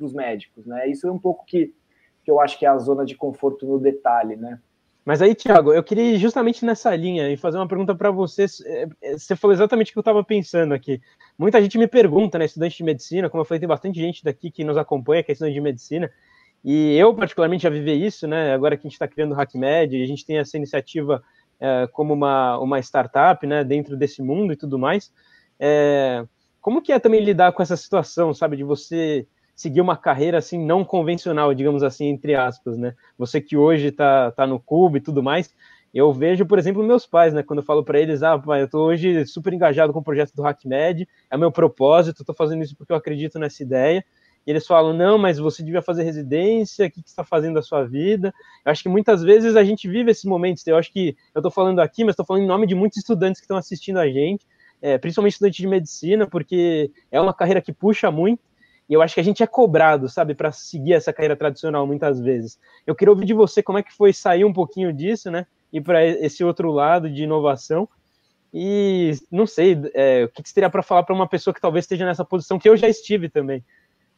os 0.00 0.12
médicos, 0.12 0.66
né? 0.66 0.88
Isso 0.88 1.06
é 1.06 1.12
um 1.12 1.18
pouco 1.18 1.44
que, 1.44 1.74
que 2.24 2.30
eu 2.30 2.40
acho 2.40 2.58
que 2.58 2.66
é 2.66 2.68
a 2.68 2.78
zona 2.78 3.04
de 3.04 3.16
conforto 3.16 3.66
no 3.66 3.78
detalhe, 3.78 4.36
né? 4.36 4.60
Mas 5.04 5.22
aí, 5.22 5.34
Thiago, 5.34 5.72
eu 5.72 5.82
queria 5.82 6.18
justamente 6.18 6.64
nessa 6.64 6.94
linha 6.94 7.30
e 7.30 7.36
fazer 7.36 7.56
uma 7.56 7.66
pergunta 7.66 7.94
para 7.94 8.10
você. 8.10 8.44
É, 8.64 8.88
é, 9.02 9.18
você 9.18 9.34
falou 9.34 9.54
exatamente 9.54 9.90
o 9.90 9.92
que 9.92 9.98
eu 9.98 10.02
estava 10.02 10.22
pensando 10.22 10.74
aqui. 10.74 11.00
Muita 11.38 11.60
gente 11.60 11.78
me 11.78 11.86
pergunta, 11.86 12.38
né, 12.38 12.44
estudante 12.44 12.76
de 12.76 12.84
medicina, 12.84 13.30
como 13.30 13.40
eu 13.40 13.44
falei, 13.44 13.60
tem 13.60 13.68
bastante 13.68 13.98
gente 13.98 14.22
daqui 14.22 14.50
que 14.50 14.62
nos 14.62 14.76
acompanha, 14.76 15.22
que 15.22 15.30
é 15.30 15.34
estudante 15.34 15.54
de 15.54 15.60
medicina, 15.60 16.10
e 16.62 16.96
eu, 16.96 17.14
particularmente, 17.14 17.62
já 17.62 17.70
vivi 17.70 18.04
isso, 18.04 18.28
né? 18.28 18.52
Agora 18.52 18.76
que 18.76 18.82
a 18.82 18.88
gente 18.88 18.92
está 18.92 19.08
criando 19.08 19.32
o 19.32 19.40
HackMed, 19.40 20.02
a 20.02 20.06
gente 20.06 20.26
tem 20.26 20.38
essa 20.38 20.56
iniciativa 20.56 21.22
é, 21.60 21.86
como 21.92 22.14
uma, 22.14 22.58
uma 22.58 22.78
startup, 22.80 23.46
né, 23.46 23.62
dentro 23.62 23.96
desse 23.96 24.22
mundo 24.22 24.52
e 24.52 24.56
tudo 24.56 24.78
mais. 24.78 25.12
É, 25.58 26.24
como 26.60 26.82
que 26.82 26.92
é 26.92 26.98
também 26.98 27.22
lidar 27.22 27.52
com 27.52 27.62
essa 27.62 27.76
situação, 27.76 28.32
sabe, 28.34 28.56
de 28.56 28.64
você 28.64 29.26
seguir 29.54 29.82
uma 29.82 29.96
carreira 29.96 30.38
assim 30.38 30.58
não 30.58 30.84
convencional, 30.84 31.52
digamos 31.52 31.82
assim, 31.82 32.06
entre 32.06 32.34
aspas, 32.34 32.78
né? 32.78 32.94
Você 33.18 33.42
que 33.42 33.56
hoje 33.58 33.88
está 33.88 34.30
tá 34.32 34.46
no 34.46 34.58
clube 34.58 34.98
e 34.98 35.02
tudo 35.02 35.22
mais, 35.22 35.54
eu 35.92 36.12
vejo, 36.12 36.46
por 36.46 36.58
exemplo, 36.58 36.82
meus 36.82 37.06
pais, 37.06 37.34
né? 37.34 37.42
Quando 37.42 37.58
eu 37.58 37.64
falo 37.64 37.84
para 37.84 38.00
eles, 38.00 38.22
ah, 38.22 38.38
pai, 38.38 38.62
eu 38.62 38.66
estou 38.66 38.86
hoje 38.86 39.26
super 39.26 39.52
engajado 39.52 39.92
com 39.92 39.98
o 39.98 40.04
projeto 40.04 40.34
do 40.34 40.46
HackMed, 40.46 41.06
é 41.30 41.36
meu 41.36 41.52
propósito, 41.52 42.22
estou 42.22 42.34
fazendo 42.34 42.62
isso 42.62 42.76
porque 42.76 42.92
eu 42.92 42.96
acredito 42.96 43.38
nessa 43.38 43.62
ideia. 43.62 44.04
E 44.46 44.50
eles 44.50 44.66
falam, 44.66 44.92
não, 44.92 45.18
mas 45.18 45.38
você 45.38 45.62
devia 45.62 45.82
fazer 45.82 46.02
residência, 46.02 46.86
o 46.86 46.90
que, 46.90 47.02
que 47.02 47.08
está 47.08 47.24
fazendo 47.24 47.54
da 47.54 47.62
sua 47.62 47.84
vida? 47.84 48.32
Eu 48.64 48.72
acho 48.72 48.82
que 48.82 48.88
muitas 48.88 49.22
vezes 49.22 49.54
a 49.54 49.62
gente 49.62 49.88
vive 49.88 50.10
esses 50.10 50.24
momentos. 50.24 50.66
Eu 50.66 50.76
acho 50.76 50.92
que 50.92 51.16
eu 51.34 51.40
estou 51.40 51.50
falando 51.50 51.80
aqui, 51.80 52.04
mas 52.04 52.12
estou 52.12 52.24
falando 52.24 52.44
em 52.44 52.48
nome 52.48 52.66
de 52.66 52.74
muitos 52.74 52.98
estudantes 52.98 53.40
que 53.40 53.44
estão 53.44 53.56
assistindo 53.56 53.98
a 53.98 54.08
gente, 54.08 54.46
é, 54.80 54.96
principalmente 54.96 55.34
estudantes 55.34 55.58
de 55.58 55.66
medicina, 55.66 56.26
porque 56.26 56.90
é 57.10 57.20
uma 57.20 57.34
carreira 57.34 57.60
que 57.60 57.72
puxa 57.72 58.10
muito 58.10 58.42
e 58.90 58.92
eu 58.92 59.00
acho 59.00 59.14
que 59.14 59.20
a 59.20 59.24
gente 59.24 59.40
é 59.40 59.46
cobrado, 59.46 60.08
sabe, 60.08 60.34
para 60.34 60.50
seguir 60.50 60.94
essa 60.94 61.12
carreira 61.12 61.36
tradicional 61.36 61.86
muitas 61.86 62.20
vezes. 62.20 62.58
Eu 62.84 62.92
queria 62.92 63.12
ouvir 63.12 63.24
de 63.24 63.32
você 63.32 63.62
como 63.62 63.78
é 63.78 63.84
que 63.84 63.92
foi 63.92 64.12
sair 64.12 64.44
um 64.44 64.52
pouquinho 64.52 64.92
disso, 64.92 65.30
né? 65.30 65.46
Ir 65.72 65.80
para 65.80 66.04
esse 66.04 66.42
outro 66.42 66.72
lado 66.72 67.08
de 67.08 67.22
inovação. 67.22 67.88
E 68.52 69.12
não 69.30 69.46
sei, 69.46 69.80
é, 69.94 70.24
o 70.24 70.28
que, 70.28 70.42
que 70.42 70.48
você 70.48 70.54
teria 70.56 70.68
para 70.68 70.82
falar 70.82 71.04
para 71.04 71.14
uma 71.14 71.28
pessoa 71.28 71.54
que 71.54 71.60
talvez 71.60 71.84
esteja 71.84 72.04
nessa 72.04 72.24
posição, 72.24 72.58
que 72.58 72.68
eu 72.68 72.76
já 72.76 72.88
estive 72.88 73.28
também. 73.28 73.64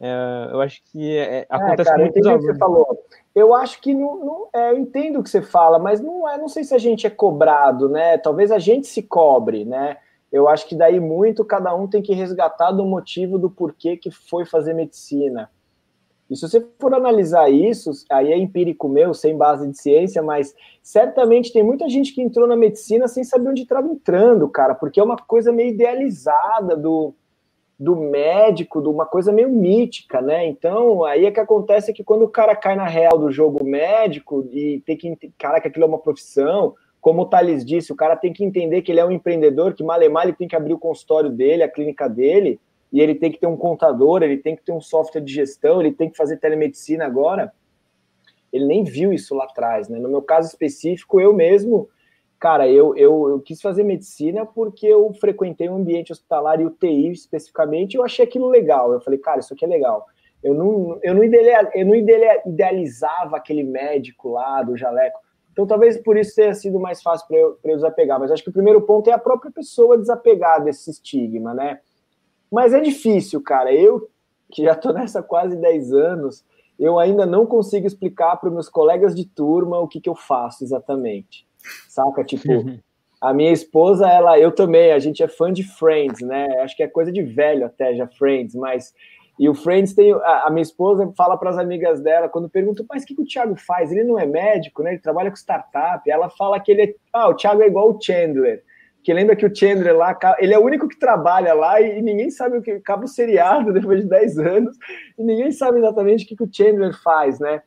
É, 0.02 0.48
eu 0.50 0.60
acho 0.60 0.82
que 0.84 1.16
é, 1.16 1.38
é 1.38 1.46
acontece 1.48 1.88
é, 1.88 1.92
cara, 1.92 2.02
muito. 2.02 2.16
Eu, 2.18 2.38
que 2.38 2.44
você 2.44 2.58
falou. 2.58 3.04
eu 3.34 3.54
acho 3.54 3.80
que 3.80 3.94
não, 3.94 4.24
não 4.24 4.48
é, 4.52 4.72
eu 4.72 4.78
entendo 4.78 5.20
o 5.20 5.22
que 5.22 5.30
você 5.30 5.40
fala, 5.40 5.78
mas 5.78 6.00
não 6.00 6.28
é, 6.28 6.36
não 6.36 6.48
sei 6.48 6.64
se 6.64 6.74
a 6.74 6.78
gente 6.78 7.06
é 7.06 7.10
cobrado, 7.10 7.88
né? 7.88 8.18
Talvez 8.18 8.50
a 8.50 8.58
gente 8.58 8.88
se 8.88 9.02
cobre, 9.02 9.64
né? 9.64 9.96
eu 10.32 10.48
acho 10.48 10.66
que 10.66 10.74
daí 10.74 10.98
muito 10.98 11.44
cada 11.44 11.74
um 11.74 11.86
tem 11.86 12.00
que 12.00 12.14
resgatar 12.14 12.72
do 12.72 12.86
motivo 12.86 13.38
do 13.38 13.50
porquê 13.50 13.98
que 13.98 14.10
foi 14.10 14.46
fazer 14.46 14.72
medicina. 14.72 15.50
E 16.30 16.34
se 16.34 16.48
você 16.48 16.66
for 16.80 16.94
analisar 16.94 17.50
isso, 17.50 17.90
aí 18.10 18.32
é 18.32 18.38
empírico 18.38 18.88
meu, 18.88 19.12
sem 19.12 19.36
base 19.36 19.68
de 19.68 19.76
ciência, 19.76 20.22
mas 20.22 20.54
certamente 20.82 21.52
tem 21.52 21.62
muita 21.62 21.86
gente 21.90 22.14
que 22.14 22.22
entrou 22.22 22.48
na 22.48 22.56
medicina 22.56 23.06
sem 23.06 23.22
saber 23.22 23.50
onde 23.50 23.62
estava 23.62 23.86
entrando, 23.86 24.48
cara, 24.48 24.74
porque 24.74 24.98
é 24.98 25.02
uma 25.02 25.16
coisa 25.16 25.52
meio 25.52 25.68
idealizada 25.68 26.74
do, 26.74 27.14
do 27.82 27.96
médico, 27.96 28.80
de 28.80 28.88
uma 28.88 29.04
coisa 29.04 29.32
meio 29.32 29.48
mítica, 29.48 30.20
né? 30.20 30.46
Então, 30.46 31.04
aí 31.04 31.26
é 31.26 31.32
que 31.32 31.40
acontece 31.40 31.92
que 31.92 32.04
quando 32.04 32.22
o 32.22 32.28
cara 32.28 32.54
cai 32.54 32.76
na 32.76 32.86
real 32.86 33.18
do 33.18 33.32
jogo 33.32 33.64
médico 33.64 34.48
e 34.52 34.80
tem 34.86 34.96
que, 34.96 35.32
cara, 35.36 35.60
que 35.60 35.66
aquilo 35.66 35.84
é 35.84 35.88
uma 35.88 35.98
profissão, 35.98 36.76
como 37.00 37.22
o 37.22 37.26
Thales 37.26 37.64
disse, 37.64 37.92
o 37.92 37.96
cara 37.96 38.14
tem 38.14 38.32
que 38.32 38.44
entender 38.44 38.82
que 38.82 38.92
ele 38.92 39.00
é 39.00 39.04
um 39.04 39.10
empreendedor, 39.10 39.74
que 39.74 39.82
malemar 39.82 40.24
ele 40.24 40.32
tem 40.32 40.46
que 40.46 40.54
abrir 40.54 40.72
o 40.74 40.78
consultório 40.78 41.28
dele, 41.28 41.64
a 41.64 41.68
clínica 41.68 42.08
dele, 42.08 42.60
e 42.92 43.00
ele 43.00 43.16
tem 43.16 43.32
que 43.32 43.40
ter 43.40 43.48
um 43.48 43.56
contador, 43.56 44.22
ele 44.22 44.36
tem 44.36 44.54
que 44.54 44.62
ter 44.62 44.70
um 44.70 44.80
software 44.80 45.20
de 45.20 45.32
gestão, 45.32 45.80
ele 45.80 45.90
tem 45.90 46.08
que 46.08 46.16
fazer 46.16 46.36
telemedicina 46.36 47.04
agora. 47.04 47.52
Ele 48.52 48.66
nem 48.66 48.84
viu 48.84 49.12
isso 49.12 49.34
lá 49.34 49.44
atrás, 49.44 49.88
né? 49.88 49.98
No 49.98 50.08
meu 50.08 50.22
caso 50.22 50.46
específico, 50.46 51.20
eu 51.20 51.32
mesmo, 51.32 51.88
cara, 52.42 52.68
eu, 52.68 52.96
eu, 52.96 53.28
eu 53.28 53.40
quis 53.40 53.62
fazer 53.62 53.84
medicina 53.84 54.44
porque 54.44 54.84
eu 54.84 55.12
frequentei 55.14 55.68
um 55.68 55.76
ambiente 55.76 56.10
hospitalar 56.10 56.60
e 56.60 56.66
UTI 56.66 57.12
especificamente, 57.12 57.94
e 57.94 57.98
eu 57.98 58.04
achei 58.04 58.24
aquilo 58.24 58.48
legal. 58.48 58.92
Eu 58.92 59.00
falei, 59.00 59.20
cara, 59.20 59.38
isso 59.38 59.54
aqui 59.54 59.64
é 59.64 59.68
legal. 59.68 60.04
Eu 60.42 60.52
não, 60.52 60.98
eu 61.04 61.14
não, 61.14 61.94
idealizava 61.94 63.36
aquele 63.36 63.62
médico 63.62 64.30
lá 64.30 64.60
do 64.60 64.76
jaleco. 64.76 65.20
Então, 65.52 65.68
talvez 65.68 65.96
por 65.98 66.16
isso 66.16 66.34
tenha 66.34 66.52
sido 66.52 66.80
mais 66.80 67.00
fácil 67.00 67.28
para 67.28 67.36
eu, 67.36 67.56
eu 67.62 67.76
desapegar. 67.76 68.18
Mas 68.18 68.32
acho 68.32 68.42
que 68.42 68.50
o 68.50 68.52
primeiro 68.52 68.82
ponto 68.82 69.08
é 69.08 69.12
a 69.12 69.18
própria 69.18 69.52
pessoa 69.52 69.96
desapegar 69.96 70.64
desse 70.64 70.90
estigma, 70.90 71.54
né? 71.54 71.78
Mas 72.50 72.74
é 72.74 72.80
difícil, 72.80 73.40
cara. 73.40 73.72
Eu, 73.72 74.10
que 74.50 74.64
já 74.64 74.72
estou 74.72 74.92
nessa 74.92 75.22
quase 75.22 75.54
10 75.54 75.92
anos, 75.92 76.44
eu 76.76 76.98
ainda 76.98 77.24
não 77.24 77.46
consigo 77.46 77.86
explicar 77.86 78.34
para 78.34 78.50
meus 78.50 78.68
colegas 78.68 79.14
de 79.14 79.24
turma 79.24 79.78
o 79.78 79.86
que, 79.86 80.00
que 80.00 80.08
eu 80.08 80.16
faço 80.16 80.64
exatamente. 80.64 81.46
Saca? 81.88 82.24
Tipo, 82.24 82.80
a 83.20 83.32
minha 83.32 83.52
esposa, 83.52 84.08
ela, 84.08 84.38
eu 84.38 84.50
também, 84.50 84.92
a 84.92 84.98
gente 84.98 85.22
é 85.22 85.28
fã 85.28 85.52
de 85.52 85.62
Friends, 85.62 86.20
né? 86.20 86.46
Acho 86.60 86.76
que 86.76 86.82
é 86.82 86.88
coisa 86.88 87.12
de 87.12 87.22
velho 87.22 87.66
até 87.66 87.94
já, 87.94 88.06
Friends, 88.06 88.54
mas 88.54 88.92
e 89.38 89.48
o 89.48 89.54
Friends 89.54 89.94
tem. 89.94 90.12
A, 90.12 90.44
a 90.46 90.50
minha 90.50 90.62
esposa 90.62 91.12
fala 91.16 91.36
para 91.36 91.50
as 91.50 91.58
amigas 91.58 92.00
dela, 92.00 92.28
quando 92.28 92.48
perguntam, 92.48 92.84
mas 92.88 93.02
o 93.02 93.06
que, 93.06 93.14
que, 93.14 93.22
o 93.22 93.26
Thiago 93.26 93.56
faz? 93.56 93.90
Ele 93.90 94.04
não 94.04 94.18
é 94.18 94.26
médico, 94.26 94.82
né? 94.82 94.92
Ele 94.92 95.00
trabalha 95.00 95.30
com 95.30 95.36
startup. 95.36 96.08
Ela 96.08 96.28
fala 96.30 96.60
que 96.60 96.70
ele 96.70 96.82
é. 96.82 96.94
Ah, 97.12 97.28
o 97.28 97.34
Thiago 97.34 97.62
é 97.62 97.66
igual 97.66 97.90
o 97.90 98.00
Chandler. 98.00 98.62
Que 99.02 99.12
lembra 99.12 99.34
que 99.34 99.44
o 99.44 99.54
Chandler 99.54 99.96
lá, 99.96 100.16
ele 100.38 100.54
é 100.54 100.58
o 100.58 100.64
único 100.64 100.86
que 100.86 100.96
trabalha 100.96 101.54
lá 101.54 101.80
e, 101.80 101.98
e 101.98 102.02
ninguém 102.02 102.30
sabe 102.30 102.58
o 102.58 102.62
que. 102.62 102.72
Acaba 102.72 103.04
o 103.04 103.08
seriado 103.08 103.72
depois 103.74 104.02
de 104.02 104.08
10 104.08 104.38
anos 104.38 104.76
e 105.18 105.24
ninguém 105.24 105.50
sabe 105.50 105.78
exatamente 105.78 106.24
o 106.24 106.28
que, 106.28 106.36
que 106.36 106.44
o 106.44 106.50
Chandler 106.52 106.92
faz, 107.02 107.40
né? 107.40 107.62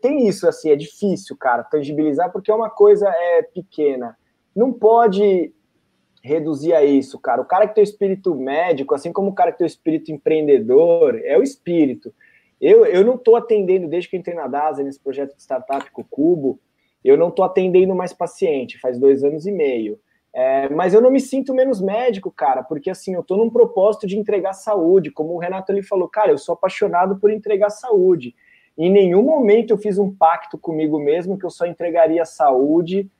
Tem 0.00 0.26
isso, 0.26 0.48
assim, 0.48 0.70
é 0.70 0.76
difícil, 0.76 1.36
cara, 1.36 1.62
tangibilizar, 1.62 2.32
porque 2.32 2.50
é 2.50 2.54
uma 2.54 2.70
coisa 2.70 3.08
é, 3.08 3.42
pequena. 3.42 4.16
Não 4.54 4.72
pode 4.72 5.52
reduzir 6.22 6.72
a 6.72 6.84
isso, 6.84 7.18
cara. 7.18 7.42
O 7.42 7.44
cara 7.44 7.66
que 7.66 7.74
tem 7.74 7.82
o 7.82 7.84
espírito 7.84 8.34
médico, 8.34 8.94
assim 8.94 9.12
como 9.12 9.30
o 9.30 9.34
cara 9.34 9.52
que 9.52 9.58
tem 9.58 9.64
o 9.64 9.66
espírito 9.66 10.12
empreendedor, 10.12 11.20
é 11.24 11.36
o 11.36 11.42
espírito. 11.42 12.14
Eu, 12.60 12.86
eu 12.86 13.04
não 13.04 13.16
estou 13.16 13.34
atendendo, 13.34 13.88
desde 13.88 14.08
que 14.08 14.16
entrei 14.16 14.36
na 14.36 14.46
DASA, 14.46 14.84
nesse 14.84 15.00
projeto 15.00 15.34
de 15.34 15.42
startup 15.42 15.90
com 15.90 16.02
o 16.02 16.06
Cubo, 16.08 16.60
eu 17.04 17.16
não 17.16 17.28
estou 17.28 17.44
atendendo 17.44 17.94
mais 17.94 18.12
paciente, 18.12 18.78
faz 18.78 18.98
dois 18.98 19.24
anos 19.24 19.46
e 19.46 19.52
meio. 19.52 19.98
É, 20.34 20.68
mas 20.70 20.94
eu 20.94 21.00
não 21.00 21.10
me 21.10 21.20
sinto 21.20 21.52
menos 21.52 21.80
médico, 21.80 22.30
cara, 22.30 22.62
porque 22.62 22.88
assim, 22.88 23.14
eu 23.14 23.20
estou 23.20 23.36
num 23.36 23.50
propósito 23.50 24.06
de 24.06 24.16
entregar 24.16 24.54
saúde, 24.54 25.10
como 25.10 25.34
o 25.34 25.38
Renato 25.38 25.72
ali 25.72 25.82
falou, 25.82 26.08
cara, 26.08 26.30
eu 26.30 26.38
sou 26.38 26.54
apaixonado 26.54 27.16
por 27.16 27.30
entregar 27.30 27.68
saúde. 27.68 28.34
Em 28.76 28.90
nenhum 28.90 29.22
momento 29.22 29.70
eu 29.70 29.78
fiz 29.78 29.98
um 29.98 30.10
pacto 30.10 30.56
comigo 30.56 30.98
mesmo 30.98 31.38
que 31.38 31.44
eu 31.44 31.50
só 31.50 31.66
entregaria 31.66 32.24
saúde 32.24 33.10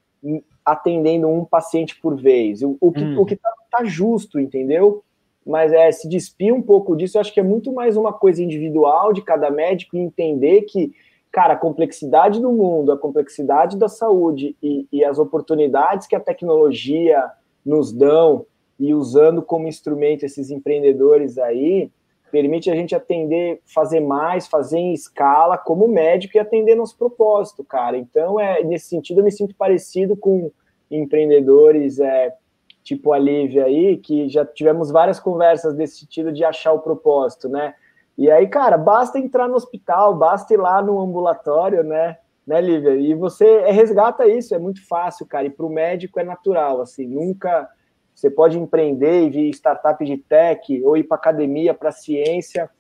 atendendo 0.65 1.29
um 1.29 1.45
paciente 1.45 2.01
por 2.01 2.17
vez. 2.17 2.63
O, 2.63 2.77
o 2.81 2.93
que 2.93 3.03
hum. 3.03 3.21
o 3.21 3.27
que 3.27 3.37
tá, 3.37 3.51
tá, 3.71 3.85
justo, 3.85 4.39
entendeu? 4.39 5.03
Mas 5.45 5.73
é 5.73 5.91
se 5.91 6.09
despir 6.09 6.55
um 6.55 6.63
pouco 6.63 6.97
disso, 6.97 7.17
eu 7.17 7.21
acho 7.21 7.35
que 7.35 7.41
é 7.41 7.43
muito 7.43 7.73
mais 7.73 7.97
uma 7.97 8.13
coisa 8.13 8.43
individual 8.43 9.13
de 9.13 9.23
cada 9.23 9.51
médico 9.51 9.97
entender 9.97 10.63
que, 10.63 10.93
cara, 11.33 11.55
a 11.55 11.59
complexidade 11.59 12.41
do 12.41 12.53
mundo, 12.53 12.93
a 12.93 12.99
complexidade 12.99 13.77
da 13.77 13.89
saúde 13.89 14.57
e, 14.63 14.87
e 14.93 15.05
as 15.05 15.19
oportunidades 15.19 16.07
que 16.07 16.15
a 16.15 16.21
tecnologia 16.21 17.29
nos 17.67 17.93
dão 17.93 18.47
e 18.79 18.95
usando 18.95 19.43
como 19.43 19.67
instrumento 19.67 20.25
esses 20.25 20.51
empreendedores 20.51 21.39
aí, 21.39 21.91
permite 22.33 22.71
a 22.71 22.75
gente 22.75 22.95
atender, 22.95 23.61
fazer 23.67 24.01
mais, 24.01 24.47
fazer 24.47 24.79
em 24.79 24.95
escala 24.95 25.59
como 25.59 25.87
médico 25.87 26.37
e 26.37 26.41
atender 26.41 26.75
nosso 26.75 26.97
propósito, 26.97 27.63
cara. 27.63 27.99
Então, 27.99 28.41
é 28.41 28.65
nesse 28.65 28.87
sentido, 28.87 29.21
eu 29.21 29.25
me 29.25 29.31
sinto 29.31 29.55
parecido 29.55 30.17
com 30.17 30.51
empreendedores 30.91 32.01
é, 32.01 32.35
tipo 32.83 33.13
a 33.13 33.19
Lívia 33.19 33.67
aí, 33.67 33.99
que 33.99 34.31
já 34.31 34.47
tivemos 34.47 34.91
várias 34.91 35.21
conversas 35.21 35.75
desse 35.75 36.01
sentido 36.01 36.33
de 36.33 36.43
achar 36.43 36.73
o 36.73 36.81
propósito, 36.81 37.51
né? 37.51 37.75
E 38.17 38.31
aí, 38.31 38.49
cara, 38.49 38.79
basta 38.79 39.19
entrar 39.19 39.47
no 39.47 39.55
hospital, 39.55 40.17
basta 40.17 40.55
ir 40.55 40.57
lá 40.57 40.81
no 40.81 41.01
ambulatório, 41.01 41.85
né? 41.85 42.17
Né, 42.47 42.61
Lívia? 42.61 42.95
E 42.95 43.15
você 43.15 43.71
resgata 43.71 44.27
isso, 44.27 44.55
é 44.55 44.59
muito 44.59 44.87
fácil, 44.89 45.27
cara. 45.27 45.47
E 45.47 45.51
para 45.51 45.67
o 45.67 45.71
médico 45.71 46.19
é 46.19 46.25
natural, 46.25 46.81
assim, 46.81 47.07
nunca 47.07 47.69
você 48.15 48.31
pode 48.31 48.59
empreender 48.59 49.27
e 49.27 49.31
vir 49.31 49.51
startup 49.51 50.05
de 50.05 50.17
tech 50.17 50.83
ou 50.85 50.97
ir 50.97 51.05
para 51.05 51.17
academia, 51.17 51.75
para 51.75 51.91
ciência. 51.91 52.71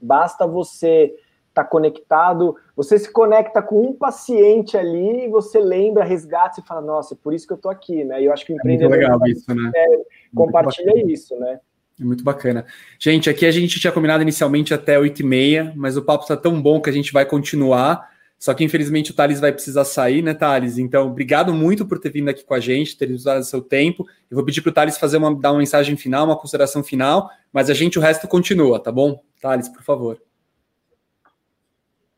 Basta 0.00 0.46
você 0.46 1.14
estar 1.48 1.64
tá 1.64 1.64
conectado. 1.64 2.54
Você 2.76 2.98
se 2.98 3.10
conecta 3.10 3.62
com 3.62 3.82
um 3.82 3.92
paciente 3.92 4.76
ali 4.76 5.24
e 5.24 5.28
você 5.28 5.58
lembra, 5.58 6.04
resgata 6.04 6.60
e 6.60 6.66
fala: 6.66 6.80
Nossa, 6.80 7.14
é 7.14 7.18
por 7.20 7.32
isso 7.32 7.46
que 7.46 7.52
eu 7.52 7.56
estou 7.56 7.70
aqui, 7.70 8.04
né? 8.04 8.20
E 8.20 8.26
eu 8.26 8.32
acho 8.32 8.44
que 8.44 8.52
o 8.52 8.56
empreendedor 8.56 8.94
é 8.94 8.98
legal 8.98 9.26
isso, 9.26 9.54
né? 9.54 9.70
É, 9.74 9.98
compartilha 10.34 11.10
isso, 11.10 11.34
né? 11.36 11.58
É 11.98 12.04
muito 12.04 12.22
bacana. 12.22 12.66
Gente, 12.98 13.30
aqui 13.30 13.46
a 13.46 13.50
gente 13.50 13.80
tinha 13.80 13.92
combinado 13.92 14.22
inicialmente 14.22 14.74
até 14.74 14.98
8h30, 14.98 15.72
mas 15.74 15.96
o 15.96 16.02
papo 16.02 16.24
está 16.24 16.36
tão 16.36 16.60
bom 16.60 16.80
que 16.80 16.90
a 16.90 16.92
gente 16.92 17.10
vai 17.10 17.24
continuar. 17.24 18.14
Só 18.38 18.52
que 18.52 18.62
infelizmente 18.62 19.10
o 19.10 19.14
Thales 19.14 19.40
vai 19.40 19.50
precisar 19.50 19.84
sair, 19.84 20.22
né, 20.22 20.34
Thales? 20.34 20.78
Então, 20.78 21.08
obrigado 21.08 21.54
muito 21.54 21.86
por 21.86 21.98
ter 21.98 22.10
vindo 22.10 22.28
aqui 22.28 22.44
com 22.44 22.54
a 22.54 22.60
gente, 22.60 22.96
ter 22.96 23.10
usado 23.10 23.42
seu 23.44 23.62
tempo. 23.62 24.06
Eu 24.30 24.36
vou 24.36 24.44
pedir 24.44 24.60
para 24.60 24.70
o 24.70 24.74
Thales 24.74 24.98
fazer 24.98 25.16
uma, 25.16 25.34
dar 25.34 25.52
uma 25.52 25.58
mensagem 25.58 25.96
final, 25.96 26.26
uma 26.26 26.38
consideração 26.38 26.84
final, 26.84 27.30
mas 27.52 27.70
a 27.70 27.74
gente 27.74 27.98
o 27.98 28.02
resto 28.02 28.28
continua, 28.28 28.78
tá 28.78 28.92
bom? 28.92 29.22
Thales, 29.40 29.68
por 29.68 29.82
favor. 29.82 30.20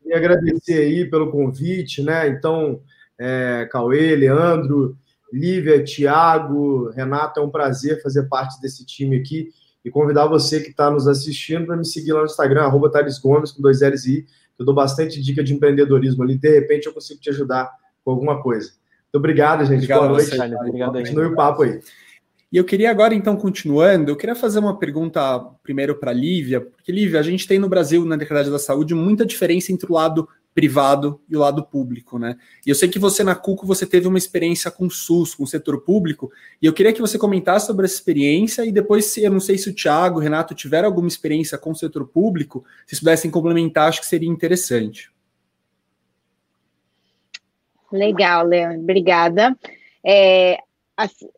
E 0.05 0.13
agradecer 0.13 0.81
aí 0.81 1.09
pelo 1.09 1.31
convite, 1.31 2.03
né? 2.03 2.27
Então, 2.27 2.81
é, 3.17 3.67
Cauê, 3.71 4.15
Leandro, 4.15 4.97
Lívia, 5.31 5.83
Tiago, 5.83 6.89
Renato, 6.89 7.39
é 7.39 7.43
um 7.43 7.49
prazer 7.49 8.01
fazer 8.01 8.23
parte 8.23 8.59
desse 8.59 8.85
time 8.85 9.17
aqui 9.17 9.49
e 9.85 9.89
convidar 9.89 10.25
você 10.25 10.59
que 10.59 10.69
está 10.69 10.89
nos 10.91 11.07
assistindo 11.07 11.67
para 11.67 11.77
me 11.77 11.85
seguir 11.85 12.11
lá 12.11 12.19
no 12.19 12.25
Instagram, 12.25 12.63
arroba 12.63 12.91
Thales 12.91 13.19
Gomes, 13.19 13.51
com 13.51 13.61
dois 13.61 13.81
L's 13.81 14.05
e 14.05 14.25
eu 14.59 14.65
dou 14.65 14.75
bastante 14.75 15.21
dica 15.21 15.43
de 15.43 15.53
empreendedorismo 15.53 16.21
ali, 16.21 16.37
de 16.37 16.49
repente 16.49 16.85
eu 16.85 16.93
consigo 16.93 17.19
te 17.19 17.29
ajudar 17.29 17.71
com 18.03 18.11
alguma 18.11 18.43
coisa. 18.43 18.71
Muito 19.11 19.15
obrigado, 19.15 19.61
gente. 19.61 19.77
Obrigado 19.77 19.99
Boa 19.99 20.09
noite. 20.09 20.29
Você, 20.29 20.55
obrigado 20.55 20.93
Continue 20.93 21.25
o 21.25 21.35
papo 21.35 21.63
aí. 21.63 21.79
E 22.51 22.57
eu 22.57 22.63
queria 22.63 22.89
agora, 22.89 23.13
então, 23.13 23.35
continuando, 23.37 24.11
eu 24.11 24.15
queria 24.15 24.35
fazer 24.35 24.59
uma 24.59 24.77
pergunta 24.77 25.39
primeiro 25.61 25.95
para 25.95 26.11
Lívia, 26.11 26.61
porque, 26.61 26.91
Lívia, 26.91 27.19
a 27.19 27.23
gente 27.23 27.47
tem 27.47 27.59
no 27.59 27.69
Brasil, 27.69 28.03
na 28.05 28.15
Declaração 28.15 28.51
da 28.51 28.59
Saúde, 28.59 28.95
muita 28.95 29.25
diferença 29.25 29.71
entre 29.71 29.89
o 29.89 29.93
lado 29.93 30.27
privado 30.53 31.21
e 31.29 31.35
o 31.35 31.39
lado 31.39 31.63
público, 31.63 32.17
né? 32.17 32.37
E 32.65 32.69
eu 32.69 32.75
sei 32.75 32.89
que 32.89 32.99
você 32.99 33.23
na 33.23 33.35
Cuco 33.35 33.65
você 33.65 33.85
teve 33.85 34.07
uma 34.07 34.17
experiência 34.17 34.69
com 34.69 34.87
o 34.87 34.91
SUS, 34.91 35.35
com 35.35 35.43
o 35.43 35.47
setor 35.47 35.81
público, 35.81 36.31
e 36.61 36.65
eu 36.65 36.73
queria 36.73 36.91
que 36.91 37.01
você 37.01 37.17
comentasse 37.17 37.67
sobre 37.67 37.85
essa 37.85 37.95
experiência 37.95 38.65
e 38.65 38.71
depois, 38.71 39.15
eu 39.17 39.31
não 39.31 39.39
sei 39.39 39.57
se 39.57 39.69
o 39.69 39.73
Thiago, 39.73 40.19
o 40.19 40.21
Renato 40.21 40.53
tiveram 40.53 40.87
alguma 40.87 41.07
experiência 41.07 41.57
com 41.57 41.71
o 41.71 41.75
setor 41.75 42.07
público, 42.07 42.65
se 42.85 42.99
pudessem 42.99 43.31
complementar, 43.31 43.89
acho 43.89 44.01
que 44.01 44.07
seria 44.07 44.29
interessante. 44.29 45.11
Legal, 47.91 48.45
Leandro, 48.45 48.81
obrigada. 48.81 49.57
É, 50.05 50.57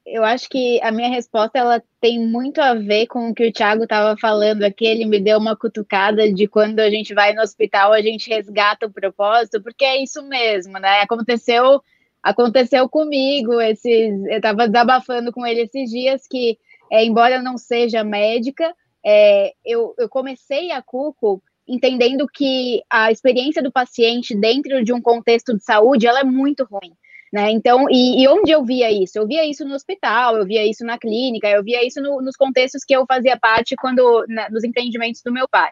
eu 0.05 0.23
acho 0.23 0.49
que 0.49 0.81
a 0.81 0.91
minha 0.91 1.09
resposta 1.09 1.59
ela 1.59 1.83
tem 1.99 2.19
muito 2.19 2.59
a 2.59 2.73
ver 2.73 3.05
com 3.07 3.29
o 3.29 3.33
que 3.33 3.47
o 3.47 3.53
Thiago 3.53 3.83
estava 3.83 4.17
falando 4.17 4.63
aqui. 4.63 4.85
Ele 4.85 5.05
me 5.05 5.19
deu 5.19 5.37
uma 5.37 5.55
cutucada 5.55 6.31
de 6.33 6.47
quando 6.47 6.79
a 6.79 6.89
gente 6.89 7.13
vai 7.13 7.33
no 7.33 7.41
hospital, 7.41 7.93
a 7.93 8.01
gente 8.01 8.29
resgata 8.29 8.87
o 8.87 8.91
propósito, 8.91 9.61
porque 9.61 9.85
é 9.85 10.01
isso 10.01 10.23
mesmo, 10.23 10.79
né? 10.79 11.01
Aconteceu, 11.01 11.81
aconteceu 12.23 12.89
comigo. 12.89 13.61
Esses, 13.61 14.11
eu 14.25 14.37
estava 14.37 14.67
desabafando 14.67 15.31
com 15.31 15.45
ele 15.45 15.61
esses 15.61 15.89
dias 15.91 16.25
que, 16.27 16.57
é, 16.91 17.05
embora 17.05 17.35
eu 17.35 17.43
não 17.43 17.57
seja 17.57 18.03
médica, 18.03 18.75
é, 19.05 19.53
eu, 19.63 19.93
eu 19.97 20.09
comecei 20.09 20.71
a 20.71 20.81
CUCO 20.81 21.41
entendendo 21.67 22.27
que 22.27 22.81
a 22.89 23.11
experiência 23.11 23.61
do 23.61 23.71
paciente 23.71 24.35
dentro 24.35 24.83
de 24.83 24.91
um 24.91 25.01
contexto 25.01 25.55
de 25.55 25.63
saúde 25.63 26.07
ela 26.07 26.21
é 26.21 26.23
muito 26.23 26.63
ruim. 26.63 26.93
Né? 27.31 27.49
Então, 27.51 27.89
e, 27.89 28.23
e, 28.23 28.27
onde 28.27 28.51
eu 28.51 28.63
via 28.65 28.91
isso? 28.91 29.17
Eu 29.17 29.25
via 29.25 29.45
isso 29.45 29.63
no 29.63 29.73
hospital, 29.73 30.37
eu 30.37 30.45
via 30.45 30.69
isso 30.69 30.83
na 30.83 30.97
clínica, 30.97 31.49
eu 31.49 31.63
via 31.63 31.85
isso 31.85 32.01
no, 32.01 32.21
nos 32.21 32.35
contextos 32.35 32.83
que 32.83 32.93
eu 32.93 33.05
fazia 33.05 33.39
parte 33.39 33.75
quando 33.77 34.25
na, 34.27 34.49
nos 34.49 34.65
empreendimentos 34.65 35.21
do 35.23 35.31
meu 35.31 35.47
pai. 35.47 35.71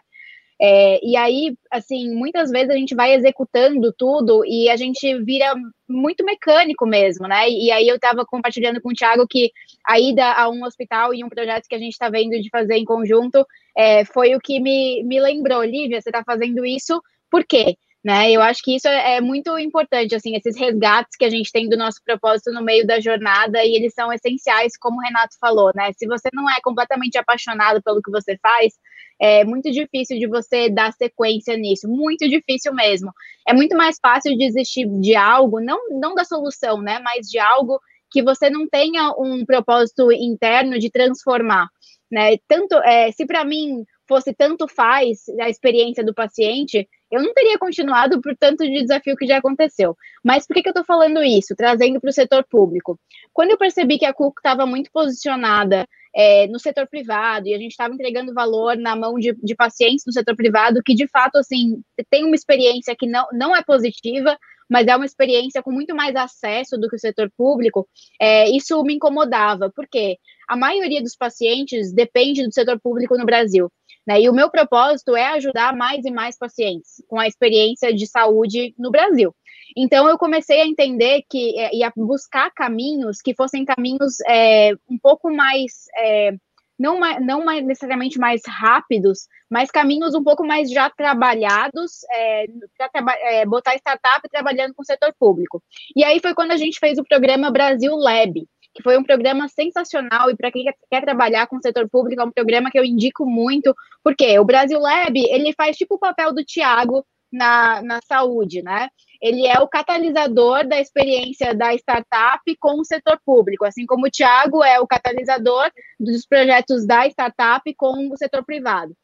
É, 0.62 1.00
e 1.02 1.16
aí, 1.16 1.54
assim, 1.70 2.14
muitas 2.14 2.50
vezes 2.50 2.70
a 2.70 2.76
gente 2.76 2.94
vai 2.94 3.14
executando 3.14 3.94
tudo 3.96 4.44
e 4.44 4.68
a 4.68 4.76
gente 4.76 5.18
vira 5.22 5.54
muito 5.88 6.22
mecânico 6.24 6.86
mesmo, 6.86 7.26
né? 7.26 7.48
E 7.48 7.70
aí 7.70 7.88
eu 7.88 7.96
estava 7.96 8.26
compartilhando 8.26 8.80
com 8.80 8.90
o 8.90 8.94
Thiago 8.94 9.26
que 9.26 9.50
a 9.86 9.98
ida 9.98 10.32
a 10.32 10.50
um 10.50 10.64
hospital 10.64 11.14
e 11.14 11.24
um 11.24 11.30
projeto 11.30 11.66
que 11.66 11.74
a 11.74 11.78
gente 11.78 11.92
está 11.92 12.10
vendo 12.10 12.38
de 12.40 12.50
fazer 12.50 12.76
em 12.76 12.84
conjunto 12.84 13.46
é, 13.76 14.04
foi 14.04 14.34
o 14.34 14.40
que 14.40 14.60
me, 14.60 15.02
me 15.02 15.18
lembrou, 15.18 15.64
Lívia, 15.64 16.00
você 16.00 16.10
está 16.10 16.22
fazendo 16.24 16.64
isso 16.64 17.00
por 17.30 17.44
quê? 17.46 17.76
Né? 18.04 18.30
Eu 18.32 18.40
acho 18.40 18.62
que 18.62 18.76
isso 18.76 18.88
é, 18.88 19.16
é 19.16 19.20
muito 19.20 19.58
importante, 19.58 20.14
assim, 20.14 20.34
esses 20.34 20.56
resgates 20.58 21.16
que 21.18 21.24
a 21.24 21.30
gente 21.30 21.52
tem 21.52 21.68
do 21.68 21.76
nosso 21.76 22.00
propósito 22.04 22.50
no 22.50 22.62
meio 22.62 22.86
da 22.86 22.98
jornada 22.98 23.62
e 23.62 23.74
eles 23.74 23.92
são 23.92 24.12
essenciais, 24.12 24.76
como 24.78 24.98
o 24.98 25.02
Renato 25.02 25.36
falou, 25.38 25.70
né? 25.74 25.90
Se 25.96 26.06
você 26.06 26.28
não 26.32 26.48
é 26.48 26.56
completamente 26.62 27.18
apaixonado 27.18 27.82
pelo 27.82 28.00
que 28.00 28.10
você 28.10 28.38
faz, 28.42 28.72
é 29.20 29.44
muito 29.44 29.70
difícil 29.70 30.18
de 30.18 30.26
você 30.26 30.70
dar 30.70 30.92
sequência 30.94 31.56
nisso, 31.56 31.86
muito 31.86 32.26
difícil 32.26 32.72
mesmo. 32.72 33.12
É 33.46 33.52
muito 33.52 33.76
mais 33.76 33.98
fácil 34.00 34.36
desistir 34.36 34.86
de 35.00 35.14
algo, 35.14 35.60
não, 35.60 35.78
não 35.90 36.14
da 36.14 36.24
solução, 36.24 36.80
né? 36.80 36.98
Mas 37.00 37.26
de 37.28 37.38
algo 37.38 37.78
que 38.10 38.22
você 38.22 38.48
não 38.48 38.66
tenha 38.66 39.10
um 39.18 39.44
propósito 39.44 40.10
interno 40.10 40.78
de 40.78 40.90
transformar, 40.90 41.68
né? 42.10 42.38
Tanto, 42.48 42.76
é, 42.76 43.12
se 43.12 43.26
para 43.26 43.44
mim 43.44 43.84
fosse 44.10 44.34
tanto 44.34 44.66
faz 44.66 45.20
a 45.40 45.48
experiência 45.48 46.02
do 46.04 46.12
paciente, 46.12 46.88
eu 47.12 47.22
não 47.22 47.32
teria 47.32 47.56
continuado 47.56 48.20
por 48.20 48.36
tanto 48.36 48.64
de 48.64 48.82
desafio 48.82 49.16
que 49.16 49.24
já 49.24 49.36
aconteceu. 49.36 49.96
Mas 50.24 50.48
por 50.48 50.54
que, 50.54 50.62
que 50.62 50.68
eu 50.68 50.72
estou 50.72 50.84
falando 50.84 51.22
isso? 51.22 51.54
Trazendo 51.56 52.00
para 52.00 52.10
o 52.10 52.12
setor 52.12 52.44
público. 52.50 52.98
Quando 53.32 53.52
eu 53.52 53.58
percebi 53.58 53.98
que 53.98 54.04
a 54.04 54.12
CUC 54.12 54.40
estava 54.40 54.66
muito 54.66 54.90
posicionada 54.92 55.86
é, 56.12 56.48
no 56.48 56.58
setor 56.58 56.88
privado 56.88 57.46
e 57.46 57.54
a 57.54 57.58
gente 57.58 57.70
estava 57.70 57.94
entregando 57.94 58.34
valor 58.34 58.76
na 58.76 58.96
mão 58.96 59.14
de, 59.14 59.32
de, 59.40 59.54
pacientes 59.54 60.04
no 60.04 60.12
setor 60.12 60.34
privado 60.34 60.82
que, 60.84 60.92
de 60.92 61.06
fato, 61.06 61.36
assim, 61.36 61.80
tem 62.10 62.24
uma 62.24 62.34
experiência 62.34 62.96
que 62.98 63.06
não, 63.06 63.28
não 63.32 63.54
é 63.54 63.62
positiva, 63.62 64.36
mas 64.68 64.86
é 64.88 64.96
uma 64.96 65.06
experiência 65.06 65.62
com 65.62 65.70
muito 65.70 65.94
mais 65.94 66.14
acesso 66.16 66.76
do 66.76 66.88
que 66.88 66.96
o 66.96 66.98
setor 66.98 67.30
público, 67.36 67.88
é, 68.20 68.48
isso 68.50 68.80
me 68.82 68.94
incomodava, 68.94 69.70
porque 69.74 70.16
a 70.48 70.56
maioria 70.56 71.02
dos 71.02 71.16
pacientes 71.16 71.92
depende 71.92 72.44
do 72.44 72.52
setor 72.52 72.80
público 72.80 73.16
no 73.16 73.24
Brasil. 73.24 73.70
Né? 74.10 74.22
E 74.22 74.28
o 74.28 74.34
meu 74.34 74.50
propósito 74.50 75.14
é 75.14 75.28
ajudar 75.28 75.76
mais 75.76 76.04
e 76.04 76.10
mais 76.10 76.36
pacientes 76.36 77.00
com 77.06 77.16
a 77.16 77.28
experiência 77.28 77.94
de 77.94 78.08
saúde 78.08 78.74
no 78.76 78.90
Brasil. 78.90 79.32
Então, 79.76 80.08
eu 80.08 80.18
comecei 80.18 80.60
a 80.60 80.66
entender 80.66 81.22
que 81.30 81.56
é, 81.56 81.72
e 81.72 81.84
a 81.84 81.92
buscar 81.96 82.50
caminhos 82.50 83.22
que 83.22 83.36
fossem 83.36 83.64
caminhos 83.64 84.18
é, 84.26 84.72
um 84.90 84.98
pouco 84.98 85.32
mais. 85.32 85.84
É, 85.96 86.32
não, 86.76 86.98
não 87.20 87.44
necessariamente 87.62 88.18
mais 88.18 88.40
rápidos, 88.44 89.28
mas 89.48 89.70
caminhos 89.70 90.14
um 90.14 90.24
pouco 90.24 90.44
mais 90.44 90.72
já 90.72 90.88
trabalhados 90.90 92.02
é, 92.10 92.46
para 92.76 93.16
é, 93.20 93.46
botar 93.46 93.76
startup 93.76 94.26
trabalhando 94.28 94.74
com 94.74 94.82
o 94.82 94.86
setor 94.86 95.14
público. 95.20 95.62
E 95.94 96.02
aí 96.02 96.18
foi 96.20 96.34
quando 96.34 96.52
a 96.52 96.56
gente 96.56 96.80
fez 96.80 96.98
o 96.98 97.04
programa 97.04 97.50
Brasil 97.50 97.94
Lab, 97.94 98.44
que 98.74 98.82
foi 98.82 98.96
um 98.96 99.02
programa 99.02 99.48
sensacional 99.48 100.30
e 100.30 100.36
para 100.36 100.50
quem 100.50 100.64
quer 100.90 101.00
trabalhar 101.02 101.46
com 101.46 101.56
o 101.56 101.62
setor 101.62 101.88
público 101.88 102.22
é 102.22 102.24
um 102.24 102.30
programa 102.30 102.70
que 102.70 102.78
eu 102.78 102.84
indico 102.84 103.26
muito, 103.26 103.74
porque 104.02 104.38
o 104.38 104.44
Brasil 104.44 104.78
Lab, 104.78 105.18
ele 105.18 105.52
faz 105.54 105.76
tipo 105.76 105.96
o 105.96 105.98
papel 105.98 106.32
do 106.32 106.44
Tiago 106.44 107.04
na, 107.32 107.82
na 107.82 108.00
saúde, 108.06 108.62
né? 108.62 108.88
Ele 109.20 109.46
é 109.46 109.58
o 109.60 109.68
catalisador 109.68 110.66
da 110.66 110.80
experiência 110.80 111.54
da 111.54 111.74
startup 111.74 112.42
com 112.58 112.80
o 112.80 112.84
setor 112.84 113.20
público, 113.24 113.64
assim 113.64 113.84
como 113.84 114.06
o 114.06 114.10
Tiago 114.10 114.64
é 114.64 114.80
o 114.80 114.86
catalisador 114.86 115.70
dos 115.98 116.26
projetos 116.26 116.86
da 116.86 117.06
startup 117.06 117.74
com 117.74 118.10
o 118.10 118.16
setor 118.16 118.44
privado. 118.44 118.94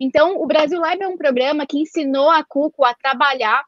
Então, 0.00 0.40
o 0.40 0.46
Brasil 0.46 0.80
Lab 0.80 1.02
é 1.02 1.08
um 1.08 1.16
programa 1.16 1.66
que 1.66 1.78
ensinou 1.78 2.30
a 2.30 2.44
Cuco 2.44 2.84
a 2.84 2.94
trabalhar 2.94 3.62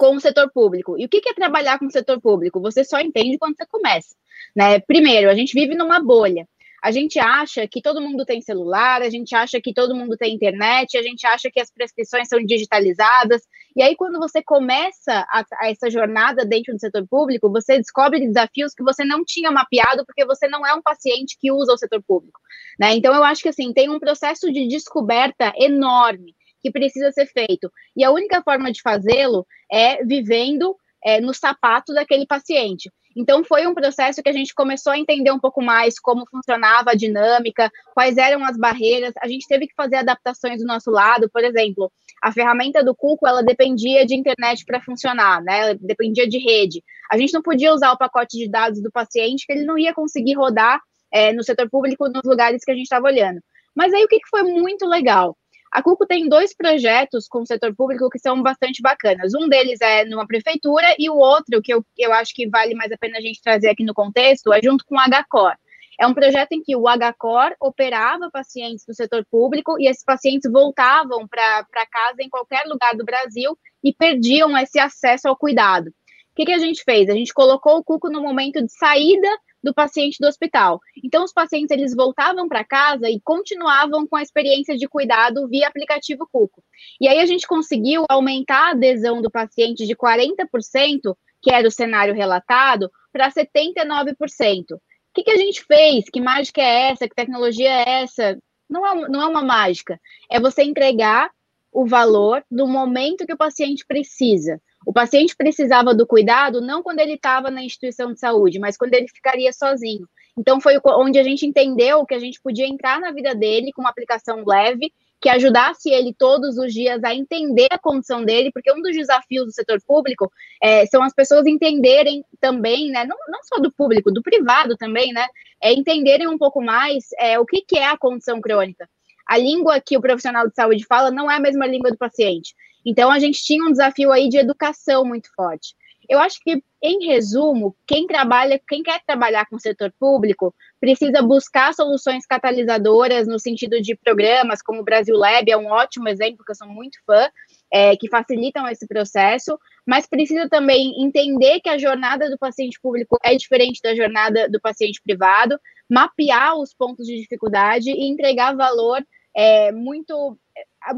com 0.00 0.16
o 0.16 0.20
setor 0.20 0.50
público. 0.50 0.98
E 0.98 1.04
o 1.04 1.08
que 1.10 1.28
é 1.28 1.34
trabalhar 1.34 1.78
com 1.78 1.84
o 1.84 1.90
setor 1.90 2.18
público? 2.18 2.58
Você 2.62 2.82
só 2.82 2.98
entende 2.98 3.36
quando 3.36 3.54
você 3.54 3.66
começa. 3.66 4.16
Né? 4.56 4.80
Primeiro, 4.80 5.28
a 5.28 5.34
gente 5.34 5.52
vive 5.52 5.74
numa 5.74 6.02
bolha. 6.02 6.48
A 6.82 6.90
gente 6.90 7.18
acha 7.18 7.68
que 7.68 7.82
todo 7.82 8.00
mundo 8.00 8.24
tem 8.24 8.40
celular, 8.40 9.02
a 9.02 9.10
gente 9.10 9.34
acha 9.34 9.60
que 9.60 9.74
todo 9.74 9.94
mundo 9.94 10.16
tem 10.16 10.34
internet, 10.34 10.96
a 10.96 11.02
gente 11.02 11.26
acha 11.26 11.50
que 11.50 11.60
as 11.60 11.70
prescrições 11.70 12.28
são 12.28 12.42
digitalizadas. 12.42 13.42
E 13.76 13.82
aí, 13.82 13.94
quando 13.94 14.18
você 14.18 14.42
começa 14.42 15.26
a, 15.28 15.44
a 15.60 15.70
essa 15.70 15.90
jornada 15.90 16.46
dentro 16.46 16.72
do 16.72 16.80
setor 16.80 17.06
público, 17.06 17.50
você 17.50 17.76
descobre 17.76 18.26
desafios 18.26 18.72
que 18.72 18.82
você 18.82 19.04
não 19.04 19.22
tinha 19.22 19.50
mapeado, 19.50 20.06
porque 20.06 20.24
você 20.24 20.48
não 20.48 20.66
é 20.66 20.72
um 20.72 20.80
paciente 20.80 21.36
que 21.38 21.52
usa 21.52 21.74
o 21.74 21.76
setor 21.76 22.02
público. 22.02 22.40
Né? 22.78 22.94
Então, 22.94 23.14
eu 23.14 23.22
acho 23.22 23.42
que 23.42 23.50
assim, 23.50 23.70
tem 23.74 23.90
um 23.90 24.00
processo 24.00 24.50
de 24.50 24.66
descoberta 24.66 25.52
enorme 25.58 26.34
que 26.60 26.70
precisa 26.70 27.10
ser 27.12 27.26
feito. 27.26 27.70
E 27.96 28.04
a 28.04 28.10
única 28.10 28.42
forma 28.42 28.70
de 28.70 28.82
fazê-lo 28.82 29.46
é 29.70 30.04
vivendo 30.04 30.76
é, 31.04 31.20
no 31.20 31.32
sapato 31.32 31.92
daquele 31.94 32.26
paciente. 32.26 32.90
Então, 33.16 33.42
foi 33.42 33.66
um 33.66 33.74
processo 33.74 34.22
que 34.22 34.28
a 34.28 34.32
gente 34.32 34.54
começou 34.54 34.92
a 34.92 34.98
entender 34.98 35.32
um 35.32 35.38
pouco 35.38 35.60
mais 35.60 35.98
como 35.98 36.24
funcionava 36.30 36.92
a 36.92 36.94
dinâmica, 36.94 37.70
quais 37.92 38.16
eram 38.16 38.44
as 38.44 38.56
barreiras. 38.56 39.12
A 39.20 39.26
gente 39.26 39.48
teve 39.48 39.66
que 39.66 39.74
fazer 39.74 39.96
adaptações 39.96 40.60
do 40.60 40.66
nosso 40.66 40.90
lado. 40.90 41.28
Por 41.28 41.42
exemplo, 41.42 41.90
a 42.22 42.30
ferramenta 42.30 42.84
do 42.84 42.94
Cuco, 42.94 43.26
ela 43.26 43.42
dependia 43.42 44.06
de 44.06 44.14
internet 44.14 44.64
para 44.64 44.80
funcionar, 44.80 45.42
né? 45.42 45.60
Ela 45.60 45.74
dependia 45.80 46.28
de 46.28 46.38
rede. 46.38 46.84
A 47.10 47.18
gente 47.18 47.34
não 47.34 47.42
podia 47.42 47.74
usar 47.74 47.90
o 47.92 47.98
pacote 47.98 48.38
de 48.38 48.48
dados 48.48 48.80
do 48.80 48.92
paciente, 48.92 49.44
que 49.44 49.52
ele 49.52 49.64
não 49.64 49.76
ia 49.76 49.92
conseguir 49.92 50.34
rodar 50.34 50.80
é, 51.12 51.32
no 51.32 51.42
setor 51.42 51.68
público 51.68 52.08
nos 52.08 52.22
lugares 52.24 52.64
que 52.64 52.70
a 52.70 52.74
gente 52.74 52.84
estava 52.84 53.06
olhando. 53.06 53.40
Mas 53.74 53.92
aí, 53.92 54.04
o 54.04 54.08
que, 54.08 54.20
que 54.20 54.28
foi 54.28 54.44
muito 54.44 54.86
legal? 54.86 55.36
A 55.70 55.82
CUCO 55.82 56.04
tem 56.04 56.28
dois 56.28 56.54
projetos 56.54 57.28
com 57.28 57.42
o 57.42 57.46
setor 57.46 57.74
público 57.76 58.10
que 58.10 58.18
são 58.18 58.42
bastante 58.42 58.82
bacanas. 58.82 59.32
Um 59.34 59.48
deles 59.48 59.80
é 59.80 60.04
numa 60.04 60.26
prefeitura 60.26 60.96
e 60.98 61.08
o 61.08 61.14
outro, 61.14 61.62
que 61.62 61.72
eu, 61.72 61.84
eu 61.96 62.12
acho 62.12 62.34
que 62.34 62.48
vale 62.48 62.74
mais 62.74 62.90
a 62.90 62.98
pena 62.98 63.18
a 63.18 63.20
gente 63.20 63.40
trazer 63.40 63.68
aqui 63.68 63.84
no 63.84 63.94
contexto, 63.94 64.52
é 64.52 64.60
junto 64.62 64.84
com 64.84 64.96
o 64.96 64.98
HCOR. 64.98 65.54
É 66.00 66.06
um 66.06 66.14
projeto 66.14 66.52
em 66.52 66.62
que 66.62 66.74
o 66.74 66.84
HCOR 66.84 67.54
operava 67.60 68.30
pacientes 68.32 68.84
do 68.84 68.94
setor 68.94 69.24
público 69.30 69.78
e 69.78 69.86
esses 69.86 70.02
pacientes 70.02 70.50
voltavam 70.50 71.28
para 71.28 71.64
casa 71.92 72.20
em 72.20 72.28
qualquer 72.28 72.64
lugar 72.66 72.96
do 72.96 73.04
Brasil 73.04 73.56
e 73.84 73.92
perdiam 73.92 74.56
esse 74.58 74.78
acesso 74.78 75.28
ao 75.28 75.36
cuidado. 75.36 75.88
O 75.88 75.92
que, 76.34 76.46
que 76.46 76.52
a 76.52 76.58
gente 76.58 76.82
fez? 76.82 77.08
A 77.08 77.12
gente 77.12 77.32
colocou 77.32 77.76
o 77.76 77.84
CUCO 77.84 78.08
no 78.08 78.22
momento 78.22 78.60
de 78.60 78.72
saída 78.72 79.28
do 79.62 79.74
paciente 79.74 80.18
do 80.20 80.26
hospital. 80.26 80.80
Então, 81.04 81.24
os 81.24 81.32
pacientes 81.32 81.70
eles 81.70 81.94
voltavam 81.94 82.48
para 82.48 82.64
casa 82.64 83.08
e 83.08 83.20
continuavam 83.20 84.06
com 84.06 84.16
a 84.16 84.22
experiência 84.22 84.76
de 84.76 84.88
cuidado 84.88 85.46
via 85.48 85.68
aplicativo 85.68 86.28
Cuco. 86.30 86.62
E 87.00 87.08
aí 87.08 87.18
a 87.18 87.26
gente 87.26 87.46
conseguiu 87.46 88.04
aumentar 88.08 88.68
a 88.68 88.70
adesão 88.70 89.20
do 89.20 89.30
paciente 89.30 89.86
de 89.86 89.94
40%, 89.94 91.16
que 91.42 91.52
era 91.52 91.66
o 91.66 91.70
cenário 91.70 92.14
relatado, 92.14 92.90
para 93.12 93.30
79%. 93.30 94.72
O 94.72 94.80
que, 95.12 95.24
que 95.24 95.30
a 95.30 95.36
gente 95.36 95.64
fez? 95.64 96.04
Que 96.10 96.20
mágica 96.20 96.60
é 96.60 96.90
essa? 96.90 97.08
Que 97.08 97.14
tecnologia 97.14 97.68
é 97.68 98.02
essa? 98.02 98.38
Não 98.68 98.86
é, 98.86 99.08
não 99.08 99.22
é 99.22 99.26
uma 99.26 99.42
mágica. 99.42 100.00
É 100.30 100.38
você 100.38 100.62
entregar 100.62 101.30
o 101.72 101.86
valor 101.86 102.44
no 102.50 102.66
momento 102.66 103.26
que 103.26 103.32
o 103.32 103.38
paciente 103.38 103.84
precisa. 103.86 104.60
O 104.86 104.92
paciente 104.92 105.36
precisava 105.36 105.94
do 105.94 106.06
cuidado 106.06 106.60
não 106.60 106.82
quando 106.82 107.00
ele 107.00 107.14
estava 107.14 107.50
na 107.50 107.62
instituição 107.62 108.12
de 108.12 108.20
saúde, 108.20 108.58
mas 108.58 108.76
quando 108.76 108.94
ele 108.94 109.08
ficaria 109.08 109.52
sozinho. 109.52 110.08
Então 110.36 110.60
foi 110.60 110.80
onde 110.84 111.18
a 111.18 111.22
gente 111.22 111.46
entendeu 111.46 112.06
que 112.06 112.14
a 112.14 112.18
gente 112.18 112.40
podia 112.40 112.66
entrar 112.66 113.00
na 113.00 113.12
vida 113.12 113.34
dele 113.34 113.72
com 113.72 113.82
uma 113.82 113.90
aplicação 113.90 114.42
leve 114.46 114.92
que 115.20 115.28
ajudasse 115.28 115.90
ele 115.90 116.14
todos 116.14 116.56
os 116.56 116.72
dias 116.72 117.04
a 117.04 117.14
entender 117.14 117.68
a 117.70 117.78
condição 117.78 118.24
dele, 118.24 118.50
porque 118.50 118.72
um 118.72 118.80
dos 118.80 118.96
desafios 118.96 119.44
do 119.44 119.52
setor 119.52 119.78
público 119.86 120.32
é, 120.62 120.86
são 120.86 121.02
as 121.02 121.12
pessoas 121.12 121.46
entenderem 121.46 122.24
também, 122.40 122.90
né, 122.90 123.04
não, 123.04 123.16
não 123.28 123.40
só 123.42 123.60
do 123.60 123.70
público, 123.70 124.10
do 124.10 124.22
privado 124.22 124.76
também, 124.78 125.12
né, 125.12 125.26
é 125.62 125.74
entenderem 125.74 126.26
um 126.26 126.38
pouco 126.38 126.62
mais 126.62 127.08
é, 127.18 127.38
o 127.38 127.44
que, 127.44 127.60
que 127.60 127.76
é 127.76 127.86
a 127.86 127.98
condição 127.98 128.40
crônica. 128.40 128.88
A 129.28 129.36
língua 129.36 129.78
que 129.78 129.96
o 129.96 130.00
profissional 130.00 130.48
de 130.48 130.54
saúde 130.54 130.86
fala 130.86 131.10
não 131.10 131.30
é 131.30 131.36
a 131.36 131.40
mesma 131.40 131.66
língua 131.66 131.90
do 131.90 131.98
paciente. 131.98 132.54
Então, 132.84 133.10
a 133.10 133.18
gente 133.18 133.42
tinha 133.42 133.64
um 133.64 133.70
desafio 133.70 134.12
aí 134.12 134.28
de 134.28 134.38
educação 134.38 135.04
muito 135.04 135.28
forte. 135.34 135.74
Eu 136.08 136.18
acho 136.18 136.40
que, 136.42 136.60
em 136.82 137.06
resumo, 137.06 137.76
quem 137.86 138.04
trabalha, 138.06 138.60
quem 138.68 138.82
quer 138.82 139.00
trabalhar 139.06 139.46
com 139.46 139.54
o 139.54 139.60
setor 139.60 139.92
público, 139.96 140.52
precisa 140.80 141.22
buscar 141.22 141.72
soluções 141.72 142.26
catalisadoras 142.26 143.28
no 143.28 143.38
sentido 143.38 143.80
de 143.80 143.94
programas 143.94 144.60
como 144.60 144.80
o 144.80 144.84
Brasil 144.84 145.16
Lab, 145.16 145.48
é 145.48 145.56
um 145.56 145.70
ótimo 145.70 146.08
exemplo, 146.08 146.44
que 146.44 146.50
eu 146.50 146.56
sou 146.56 146.66
muito 146.66 146.98
fã, 147.06 147.30
é, 147.72 147.96
que 147.96 148.08
facilitam 148.08 148.66
esse 148.66 148.88
processo, 148.88 149.56
mas 149.86 150.08
precisa 150.08 150.48
também 150.48 151.00
entender 151.00 151.60
que 151.60 151.68
a 151.68 151.78
jornada 151.78 152.28
do 152.28 152.36
paciente 152.36 152.80
público 152.82 153.16
é 153.22 153.36
diferente 153.36 153.80
da 153.80 153.94
jornada 153.94 154.48
do 154.48 154.60
paciente 154.60 155.00
privado, 155.00 155.60
mapear 155.88 156.56
os 156.56 156.74
pontos 156.74 157.06
de 157.06 157.16
dificuldade 157.20 157.88
e 157.88 158.10
entregar 158.10 158.56
valor 158.56 159.00
é, 159.32 159.70
muito 159.70 160.36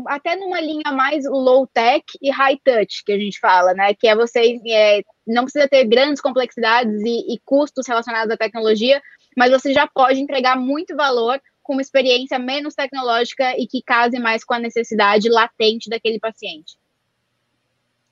até 0.06 0.36
numa 0.36 0.60
linha 0.60 0.92
mais 0.92 1.24
low 1.24 1.66
tech 1.66 2.04
e 2.20 2.30
high 2.30 2.58
touch 2.64 3.04
que 3.04 3.12
a 3.12 3.18
gente 3.18 3.38
fala, 3.38 3.74
né? 3.74 3.94
Que 3.94 4.08
é 4.08 4.14
você 4.14 4.60
é, 4.68 5.02
não 5.26 5.44
precisa 5.44 5.68
ter 5.68 5.84
grandes 5.84 6.20
complexidades 6.20 7.00
e, 7.02 7.34
e, 7.34 7.40
custos 7.44 7.86
relacionados 7.86 8.32
à 8.32 8.36
tecnologia, 8.36 9.00
mas 9.36 9.50
você 9.50 9.72
já 9.72 9.86
pode 9.86 10.20
entregar 10.20 10.56
muito 10.56 10.94
valor 10.96 11.40
com 11.62 11.74
uma 11.74 11.82
experiência 11.82 12.38
menos 12.38 12.74
tecnológica 12.74 13.56
e 13.58 13.66
que 13.66 13.82
case 13.82 14.18
mais 14.18 14.44
com 14.44 14.54
a 14.54 14.58
necessidade 14.58 15.28
latente 15.28 15.88
daquele 15.88 16.18
paciente. 16.18 16.76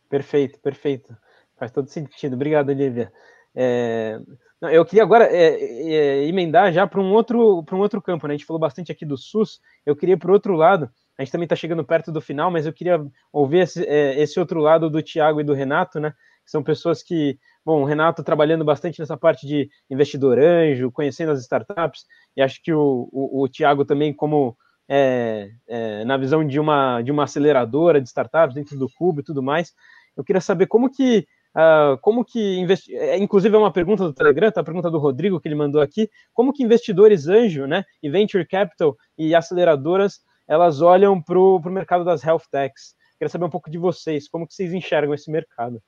Perfeito, 0.09 0.59
perfeito. 0.61 1.17
Faz 1.57 1.71
todo 1.71 1.89
sentido. 1.89 2.35
Obrigado, 2.35 2.71
Olivia. 2.71 3.13
É, 3.55 4.21
eu 4.63 4.85
queria 4.85 5.03
agora 5.03 5.25
é, 5.25 5.55
é, 5.93 6.25
emendar 6.25 6.73
já 6.73 6.87
para 6.87 7.01
um 7.01 7.13
outro 7.13 7.63
para 7.65 7.77
um 7.77 7.81
outro 7.81 8.03
campo, 8.03 8.27
né? 8.27 8.35
A 8.35 8.37
gente 8.37 8.47
falou 8.47 8.61
bastante 8.61 8.93
aqui 8.93 9.07
do 9.07 9.17
SUS. 9.17 9.61
Eu 9.87 9.97
queria 9.97 10.19
para 10.19 10.31
o 10.31 10.35
outro 10.35 10.55
lado 10.55 10.91
a 11.21 11.23
gente 11.23 11.33
também 11.33 11.45
está 11.45 11.55
chegando 11.55 11.85
perto 11.85 12.11
do 12.11 12.19
final, 12.19 12.51
mas 12.51 12.65
eu 12.65 12.73
queria 12.73 12.99
ouvir 13.31 13.59
esse, 13.59 13.85
é, 13.85 14.19
esse, 14.19 14.41
outro 14.41 14.59
lado 14.59 14.89
do 14.89 15.03
Tiago 15.03 15.39
e 15.39 15.45
do 15.45 15.53
Renato, 15.53 16.01
né? 16.01 16.15
São 16.47 16.63
pessoas 16.63 17.03
que, 17.03 17.39
bom, 17.63 17.83
o 17.83 17.85
Renato 17.85 18.25
trabalhando 18.25 18.65
bastante 18.65 18.99
nessa 18.99 19.19
parte 19.19 19.47
de 19.47 19.69
investidor 19.91 20.39
anjo, 20.39 20.91
conhecendo 20.91 21.31
as 21.31 21.41
startups, 21.41 22.07
e 22.35 22.41
acho 22.41 22.63
que 22.63 22.73
o, 22.73 23.07
o, 23.13 23.43
o 23.43 23.49
Tiago 23.49 23.85
também, 23.85 24.15
como 24.15 24.57
é, 24.89 25.51
é, 25.69 26.05
na 26.07 26.17
visão 26.17 26.43
de 26.45 26.59
uma, 26.59 27.03
de 27.03 27.13
uma 27.13 27.25
aceleradora 27.25 28.01
de 28.01 28.09
startups 28.09 28.55
dentro 28.55 28.79
do 28.79 28.89
Cubo 28.89 29.21
e 29.21 29.25
tudo 29.25 29.43
mais, 29.43 29.75
eu 30.17 30.25
queria 30.25 30.41
saber 30.41 30.69
como 30.69 30.91
que 30.91 31.27
Uh, 31.51 31.99
como 32.01 32.25
que 32.25 32.61
investi... 32.61 32.95
É, 32.95 33.19
inclusive 33.19 33.57
é 33.57 33.59
uma 33.59 33.73
pergunta 33.73 34.05
do 34.05 34.13
Telegram, 34.13 34.53
tá? 34.53 34.61
a 34.61 34.65
pergunta 34.65 34.89
do 34.89 35.01
Rodrigo 35.01 35.41
que 35.41 35.49
ele 35.49 35.57
mandou 35.57 35.83
aqui, 35.83 36.09
como 36.33 36.53
que 36.53 36.63
investidores 36.63 37.27
anjo, 37.27 37.67
né, 37.67 37.83
e 38.01 38.09
venture 38.09 38.47
capital 38.47 38.97
e 39.19 39.35
aceleradoras 39.35 40.21
elas 40.51 40.83
olham 40.83 41.23
para 41.23 41.39
o 41.39 41.61
mercado 41.67 42.05
das 42.05 42.25
health 42.25 42.43
techs. 42.51 42.97
Queria 43.17 43.31
saber 43.31 43.45
um 43.45 43.51
pouco 43.51 43.71
de 43.71 43.79
vocês, 43.79 44.29
como 44.29 44.49
que 44.49 44.53
vocês 44.53 44.73
enxergam 44.73 45.15
esse 45.15 45.31
mercado, 45.31 45.81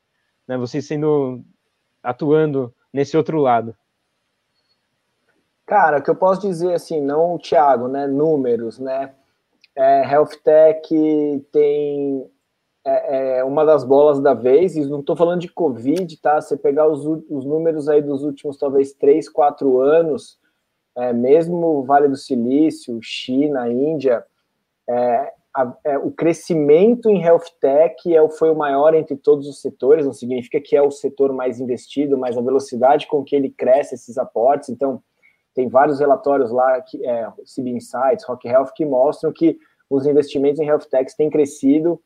né? 0.47 0.56
Vocês 0.56 0.86
sendo 0.86 1.43
atuando 2.01 2.72
nesse 2.93 3.16
outro 3.16 3.39
lado. 3.39 3.74
Cara, 5.66 5.98
o 5.98 6.02
que 6.02 6.10
eu 6.10 6.14
posso 6.14 6.43
dizer 6.43 6.74
assim, 6.74 7.01
não 7.01 7.34
o 7.34 7.39
Thiago, 7.40 7.89
né? 7.89 8.06
Números, 8.06 8.78
né? 8.78 9.12
É, 9.74 10.09
health 10.09 10.36
tech 10.44 10.89
tem 11.51 12.30
é, 12.84 13.39
é, 13.39 13.44
uma 13.44 13.64
das 13.64 13.82
bolas 13.82 14.20
da 14.20 14.32
vez, 14.32 14.76
e 14.76 14.84
não 14.86 15.01
estou 15.01 15.16
falando 15.16 15.40
de 15.40 15.48
Covid, 15.48 16.16
tá? 16.18 16.40
Você 16.40 16.56
pegar 16.56 16.86
os, 16.86 17.05
os 17.05 17.44
números 17.44 17.89
aí 17.89 18.01
dos 18.01 18.22
últimos 18.22 18.56
talvez 18.56 18.93
três, 18.93 19.28
quatro 19.28 19.80
anos, 19.80 20.39
é, 20.97 21.12
mesmo 21.12 21.82
Vale 21.82 22.06
do 22.06 22.16
Silício, 22.16 23.01
China, 23.02 23.68
Índia, 23.68 24.24
é, 24.88 25.32
a, 25.54 25.76
é, 25.84 25.98
o 25.98 26.10
crescimento 26.10 27.10
em 27.10 27.22
health 27.22 27.44
tech 27.60 27.94
é, 28.14 28.28
foi 28.30 28.50
o 28.50 28.56
maior 28.56 28.94
entre 28.94 29.16
todos 29.16 29.46
os 29.46 29.60
setores, 29.60 30.06
não 30.06 30.12
significa 30.12 30.60
que 30.60 30.74
é 30.74 30.82
o 30.82 30.90
setor 30.90 31.32
mais 31.32 31.60
investido, 31.60 32.16
mas 32.16 32.36
a 32.36 32.40
velocidade 32.40 33.06
com 33.06 33.22
que 33.22 33.36
ele 33.36 33.50
cresce 33.50 33.94
esses 33.94 34.16
aportes. 34.16 34.70
Então, 34.70 35.02
tem 35.54 35.68
vários 35.68 36.00
relatórios 36.00 36.50
lá, 36.50 36.80
que, 36.80 37.04
é, 37.06 37.30
CB 37.54 37.70
Insights, 37.70 38.24
Rock 38.24 38.48
Health, 38.48 38.72
que 38.74 38.84
mostram 38.84 39.30
que 39.32 39.59
os 39.90 40.06
investimentos 40.06 40.59
em 40.59 40.66
health 40.66 40.86
techs 40.90 41.14
têm 41.14 41.28
crescido 41.28 42.00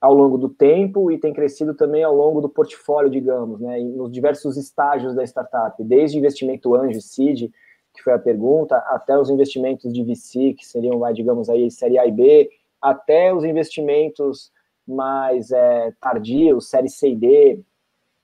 ao 0.00 0.12
longo 0.14 0.36
do 0.36 0.48
tempo 0.48 1.10
e 1.10 1.18
tem 1.18 1.32
crescido 1.32 1.74
também 1.74 2.02
ao 2.02 2.14
longo 2.14 2.40
do 2.40 2.48
portfólio, 2.48 3.10
digamos, 3.10 3.60
né, 3.60 3.78
nos 3.80 4.10
diversos 4.12 4.56
estágios 4.56 5.14
da 5.14 5.24
startup, 5.24 5.82
desde 5.82 6.18
investimento 6.18 6.74
anjo, 6.74 7.00
seed, 7.00 7.50
que 7.98 8.04
foi 8.04 8.12
a 8.12 8.18
pergunta, 8.18 8.76
até 8.86 9.18
os 9.18 9.28
investimentos 9.28 9.92
de 9.92 10.04
VC, 10.04 10.54
que 10.54 10.64
seriam, 10.64 11.00
digamos 11.12 11.50
aí, 11.50 11.68
série 11.68 11.98
A 11.98 12.06
e 12.06 12.12
B, 12.12 12.48
até 12.80 13.34
os 13.34 13.44
investimentos 13.44 14.52
mais 14.86 15.50
é, 15.50 15.92
tardios, 16.00 16.70
série 16.70 16.88
C 16.88 17.10
e 17.10 17.16
D, 17.16 17.60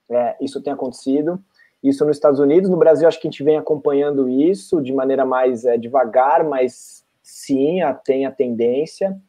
é, 0.09 0.37
isso 0.41 0.61
tem 0.63 0.71
acontecido. 0.71 1.39
Isso 1.83 2.05
nos 2.05 2.15
Estados 2.15 2.39
Unidos, 2.39 2.69
no 2.69 2.77
Brasil 2.77 3.07
acho 3.07 3.19
que 3.19 3.27
a 3.27 3.31
gente 3.31 3.43
vem 3.43 3.57
acompanhando 3.57 4.29
isso 4.29 4.81
de 4.81 4.93
maneira 4.93 5.25
mais 5.25 5.65
é, 5.65 5.77
devagar, 5.77 6.43
mas 6.43 7.05
sim, 7.21 7.81
a, 7.81 7.93
tem 7.93 8.25
a 8.25 8.31
tendência. 8.31 9.19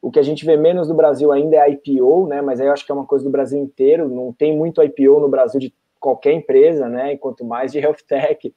O 0.00 0.10
que 0.10 0.18
a 0.18 0.22
gente 0.22 0.44
vê 0.44 0.58
menos 0.58 0.88
no 0.88 0.94
Brasil 0.94 1.32
ainda 1.32 1.56
é 1.56 1.70
IPO, 1.70 2.28
né? 2.28 2.42
Mas 2.42 2.60
aí 2.60 2.66
eu 2.66 2.72
acho 2.72 2.84
que 2.84 2.92
é 2.92 2.94
uma 2.94 3.06
coisa 3.06 3.24
do 3.24 3.30
Brasil 3.30 3.58
inteiro. 3.58 4.08
Não 4.08 4.32
tem 4.32 4.56
muito 4.56 4.82
IPO 4.82 5.20
no 5.20 5.28
Brasil 5.28 5.58
de 5.58 5.74
qualquer 5.98 6.32
empresa, 6.32 6.86
né? 6.86 7.14
E 7.14 7.18
quanto 7.18 7.44
mais 7.44 7.72
de 7.72 7.78
health 7.80 8.04
tech, 8.06 8.54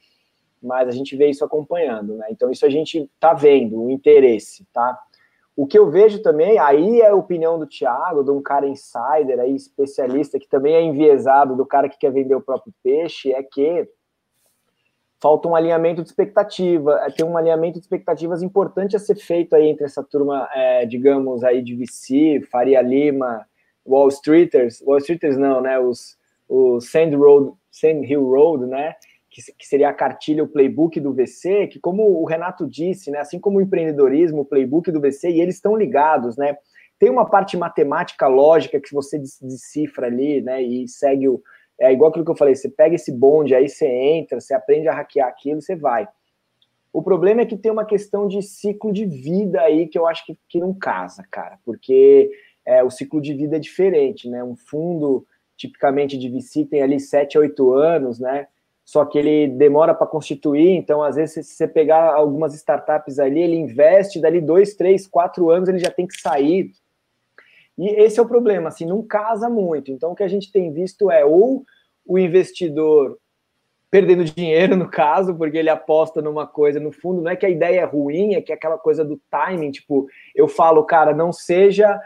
mas 0.62 0.88
a 0.88 0.92
gente 0.92 1.16
vê 1.16 1.30
isso 1.30 1.44
acompanhando, 1.44 2.16
né? 2.16 2.28
Então 2.30 2.50
isso 2.52 2.66
a 2.66 2.70
gente 2.70 3.10
está 3.14 3.34
vendo, 3.34 3.82
o 3.82 3.90
interesse, 3.90 4.66
tá? 4.74 4.98
O 5.56 5.68
que 5.68 5.78
eu 5.78 5.90
vejo 5.90 6.22
também, 6.22 6.58
aí 6.58 7.02
é 7.02 7.10
a 7.10 7.16
opinião 7.16 7.60
do 7.60 7.68
Thiago, 7.68 8.24
de 8.24 8.32
um 8.32 8.42
cara 8.42 8.66
insider 8.66 9.40
aí, 9.40 9.54
especialista, 9.54 10.40
que 10.40 10.48
também 10.48 10.74
é 10.74 10.82
enviesado 10.82 11.56
do 11.56 11.66
cara 11.66 11.90
que 11.90 11.98
quer 11.98 12.14
vender 12.14 12.34
o 12.34 12.42
próprio 12.42 12.74
peixe, 12.82 13.34
é 13.34 13.44
que 13.44 13.86
falta 15.22 15.50
um 15.50 15.56
alinhamento 15.56 16.02
de 16.02 16.08
expectativa, 16.08 17.02
é, 17.02 17.12
tem 17.12 17.26
um 17.26 17.36
alinhamento 17.36 17.74
de 17.74 17.84
expectativas 17.84 18.42
importante 18.42 18.96
a 18.96 19.00
ser 19.00 19.16
feito 19.16 19.54
aí 19.54 19.68
entre 19.68 19.84
essa 19.84 20.02
turma, 20.02 20.50
é, 20.54 20.86
digamos, 20.86 21.44
aí 21.44 21.62
de 21.62 21.76
VC, 21.76 22.42
Faria 22.50 22.82
Lima, 22.82 23.46
Wall 23.86 24.08
Streeters, 24.08 24.82
Wall 24.82 25.00
Streeters 25.00 25.38
não, 25.38 25.60
né, 25.60 25.78
os, 25.78 26.18
os 26.48 26.90
Sand, 26.90 27.18
Road, 27.18 27.52
Sand 27.70 28.06
Hill 28.06 28.26
Road, 28.26 28.66
né, 28.66 28.96
que, 29.44 29.54
que, 29.54 29.68
seria 29.68 29.90
a 29.90 29.94
cartilha, 29.94 30.44
o 30.44 30.48
playbook 30.48 31.00
do 31.00 31.14
VC, 31.14 31.68
que 31.68 31.80
como 31.80 32.04
o 32.04 32.26
Renato 32.26 32.68
disse, 32.68 33.12
né, 33.12 33.20
assim 33.20 33.40
como 33.40 33.58
o 33.58 33.62
empreendedorismo, 33.62 34.42
o 34.42 34.46
playbook 34.46 34.92
do 34.92 35.02
VC, 35.02 35.30
e 35.30 35.42
eles 35.42 35.56
estão 35.56 35.76
ligados, 35.76 36.38
né, 36.38 36.58
tem 36.98 37.10
uma 37.10 37.30
parte 37.30 37.56
matemática 37.56 38.28
lógica 38.28 38.80
que 38.80 38.94
você 38.94 39.18
decifra 39.42 40.08
ali, 40.08 40.42
né, 40.42 40.62
e 40.62 40.88
segue 40.88 41.30
o, 41.30 41.42
é 41.80 41.94
igual 41.94 42.10
aquilo 42.10 42.26
que 42.26 42.32
eu 42.32 42.38
falei, 42.38 42.56
você 42.56 42.70
pega 42.70 42.96
esse 42.96 43.12
bonde, 43.12 43.56
aí 43.56 43.70
você 43.70 43.88
entra, 43.88 44.40
você 44.40 44.54
aprende 44.54 44.88
a 44.88 44.94
hackear 44.94 45.30
aquilo, 45.30 45.62
você 45.62 45.76
vai. 45.76 46.08
O 46.92 47.02
problema 47.02 47.42
é 47.42 47.46
que 47.46 47.56
tem 47.56 47.72
uma 47.72 47.86
questão 47.86 48.28
de 48.28 48.42
ciclo 48.42 48.92
de 48.92 49.06
vida 49.06 49.62
aí 49.62 49.88
que 49.88 49.98
eu 49.98 50.08
acho 50.08 50.26
que, 50.26 50.38
que 50.50 50.60
não 50.60 50.74
casa, 50.74 51.24
cara, 51.32 51.58
porque 51.64 52.30
é, 52.66 52.84
o 52.84 52.90
ciclo 52.90 53.22
de 53.22 53.34
vida 53.34 53.56
é 53.56 53.60
diferente, 53.60 54.28
né? 54.28 54.44
Um 54.44 54.56
fundo, 54.56 55.26
tipicamente 55.56 56.18
de 56.18 56.30
VC, 56.30 56.66
tem 56.66 56.82
ali 56.82 57.00
7 57.00 57.38
a 57.38 57.42
8 57.42 57.74
anos, 57.74 58.20
né? 58.20 58.48
Só 58.90 59.06
que 59.06 59.20
ele 59.20 59.48
demora 59.50 59.94
para 59.94 60.08
constituir, 60.08 60.72
então, 60.72 61.04
às 61.04 61.16
vezes, 61.16 61.46
se 61.46 61.54
você 61.54 61.68
pegar 61.68 62.12
algumas 62.12 62.56
startups 62.56 63.20
ali, 63.20 63.40
ele 63.40 63.56
investe, 63.56 64.20
dali 64.20 64.42
2, 64.42 64.74
3, 64.74 65.06
4 65.06 65.52
anos 65.52 65.70
ele 65.70 65.78
já 65.78 65.92
tem 65.92 66.08
que 66.08 66.20
sair. 66.20 66.72
E 67.78 67.88
esse 67.88 68.20
é 68.20 68.24
o 68.24 68.28
problema, 68.28 68.70
assim, 68.70 68.88
não 68.88 69.04
casa 69.04 69.48
muito. 69.48 69.92
Então, 69.92 70.12
o 70.12 70.16
que 70.16 70.24
a 70.24 70.28
gente 70.28 70.52
tem 70.52 70.74
visto 70.74 71.12
é 71.12 71.24
ou 71.24 71.64
o 72.04 72.18
investidor 72.18 73.20
perdendo 73.92 74.26
dinheiro, 74.26 74.76
no 74.76 74.90
caso, 74.90 75.36
porque 75.36 75.60
ele 75.60 75.70
aposta 75.70 76.20
numa 76.20 76.48
coisa, 76.48 76.80
no 76.80 76.92
fundo, 76.92 77.22
não 77.22 77.30
é 77.30 77.36
que 77.36 77.46
a 77.46 77.50
ideia 77.50 77.82
é 77.82 77.86
ruim, 77.86 78.34
é 78.34 78.42
que 78.42 78.52
é 78.52 78.56
aquela 78.56 78.80
coisa 78.80 79.06
do 79.06 79.22
timing, 79.30 79.70
tipo, 79.70 80.08
eu 80.34 80.48
falo, 80.48 80.84
cara, 80.84 81.14
não 81.14 81.32
seja, 81.32 82.02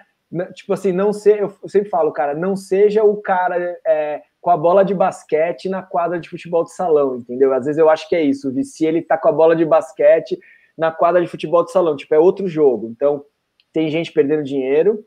tipo 0.54 0.74
assim, 0.74 0.92
não 0.92 1.14
ser, 1.14 1.40
eu 1.40 1.70
sempre 1.70 1.88
falo, 1.88 2.12
cara, 2.12 2.34
não 2.34 2.58
seja 2.58 3.06
o 3.06 3.22
cara 3.22 3.80
é, 3.88 4.22
com 4.44 4.50
a 4.50 4.58
bola 4.58 4.84
de 4.84 4.94
basquete 4.94 5.70
na 5.70 5.82
quadra 5.82 6.20
de 6.20 6.30
futebol 6.30 6.66
de 6.66 6.74
salão, 6.74 7.16
entendeu? 7.16 7.54
Às 7.54 7.66
vezes 7.66 7.80
eu 7.80 7.90
acho 7.90 8.10
que 8.10 8.16
é 8.16 8.22
isso, 8.22 8.52
se 8.62 8.86
ele 8.86 9.02
tá 9.02 9.18
com 9.18 9.30
a 9.30 9.32
bola 9.32 9.56
de 9.56 9.64
basquete 9.64 10.38
na 10.78 10.92
quadra 10.92 11.22
de 11.22 11.28
futebol 11.28 11.64
de 11.64 11.72
salão, 11.72 11.96
tipo, 11.96 12.14
é 12.14 12.20
outro 12.20 12.46
jogo. 12.46 12.90
Então, 12.90 13.24
tem 13.72 13.90
gente 13.90 14.12
perdendo 14.12 14.44
dinheiro, 14.44 15.06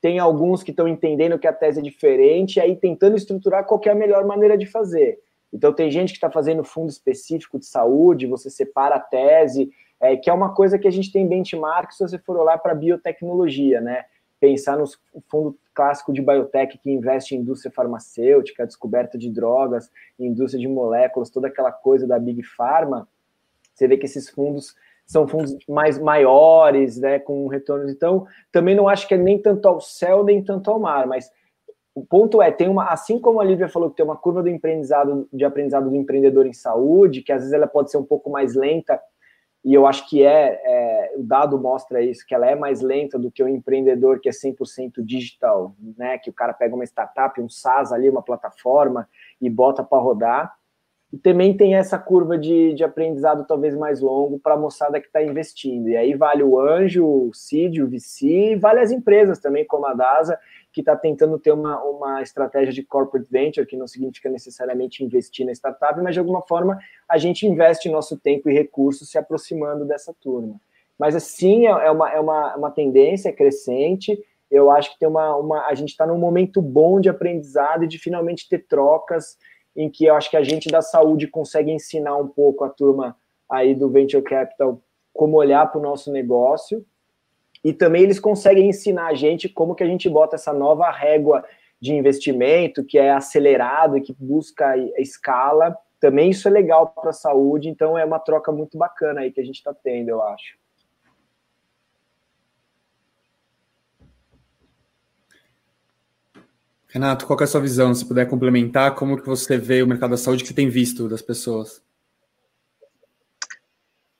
tem 0.00 0.18
alguns 0.18 0.64
que 0.64 0.72
estão 0.72 0.88
entendendo 0.88 1.38
que 1.38 1.46
a 1.46 1.52
tese 1.52 1.78
é 1.78 1.82
diferente 1.82 2.56
e 2.56 2.60
aí 2.60 2.74
tentando 2.74 3.16
estruturar 3.16 3.64
qual 3.64 3.80
é 3.84 3.90
a 3.90 3.94
melhor 3.94 4.26
maneira 4.26 4.58
de 4.58 4.66
fazer. 4.66 5.20
Então 5.52 5.72
tem 5.72 5.88
gente 5.88 6.10
que 6.10 6.16
está 6.16 6.28
fazendo 6.28 6.64
fundo 6.64 6.90
específico 6.90 7.60
de 7.60 7.66
saúde, 7.66 8.26
você 8.26 8.50
separa 8.50 8.96
a 8.96 9.00
tese, 9.00 9.70
é, 10.00 10.16
que 10.16 10.28
é 10.28 10.32
uma 10.32 10.52
coisa 10.52 10.80
que 10.80 10.88
a 10.88 10.90
gente 10.90 11.12
tem 11.12 11.28
benchmark 11.28 11.92
se 11.92 12.06
você 12.06 12.18
for 12.18 12.36
olhar 12.36 12.58
para 12.58 12.74
biotecnologia, 12.74 13.80
né? 13.80 14.04
Pensar 14.40 14.76
no 14.76 14.84
fundo 15.30 15.56
clássico 15.74 16.12
de 16.12 16.22
biotech 16.22 16.78
que 16.78 16.90
investe 16.90 17.34
em 17.34 17.40
indústria 17.40 17.72
farmacêutica, 17.72 18.66
descoberta 18.66 19.18
de 19.18 19.30
drogas, 19.30 19.90
indústria 20.18 20.60
de 20.60 20.68
moléculas, 20.68 21.30
toda 21.30 21.48
aquela 21.48 21.72
coisa 21.72 22.06
da 22.06 22.18
Big 22.18 22.42
Pharma, 22.42 23.08
você 23.74 23.88
vê 23.88 23.96
que 23.96 24.06
esses 24.06 24.30
fundos 24.30 24.74
são 25.04 25.26
fundos 25.26 25.56
mais 25.68 25.98
maiores, 25.98 26.98
né, 26.98 27.18
com 27.18 27.46
retornos. 27.48 27.90
Então, 27.90 28.26
também 28.50 28.74
não 28.74 28.88
acho 28.88 29.06
que 29.06 29.14
é 29.14 29.18
nem 29.18 29.38
tanto 29.38 29.66
ao 29.66 29.80
céu, 29.80 30.24
nem 30.24 30.42
tanto 30.42 30.70
ao 30.70 30.78
mar, 30.78 31.06
mas 31.06 31.30
o 31.94 32.04
ponto 32.04 32.42
é, 32.42 32.50
tem 32.50 32.68
uma, 32.68 32.86
assim 32.86 33.20
como 33.20 33.40
a 33.40 33.44
Lívia 33.44 33.68
falou 33.68 33.90
que 33.90 33.96
tem 33.96 34.04
uma 34.04 34.16
curva 34.16 34.42
do 34.42 34.50
aprendizado, 34.50 35.28
de 35.32 35.44
aprendizado 35.44 35.88
do 35.88 35.96
empreendedor 35.96 36.46
em 36.46 36.52
saúde, 36.52 37.22
que 37.22 37.32
às 37.32 37.40
vezes 37.40 37.52
ela 37.52 37.66
pode 37.66 37.90
ser 37.90 37.98
um 37.98 38.04
pouco 38.04 38.30
mais 38.30 38.54
lenta, 38.54 39.00
e 39.64 39.72
eu 39.72 39.86
acho 39.86 40.08
que 40.08 40.22
é, 40.22 40.60
é 40.64 41.14
o 41.16 41.22
dado 41.22 41.58
mostra 41.58 42.02
isso, 42.02 42.26
que 42.26 42.34
ela 42.34 42.50
é 42.50 42.54
mais 42.54 42.82
lenta 42.82 43.18
do 43.18 43.30
que 43.30 43.42
o 43.42 43.48
empreendedor 43.48 44.20
que 44.20 44.28
é 44.28 44.32
100% 44.32 45.02
digital, 45.02 45.74
né, 45.96 46.18
que 46.18 46.28
o 46.28 46.32
cara 46.32 46.52
pega 46.52 46.74
uma 46.74 46.84
startup, 46.84 47.40
um 47.40 47.48
SaaS 47.48 47.90
ali, 47.90 48.10
uma 48.10 48.22
plataforma, 48.22 49.08
e 49.40 49.48
bota 49.48 49.82
para 49.82 50.02
rodar, 50.02 50.54
e 51.14 51.16
também 51.16 51.56
tem 51.56 51.76
essa 51.76 51.96
curva 51.96 52.36
de, 52.36 52.74
de 52.74 52.82
aprendizado 52.82 53.46
talvez 53.46 53.74
mais 53.76 54.00
longo 54.00 54.38
para 54.38 54.54
a 54.54 54.58
moçada 54.58 55.00
que 55.00 55.06
está 55.06 55.22
investindo. 55.22 55.88
E 55.88 55.96
aí 55.96 56.12
vale 56.14 56.42
o 56.42 56.58
anjo, 56.58 57.06
o 57.06 57.30
CID, 57.32 57.82
o 57.82 57.88
VC, 57.88 58.56
vale 58.56 58.80
as 58.80 58.90
empresas 58.90 59.38
também, 59.38 59.64
como 59.64 59.86
a 59.86 59.94
DASA, 59.94 60.36
que 60.74 60.80
está 60.80 60.96
tentando 60.96 61.38
ter 61.38 61.52
uma, 61.52 61.80
uma 61.84 62.20
estratégia 62.20 62.72
de 62.72 62.82
corporate 62.82 63.30
venture, 63.30 63.64
que 63.64 63.76
não 63.76 63.86
significa 63.86 64.28
necessariamente 64.28 65.04
investir 65.04 65.46
na 65.46 65.52
startup, 65.52 65.98
mas 66.02 66.14
de 66.14 66.18
alguma 66.18 66.42
forma 66.42 66.76
a 67.08 67.16
gente 67.16 67.46
investe 67.46 67.88
nosso 67.88 68.18
tempo 68.18 68.50
e 68.50 68.52
recursos 68.52 69.08
se 69.08 69.16
aproximando 69.16 69.84
dessa 69.84 70.12
turma. 70.20 70.60
Mas 70.98 71.14
assim, 71.14 71.68
é, 71.68 71.70
é 71.70 71.90
uma, 71.92 72.10
é 72.10 72.18
uma, 72.18 72.56
uma 72.56 72.70
tendência 72.72 73.32
crescente. 73.32 74.20
Eu 74.50 74.68
acho 74.68 74.92
que 74.92 74.98
tem 74.98 75.08
uma, 75.08 75.36
uma 75.36 75.66
a 75.66 75.74
gente 75.74 75.90
está 75.90 76.04
num 76.04 76.18
momento 76.18 76.60
bom 76.60 77.00
de 77.00 77.08
aprendizado 77.08 77.84
e 77.84 77.88
de 77.88 77.96
finalmente 77.96 78.48
ter 78.48 78.66
trocas 78.66 79.38
em 79.76 79.88
que 79.88 80.06
eu 80.06 80.16
acho 80.16 80.28
que 80.28 80.36
a 80.36 80.42
gente 80.42 80.68
da 80.68 80.82
saúde 80.82 81.28
consegue 81.28 81.70
ensinar 81.70 82.16
um 82.16 82.26
pouco 82.26 82.64
a 82.64 82.68
turma 82.68 83.16
aí 83.48 83.76
do 83.76 83.88
Venture 83.88 84.24
Capital 84.24 84.82
como 85.12 85.36
olhar 85.36 85.70
para 85.70 85.78
o 85.78 85.82
nosso 85.82 86.10
negócio, 86.10 86.84
e 87.64 87.72
também 87.72 88.02
eles 88.02 88.20
conseguem 88.20 88.68
ensinar 88.68 89.06
a 89.06 89.14
gente 89.14 89.48
como 89.48 89.74
que 89.74 89.82
a 89.82 89.86
gente 89.86 90.08
bota 90.08 90.36
essa 90.36 90.52
nova 90.52 90.90
régua 90.90 91.42
de 91.80 91.94
investimento, 91.94 92.84
que 92.84 92.98
é 92.98 93.10
acelerado 93.10 93.96
e 93.96 94.02
que 94.02 94.14
busca 94.18 94.68
a 94.68 95.00
escala. 95.00 95.74
Também 95.98 96.30
isso 96.30 96.46
é 96.46 96.50
legal 96.50 96.88
para 96.88 97.10
a 97.10 97.14
saúde, 97.14 97.70
então 97.70 97.96
é 97.96 98.04
uma 98.04 98.18
troca 98.18 98.52
muito 98.52 98.76
bacana 98.76 99.22
aí 99.22 99.32
que 99.32 99.40
a 99.40 99.44
gente 99.44 99.56
está 99.56 99.72
tendo, 99.72 100.10
eu 100.10 100.22
acho. 100.22 100.58
Renato, 106.88 107.26
qual 107.26 107.40
é 107.40 107.42
a 107.42 107.46
sua 107.46 107.60
visão? 107.60 107.92
Se 107.92 108.06
puder 108.06 108.28
complementar, 108.28 108.94
como 108.94 109.20
que 109.20 109.26
você 109.26 109.58
vê 109.58 109.82
o 109.82 109.86
mercado 109.86 110.10
da 110.10 110.16
saúde 110.16 110.42
que 110.42 110.48
você 110.48 110.54
tem 110.54 110.68
visto 110.68 111.08
das 111.08 111.22
pessoas? 111.22 111.82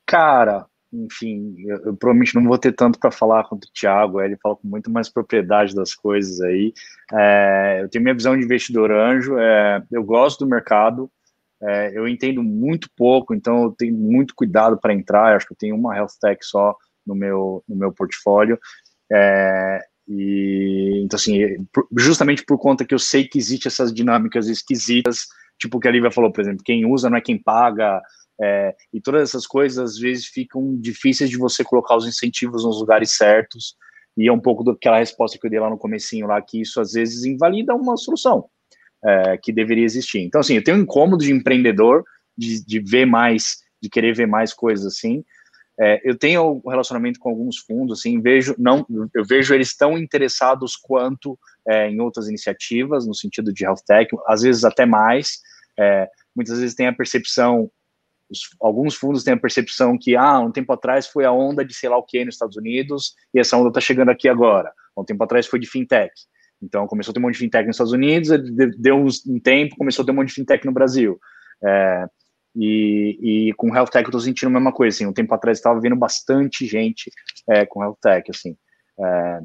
Cara, 0.04 0.66
enfim, 0.94 1.54
eu, 1.66 1.76
eu 1.86 1.96
provavelmente 1.96 2.34
não 2.34 2.44
vou 2.44 2.56
ter 2.56 2.72
tanto 2.72 2.98
para 2.98 3.10
falar 3.10 3.44
quanto 3.44 3.64
o 3.64 3.72
Thiago, 3.72 4.20
ele 4.20 4.36
fala 4.36 4.56
com 4.56 4.68
muito 4.68 4.90
mais 4.90 5.08
propriedade 5.08 5.74
das 5.74 5.94
coisas 5.94 6.40
aí. 6.40 6.72
É, 7.12 7.80
eu 7.82 7.88
tenho 7.88 8.04
minha 8.04 8.14
visão 8.14 8.36
de 8.36 8.44
investidor 8.44 8.92
anjo, 8.92 9.36
é, 9.38 9.82
eu 9.90 10.04
gosto 10.04 10.44
do 10.44 10.50
mercado, 10.50 11.10
é, 11.60 11.96
eu 11.96 12.06
entendo 12.06 12.42
muito 12.42 12.88
pouco, 12.96 13.34
então 13.34 13.64
eu 13.64 13.72
tenho 13.72 13.94
muito 13.94 14.34
cuidado 14.34 14.78
para 14.78 14.94
entrar, 14.94 15.34
acho 15.34 15.46
que 15.46 15.52
eu 15.52 15.58
tenho 15.58 15.74
uma 15.74 15.96
health 15.96 16.12
tech 16.20 16.38
só 16.44 16.76
no 17.06 17.14
meu, 17.14 17.64
no 17.68 17.74
meu 17.74 17.92
portfólio. 17.92 18.58
É, 19.12 19.80
e 20.06 21.02
então 21.04 21.16
assim, 21.16 21.66
justamente 21.96 22.44
por 22.44 22.58
conta 22.58 22.84
que 22.84 22.94
eu 22.94 22.98
sei 22.98 23.26
que 23.26 23.38
existe 23.38 23.66
essas 23.66 23.92
dinâmicas 23.92 24.48
esquisitas, 24.48 25.26
tipo 25.58 25.78
o 25.78 25.80
que 25.80 25.88
a 25.88 25.90
Lívia 25.90 26.10
falou, 26.10 26.30
por 26.30 26.40
exemplo, 26.40 26.62
quem 26.64 26.84
usa 26.84 27.08
não 27.08 27.16
é 27.16 27.20
quem 27.20 27.38
paga, 27.38 28.00
é, 28.40 28.74
e 28.92 29.00
todas 29.00 29.22
essas 29.22 29.46
coisas 29.46 29.78
às 29.78 29.98
vezes 29.98 30.26
ficam 30.26 30.76
difíceis 30.80 31.30
de 31.30 31.36
você 31.36 31.62
colocar 31.62 31.96
os 31.96 32.06
incentivos 32.06 32.64
nos 32.64 32.80
lugares 32.80 33.12
certos. 33.12 33.76
E 34.16 34.28
é 34.28 34.32
um 34.32 34.40
pouco 34.40 34.62
daquela 34.62 34.98
resposta 34.98 35.38
que 35.38 35.46
eu 35.46 35.50
dei 35.50 35.58
lá 35.58 35.68
no 35.68 35.78
comecinho 35.78 36.26
lá, 36.26 36.40
que 36.40 36.60
isso 36.60 36.80
às 36.80 36.92
vezes 36.92 37.24
invalida 37.24 37.74
uma 37.74 37.96
solução 37.96 38.46
é, 39.04 39.36
que 39.36 39.52
deveria 39.52 39.84
existir. 39.84 40.20
Então, 40.20 40.40
assim, 40.40 40.54
eu 40.54 40.62
tenho 40.62 40.76
um 40.76 40.82
incômodo 40.82 41.24
de 41.24 41.32
empreendedor, 41.32 42.04
de, 42.36 42.64
de 42.64 42.80
ver 42.80 43.06
mais, 43.06 43.58
de 43.82 43.88
querer 43.88 44.14
ver 44.14 44.26
mais 44.26 44.52
coisas 44.52 44.86
assim, 44.86 45.24
é, 45.78 46.00
eu 46.08 46.16
tenho 46.16 46.62
um 46.64 46.70
relacionamento 46.70 47.18
com 47.18 47.30
alguns 47.30 47.58
fundos, 47.58 47.98
assim, 47.98 48.20
vejo, 48.20 48.54
não, 48.56 48.86
eu 49.12 49.24
vejo 49.24 49.52
eles 49.52 49.76
tão 49.76 49.98
interessados 49.98 50.76
quanto 50.76 51.38
é, 51.68 51.88
em 51.88 52.00
outras 52.00 52.28
iniciativas, 52.28 53.06
no 53.06 53.14
sentido 53.14 53.52
de 53.52 53.64
health 53.64 53.82
tech, 53.86 54.08
às 54.28 54.42
vezes 54.42 54.64
até 54.64 54.86
mais. 54.86 55.40
É, 55.78 56.08
muitas 56.34 56.60
vezes 56.60 56.76
tem 56.76 56.86
a 56.86 56.94
percepção, 56.94 57.68
os, 58.34 58.40
alguns 58.60 58.94
fundos 58.94 59.22
têm 59.22 59.34
a 59.34 59.38
percepção 59.38 59.96
que, 59.98 60.16
ah, 60.16 60.40
um 60.40 60.50
tempo 60.50 60.72
atrás 60.72 61.06
foi 61.06 61.24
a 61.24 61.32
onda 61.32 61.64
de 61.64 61.72
sei 61.74 61.88
lá 61.88 61.96
o 61.96 62.02
que 62.02 62.24
nos 62.24 62.34
Estados 62.34 62.56
Unidos 62.56 63.14
e 63.32 63.40
essa 63.40 63.56
onda 63.56 63.68
está 63.68 63.80
chegando 63.80 64.10
aqui 64.10 64.28
agora. 64.28 64.72
Um 64.96 65.04
tempo 65.04 65.22
atrás 65.24 65.46
foi 65.46 65.58
de 65.58 65.66
fintech. 65.66 66.12
Então, 66.62 66.86
começou 66.86 67.10
a 67.10 67.14
ter 67.14 67.20
um 67.20 67.22
monte 67.22 67.34
de 67.34 67.40
fintech 67.40 67.66
nos 67.66 67.76
Estados 67.76 67.92
Unidos, 67.92 68.30
deu 68.78 68.96
um 68.96 69.40
tempo, 69.40 69.76
começou 69.76 70.02
a 70.02 70.06
ter 70.06 70.12
um 70.12 70.16
monte 70.16 70.28
de 70.28 70.34
fintech 70.34 70.64
no 70.64 70.72
Brasil. 70.72 71.18
É, 71.64 72.06
e, 72.56 73.48
e 73.48 73.52
com 73.54 73.74
Health 73.74 73.90
Tech 73.90 74.04
eu 74.04 74.12
tô 74.12 74.20
sentindo 74.20 74.48
a 74.48 74.52
mesma 74.52 74.72
coisa, 74.72 74.94
assim, 74.94 75.06
um 75.06 75.12
tempo 75.12 75.34
atrás 75.34 75.58
estava 75.58 75.80
vendo 75.80 75.96
bastante 75.96 76.66
gente 76.66 77.10
é, 77.50 77.66
com 77.66 77.82
Health 77.82 77.98
Tech, 78.00 78.30
assim. 78.30 78.56
É, 78.98 79.40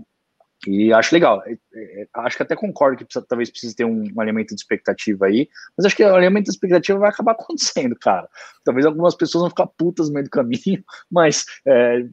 e 0.67 0.91
acho 0.91 1.13
legal. 1.13 1.41
É, 1.45 1.57
é, 1.73 2.07
acho 2.15 2.35
que 2.37 2.43
até 2.43 2.55
concordo 2.55 2.97
que 2.97 3.05
precisa, 3.05 3.25
talvez 3.27 3.49
precise 3.49 3.75
ter 3.75 3.85
um, 3.85 4.03
um, 4.15 4.21
alinhamento 4.21 4.53
de 4.53 4.61
expectativa 4.61 5.27
aí, 5.27 5.47
mas 5.77 5.85
acho 5.85 5.95
que 5.95 6.03
o 6.03 6.13
alinhamento 6.13 6.45
de 6.45 6.51
expectativa 6.51 6.99
vai 6.99 7.09
acabar 7.09 7.31
acontecendo, 7.39 7.95
cara. 7.95 8.27
Talvez 8.65 8.85
algumas 8.85 9.15
pessoas 9.15 9.43
vão 9.43 9.49
ficar 9.49 9.67
putas 9.67 10.07
no 10.07 10.15
meio 10.15 10.25
do 10.25 10.31
caminho, 10.31 10.83
mas 11.09 11.45
é, 11.65 12.03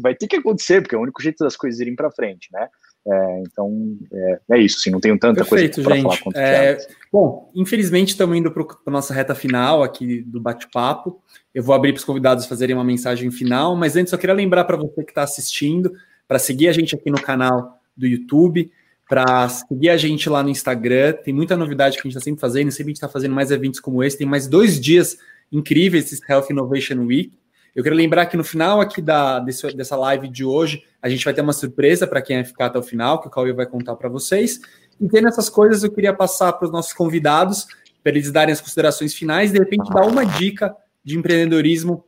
vai 0.00 0.14
ter 0.14 0.28
que 0.28 0.36
acontecer, 0.36 0.80
porque 0.82 0.94
é 0.94 0.98
o 0.98 1.02
único 1.02 1.22
jeito 1.22 1.42
das 1.42 1.56
coisas 1.56 1.80
irem 1.80 1.96
para 1.96 2.10
frente, 2.10 2.48
né? 2.52 2.68
É, 3.08 3.42
então, 3.42 3.96
é, 4.12 4.40
é, 4.50 4.58
isso, 4.58 4.78
assim, 4.80 4.90
não 4.90 4.98
tenho 4.98 5.16
tanta 5.16 5.44
Perfeito, 5.44 5.76
coisa 5.76 5.88
para 5.88 6.02
falar 6.02 6.18
quanto 6.20 6.36
é, 6.36 6.76
Bom, 7.12 7.52
infelizmente 7.54 8.08
estamos 8.08 8.36
indo 8.36 8.50
para 8.50 8.64
a 8.84 8.90
nossa 8.90 9.14
reta 9.14 9.32
final 9.32 9.84
aqui 9.84 10.22
do 10.22 10.40
bate-papo. 10.40 11.22
Eu 11.54 11.62
vou 11.62 11.72
abrir 11.72 11.92
para 11.92 12.00
os 12.00 12.04
convidados 12.04 12.46
fazerem 12.46 12.74
uma 12.74 12.84
mensagem 12.84 13.30
final, 13.30 13.76
mas 13.76 13.96
antes 13.96 14.12
eu 14.12 14.18
queria 14.18 14.34
lembrar 14.34 14.64
para 14.64 14.76
você 14.76 15.04
que 15.04 15.12
está 15.12 15.22
assistindo, 15.22 15.92
para 16.26 16.40
seguir 16.40 16.68
a 16.68 16.72
gente 16.72 16.96
aqui 16.96 17.08
no 17.08 17.22
canal 17.22 17.75
do 17.96 18.06
YouTube, 18.06 18.70
para 19.08 19.48
seguir 19.48 19.90
a 19.90 19.96
gente 19.96 20.28
lá 20.28 20.42
no 20.42 20.48
Instagram. 20.48 21.12
Tem 21.12 21.32
muita 21.32 21.56
novidade 21.56 21.96
que 21.96 22.00
a 22.00 22.02
gente 22.04 22.16
está 22.16 22.24
sempre 22.24 22.40
fazendo, 22.40 22.70
sempre 22.70 22.84
a 22.84 22.90
gente 22.90 22.96
está 22.96 23.08
fazendo 23.08 23.34
mais 23.34 23.50
eventos 23.50 23.80
como 23.80 24.02
esse. 24.02 24.18
Tem 24.18 24.26
mais 24.26 24.46
dois 24.46 24.80
dias 24.80 25.16
incríveis 25.50 26.12
esse 26.12 26.22
Health 26.28 26.46
Innovation 26.50 26.98
Week. 27.06 27.32
Eu 27.74 27.84
quero 27.84 27.94
lembrar 27.94 28.26
que 28.26 28.36
no 28.36 28.44
final 28.44 28.80
aqui 28.80 29.02
da, 29.02 29.38
desse, 29.38 29.70
dessa 29.76 29.96
live 29.96 30.28
de 30.28 30.44
hoje, 30.44 30.82
a 31.00 31.08
gente 31.08 31.24
vai 31.24 31.34
ter 31.34 31.42
uma 31.42 31.52
surpresa 31.52 32.06
para 32.06 32.22
quem 32.22 32.36
vai 32.36 32.44
ficar 32.44 32.66
até 32.66 32.78
o 32.78 32.82
final, 32.82 33.20
que 33.20 33.28
o 33.28 33.30
Cauê 33.30 33.52
vai 33.52 33.66
contar 33.66 33.94
para 33.96 34.08
vocês. 34.08 34.58
E 34.98 35.06
tendo 35.08 35.28
essas 35.28 35.50
coisas, 35.50 35.84
eu 35.84 35.92
queria 35.92 36.14
passar 36.14 36.54
para 36.54 36.66
os 36.66 36.72
nossos 36.72 36.94
convidados, 36.94 37.66
para 38.02 38.12
eles 38.12 38.32
darem 38.32 38.52
as 38.52 38.62
considerações 38.62 39.12
finais, 39.14 39.52
de 39.52 39.58
repente 39.58 39.92
dar 39.92 40.06
uma 40.06 40.24
dica 40.24 40.74
de 41.04 41.18
empreendedorismo 41.18 42.02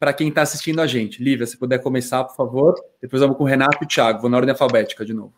para 0.00 0.14
quem 0.14 0.30
está 0.30 0.40
assistindo 0.40 0.80
a 0.80 0.86
gente. 0.86 1.22
Lívia, 1.22 1.46
se 1.46 1.58
puder 1.58 1.78
começar, 1.78 2.24
por 2.24 2.34
favor. 2.34 2.74
Depois 3.02 3.20
vamos 3.20 3.36
com 3.36 3.44
o 3.44 3.46
Renato 3.46 3.76
e 3.82 3.84
o 3.84 3.88
Thiago. 3.88 4.22
Vou 4.22 4.30
na 4.30 4.38
ordem 4.38 4.52
alfabética 4.52 5.04
de 5.04 5.12
novo. 5.12 5.34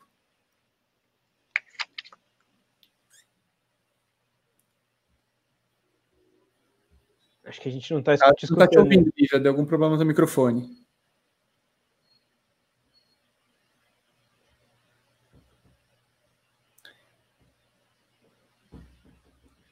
Acho 7.44 7.60
que 7.60 7.68
a 7.68 7.72
gente 7.72 7.90
não 7.90 7.98
está 7.98 8.14
escutando. 8.14 8.50
Não 8.50 8.64
está 8.64 8.66
te 8.68 8.78
ouvindo, 8.78 9.12
Lívia. 9.18 9.40
Deu 9.40 9.50
algum 9.50 9.66
problema 9.66 9.96
no 9.96 10.04
microfone. 10.04 10.80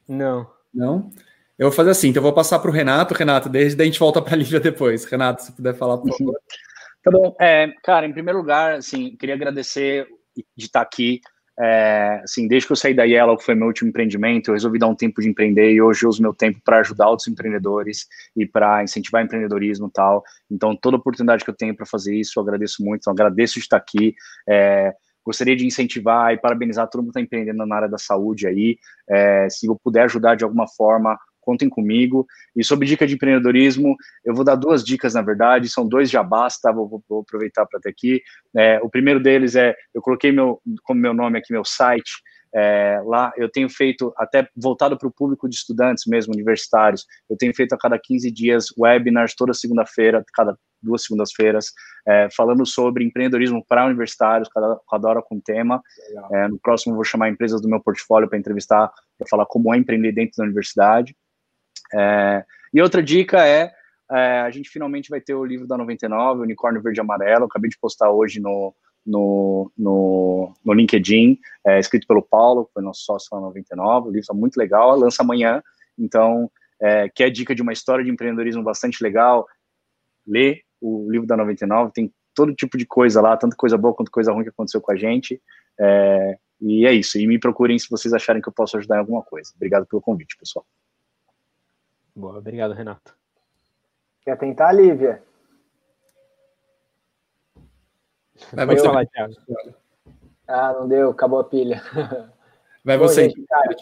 Não. 0.09 0.53
Não? 0.75 1.13
Eu 1.61 1.69
vou 1.69 1.77
fazer 1.77 1.91
assim, 1.91 2.09
então 2.09 2.21
eu 2.21 2.25
vou 2.25 2.33
passar 2.33 2.59
para 2.59 2.71
o 2.71 2.73
Renato. 2.73 3.13
Renato, 3.13 3.47
desde 3.47 3.83
a 3.83 3.85
gente 3.85 3.99
volta 3.99 4.23
para 4.23 4.33
a 4.33 4.37
Lívia 4.39 4.59
depois. 4.59 5.05
Renato, 5.05 5.43
se 5.43 5.53
puder 5.53 5.75
falar, 5.75 5.99
por 5.99 6.11
favor. 6.17 6.41
Tá 7.05 7.11
bom. 7.11 7.37
É, 7.39 7.71
cara, 7.85 8.07
em 8.07 8.13
primeiro 8.15 8.39
lugar, 8.39 8.77
assim, 8.77 9.15
queria 9.15 9.35
agradecer 9.35 10.07
de 10.57 10.65
estar 10.65 10.81
aqui. 10.81 11.21
É, 11.59 12.23
assim, 12.25 12.49
desde 12.49 12.67
que 12.67 12.73
eu 12.73 12.77
saí 12.77 12.95
da 12.95 13.05
Yellow, 13.05 13.37
que 13.37 13.45
foi 13.45 13.55
meu 13.55 13.67
último 13.67 13.91
empreendimento, 13.91 14.49
eu 14.49 14.55
resolvi 14.55 14.79
dar 14.79 14.87
um 14.87 14.95
tempo 14.95 15.21
de 15.21 15.29
empreender 15.29 15.71
e 15.71 15.83
hoje 15.83 16.07
eu 16.07 16.09
uso 16.09 16.23
meu 16.23 16.33
tempo 16.33 16.59
para 16.65 16.79
ajudar 16.79 17.11
outros 17.11 17.29
empreendedores 17.29 18.07
e 18.35 18.47
para 18.47 18.83
incentivar 18.83 19.23
empreendedorismo 19.23 19.89
e 19.89 19.93
tal. 19.93 20.25
Então, 20.51 20.75
toda 20.75 20.97
oportunidade 20.97 21.45
que 21.45 21.51
eu 21.51 21.57
tenho 21.57 21.77
para 21.77 21.85
fazer 21.85 22.17
isso, 22.17 22.39
eu 22.39 22.43
agradeço 22.43 22.83
muito. 22.83 23.03
Então, 23.03 23.13
agradeço 23.13 23.57
de 23.57 23.61
estar 23.61 23.77
aqui. 23.77 24.15
É, 24.49 24.95
gostaria 25.23 25.55
de 25.55 25.67
incentivar 25.67 26.33
e 26.33 26.39
parabenizar 26.39 26.89
todo 26.89 27.03
mundo 27.03 27.13
que 27.13 27.19
está 27.19 27.21
empreendendo 27.21 27.67
na 27.67 27.77
área 27.77 27.89
da 27.89 27.99
saúde 27.99 28.47
aí. 28.47 28.79
É, 29.07 29.47
se 29.51 29.67
eu 29.67 29.79
puder 29.85 30.05
ajudar 30.05 30.37
de 30.37 30.45
alguma 30.45 30.67
forma, 30.67 31.19
contem 31.41 31.69
comigo. 31.69 32.27
E 32.55 32.65
sobre 32.65 32.87
dica 32.87 33.07
de 33.07 33.15
empreendedorismo, 33.15 33.97
eu 34.25 34.35
vou 34.35 34.45
dar 34.45 34.55
duas 34.55 34.85
dicas, 34.85 35.15
na 35.15 35.23
verdade, 35.23 35.69
são 35.69 35.89
dois 35.89 36.11
jabás, 36.11 36.59
tá? 36.59 36.71
Vou, 36.73 36.89
vou, 36.89 37.03
vou 37.09 37.21
aproveitar 37.21 37.67
para 37.67 37.81
ter 37.81 37.91
aqui. 37.91 38.23
É, 38.57 38.81
o 38.83 38.89
primeiro 38.89 39.21
deles 39.21 39.57
é, 39.57 39.75
eu 39.95 40.03
coloquei 40.03 40.33
meu, 40.33 40.61
como 40.83 41.01
meu 41.01 41.15
nome 41.15 41.39
aqui, 41.39 41.53
meu 41.53 41.65
site, 41.65 42.11
é, 42.53 43.01
lá 43.05 43.33
eu 43.37 43.49
tenho 43.49 43.69
feito, 43.69 44.13
até 44.17 44.49
voltado 44.57 44.99
para 44.99 45.07
o 45.07 45.13
público 45.13 45.49
de 45.49 45.55
estudantes 45.55 46.05
mesmo, 46.07 46.35
universitários, 46.35 47.07
eu 47.29 47.37
tenho 47.37 47.55
feito 47.55 47.75
a 47.75 47.79
cada 47.79 47.99
15 47.99 48.31
dias 48.31 48.67
webinars 48.77 49.35
toda 49.35 49.55
segunda-feira, 49.55 50.25
cada 50.35 50.57
duas 50.83 51.03
segundas-feiras, 51.05 51.67
é, 52.07 52.29
falando 52.35 52.65
sobre 52.67 53.05
empreendedorismo 53.05 53.65
para 53.69 53.87
universitários, 53.87 54.49
cada, 54.49 54.79
cada 54.91 55.09
hora 55.09 55.23
com 55.23 55.39
tema. 55.39 55.83
É, 56.33 56.49
no 56.49 56.59
próximo 56.59 56.95
vou 56.95 57.05
chamar 57.05 57.29
empresas 57.29 57.61
do 57.61 57.69
meu 57.69 57.81
portfólio 57.81 58.29
para 58.29 58.39
entrevistar, 58.39 58.91
para 59.19 59.29
falar 59.29 59.47
como 59.47 59.75
é 59.75 59.79
empreender 59.79 60.13
dentro 60.13 60.37
da 60.39 60.45
universidade. 60.45 61.15
É, 61.95 62.45
e 62.73 62.81
outra 62.81 63.03
dica 63.03 63.47
é, 63.47 63.73
é, 64.11 64.41
a 64.41 64.51
gente 64.51 64.69
finalmente 64.69 65.09
vai 65.09 65.21
ter 65.21 65.35
o 65.35 65.45
livro 65.45 65.67
da 65.67 65.77
99, 65.77 66.43
Unicórnio 66.43 66.83
Verde 66.83 67.01
e 67.01 67.03
Amarelo, 67.03 67.45
acabei 67.45 67.71
de 67.71 67.79
postar 67.79 68.11
hoje 68.11 68.41
no, 68.41 68.75
no, 69.07 69.71
no, 69.77 70.55
no 70.65 70.73
LinkedIn, 70.73 71.39
é, 71.67 71.79
escrito 71.79 72.07
pelo 72.07 72.23
Paulo, 72.23 72.67
que 72.67 72.73
foi 72.73 72.83
nosso 72.83 73.05
sócio 73.05 73.29
na 73.33 73.41
99, 73.43 74.09
o 74.09 74.11
livro 74.11 74.21
está 74.21 74.35
muito 74.35 74.57
legal, 74.57 74.99
lança 74.99 75.23
amanhã, 75.23 75.63
então, 75.99 76.51
é, 76.81 77.09
que 77.09 77.23
é 77.23 77.31
dica 77.31 77.55
de 77.55 77.63
uma 77.63 77.73
história 77.73 78.05
de 78.05 78.11
empreendedorismo 78.11 78.63
bastante 78.63 79.03
legal, 79.03 79.47
lê 80.27 80.63
o 80.81 81.11
livro 81.11 81.27
da 81.27 81.37
99, 81.37 81.93
tem 81.93 82.13
todo 82.35 82.55
tipo 82.55 82.79
de 82.79 82.87
coisa 82.87 83.21
lá, 83.21 83.37
tanto 83.37 83.57
coisa 83.57 83.77
boa 83.77 83.95
quanto 83.95 84.11
coisa 84.11 84.33
ruim 84.33 84.45
que 84.45 84.51
aconteceu 84.51 84.81
com 84.81 84.93
a 84.93 84.97
gente, 84.97 85.41
é, 85.79 86.37
e 86.61 86.87
é 86.87 86.93
isso, 86.93 87.19
e 87.19 87.27
me 87.27 87.39
procurem 87.39 87.79
se 87.79 87.89
vocês 87.89 88.13
acharem 88.13 88.43
que 88.43 88.49
eu 88.49 88.53
posso 88.53 88.77
ajudar 88.77 88.97
em 88.97 89.01
alguma 89.01 89.23
coisa. 89.23 89.53
Obrigado 89.57 89.87
pelo 89.87 90.03
convite, 90.03 90.37
pessoal. 90.37 90.67
Boa, 92.21 92.37
obrigado, 92.37 92.75
Renato. 92.75 93.17
Quer 94.21 94.37
tentar, 94.37 94.73
Lívia? 94.73 95.23
Vai 98.53 98.67
você. 98.67 98.85
Falar, 98.85 99.07
Thiago. 99.07 99.35
Ah, 100.47 100.75
não 100.75 100.87
deu, 100.87 101.11
acabou 101.11 101.39
a 101.41 101.45
pilha. 101.45 101.81
Vai 102.85 102.99
Bom, 102.99 103.09
você. 103.09 103.31
Gente, 103.31 103.43
cara, 103.47 103.75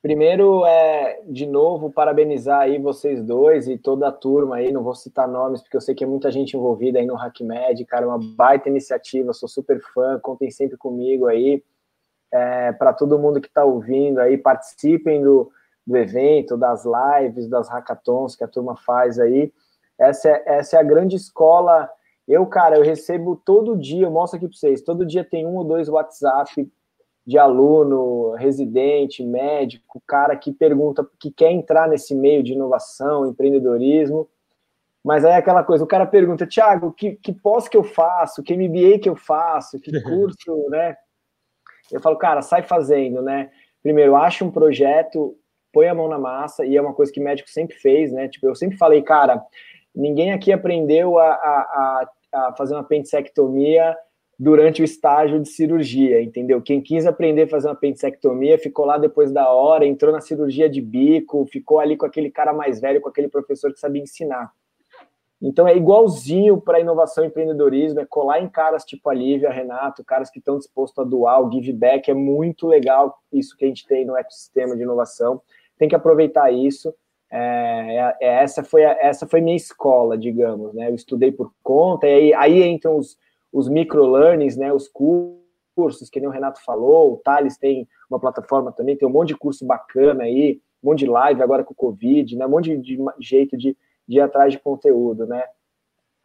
primeiro, 0.00 0.64
é, 0.66 1.20
de 1.26 1.46
novo, 1.46 1.90
parabenizar 1.90 2.60
aí 2.60 2.78
vocês 2.78 3.24
dois 3.24 3.66
e 3.66 3.76
toda 3.76 4.06
a 4.06 4.12
turma 4.12 4.56
aí, 4.56 4.70
não 4.70 4.84
vou 4.84 4.94
citar 4.94 5.26
nomes, 5.26 5.60
porque 5.60 5.76
eu 5.76 5.80
sei 5.80 5.96
que 5.96 6.04
é 6.04 6.06
muita 6.06 6.30
gente 6.30 6.56
envolvida 6.56 7.00
aí 7.00 7.06
no 7.06 7.16
HackMed, 7.16 7.84
cara, 7.86 8.06
uma 8.06 8.18
baita 8.18 8.68
iniciativa, 8.68 9.32
sou 9.32 9.48
super 9.48 9.80
fã, 9.92 10.16
contem 10.20 10.50
sempre 10.50 10.76
comigo 10.76 11.26
aí. 11.26 11.60
É, 12.32 12.70
Para 12.72 12.92
todo 12.92 13.18
mundo 13.18 13.40
que 13.40 13.48
está 13.48 13.64
ouvindo 13.64 14.20
aí, 14.20 14.38
participem 14.38 15.22
do, 15.22 15.50
do 15.88 15.96
evento, 15.96 16.54
das 16.54 16.84
lives, 16.84 17.48
das 17.48 17.66
hackathons 17.70 18.36
que 18.36 18.44
a 18.44 18.48
turma 18.48 18.76
faz 18.76 19.18
aí. 19.18 19.50
Essa 19.98 20.28
é, 20.28 20.42
essa 20.58 20.76
é 20.76 20.80
a 20.80 20.82
grande 20.82 21.16
escola. 21.16 21.88
Eu, 22.26 22.44
cara, 22.46 22.76
eu 22.76 22.82
recebo 22.82 23.36
todo 23.36 23.74
dia, 23.74 24.04
eu 24.04 24.10
mostro 24.10 24.36
aqui 24.36 24.46
para 24.46 24.56
vocês, 24.56 24.82
todo 24.82 25.06
dia 25.06 25.24
tem 25.24 25.46
um 25.46 25.56
ou 25.56 25.64
dois 25.64 25.88
WhatsApp 25.88 26.70
de 27.26 27.38
aluno, 27.38 28.32
residente, 28.32 29.24
médico, 29.24 30.02
cara 30.06 30.36
que 30.36 30.52
pergunta, 30.52 31.08
que 31.18 31.30
quer 31.30 31.52
entrar 31.52 31.88
nesse 31.88 32.14
meio 32.14 32.42
de 32.42 32.52
inovação, 32.52 33.26
empreendedorismo, 33.26 34.28
mas 35.02 35.24
aí 35.24 35.32
é 35.32 35.36
aquela 35.36 35.64
coisa, 35.64 35.84
o 35.84 35.86
cara 35.86 36.04
pergunta, 36.04 36.46
Thiago, 36.46 36.92
que, 36.92 37.16
que 37.16 37.32
pós 37.32 37.66
que 37.66 37.76
eu 37.76 37.84
faço, 37.84 38.42
que 38.42 38.54
MBA 38.54 38.98
que 38.98 39.08
eu 39.08 39.16
faço, 39.16 39.80
que 39.80 39.90
curso, 40.02 40.68
né? 40.68 40.96
Eu 41.90 42.00
falo, 42.00 42.16
cara, 42.16 42.42
sai 42.42 42.62
fazendo, 42.62 43.22
né? 43.22 43.50
Primeiro, 43.82 44.16
acha 44.16 44.44
um 44.44 44.50
projeto, 44.50 45.34
põe 45.72 45.88
a 45.88 45.94
mão 45.94 46.08
na 46.08 46.18
massa, 46.18 46.64
e 46.64 46.76
é 46.76 46.80
uma 46.80 46.94
coisa 46.94 47.12
que 47.12 47.20
médico 47.20 47.48
sempre 47.50 47.76
fez, 47.76 48.12
né? 48.12 48.28
Tipo, 48.28 48.46
eu 48.46 48.54
sempre 48.54 48.76
falei, 48.76 49.02
cara, 49.02 49.42
ninguém 49.94 50.32
aqui 50.32 50.52
aprendeu 50.52 51.18
a, 51.18 51.30
a, 51.30 52.10
a, 52.32 52.54
fazer 52.56 52.74
uma 52.74 52.80
apendicectomia 52.80 53.96
durante 54.38 54.80
o 54.80 54.84
estágio 54.84 55.40
de 55.40 55.48
cirurgia, 55.48 56.22
entendeu? 56.22 56.62
Quem 56.62 56.80
quis 56.80 57.06
aprender 57.06 57.42
a 57.42 57.48
fazer 57.48 57.66
uma 57.66 57.74
apendicectomia 57.74 58.56
ficou 58.56 58.84
lá 58.84 58.96
depois 58.96 59.32
da 59.32 59.50
hora, 59.50 59.84
entrou 59.84 60.12
na 60.12 60.20
cirurgia 60.20 60.68
de 60.68 60.80
bico, 60.80 61.44
ficou 61.46 61.80
ali 61.80 61.96
com 61.96 62.06
aquele 62.06 62.30
cara 62.30 62.52
mais 62.52 62.80
velho, 62.80 63.00
com 63.00 63.08
aquele 63.08 63.28
professor 63.28 63.72
que 63.72 63.80
sabia 63.80 64.02
ensinar. 64.02 64.52
Então 65.40 65.66
é 65.66 65.76
igualzinho 65.76 66.60
para 66.60 66.80
inovação 66.80 67.24
e 67.24 67.28
empreendedorismo, 67.28 68.00
é 68.00 68.06
colar 68.06 68.40
em 68.40 68.48
caras 68.48 68.84
tipo 68.84 69.08
a 69.08 69.14
Lívia, 69.14 69.50
Renato, 69.50 70.04
caras 70.04 70.30
que 70.30 70.38
estão 70.38 70.58
dispostos 70.58 71.04
a 71.04 71.08
doar, 71.08 71.40
o 71.40 71.50
give 71.50 71.72
back, 71.72 72.10
é 72.10 72.14
muito 72.14 72.66
legal 72.66 73.16
isso 73.32 73.56
que 73.56 73.64
a 73.64 73.68
gente 73.68 73.86
tem 73.86 74.04
no 74.04 74.16
ecossistema 74.16 74.76
de 74.76 74.82
inovação 74.82 75.40
tem 75.78 75.88
que 75.88 75.94
aproveitar 75.94 76.52
isso. 76.52 76.94
É, 77.30 77.96
é, 77.96 78.16
é, 78.20 78.42
essa 78.42 78.64
foi 78.64 78.84
a, 78.84 78.96
essa 79.00 79.26
foi 79.26 79.40
minha 79.40 79.56
escola, 79.56 80.16
digamos, 80.16 80.74
né? 80.74 80.88
Eu 80.88 80.94
estudei 80.94 81.30
por 81.30 81.52
conta, 81.62 82.06
e 82.06 82.32
aí, 82.32 82.34
aí 82.34 82.68
entram 82.68 82.96
os, 82.96 83.16
os 83.52 83.68
micro-learnings, 83.68 84.56
né? 84.56 84.72
Os 84.72 84.88
cursos, 84.88 86.08
que 86.10 86.20
nem 86.20 86.28
o 86.28 86.32
Renato 86.32 86.62
falou, 86.64 87.12
o 87.12 87.16
Thales 87.18 87.58
tem 87.58 87.86
uma 88.10 88.18
plataforma 88.18 88.72
também, 88.72 88.96
tem 88.96 89.06
um 89.06 89.12
monte 89.12 89.28
de 89.28 89.36
curso 89.36 89.66
bacana 89.66 90.24
aí, 90.24 90.60
um 90.82 90.90
monte 90.90 91.00
de 91.00 91.06
live 91.06 91.42
agora 91.42 91.64
com 91.64 91.72
o 91.72 91.76
Covid, 91.76 92.36
né? 92.36 92.46
Um 92.46 92.50
monte 92.50 92.76
de, 92.76 92.96
de 92.96 93.04
jeito 93.20 93.56
de, 93.56 93.76
de 94.06 94.16
ir 94.16 94.20
atrás 94.20 94.52
de 94.52 94.58
conteúdo, 94.58 95.26
né? 95.26 95.44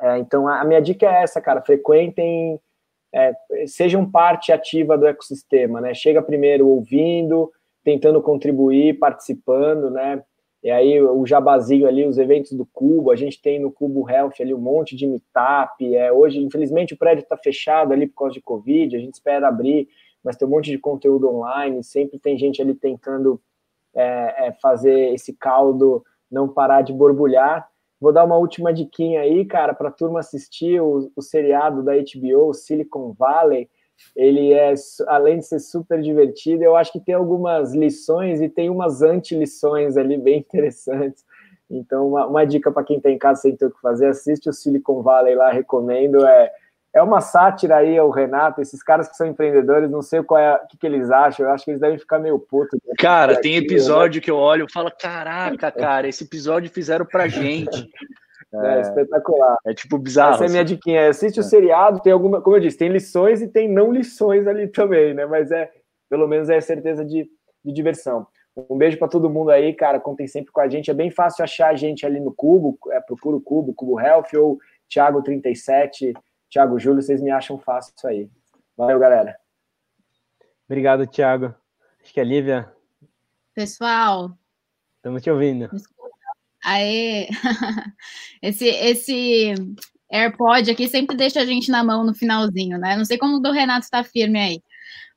É, 0.01 0.17
então, 0.17 0.47
a, 0.47 0.61
a, 0.61 0.65
minha 0.65 0.81
dica 0.81 1.05
é 1.05 1.23
essa, 1.23 1.41
cara, 1.41 1.61
frequentem, 1.61 2.59
é, 3.13 3.33
sejam 3.67 4.09
parte 4.09 4.51
ativa 4.51 4.97
do 4.97 5.05
ecossistema, 5.05 5.81
né? 5.81 5.93
Chega 5.93 6.21
primeiro 6.21 6.67
ouvindo, 6.67 7.51
tentando 7.83 8.21
contribuir, 8.21 8.97
participando, 8.97 9.89
né? 9.89 10.23
E 10.63 10.71
aí 10.71 11.01
o 11.01 11.25
jabazinho 11.25 11.85
ali, 11.85 12.07
os 12.07 12.17
eventos 12.17 12.53
do 12.53 12.65
Cubo, 12.65 13.11
a 13.11 13.17
gente 13.17 13.41
tem 13.41 13.59
no 13.59 13.69
Cubo 13.69 14.09
Health 14.09 14.35
ali 14.39 14.53
um 14.53 14.59
monte 14.59 14.95
de 14.95 15.05
meetup. 15.05 15.93
É, 15.93 16.11
hoje, 16.11 16.39
infelizmente, 16.39 16.93
o 16.93 16.97
prédio 16.97 17.23
está 17.23 17.35
fechado 17.35 17.91
ali 17.91 18.07
por 18.07 18.15
causa 18.15 18.33
de 18.35 18.41
Covid, 18.41 18.95
a 18.95 18.99
gente 18.99 19.13
espera 19.13 19.49
abrir, 19.49 19.89
mas 20.23 20.37
tem 20.37 20.47
um 20.47 20.51
monte 20.51 20.71
de 20.71 20.77
conteúdo 20.77 21.29
online, 21.29 21.83
sempre 21.83 22.17
tem 22.17 22.37
gente 22.37 22.61
ali 22.61 22.73
tentando 22.73 23.41
é, 23.93 24.47
é, 24.47 24.51
fazer 24.53 25.13
esse 25.13 25.33
caldo 25.33 26.01
não 26.31 26.47
parar 26.47 26.81
de 26.81 26.93
borbulhar. 26.93 27.69
Vou 27.99 28.13
dar 28.13 28.23
uma 28.23 28.37
última 28.37 28.73
diquinha 28.73 29.19
aí, 29.19 29.43
cara, 29.43 29.73
para 29.73 29.89
a 29.89 29.91
turma 29.91 30.21
assistir 30.21 30.81
o, 30.81 31.11
o 31.13 31.21
seriado 31.21 31.83
da 31.83 31.91
HBO, 31.93 32.53
Silicon 32.53 33.11
Valley 33.11 33.69
ele 34.15 34.53
é, 34.53 34.73
além 35.07 35.39
de 35.39 35.45
ser 35.45 35.59
super 35.59 36.01
divertido, 36.01 36.63
eu 36.63 36.75
acho 36.75 36.91
que 36.91 36.99
tem 36.99 37.15
algumas 37.15 37.73
lições 37.73 38.41
e 38.41 38.49
tem 38.49 38.69
umas 38.69 39.01
anti-lições 39.01 39.97
ali 39.97 40.17
bem 40.17 40.39
interessantes. 40.47 41.23
Então, 41.69 42.09
uma, 42.09 42.27
uma 42.27 42.45
dica 42.45 42.71
para 42.71 42.83
quem 42.83 42.97
está 42.97 43.09
em 43.09 43.17
casa 43.17 43.41
sem 43.41 43.55
ter 43.55 43.65
o 43.65 43.71
que 43.71 43.81
fazer, 43.81 44.07
assiste 44.07 44.49
o 44.49 44.53
Silicon 44.53 45.01
Valley 45.01 45.35
lá, 45.35 45.51
recomendo. 45.51 46.23
É, 46.25 46.51
é 46.93 47.01
uma 47.01 47.21
sátira 47.21 47.77
aí 47.77 47.97
ao 47.97 48.11
Renato, 48.11 48.61
esses 48.61 48.83
caras 48.83 49.07
que 49.09 49.17
são 49.17 49.25
empreendedores, 49.25 49.89
não 49.89 50.03
sei 50.03 50.21
qual 50.21 50.39
é 50.39 50.53
o 50.53 50.67
que, 50.67 50.77
que 50.77 50.85
eles 50.85 51.09
acham, 51.09 51.45
eu 51.45 51.51
acho 51.51 51.65
que 51.65 51.71
eles 51.71 51.81
devem 51.81 51.97
ficar 51.97 52.19
meio 52.19 52.37
putos. 52.37 52.79
Cara, 52.99 53.41
tem 53.41 53.55
episódio 53.55 54.19
né? 54.19 54.23
que 54.23 54.29
eu 54.29 54.37
olho 54.37 54.67
e 54.69 54.71
falo, 54.71 54.91
caraca, 54.91 55.71
cara, 55.71 56.07
esse 56.07 56.23
episódio 56.23 56.69
fizeram 56.69 57.05
pra 57.05 57.27
gente. 57.27 57.89
É, 58.53 58.77
é, 58.77 58.81
espetacular. 58.81 59.57
É 59.65 59.73
tipo 59.73 59.97
bizarro. 59.97 60.35
Essa 60.35 60.43
é 60.43 60.47
a 60.47 60.49
minha 60.49 60.63
assim. 60.63 60.75
diquinha. 60.75 61.09
Assiste 61.09 61.37
é. 61.37 61.41
o 61.41 61.43
seriado, 61.43 62.01
tem 62.01 62.13
alguma, 62.13 62.41
como 62.41 62.55
eu 62.55 62.59
disse, 62.59 62.77
tem 62.77 62.89
lições 62.89 63.41
e 63.41 63.47
tem 63.47 63.67
não 63.67 63.91
lições 63.91 64.45
ali 64.45 64.67
também, 64.67 65.13
né? 65.13 65.25
Mas 65.25 65.51
é, 65.51 65.71
pelo 66.09 66.27
menos 66.27 66.49
é 66.49 66.61
certeza 66.61 67.03
de, 67.03 67.29
de 67.63 67.73
diversão. 67.73 68.27
Um 68.69 68.77
beijo 68.77 68.99
para 68.99 69.07
todo 69.07 69.29
mundo 69.29 69.49
aí, 69.49 69.73
cara. 69.73 69.99
Contem 69.99 70.27
sempre 70.27 70.51
com 70.51 70.61
a 70.61 70.67
gente. 70.67 70.91
É 70.91 70.93
bem 70.93 71.09
fácil 71.09 71.43
achar 71.43 71.69
a 71.69 71.75
gente 71.75 72.05
ali 72.05 72.19
no 72.19 72.31
Cubo. 72.31 72.77
É, 72.91 72.99
procura 72.99 73.35
o 73.35 73.41
Cubo, 73.41 73.73
Cubo 73.73 73.99
Health 73.99 74.27
ou 74.35 74.59
Thiago37, 74.93 76.13
Thiago 76.51 76.77
Júlio. 76.77 77.01
Vocês 77.01 77.19
me 77.19 77.31
acham 77.31 77.57
fácil 77.57 77.93
isso 77.97 78.07
aí. 78.07 78.29
Valeu, 78.77 78.99
galera. 78.99 79.35
Obrigado, 80.69 81.07
Thiago. 81.07 81.55
Acho 82.03 82.13
que 82.13 82.19
a 82.19 82.23
Lívia. 82.23 82.71
Pessoal. 83.55 84.31
Estamos 84.97 85.23
te 85.23 85.31
ouvindo. 85.31 85.69
Aê! 86.63 87.27
esse, 88.41 88.67
esse 88.67 89.53
AirPod 90.11 90.69
aqui 90.69 90.87
sempre 90.87 91.15
deixa 91.15 91.41
a 91.41 91.45
gente 91.45 91.71
na 91.71 91.83
mão 91.83 92.05
no 92.05 92.13
finalzinho, 92.13 92.77
né? 92.77 92.95
Não 92.95 93.05
sei 93.05 93.17
como 93.17 93.37
o 93.37 93.39
do 93.39 93.51
Renato 93.51 93.85
está 93.85 94.03
firme 94.03 94.39
aí. 94.39 94.61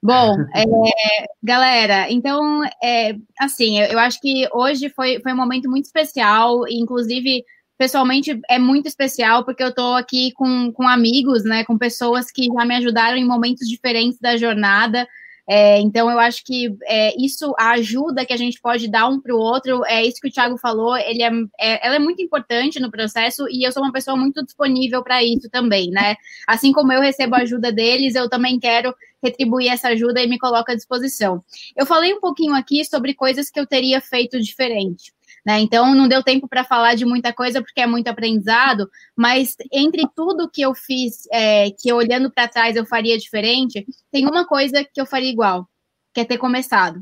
Bom, 0.03 0.37
é, 0.55 1.27
galera, 1.43 2.11
então, 2.11 2.63
é, 2.83 3.15
assim, 3.41 3.81
eu, 3.81 3.87
eu, 3.87 3.99
acho 3.99 4.21
que 4.21 4.49
hoje 4.53 4.89
foi, 4.91 5.21
foi 5.21 5.33
um 5.33 5.37
momento 5.37 5.69
muito 5.69 5.87
especial, 5.87 6.67
inclusive, 6.69 7.45
pessoalmente, 7.79 8.41
é 8.49 8.59
muito 8.59 8.87
especial, 8.87 9.45
porque 9.45 9.63
eu 9.63 9.69
estou 9.69 9.95
aqui 9.95 10.33
com, 10.33 10.73
com 10.73 10.87
amigos, 10.87 11.45
né, 11.45 11.65
com 11.65 11.79
pessoas 11.79 12.31
que 12.31 12.47
já 12.47 12.65
me 12.65 12.77
ajudaram 12.77 13.17
em 13.17 13.27
momentos 13.27 13.69
diferentes 13.69 14.19
da 14.21 14.37
jornada, 14.37 15.07
é, 15.49 15.81
então, 15.81 16.11
eu 16.11 16.19
acho 16.19 16.45
que 16.45 16.75
é, 16.85 17.15
isso, 17.23 17.55
a 17.59 17.73
ajuda 17.73 18.27
que 18.27 18.33
a 18.33 18.37
gente 18.37 18.61
pode 18.61 18.89
dar 18.89 19.09
um 19.09 19.21
para 19.21 19.35
o 19.35 19.39
outro, 19.39 19.85
é 19.87 20.05
isso 20.05 20.21
que 20.21 20.29
o 20.29 20.31
Thiago 20.31 20.59
falou, 20.59 20.97
ele 20.97 21.23
é, 21.23 21.31
é, 21.61 21.87
ela 21.87 21.97
é 21.97 21.99
muito 22.01 22.21
importante 22.21 22.81
no 22.81 22.91
processo 22.91 23.47
e 23.49 23.67
eu 23.67 23.71
sou 23.71 23.83
uma 23.83 23.93
pessoa 23.93 24.17
muito 24.17 24.45
disponível 24.45 25.05
para 25.05 25.23
isso 25.23 25.49
também, 25.51 25.91
né? 25.91 26.17
Assim 26.49 26.73
como 26.73 26.93
eu 26.93 27.01
recebo 27.01 27.37
a 27.37 27.43
ajuda 27.43 27.71
deles, 27.73 28.17
eu 28.17 28.29
também 28.29 28.59
quero 28.59 28.93
retribuir 29.23 29.69
essa 29.69 29.89
ajuda 29.89 30.21
e 30.23 30.27
me 30.27 30.39
coloco 30.39 30.71
à 30.71 30.75
disposição. 30.75 31.43
Eu 31.77 31.87
falei 31.87 32.13
um 32.13 32.21
pouquinho 32.21 32.55
aqui 32.55 32.85
sobre 32.85 33.15
coisas 33.15 33.49
que 33.51 33.59
eu 33.59 33.67
teria 33.67 34.01
feito 34.01 34.41
diferente. 34.41 35.13
Né? 35.47 35.61
Então, 35.61 35.95
não 35.95 36.09
deu 36.09 36.25
tempo 36.25 36.49
para 36.49 36.65
falar 36.65 36.97
de 36.97 37.05
muita 37.05 37.33
coisa, 37.33 37.63
porque 37.63 37.81
é 37.81 37.87
muito 37.87 38.09
aprendizado, 38.09 38.91
mas 39.15 39.55
entre 39.73 40.03
tudo 40.17 40.51
que 40.51 40.61
eu 40.61 40.75
fiz, 40.75 41.29
é, 41.31 41.71
que 41.71 41.93
olhando 41.93 42.33
para 42.33 42.49
trás 42.49 42.75
eu 42.75 42.85
faria 42.85 43.17
diferente, 43.17 43.87
tem 44.11 44.27
uma 44.27 44.45
coisa 44.45 44.83
que 44.83 45.01
eu 45.01 45.07
faria 45.07 45.31
igual, 45.31 45.69
que 46.13 46.21
é 46.21 46.25
ter 46.25 46.37
começado. 46.37 47.01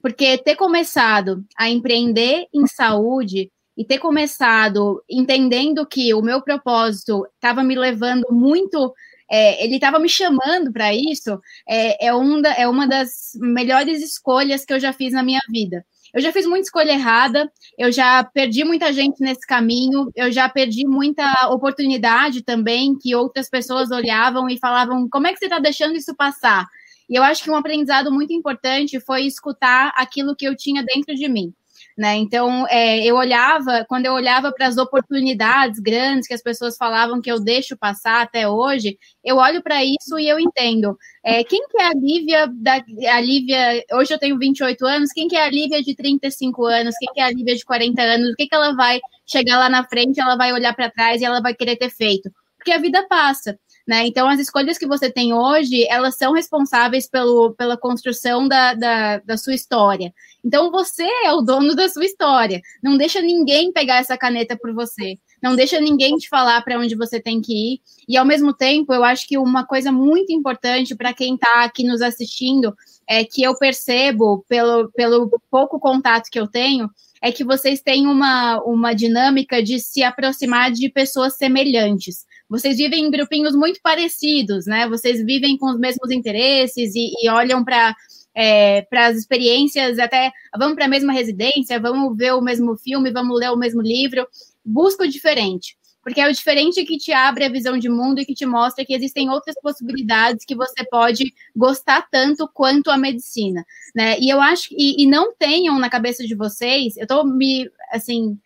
Porque 0.00 0.38
ter 0.38 0.56
começado 0.56 1.44
a 1.54 1.68
empreender 1.68 2.46
em 2.52 2.66
saúde 2.66 3.52
e 3.76 3.84
ter 3.84 3.98
começado 3.98 5.04
entendendo 5.08 5.86
que 5.86 6.14
o 6.14 6.22
meu 6.22 6.40
propósito 6.40 7.26
estava 7.36 7.62
me 7.62 7.74
levando 7.74 8.26
muito 8.30 8.94
é, 9.30 9.64
ele 9.64 9.76
estava 9.76 9.98
me 9.98 10.10
chamando 10.10 10.70
para 10.70 10.92
isso, 10.94 11.40
é, 11.66 12.08
é, 12.08 12.14
um 12.14 12.42
da, 12.42 12.52
é 12.52 12.68
uma 12.68 12.86
das 12.86 13.30
melhores 13.36 14.02
escolhas 14.02 14.62
que 14.62 14.74
eu 14.74 14.78
já 14.78 14.92
fiz 14.92 15.14
na 15.14 15.22
minha 15.22 15.40
vida. 15.50 15.86
Eu 16.14 16.20
já 16.20 16.30
fiz 16.30 16.46
muita 16.46 16.66
escolha 16.66 16.92
errada, 16.92 17.50
eu 17.78 17.90
já 17.90 18.22
perdi 18.22 18.64
muita 18.64 18.92
gente 18.92 19.20
nesse 19.20 19.46
caminho, 19.46 20.10
eu 20.14 20.30
já 20.30 20.48
perdi 20.48 20.86
muita 20.86 21.48
oportunidade 21.48 22.42
também, 22.42 22.96
que 22.98 23.14
outras 23.14 23.48
pessoas 23.48 23.90
olhavam 23.90 24.48
e 24.48 24.58
falavam: 24.58 25.08
como 25.08 25.26
é 25.26 25.32
que 25.32 25.38
você 25.38 25.46
está 25.46 25.58
deixando 25.58 25.96
isso 25.96 26.14
passar? 26.14 26.66
E 27.08 27.14
eu 27.14 27.22
acho 27.22 27.42
que 27.42 27.50
um 27.50 27.56
aprendizado 27.56 28.12
muito 28.12 28.32
importante 28.32 29.00
foi 29.00 29.22
escutar 29.22 29.92
aquilo 29.96 30.36
que 30.36 30.46
eu 30.46 30.56
tinha 30.56 30.82
dentro 30.82 31.14
de 31.14 31.28
mim. 31.28 31.52
Né? 31.96 32.16
Então, 32.16 32.66
é, 32.68 33.04
eu 33.04 33.16
olhava, 33.16 33.84
quando 33.86 34.06
eu 34.06 34.14
olhava 34.14 34.50
para 34.52 34.66
as 34.66 34.78
oportunidades 34.78 35.78
grandes 35.78 36.26
que 36.26 36.32
as 36.32 36.42
pessoas 36.42 36.76
falavam 36.76 37.20
que 37.20 37.30
eu 37.30 37.38
deixo 37.38 37.76
passar 37.76 38.22
até 38.22 38.48
hoje, 38.48 38.98
eu 39.22 39.36
olho 39.36 39.62
para 39.62 39.84
isso 39.84 40.18
e 40.18 40.26
eu 40.26 40.40
entendo. 40.40 40.96
É, 41.22 41.44
quem 41.44 41.66
que 41.68 41.80
é 41.80 41.86
a 41.86 41.92
Lívia, 41.94 42.46
da, 42.54 42.82
a 43.14 43.20
Lívia, 43.20 43.84
hoje 43.92 44.14
eu 44.14 44.18
tenho 44.18 44.38
28 44.38 44.86
anos, 44.86 45.12
quem 45.12 45.28
que 45.28 45.36
é 45.36 45.44
a 45.44 45.50
Lívia 45.50 45.82
de 45.82 45.94
35 45.94 46.64
anos, 46.64 46.94
quem 46.98 47.12
que 47.12 47.20
é 47.20 47.24
a 47.24 47.30
Lívia 47.30 47.54
de 47.54 47.64
40 47.64 48.02
anos, 48.02 48.30
o 48.30 48.36
que, 48.36 48.46
que 48.46 48.54
ela 48.54 48.74
vai 48.74 48.98
chegar 49.26 49.58
lá 49.58 49.68
na 49.68 49.84
frente, 49.86 50.20
ela 50.20 50.36
vai 50.36 50.52
olhar 50.52 50.74
para 50.74 50.90
trás 50.90 51.20
e 51.20 51.24
ela 51.24 51.42
vai 51.42 51.54
querer 51.54 51.76
ter 51.76 51.90
feito? 51.90 52.30
Porque 52.56 52.72
a 52.72 52.78
vida 52.78 53.06
passa. 53.08 53.58
Né? 53.86 54.06
Então, 54.06 54.28
as 54.28 54.38
escolhas 54.38 54.78
que 54.78 54.86
você 54.86 55.10
tem 55.10 55.34
hoje, 55.34 55.86
elas 55.88 56.16
são 56.16 56.32
responsáveis 56.32 57.08
pelo, 57.08 57.52
pela 57.54 57.76
construção 57.76 58.46
da, 58.46 58.74
da, 58.74 59.18
da, 59.18 59.36
sua 59.36 59.54
história. 59.54 60.12
Então, 60.44 60.70
você 60.70 61.04
é 61.24 61.32
o 61.32 61.40
dono 61.40 61.74
da 61.74 61.88
sua 61.88 62.04
história. 62.04 62.60
Não 62.82 62.96
deixa 62.96 63.20
ninguém 63.20 63.72
pegar 63.72 63.96
essa 63.96 64.16
caneta 64.16 64.56
por 64.56 64.72
você. 64.72 65.18
Não 65.42 65.56
deixa 65.56 65.80
ninguém 65.80 66.16
te 66.16 66.28
falar 66.28 66.62
para 66.62 66.78
onde 66.78 66.94
você 66.94 67.20
tem 67.20 67.40
que 67.40 67.52
ir. 67.52 67.80
E, 68.08 68.16
ao 68.16 68.24
mesmo 68.24 68.54
tempo, 68.54 68.94
eu 68.94 69.02
acho 69.02 69.26
que 69.26 69.36
uma 69.36 69.66
coisa 69.66 69.90
muito 69.90 70.32
importante 70.32 70.94
para 70.94 71.12
quem 71.12 71.34
está 71.34 71.64
aqui 71.64 71.82
nos 71.84 72.02
assistindo 72.02 72.72
é 73.08 73.24
que 73.24 73.42
eu 73.42 73.56
percebo, 73.58 74.44
pelo, 74.48 74.90
pelo 74.92 75.28
pouco 75.50 75.80
contato 75.80 76.30
que 76.30 76.38
eu 76.38 76.46
tenho, 76.46 76.88
é 77.20 77.30
que 77.30 77.44
vocês 77.44 77.80
têm 77.80 78.06
uma, 78.06 78.60
uma 78.62 78.94
dinâmica 78.94 79.62
de 79.62 79.78
se 79.78 80.02
aproximar 80.02 80.70
de 80.70 80.88
pessoas 80.88 81.36
semelhantes. 81.36 82.24
Vocês 82.52 82.76
vivem 82.76 83.06
em 83.06 83.10
grupinhos 83.10 83.54
muito 83.54 83.80
parecidos, 83.82 84.66
né? 84.66 84.86
Vocês 84.86 85.24
vivem 85.24 85.56
com 85.56 85.70
os 85.70 85.78
mesmos 85.78 86.10
interesses 86.10 86.94
e, 86.94 87.10
e 87.22 87.30
olham 87.30 87.64
para 87.64 87.94
é, 88.34 88.82
para 88.82 89.06
as 89.06 89.16
experiências, 89.16 89.98
até 89.98 90.30
vamos 90.58 90.74
para 90.74 90.84
a 90.84 90.88
mesma 90.88 91.12
residência, 91.12 91.80
vamos 91.80 92.16
ver 92.16 92.32
o 92.34 92.42
mesmo 92.42 92.76
filme, 92.76 93.10
vamos 93.10 93.38
ler 93.38 93.50
o 93.50 93.56
mesmo 93.56 93.80
livro, 93.80 94.26
busca 94.64 95.04
o 95.04 95.08
diferente 95.08 95.76
porque 96.02 96.20
é 96.20 96.28
o 96.28 96.32
diferente 96.32 96.84
que 96.84 96.98
te 96.98 97.12
abre 97.12 97.44
a 97.44 97.48
visão 97.48 97.78
de 97.78 97.88
mundo 97.88 98.20
e 98.20 98.26
que 98.26 98.34
te 98.34 98.44
mostra 98.44 98.84
que 98.84 98.92
existem 98.92 99.30
outras 99.30 99.54
possibilidades 99.62 100.44
que 100.44 100.54
você 100.54 100.84
pode 100.90 101.32
gostar 101.54 102.08
tanto 102.10 102.48
quanto 102.52 102.90
a 102.90 102.98
medicina, 102.98 103.64
né? 103.94 104.18
E 104.18 104.28
eu 104.28 104.40
acho 104.40 104.68
e, 104.72 105.02
e 105.02 105.06
não 105.06 105.34
tenham 105.34 105.78
na 105.78 105.88
cabeça 105.88 106.26
de 106.26 106.34
vocês, 106.34 106.96
eu 106.96 107.06
tô 107.06 107.24
me 107.24 107.70
assim 107.92 108.36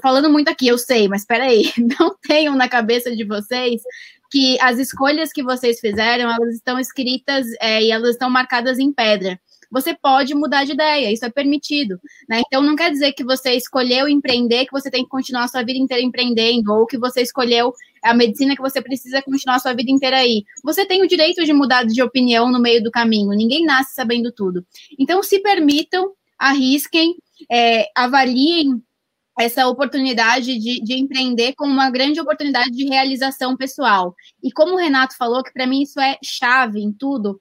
falando 0.00 0.30
muito 0.30 0.48
aqui, 0.48 0.68
eu 0.68 0.78
sei, 0.78 1.08
mas 1.08 1.22
espera 1.22 1.44
aí, 1.44 1.72
não 1.98 2.16
tenham 2.22 2.56
na 2.56 2.68
cabeça 2.68 3.14
de 3.14 3.24
vocês 3.24 3.82
que 4.30 4.60
as 4.60 4.78
escolhas 4.78 5.32
que 5.32 5.42
vocês 5.42 5.80
fizeram, 5.80 6.30
elas 6.30 6.54
estão 6.54 6.78
escritas 6.78 7.46
é, 7.60 7.82
e 7.82 7.90
elas 7.90 8.10
estão 8.10 8.28
marcadas 8.28 8.78
em 8.78 8.92
pedra 8.92 9.40
você 9.70 9.94
pode 9.94 10.34
mudar 10.34 10.64
de 10.64 10.72
ideia, 10.72 11.12
isso 11.12 11.24
é 11.24 11.30
permitido. 11.30 12.00
Né? 12.28 12.42
Então, 12.46 12.62
não 12.62 12.74
quer 12.74 12.90
dizer 12.90 13.12
que 13.12 13.24
você 13.24 13.52
escolheu 13.52 14.08
empreender, 14.08 14.66
que 14.66 14.72
você 14.72 14.90
tem 14.90 15.04
que 15.04 15.10
continuar 15.10 15.44
a 15.44 15.48
sua 15.48 15.62
vida 15.62 15.78
inteira 15.78 16.02
empreendendo, 16.02 16.72
ou 16.72 16.86
que 16.86 16.98
você 16.98 17.20
escolheu 17.20 17.72
a 18.02 18.14
medicina 18.14 18.56
que 18.56 18.62
você 18.62 18.80
precisa 18.80 19.22
continuar 19.22 19.56
a 19.56 19.60
sua 19.60 19.74
vida 19.74 19.90
inteira 19.90 20.18
aí. 20.18 20.44
Você 20.64 20.86
tem 20.86 21.02
o 21.02 21.08
direito 21.08 21.44
de 21.44 21.52
mudar 21.52 21.84
de 21.84 22.02
opinião 22.02 22.50
no 22.50 22.60
meio 22.60 22.82
do 22.82 22.90
caminho, 22.90 23.30
ninguém 23.30 23.64
nasce 23.64 23.94
sabendo 23.94 24.32
tudo. 24.32 24.64
Então, 24.98 25.22
se 25.22 25.40
permitam, 25.40 26.12
arrisquem, 26.38 27.16
é, 27.50 27.86
avaliem 27.94 28.82
essa 29.38 29.68
oportunidade 29.68 30.58
de, 30.58 30.80
de, 30.82 30.94
empreender 30.94 31.54
como 31.54 31.72
uma 31.72 31.90
grande 31.90 32.20
oportunidade 32.20 32.70
de 32.70 32.88
realização 32.88 33.56
pessoal. 33.56 34.14
E 34.42 34.50
como 34.50 34.74
o 34.74 34.76
Renato 34.76 35.16
falou, 35.16 35.42
que 35.42 35.52
para 35.52 35.66
mim 35.66 35.82
isso 35.82 36.00
é 36.00 36.18
chave 36.22 36.80
em 36.80 36.92
tudo, 36.92 37.38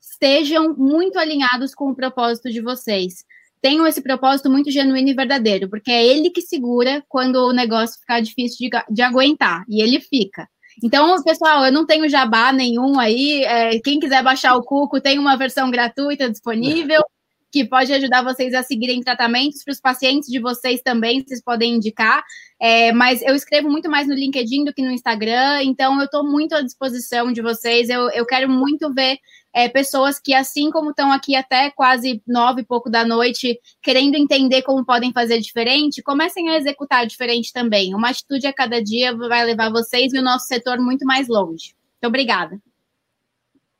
estejam 0.00 0.74
muito 0.76 1.18
alinhados 1.18 1.74
com 1.74 1.90
o 1.90 1.96
propósito 1.96 2.50
de 2.50 2.60
vocês. 2.60 3.24
Tenham 3.60 3.86
esse 3.86 4.00
propósito 4.00 4.50
muito 4.50 4.70
genuíno 4.70 5.08
e 5.08 5.14
verdadeiro, 5.14 5.68
porque 5.68 5.90
é 5.90 6.06
ele 6.06 6.30
que 6.30 6.42
segura 6.42 7.04
quando 7.08 7.36
o 7.36 7.52
negócio 7.52 7.98
ficar 7.98 8.20
difícil 8.20 8.68
de, 8.68 8.94
de 8.94 9.02
aguentar, 9.02 9.64
e 9.68 9.82
ele 9.82 10.00
fica. 10.00 10.48
Então, 10.82 11.22
pessoal, 11.22 11.64
eu 11.66 11.72
não 11.72 11.84
tenho 11.84 12.08
jabá 12.08 12.52
nenhum 12.52 12.98
aí. 12.98 13.44
É, 13.44 13.78
quem 13.80 13.98
quiser 13.98 14.22
baixar 14.22 14.54
o 14.56 14.62
Cuco, 14.62 15.00
tem 15.00 15.18
uma 15.18 15.36
versão 15.36 15.70
gratuita 15.70 16.30
disponível. 16.30 17.02
que 17.52 17.66
pode 17.66 17.92
ajudar 17.92 18.24
vocês 18.24 18.54
a 18.54 18.62
seguirem 18.62 19.02
tratamentos 19.02 19.62
para 19.62 19.72
os 19.72 19.80
pacientes 19.80 20.30
de 20.30 20.40
vocês 20.40 20.80
também, 20.80 21.22
vocês 21.22 21.42
podem 21.42 21.74
indicar. 21.74 22.24
É, 22.58 22.92
mas 22.92 23.20
eu 23.20 23.34
escrevo 23.34 23.68
muito 23.68 23.90
mais 23.90 24.08
no 24.08 24.14
LinkedIn 24.14 24.64
do 24.64 24.72
que 24.72 24.82
no 24.82 24.90
Instagram, 24.90 25.62
então 25.62 25.98
eu 25.98 26.06
estou 26.06 26.24
muito 26.24 26.54
à 26.54 26.62
disposição 26.62 27.30
de 27.30 27.42
vocês. 27.42 27.90
Eu, 27.90 28.08
eu 28.10 28.24
quero 28.24 28.48
muito 28.48 28.90
ver 28.94 29.18
é, 29.52 29.68
pessoas 29.68 30.18
que, 30.18 30.32
assim 30.32 30.70
como 30.70 30.90
estão 30.90 31.12
aqui 31.12 31.36
até 31.36 31.70
quase 31.70 32.22
nove 32.26 32.62
e 32.62 32.64
pouco 32.64 32.88
da 32.88 33.04
noite, 33.04 33.60
querendo 33.82 34.14
entender 34.14 34.62
como 34.62 34.86
podem 34.86 35.12
fazer 35.12 35.38
diferente, 35.38 36.02
comecem 36.02 36.48
a 36.48 36.56
executar 36.56 37.06
diferente 37.06 37.52
também. 37.52 37.94
Uma 37.94 38.10
atitude 38.10 38.46
a 38.46 38.52
cada 38.52 38.82
dia 38.82 39.14
vai 39.14 39.44
levar 39.44 39.70
vocês 39.70 40.14
e 40.14 40.18
o 40.18 40.22
nosso 40.22 40.46
setor 40.46 40.78
muito 40.78 41.04
mais 41.04 41.28
longe. 41.28 41.74
Muito 42.00 42.08
obrigada. 42.08 42.58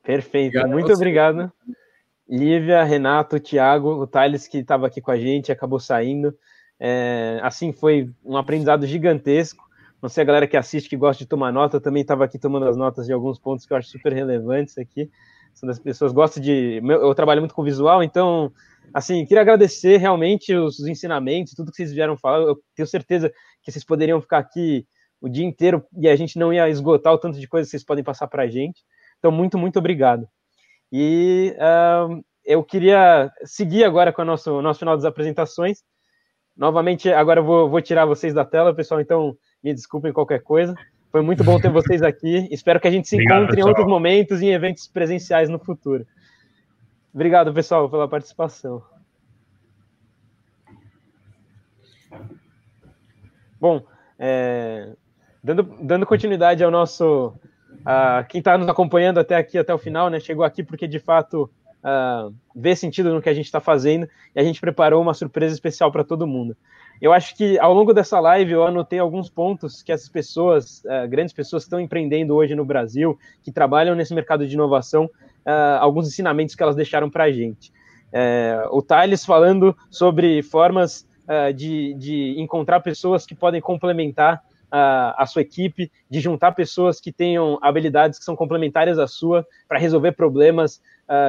Perfeito, 0.03 0.59
obrigado 0.59 0.71
muito 0.71 0.93
obrigado. 0.93 1.53
Lívia, 2.33 2.83
Renato, 2.83 3.39
Thiago, 3.39 3.91
o 3.91 4.07
Thales 4.07 4.49
que 4.49 4.57
estava 4.57 4.87
aqui 4.87 5.03
com 5.03 5.11
a 5.11 5.19
gente, 5.19 5.53
acabou 5.53 5.79
saindo. 5.79 6.35
É, 6.81 7.39
assim, 7.43 7.73
foi 7.73 8.09
um 8.25 8.39
aprendizado 8.39 8.87
gigantesco. 8.87 9.63
Não 10.01 10.09
sei 10.09 10.23
a 10.23 10.25
galera 10.25 10.47
que 10.47 10.57
assiste, 10.57 10.89
que 10.89 10.97
gosta 10.97 11.23
de 11.23 11.29
tomar 11.29 11.53
nota, 11.53 11.79
também 11.79 12.01
estava 12.01 12.25
aqui 12.25 12.39
tomando 12.39 12.67
as 12.67 12.75
notas 12.75 13.05
de 13.05 13.13
alguns 13.13 13.39
pontos 13.39 13.67
que 13.67 13.73
eu 13.75 13.77
acho 13.77 13.91
super 13.91 14.15
relevantes 14.15 14.79
aqui. 14.79 15.11
São 15.53 15.67
das 15.67 15.79
pessoas 15.79 16.11
gostam 16.11 16.43
de. 16.43 16.81
Eu 16.83 17.15
trabalho 17.15 17.43
muito 17.43 17.55
com 17.55 17.63
visual, 17.63 18.03
então, 18.03 18.51
assim, 18.95 19.27
queria 19.27 19.43
agradecer 19.43 19.99
realmente 19.99 20.55
os, 20.55 20.79
os 20.79 20.87
ensinamentos, 20.87 21.53
tudo 21.53 21.71
que 21.71 21.77
vocês 21.77 21.93
vieram 21.93 22.17
falar. 22.17 22.39
Eu 22.39 22.59
tenho 22.75 22.87
certeza 22.87 23.31
que 23.63 23.71
vocês 23.71 23.85
poderiam 23.85 24.23
ficar 24.23 24.39
aqui 24.39 24.87
o 25.21 25.29
dia 25.29 25.45
inteiro 25.45 25.85
e 25.99 26.09
a 26.09 26.17
gente 26.17 26.39
não 26.39 26.51
ia 26.51 26.67
esgotar 26.71 27.13
o 27.13 27.19
tanto 27.19 27.39
de 27.39 27.47
coisas 27.47 27.69
que 27.69 27.73
vocês 27.73 27.85
podem 27.85 28.03
passar 28.03 28.27
para 28.27 28.45
a 28.45 28.49
gente. 28.49 28.83
Então, 29.19 29.31
muito, 29.31 29.59
muito 29.59 29.79
obrigado. 29.79 30.27
E 30.93 31.57
uh, 31.57 32.23
eu 32.45 32.63
queria 32.63 33.33
seguir 33.45 33.83
agora 33.85 34.13
com 34.13 34.21
o 34.21 34.27
nosso, 34.27 34.61
nosso 34.61 34.81
final 34.81 34.95
das 34.95 35.07
apresentações. 35.07 35.79
Novamente, 36.55 37.11
agora 37.11 37.41
eu 37.41 37.45
vou, 37.45 37.71
vou 37.71 37.81
tirar 37.81 38.05
vocês 38.05 38.35
da 38.35 38.45
tela, 38.45 38.75
pessoal, 38.75 39.01
então 39.01 39.35
me 39.65 39.73
desculpem 39.73 40.13
qualquer 40.13 40.43
coisa. 40.43 40.75
Foi 41.11 41.23
muito 41.23 41.43
bom 41.43 41.59
ter 41.59 41.71
vocês 41.71 42.03
aqui. 42.03 42.47
Espero 42.51 42.79
que 42.79 42.89
a 42.89 42.91
gente 42.91 43.09
se 43.09 43.17
Obrigado, 43.17 43.39
encontre 43.39 43.57
pessoal. 43.57 43.69
em 43.69 43.71
outros 43.71 43.87
momentos 43.87 44.43
e 44.43 44.47
em 44.47 44.53
eventos 44.53 44.87
presenciais 44.87 45.49
no 45.49 45.59
futuro. 45.59 46.07
Obrigado, 47.15 47.53
pessoal, 47.55 47.89
pela 47.89 48.09
participação. 48.09 48.83
Bom, 53.61 53.85
é, 54.19 54.95
dando, 55.43 55.63
dando 55.81 56.07
continuidade 56.07 56.65
ao 56.65 56.71
nosso. 56.71 57.35
Uh, 57.83 58.25
quem 58.29 58.39
está 58.39 58.57
nos 58.57 58.69
acompanhando 58.69 59.19
até 59.19 59.35
aqui, 59.37 59.59
até 59.59 59.75
o 59.75 59.79
final, 59.79 60.09
né? 60.09 60.21
Chegou 60.21 60.45
aqui 60.45 60.63
porque 60.63 60.87
de 60.87 60.99
fato 60.99 61.51
uh, 61.83 62.33
vê 62.55 62.77
sentido 62.77 63.13
no 63.13 63.21
que 63.21 63.29
a 63.29 63.35
gente 63.35 63.47
está 63.47 63.61
fazendo 63.61 64.09
e 64.35 64.41
a 64.41 64.45
gente 64.45 64.61
preparou 64.61 65.03
uma 65.03 65.15
surpresa 65.15 65.53
especial 65.53 65.91
para 65.91 66.05
todo 66.05 66.27
mundo. 66.27 66.57
Eu 67.01 67.13
acho 67.13 67.37
que 67.37 67.59
ao 67.59 67.75
longo 67.75 67.93
dessa 67.93 68.21
live 68.21 68.53
eu 68.53 68.65
anotei 68.65 69.01
alguns 69.01 69.29
pontos 69.29 69.83
que 69.83 69.91
essas 69.91 70.09
pessoas, 70.09 70.85
uh, 70.85 71.09
grandes 71.09 71.35
pessoas, 71.35 71.65
estão 71.65 71.81
empreendendo 71.81 72.35
hoje 72.37 72.55
no 72.55 72.65
Brasil, 72.65 73.19
que 73.43 73.51
trabalham 73.51 73.97
nesse 73.97 74.15
mercado 74.15 74.47
de 74.47 74.55
inovação, 74.55 75.11
alguns 75.81 76.07
ensinamentos 76.07 76.55
que 76.55 76.63
elas 76.63 76.77
deixaram 76.77 77.11
para 77.11 77.25
a 77.25 77.33
gente. 77.33 77.73
Uh, 78.13 78.77
o 78.77 78.81
Thales 78.81 79.27
falando 79.27 79.77
sobre 79.91 80.41
formas 80.41 81.05
de, 81.57 81.95
de, 81.95 82.35
encontrar 82.39 82.81
pessoas 82.81 83.25
que 83.25 83.35
podem 83.35 83.61
complementar 83.61 84.43
a 84.73 85.27
sua 85.27 85.43
equipe, 85.43 85.93
de 86.09 86.21
juntar 86.21 86.53
pessoas 86.53 86.99
que 86.99 87.13
tenham 87.13 87.59
habilidades 87.61 88.19
que 88.19 88.25
são 88.25 88.35
complementares 88.35 88.99
à 88.99 89.07
sua 89.07 89.47
para 89.69 89.79
resolver 89.79 90.13
problemas 90.13 90.81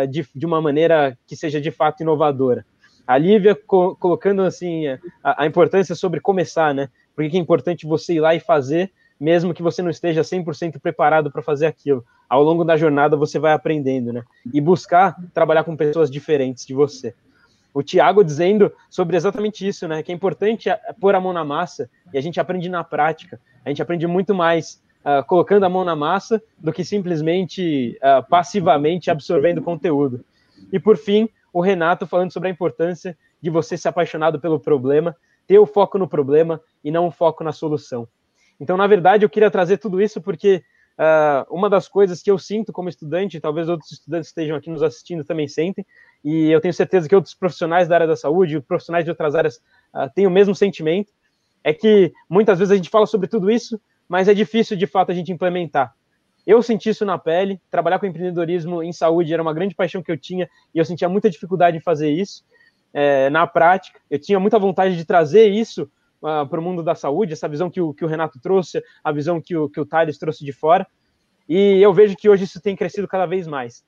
de, 0.09 0.25
de 0.33 0.45
uma 0.45 0.61
maneira 0.61 1.17
que 1.27 1.35
seja 1.35 1.59
de 1.59 1.69
fato 1.69 2.01
inovadora. 2.01 2.65
A 3.05 3.17
Lívia 3.17 3.53
co 3.53 3.95
colocando 3.97 4.43
assim 4.43 4.87
a, 5.21 5.43
a, 5.43 5.45
importância 5.45 5.93
sobre 5.93 6.21
começar, 6.21 6.73
né? 6.73 6.87
Porque 7.13 7.35
é 7.35 7.39
importante 7.39 7.85
você 7.85 8.13
ir 8.13 8.21
lá 8.21 8.33
e 8.33 8.39
fazer, 8.39 8.91
mesmo 9.19 9.53
que 9.53 9.61
você 9.61 9.81
não 9.81 9.89
esteja 9.89 10.21
100% 10.21 10.79
preparado 10.79 11.29
para 11.29 11.41
fazer 11.41 11.65
aquilo. 11.65 12.03
Ao 12.29 12.41
longo 12.41 12.63
da 12.63 12.77
jornada 12.77 13.17
você 13.17 13.37
vai 13.37 13.51
aprendendo, 13.51 14.13
né? 14.13 14.23
E 14.53 14.61
buscar 14.61 15.17
trabalhar 15.33 15.65
com 15.65 15.75
pessoas 15.75 16.09
diferentes 16.09 16.65
de 16.65 16.73
você. 16.73 17.13
O 17.73 17.81
Tiago 17.81 18.23
dizendo 18.23 18.71
sobre 18.89 19.15
exatamente 19.15 19.67
isso, 19.67 19.87
né? 19.87 20.03
Que 20.03 20.11
é 20.11 20.15
importante 20.15 20.69
pôr 20.99 21.15
a 21.15 21.19
mão 21.19 21.33
na 21.33 21.43
massa 21.43 21.89
e 22.13 22.17
a 22.17 22.21
gente 22.21 22.39
aprende 22.39 22.69
na 22.69 22.83
prática. 22.83 23.39
A 23.65 23.69
gente 23.69 23.81
aprende 23.81 24.05
muito 24.05 24.35
mais 24.35 24.81
uh, 25.03 25.25
colocando 25.25 25.65
a 25.65 25.69
mão 25.69 25.83
na 25.83 25.95
massa 25.95 26.41
do 26.57 26.71
que 26.71 26.83
simplesmente 26.83 27.97
uh, 27.97 28.27
passivamente 28.29 29.09
absorvendo 29.09 29.61
conteúdo. 29.61 30.23
E 30.71 30.79
por 30.79 30.97
fim, 30.97 31.27
o 31.51 31.61
Renato 31.61 32.05
falando 32.05 32.31
sobre 32.31 32.49
a 32.49 32.51
importância 32.51 33.17
de 33.41 33.49
você 33.49 33.77
ser 33.77 33.89
apaixonado 33.89 34.39
pelo 34.39 34.59
problema, 34.59 35.15
ter 35.47 35.59
o 35.59 35.65
foco 35.65 35.97
no 35.97 36.07
problema 36.07 36.61
e 36.83 36.91
não 36.91 37.07
o 37.07 37.11
foco 37.11 37.43
na 37.43 37.51
solução. 37.51 38.07
Então, 38.59 38.77
na 38.77 38.87
verdade, 38.87 39.25
eu 39.25 39.29
queria 39.29 39.51
trazer 39.51 39.77
tudo 39.77 40.01
isso 40.01 40.21
porque 40.21 40.63
uh, 40.97 41.53
uma 41.53 41.69
das 41.69 41.87
coisas 41.87 42.21
que 42.21 42.31
eu 42.31 42.37
sinto 42.37 42.71
como 42.71 42.89
estudante, 42.89 43.39
talvez 43.39 43.67
outros 43.67 43.91
estudantes 43.91 44.29
estejam 44.29 44.55
aqui 44.55 44.69
nos 44.69 44.81
assistindo 44.81 45.23
também 45.23 45.47
sentem, 45.47 45.85
e 46.23 46.49
eu 46.49 46.61
tenho 46.61 46.73
certeza 46.73 47.07
que 47.07 47.15
outros 47.15 47.33
profissionais 47.33 47.87
da 47.87 47.95
área 47.95 48.07
da 48.07 48.15
saúde, 48.15 48.61
profissionais 48.61 49.03
de 49.03 49.11
outras 49.11 49.35
áreas, 49.35 49.57
uh, 49.93 50.09
têm 50.15 50.25
o 50.25 50.31
mesmo 50.31 50.55
sentimento, 50.55 51.11
é 51.63 51.73
que 51.73 52.13
muitas 52.29 52.59
vezes 52.59 52.71
a 52.71 52.75
gente 52.75 52.89
fala 52.89 53.05
sobre 53.05 53.27
tudo 53.27 53.51
isso, 53.51 53.79
mas 54.07 54.27
é 54.27 54.33
difícil 54.33 54.77
de 54.77 54.87
fato 54.87 55.11
a 55.11 55.15
gente 55.15 55.31
implementar. 55.31 55.93
Eu 56.45 56.61
senti 56.61 56.89
isso 56.89 57.05
na 57.05 57.17
pele. 57.17 57.59
Trabalhar 57.71 57.99
com 57.99 58.05
empreendedorismo 58.05 58.83
em 58.83 58.91
saúde 58.91 59.33
era 59.33 59.41
uma 59.41 59.53
grande 59.53 59.73
paixão 59.73 60.03
que 60.03 60.11
eu 60.11 60.17
tinha 60.17 60.49
e 60.75 60.77
eu 60.77 60.85
sentia 60.85 61.07
muita 61.07 61.29
dificuldade 61.29 61.77
em 61.77 61.81
fazer 61.81 62.09
isso 62.09 62.43
é, 62.93 63.29
na 63.29 63.47
prática. 63.47 63.99
Eu 64.09 64.19
tinha 64.19 64.39
muita 64.39 64.59
vontade 64.59 64.97
de 64.97 65.05
trazer 65.05 65.47
isso 65.47 65.83
uh, 66.21 66.27
ah, 66.27 66.45
para 66.45 66.59
o 66.59 66.63
mundo 66.63 66.83
da 66.83 66.95
saúde, 66.95 67.33
essa 67.33 67.47
visão 67.47 67.69
que 67.69 67.81
o, 67.81 67.93
que 67.93 68.03
o 68.03 68.07
Renato 68.07 68.39
trouxe, 68.39 68.83
a 69.03 69.11
visão 69.11 69.41
que 69.41 69.55
o, 69.55 69.69
que 69.69 69.79
o 69.79 69.85
Thales 69.85 70.17
trouxe 70.17 70.43
de 70.43 70.51
fora. 70.51 70.85
E 71.47 71.81
eu 71.81 71.93
vejo 71.93 72.15
que 72.15 72.29
hoje 72.29 72.43
isso 72.43 72.61
tem 72.61 72.75
crescido 72.75 73.07
cada 73.07 73.25
vez 73.25 73.47
mais. 73.47 73.83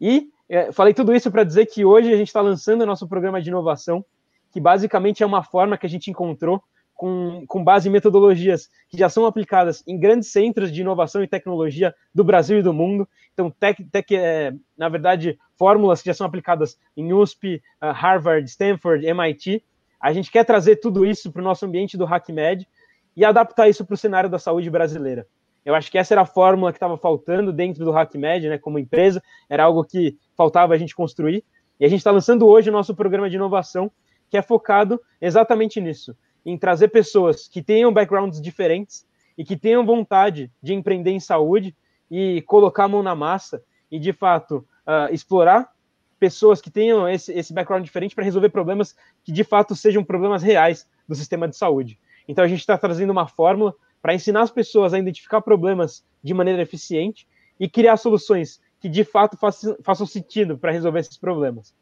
E 0.00 0.28
é, 0.52 0.70
falei 0.70 0.92
tudo 0.92 1.14
isso 1.14 1.30
para 1.30 1.44
dizer 1.44 1.64
que 1.64 1.82
hoje 1.82 2.12
a 2.12 2.16
gente 2.16 2.26
está 2.26 2.42
lançando 2.42 2.82
o 2.82 2.86
nosso 2.86 3.08
programa 3.08 3.40
de 3.40 3.48
inovação, 3.48 4.04
que 4.52 4.60
basicamente 4.60 5.22
é 5.22 5.26
uma 5.26 5.42
forma 5.42 5.78
que 5.78 5.86
a 5.86 5.88
gente 5.88 6.10
encontrou 6.10 6.62
com, 6.94 7.42
com 7.48 7.64
base 7.64 7.88
em 7.88 7.90
metodologias 7.90 8.68
que 8.86 8.98
já 8.98 9.08
são 9.08 9.24
aplicadas 9.24 9.82
em 9.86 9.98
grandes 9.98 10.30
centros 10.30 10.70
de 10.70 10.82
inovação 10.82 11.24
e 11.24 11.26
tecnologia 11.26 11.94
do 12.14 12.22
Brasil 12.22 12.58
e 12.58 12.62
do 12.62 12.74
mundo. 12.74 13.08
Então, 13.32 13.50
tech, 13.50 13.82
tech, 13.84 14.14
é, 14.14 14.52
na 14.76 14.90
verdade, 14.90 15.38
fórmulas 15.56 16.02
que 16.02 16.10
já 16.10 16.14
são 16.14 16.26
aplicadas 16.26 16.78
em 16.94 17.14
USP, 17.14 17.62
uh, 17.80 17.86
Harvard, 17.86 18.46
Stanford, 18.46 19.06
MIT. 19.06 19.64
A 19.98 20.12
gente 20.12 20.30
quer 20.30 20.44
trazer 20.44 20.76
tudo 20.76 21.06
isso 21.06 21.32
para 21.32 21.40
o 21.40 21.44
nosso 21.44 21.64
ambiente 21.64 21.96
do 21.96 22.04
HackMed 22.04 22.68
e 23.16 23.24
adaptar 23.24 23.70
isso 23.70 23.86
para 23.86 23.94
o 23.94 23.96
cenário 23.96 24.28
da 24.28 24.38
saúde 24.38 24.68
brasileira. 24.68 25.26
Eu 25.64 25.74
acho 25.74 25.90
que 25.90 25.98
essa 25.98 26.14
era 26.14 26.22
a 26.22 26.26
fórmula 26.26 26.72
que 26.72 26.76
estava 26.76 26.96
faltando 26.96 27.52
dentro 27.52 27.84
do 27.84 27.96
HackMed, 27.96 28.48
né, 28.48 28.58
como 28.58 28.78
empresa, 28.78 29.22
era 29.48 29.64
algo 29.64 29.84
que 29.84 30.16
faltava 30.36 30.74
a 30.74 30.78
gente 30.78 30.94
construir. 30.94 31.44
E 31.78 31.84
a 31.84 31.88
gente 31.88 31.98
está 31.98 32.10
lançando 32.10 32.46
hoje 32.46 32.68
o 32.68 32.72
nosso 32.72 32.94
programa 32.94 33.30
de 33.30 33.36
inovação, 33.36 33.90
que 34.28 34.36
é 34.36 34.42
focado 34.42 35.00
exatamente 35.20 35.80
nisso 35.80 36.16
em 36.44 36.58
trazer 36.58 36.88
pessoas 36.88 37.48
que 37.48 37.62
tenham 37.62 37.92
backgrounds 37.92 38.40
diferentes 38.40 39.06
e 39.36 39.44
que 39.44 39.56
tenham 39.56 39.86
vontade 39.86 40.50
de 40.62 40.74
empreender 40.74 41.10
em 41.10 41.20
saúde 41.20 41.74
e 42.10 42.42
colocar 42.42 42.84
a 42.84 42.88
mão 42.88 43.02
na 43.02 43.14
massa 43.14 43.62
e, 43.90 43.98
de 43.98 44.12
fato, 44.12 44.66
uh, 44.86 45.12
explorar 45.12 45.72
pessoas 46.18 46.60
que 46.60 46.70
tenham 46.70 47.08
esse, 47.08 47.32
esse 47.32 47.52
background 47.52 47.84
diferente 47.84 48.14
para 48.14 48.24
resolver 48.24 48.50
problemas 48.50 48.94
que, 49.24 49.32
de 49.32 49.42
fato, 49.42 49.74
sejam 49.74 50.04
problemas 50.04 50.42
reais 50.42 50.86
do 51.08 51.14
sistema 51.14 51.48
de 51.48 51.56
saúde. 51.56 51.98
Então, 52.28 52.44
a 52.44 52.48
gente 52.48 52.60
está 52.60 52.76
trazendo 52.76 53.10
uma 53.10 53.26
fórmula 53.26 53.74
para 54.02 54.14
ensinar 54.14 54.42
as 54.42 54.50
pessoas 54.50 54.92
a 54.92 54.98
identificar 54.98 55.40
problemas 55.40 56.04
de 56.22 56.34
maneira 56.34 56.60
eficiente 56.60 57.26
e 57.58 57.68
criar 57.68 57.96
soluções 57.96 58.60
que, 58.80 58.88
de 58.88 59.04
fato, 59.04 59.36
façam, 59.36 60.06
sentido 60.06 60.58
para 60.58 60.72
resolver 60.72 60.98
esses 60.98 61.16
problemas. 61.16 61.72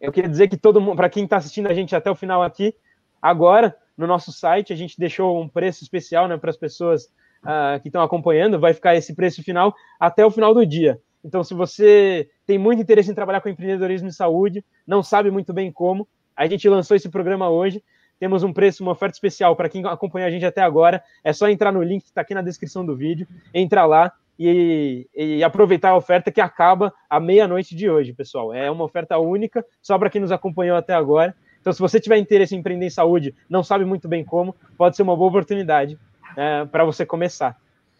Eu 0.00 0.10
queria 0.10 0.30
dizer 0.30 0.48
que 0.48 0.56
todo 0.56 0.80
mundo, 0.80 0.96
para 0.96 1.10
quem 1.10 1.24
está 1.24 1.36
assistindo 1.36 1.68
a 1.68 1.74
gente 1.74 1.94
até 1.94 2.10
o 2.10 2.16
final 2.16 2.42
aqui, 2.42 2.74
agora 3.20 3.76
no 3.96 4.06
nosso 4.06 4.32
site 4.32 4.72
a 4.72 4.76
gente 4.76 4.98
deixou 4.98 5.40
um 5.40 5.46
preço 5.46 5.84
especial 5.84 6.26
né, 6.26 6.38
para 6.38 6.48
as 6.48 6.56
pessoas 6.56 7.04
uh, 7.44 7.78
que 7.82 7.88
estão 7.88 8.02
acompanhando, 8.02 8.58
vai 8.58 8.72
ficar 8.72 8.96
esse 8.96 9.14
preço 9.14 9.42
final 9.42 9.74
até 10.00 10.24
o 10.24 10.30
final 10.30 10.54
do 10.54 10.64
dia. 10.64 10.98
Então, 11.22 11.44
se 11.44 11.54
você 11.54 12.28
tem 12.46 12.58
muito 12.58 12.82
interesse 12.82 13.10
em 13.10 13.14
trabalhar 13.14 13.42
com 13.42 13.48
empreendedorismo 13.48 14.08
e 14.08 14.12
saúde, 14.12 14.64
não 14.86 15.02
sabe 15.02 15.30
muito 15.30 15.52
bem 15.52 15.70
como, 15.70 16.08
a 16.34 16.46
gente 16.46 16.68
lançou 16.68 16.96
esse 16.96 17.08
programa 17.08 17.48
hoje. 17.48 17.82
Temos 18.22 18.44
um 18.44 18.52
preço, 18.52 18.84
uma 18.84 18.92
oferta 18.92 19.16
especial 19.16 19.56
para 19.56 19.68
quem 19.68 19.84
acompanha 19.84 20.28
a 20.28 20.30
gente 20.30 20.46
até 20.46 20.60
agora. 20.60 21.02
É 21.24 21.32
só 21.32 21.48
entrar 21.48 21.72
no 21.72 21.82
link 21.82 22.02
que 22.02 22.10
está 22.10 22.20
aqui 22.20 22.32
na 22.32 22.40
descrição 22.40 22.86
do 22.86 22.94
vídeo, 22.94 23.26
entrar 23.52 23.84
lá 23.84 24.12
e, 24.38 25.08
e, 25.12 25.42
aproveitar 25.42 25.88
a 25.88 25.96
oferta 25.96 26.30
que 26.30 26.40
acaba 26.40 26.94
à 27.10 27.18
meia-noite 27.18 27.74
de 27.74 27.90
hoje, 27.90 28.12
pessoal. 28.12 28.54
É 28.54 28.70
uma 28.70 28.84
oferta 28.84 29.18
única, 29.18 29.66
só 29.82 29.98
para 29.98 30.08
quem 30.08 30.20
nos 30.20 30.30
acompanhou 30.30 30.76
até 30.76 30.94
agora. 30.94 31.34
Então, 31.60 31.72
se 31.72 31.80
você 31.80 31.98
tiver 31.98 32.16
interesse 32.16 32.54
em 32.54 32.60
empreender 32.60 32.86
em 32.86 32.90
saúde, 32.90 33.34
não 33.50 33.64
sabe 33.64 33.84
muito 33.84 34.06
bem 34.06 34.24
como, 34.24 34.54
pode 34.78 34.94
ser 34.94 35.02
uma 35.02 35.16
boa 35.16 35.28
oportunidade 35.28 35.98
é, 36.36 36.64
para 36.66 36.84
você 36.84 37.04
começar. 37.04 37.56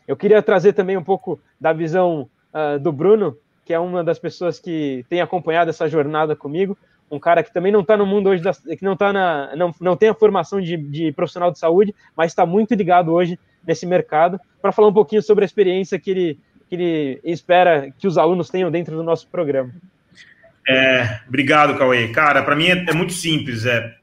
Eu 0.07 0.17
queria 0.17 0.41
trazer 0.41 0.73
também 0.73 0.97
um 0.97 1.03
pouco 1.03 1.41
da 1.61 1.73
visão 1.73 2.31
uh, 2.55 2.79
do 2.79 2.93
Bruno, 2.93 3.37
que 3.65 3.75
é 3.75 3.79
uma 3.81 4.05
das 4.05 4.21
pessoas 4.21 4.61
que 4.61 5.05
tem 5.09 5.21
acompanhado 5.21 5.71
essa 5.71 5.89
jornada 5.89 6.37
comigo. 6.37 6.79
Um 7.13 7.21
cara 7.21 7.43
que 7.43 7.53
também 7.53 7.71
não 7.71 7.81
está 7.81 7.95
no 7.95 8.07
mundo 8.07 8.31
hoje, 8.31 8.43
da, 8.43 8.55
que 8.55 8.83
não, 8.83 8.97
tá 8.97 9.13
na, 9.13 9.55
não, 9.55 9.75
não 9.79 9.95
tem 9.95 10.09
a 10.09 10.15
formação 10.15 10.63
de, 10.63 10.79
de 10.79 11.13
profissional 11.13 11.53
de 11.53 11.59
saúde, 11.59 11.95
mas 12.17 12.33
está 12.33 12.47
muito 12.47 12.75
ligado 12.75 13.13
hoje 13.13 13.39
nesse 13.67 13.85
mercado, 13.85 14.41
para 14.63 14.73
falar 14.73 14.89
um 14.89 14.93
pouquinho 14.95 15.21
sobre 15.21 15.45
a 15.45 15.47
experiência 15.47 16.01
que 16.01 16.11
ele, 16.11 16.39
que 16.69 16.75
ele 16.75 17.21
espera 17.23 17.93
que 17.99 18.07
os 18.07 18.17
alunos 18.17 18.49
tenham 18.49 18.71
dentro 18.71 18.97
do 18.97 19.03
nosso 19.03 19.29
programa. 19.29 19.71
É, 20.67 21.21
obrigado, 21.29 21.77
Cauê. 21.77 22.09
Cara, 22.09 22.43
para 22.43 22.57
mim 22.57 22.69
é, 22.69 22.87
é, 22.89 22.95
muito 22.95 23.13
simples. 23.13 23.67
É, 23.67 23.95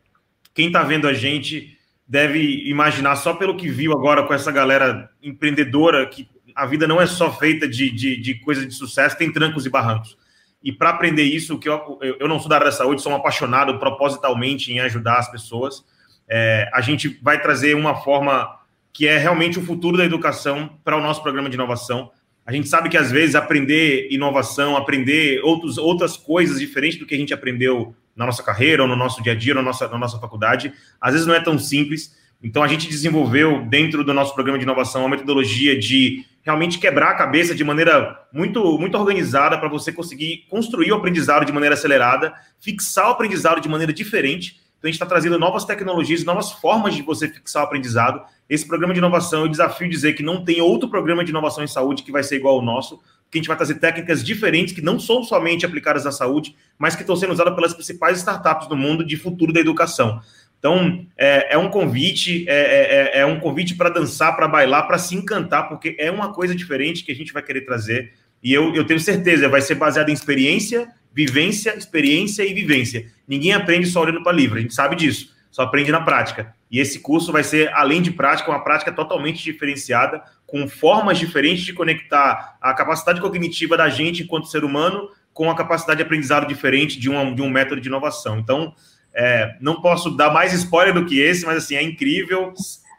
quem 0.54 0.68
está 0.68 0.84
vendo 0.84 1.08
a 1.08 1.14
gente 1.14 1.76
deve 2.08 2.70
imaginar 2.70 3.16
só 3.16 3.34
pelo 3.34 3.58
que 3.58 3.70
viu 3.70 3.92
agora 3.92 4.22
com 4.24 4.34
essa 4.36 4.52
galera 4.52 5.10
empreendedora 5.22 6.06
que 6.06 6.30
a 6.56 6.68
vida 6.68 6.88
não 6.88 7.02
é 7.02 7.08
só 7.08 7.32
feita 7.32 7.68
de, 7.68 7.90
de, 7.90 8.22
de 8.22 8.36
coisas 8.36 8.68
de 8.68 8.74
sucesso, 8.74 9.18
tem 9.18 9.32
trancos 9.32 9.66
e 9.66 9.70
barrancos. 9.70 10.16
E 10.64 10.72
para 10.72 10.90
aprender 10.90 11.24
isso, 11.24 11.58
que 11.58 11.70
eu, 11.70 12.00
eu 12.02 12.28
não 12.28 12.40
sou 12.40 12.50
da 12.50 12.56
área 12.56 12.66
da 12.66 12.72
saúde, 12.72 13.02
sou 13.02 13.12
um 13.12 13.16
apaixonado 13.16 13.80
propositalmente 13.80 14.72
em 14.72 14.80
ajudar 14.82 15.18
as 15.18 15.32
pessoas. 15.32 15.86
É, 16.28 16.70
a 16.74 16.82
gente 16.82 17.20
vai 17.22 17.42
trazer 17.42 17.76
uma 17.76 17.96
forma 17.96 18.60
que 18.92 19.08
é 19.08 19.18
realmente 19.18 19.58
o 19.58 19.66
futuro 19.66 19.98
da 19.98 20.06
educação 20.06 20.78
para 20.84 20.98
o 20.98 21.02
nosso 21.02 21.24
programa 21.24 21.50
de 21.50 21.56
inovação. 21.56 22.12
A 22.46 22.52
gente 22.52 22.68
sabe 22.68 22.90
que 22.90 22.98
às 22.98 23.12
vezes 23.12 23.36
aprender 23.36 24.08
inovação, 24.12 24.76
aprender 24.76 25.40
outros, 25.44 25.78
outras 25.78 26.18
coisas 26.18 26.60
diferentes 26.60 27.00
do 27.00 27.06
que 27.06 27.16
a 27.16 27.18
gente 27.18 27.34
aprendeu 27.34 27.96
na 28.16 28.26
nossa 28.26 28.44
carreira, 28.44 28.82
ou 28.82 28.88
no 28.88 28.96
nosso 28.96 29.24
dia 29.24 29.32
a 29.32 29.36
dia, 29.36 29.54
na 29.54 29.62
nossa, 29.62 29.88
na 29.88 29.98
nossa 29.98 30.20
faculdade, 30.20 30.74
às 31.00 31.14
vezes 31.14 31.26
não 31.26 31.34
é 31.34 31.40
tão 31.40 31.58
simples. 31.58 32.18
Então 32.44 32.64
a 32.64 32.68
gente 32.68 32.88
desenvolveu 32.88 33.62
dentro 33.66 34.04
do 34.04 34.14
nosso 34.14 34.34
programa 34.34 34.58
de 34.58 34.64
inovação 34.64 35.02
uma 35.02 35.10
metodologia 35.10 35.78
de 35.78 36.26
realmente 36.42 36.80
quebrar 36.80 37.12
a 37.12 37.16
cabeça 37.16 37.54
de 37.54 37.64
maneira 37.64 38.20
muito, 38.32 38.78
muito 38.78 38.98
organizada 38.98 39.58
para 39.58 39.70
você 39.70 39.92
conseguir 39.92 40.46
construir 40.50 40.92
o 40.92 40.96
aprendizado 40.96 41.46
de 41.46 41.52
maneira 41.52 41.76
acelerada, 41.76 42.34
fixar 42.60 43.08
o 43.08 43.12
aprendizado 43.12 43.62
de 43.62 43.70
maneira 43.70 43.94
diferente. 43.94 44.60
Então, 44.78 44.88
a 44.88 44.92
gente 44.92 44.96
está 44.96 45.06
trazendo 45.06 45.38
novas 45.38 45.66
tecnologias, 45.66 46.24
novas 46.24 46.54
formas 46.54 46.96
de 46.96 47.02
você 47.02 47.28
fixar 47.28 47.64
o 47.64 47.66
aprendizado. 47.66 48.22
Esse 48.50 48.66
programa 48.66 48.94
de 48.94 49.00
inovação, 49.00 49.42
eu 49.42 49.50
desafio 49.50 49.90
dizer 49.90 50.14
que 50.14 50.24
não 50.24 50.44
tem 50.44 50.62
outro 50.62 50.90
programa 50.90 51.24
de 51.24 51.32
inovação 51.32 51.64
em 51.64 51.68
saúde 51.68 52.02
que 52.02 52.12
vai 52.12 52.24
ser 52.24 52.38
igual 52.38 52.56
ao 52.56 52.62
nosso, 52.62 52.98
que 53.30 53.38
a 53.38 53.40
gente 53.40 53.48
vai 53.48 53.58
trazer 53.58 53.76
técnicas 53.76 54.24
diferentes 54.24 54.74
que 54.74 54.82
não 54.82 55.00
são 55.00 55.24
somente 55.24 55.66
aplicadas 55.66 56.06
à 56.06 56.12
saúde, 56.12 56.56
mas 56.78 56.96
que 56.96 57.02
estão 57.02 57.16
sendo 57.16 57.34
usadas 57.34 57.54
pelas 57.54 57.74
principais 57.74 58.20
startups 58.20 58.68
do 58.68 58.76
mundo 58.76 59.06
de 59.06 59.18
futuro 59.18 59.54
da 59.54 59.60
educação. 59.60 60.22
Então, 60.60 61.06
é, 61.18 61.54
é 61.54 61.58
um 61.58 61.70
convite, 61.70 62.46
é, 62.48 62.54
é, 62.54 63.20
é, 63.20 63.22
é 63.22 63.26
um 63.26 63.40
convite 63.40 63.76
para 63.76 63.90
dançar, 63.90 64.36
para 64.36 64.48
bailar, 64.48 64.86
para 64.86 64.98
se 64.98 65.16
encantar, 65.16 65.70
porque 65.70 65.96
é 65.98 66.12
uma 66.12 66.34
coisa 66.34 66.54
diferente 66.54 67.04
que 67.04 67.12
a 67.12 67.16
gente 67.16 67.32
vai 67.32 67.42
querer 67.42 67.62
trazer. 67.62 68.14
E 68.44 68.54
eu, 68.54 68.76
eu 68.76 68.84
tenho 68.84 69.00
certeza, 69.00 69.48
vai 69.48 69.62
ser 69.62 69.76
baseado 69.76 70.10
em 70.10 70.14
experiência, 70.14 70.90
vivência, 71.14 71.76
experiência 71.78 72.44
e 72.44 72.54
vivência. 72.54 73.08
Ninguém 73.28 73.54
aprende 73.54 73.88
só 73.88 74.02
olhando 74.02 74.22
para 74.22 74.34
livro, 74.34 74.58
a 74.58 74.62
gente 74.62 74.74
sabe 74.74 74.98
disso, 74.98 75.34
só 75.50 75.64
aprende 75.64 75.92
na 75.92 76.02
prática. 76.02 76.54
E 76.70 76.80
esse 76.80 77.00
curso 77.00 77.32
vai 77.32 77.44
ser, 77.44 77.72
além 77.74 78.02
de 78.02 78.12
prática, 78.12 78.52
uma 78.52 78.64
prática 78.64 78.92
totalmente 78.92 79.44
diferenciada, 79.44 80.22
com 80.46 80.68
formas 80.68 81.18
diferentes 81.18 81.64
de 81.64 81.74
conectar 81.74 82.58
a 82.62 82.74
capacidade 82.74 83.22
cognitiva 83.22 83.78
da 83.78 83.90
gente 83.90 84.24
enquanto 84.24 84.48
ser 84.48 84.64
humano 84.64 85.10
com 85.34 85.50
a 85.50 85.56
capacidade 85.56 85.98
de 85.98 86.04
aprendizado 86.04 86.48
diferente 86.48 87.00
de, 87.00 87.10
uma, 87.10 87.34
de 87.34 87.42
um 87.42 87.50
método 87.50 87.80
de 87.80 87.88
inovação. 87.88 88.40
Então, 88.40 88.74
é, 89.20 89.58
não 89.60 89.82
posso 89.82 90.12
dar 90.12 90.32
mais 90.32 90.54
spoiler 90.54 90.94
do 90.94 91.06
que 91.06 91.20
esse, 91.20 91.46
mas 91.46 91.58
assim, 91.58 91.76
é 91.76 91.84
incrível. 91.84 92.54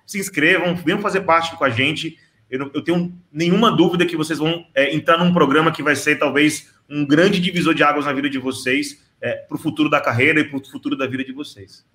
Se 0.07 0.19
inscrevam, 0.19 0.75
venham 0.75 1.01
fazer 1.01 1.23
parte 1.23 1.57
com 1.57 1.65
a 1.65 1.71
gente. 1.71 2.19
Eu, 2.51 2.59
não, 2.59 2.71
eu 2.75 2.85
tenho 2.85 3.11
nenhuma 3.33 3.75
dúvida 3.75 4.05
que 4.05 4.19
vocês 4.19 4.39
vão 4.39 4.67
é, 4.75 4.95
entrar 4.95 5.17
num 5.17 5.33
programa 5.33 5.73
que 5.73 5.83
vai 5.83 5.97
ser 5.97 6.19
talvez 6.19 6.75
um 6.91 7.07
grande 7.07 7.41
divisor 7.41 7.73
de 7.73 7.83
águas 7.83 8.05
na 8.05 8.13
vida 8.13 8.29
de 8.29 8.39
vocês, 8.39 9.03
é, 9.19 9.37
para 9.37 9.57
o 9.57 9.59
futuro 9.59 9.89
da 9.89 9.99
carreira 9.99 10.41
e 10.41 10.45
para 10.45 10.59
o 10.59 10.65
futuro 10.67 10.95
da 10.95 11.07
vida 11.07 11.25
de 11.25 11.33
vocês. 11.33 11.87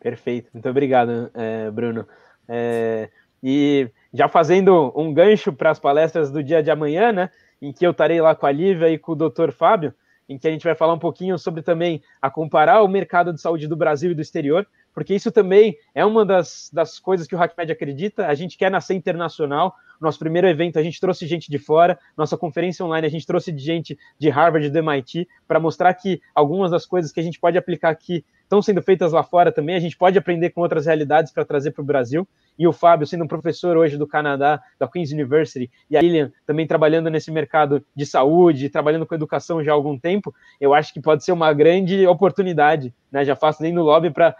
Perfeito, 0.00 0.50
muito 0.52 0.68
obrigado, 0.68 1.30
é, 1.32 1.70
Bruno. 1.70 2.08
É, 2.48 3.08
e 3.40 3.88
já 4.12 4.26
fazendo 4.26 4.92
um 4.96 5.14
gancho 5.14 5.52
para 5.52 5.70
as 5.70 5.78
palestras 5.78 6.32
do 6.32 6.42
dia 6.42 6.60
de 6.60 6.72
amanhã, 6.72 7.12
né, 7.12 7.30
em 7.62 7.72
que 7.72 7.86
eu 7.86 7.92
estarei 7.92 8.20
lá 8.20 8.34
com 8.34 8.46
a 8.46 8.50
Lívia 8.50 8.88
e 8.88 8.98
com 8.98 9.12
o 9.12 9.14
Dr. 9.14 9.52
Fábio, 9.52 9.94
em 10.30 10.38
que 10.38 10.46
a 10.46 10.50
gente 10.52 10.62
vai 10.62 10.76
falar 10.76 10.94
um 10.94 10.98
pouquinho 10.98 11.36
sobre 11.36 11.60
também 11.60 12.00
a 12.22 12.30
comparar 12.30 12.82
o 12.82 12.88
mercado 12.88 13.32
de 13.32 13.40
saúde 13.40 13.66
do 13.66 13.74
Brasil 13.76 14.12
e 14.12 14.14
do 14.14 14.22
exterior, 14.22 14.64
porque 14.94 15.12
isso 15.12 15.32
também 15.32 15.76
é 15.92 16.06
uma 16.06 16.24
das, 16.24 16.70
das 16.72 17.00
coisas 17.00 17.26
que 17.26 17.34
o 17.34 17.42
HackMed 17.42 17.72
acredita. 17.72 18.28
A 18.28 18.34
gente 18.34 18.56
quer 18.56 18.70
nascer 18.70 18.94
internacional. 18.94 19.74
Nosso 20.00 20.20
primeiro 20.20 20.46
evento, 20.46 20.78
a 20.78 20.82
gente 20.82 21.00
trouxe 21.00 21.26
gente 21.26 21.50
de 21.50 21.58
fora. 21.58 21.98
Nossa 22.16 22.36
conferência 22.36 22.84
online, 22.84 23.06
a 23.06 23.10
gente 23.10 23.26
trouxe 23.26 23.56
gente 23.58 23.98
de 24.18 24.28
Harvard 24.28 24.70
do 24.70 24.78
MIT 24.78 25.28
para 25.48 25.58
mostrar 25.58 25.92
que 25.94 26.22
algumas 26.32 26.70
das 26.70 26.86
coisas 26.86 27.10
que 27.10 27.18
a 27.18 27.22
gente 27.22 27.40
pode 27.40 27.58
aplicar 27.58 27.90
aqui 27.90 28.24
estão 28.50 28.60
sendo 28.60 28.82
feitas 28.82 29.12
lá 29.12 29.22
fora 29.22 29.52
também. 29.52 29.76
A 29.76 29.80
gente 29.80 29.96
pode 29.96 30.18
aprender 30.18 30.50
com 30.50 30.60
outras 30.60 30.84
realidades 30.84 31.32
para 31.32 31.44
trazer 31.44 31.70
para 31.70 31.82
o 31.82 31.84
Brasil 31.84 32.26
e 32.58 32.66
o 32.66 32.72
Fábio 32.72 33.06
sendo 33.06 33.22
um 33.22 33.28
professor 33.28 33.76
hoje 33.76 33.96
do 33.96 34.08
Canadá, 34.08 34.60
da 34.76 34.88
Queen's 34.88 35.12
University, 35.12 35.70
e 35.88 35.96
a 35.96 36.00
Lilian 36.00 36.32
também 36.44 36.66
trabalhando 36.66 37.08
nesse 37.08 37.30
mercado 37.30 37.82
de 37.94 38.04
saúde, 38.04 38.68
trabalhando 38.68 39.06
com 39.06 39.14
educação 39.14 39.62
já 39.62 39.70
há 39.70 39.74
algum 39.74 39.96
tempo, 39.96 40.34
eu 40.60 40.74
acho 40.74 40.92
que 40.92 41.00
pode 41.00 41.24
ser 41.24 41.30
uma 41.30 41.52
grande 41.52 42.04
oportunidade, 42.08 42.92
né? 43.10 43.24
Já 43.24 43.36
faço 43.36 43.62
nem 43.62 43.72
no 43.72 43.82
lobby 43.82 44.10
para 44.10 44.36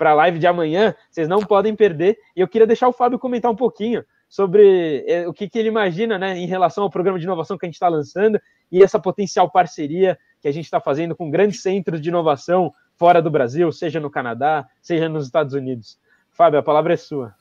a 0.00 0.14
live 0.14 0.38
de 0.38 0.46
amanhã, 0.46 0.94
vocês 1.10 1.28
não 1.28 1.40
podem 1.40 1.76
perder. 1.76 2.18
E 2.34 2.40
eu 2.40 2.48
queria 2.48 2.66
deixar 2.66 2.88
o 2.88 2.92
Fábio 2.92 3.18
comentar 3.18 3.50
um 3.50 3.56
pouquinho 3.56 4.02
sobre 4.30 5.04
eh, 5.08 5.26
o 5.26 5.32
que, 5.32 5.48
que 5.48 5.58
ele 5.58 5.68
imagina 5.68 6.16
né, 6.16 6.38
em 6.38 6.46
relação 6.46 6.84
ao 6.84 6.90
programa 6.90 7.18
de 7.18 7.24
inovação 7.24 7.58
que 7.58 7.66
a 7.66 7.68
gente 7.68 7.74
está 7.74 7.88
lançando 7.88 8.40
e 8.70 8.80
essa 8.80 9.00
potencial 9.00 9.50
parceria 9.50 10.16
que 10.40 10.46
a 10.46 10.52
gente 10.52 10.66
está 10.66 10.80
fazendo 10.80 11.16
com 11.16 11.28
grandes 11.28 11.60
centros 11.60 12.00
de 12.00 12.08
inovação 12.08 12.72
fora 12.96 13.20
do 13.20 13.30
Brasil, 13.30 13.70
seja 13.72 13.98
no 13.98 14.08
Canadá, 14.08 14.68
seja 14.80 15.08
nos 15.08 15.26
Estados 15.26 15.52
Unidos. 15.52 15.98
Fábio, 16.30 16.60
a 16.60 16.62
palavra 16.62 16.94
é 16.94 16.96
sua. 16.96 17.34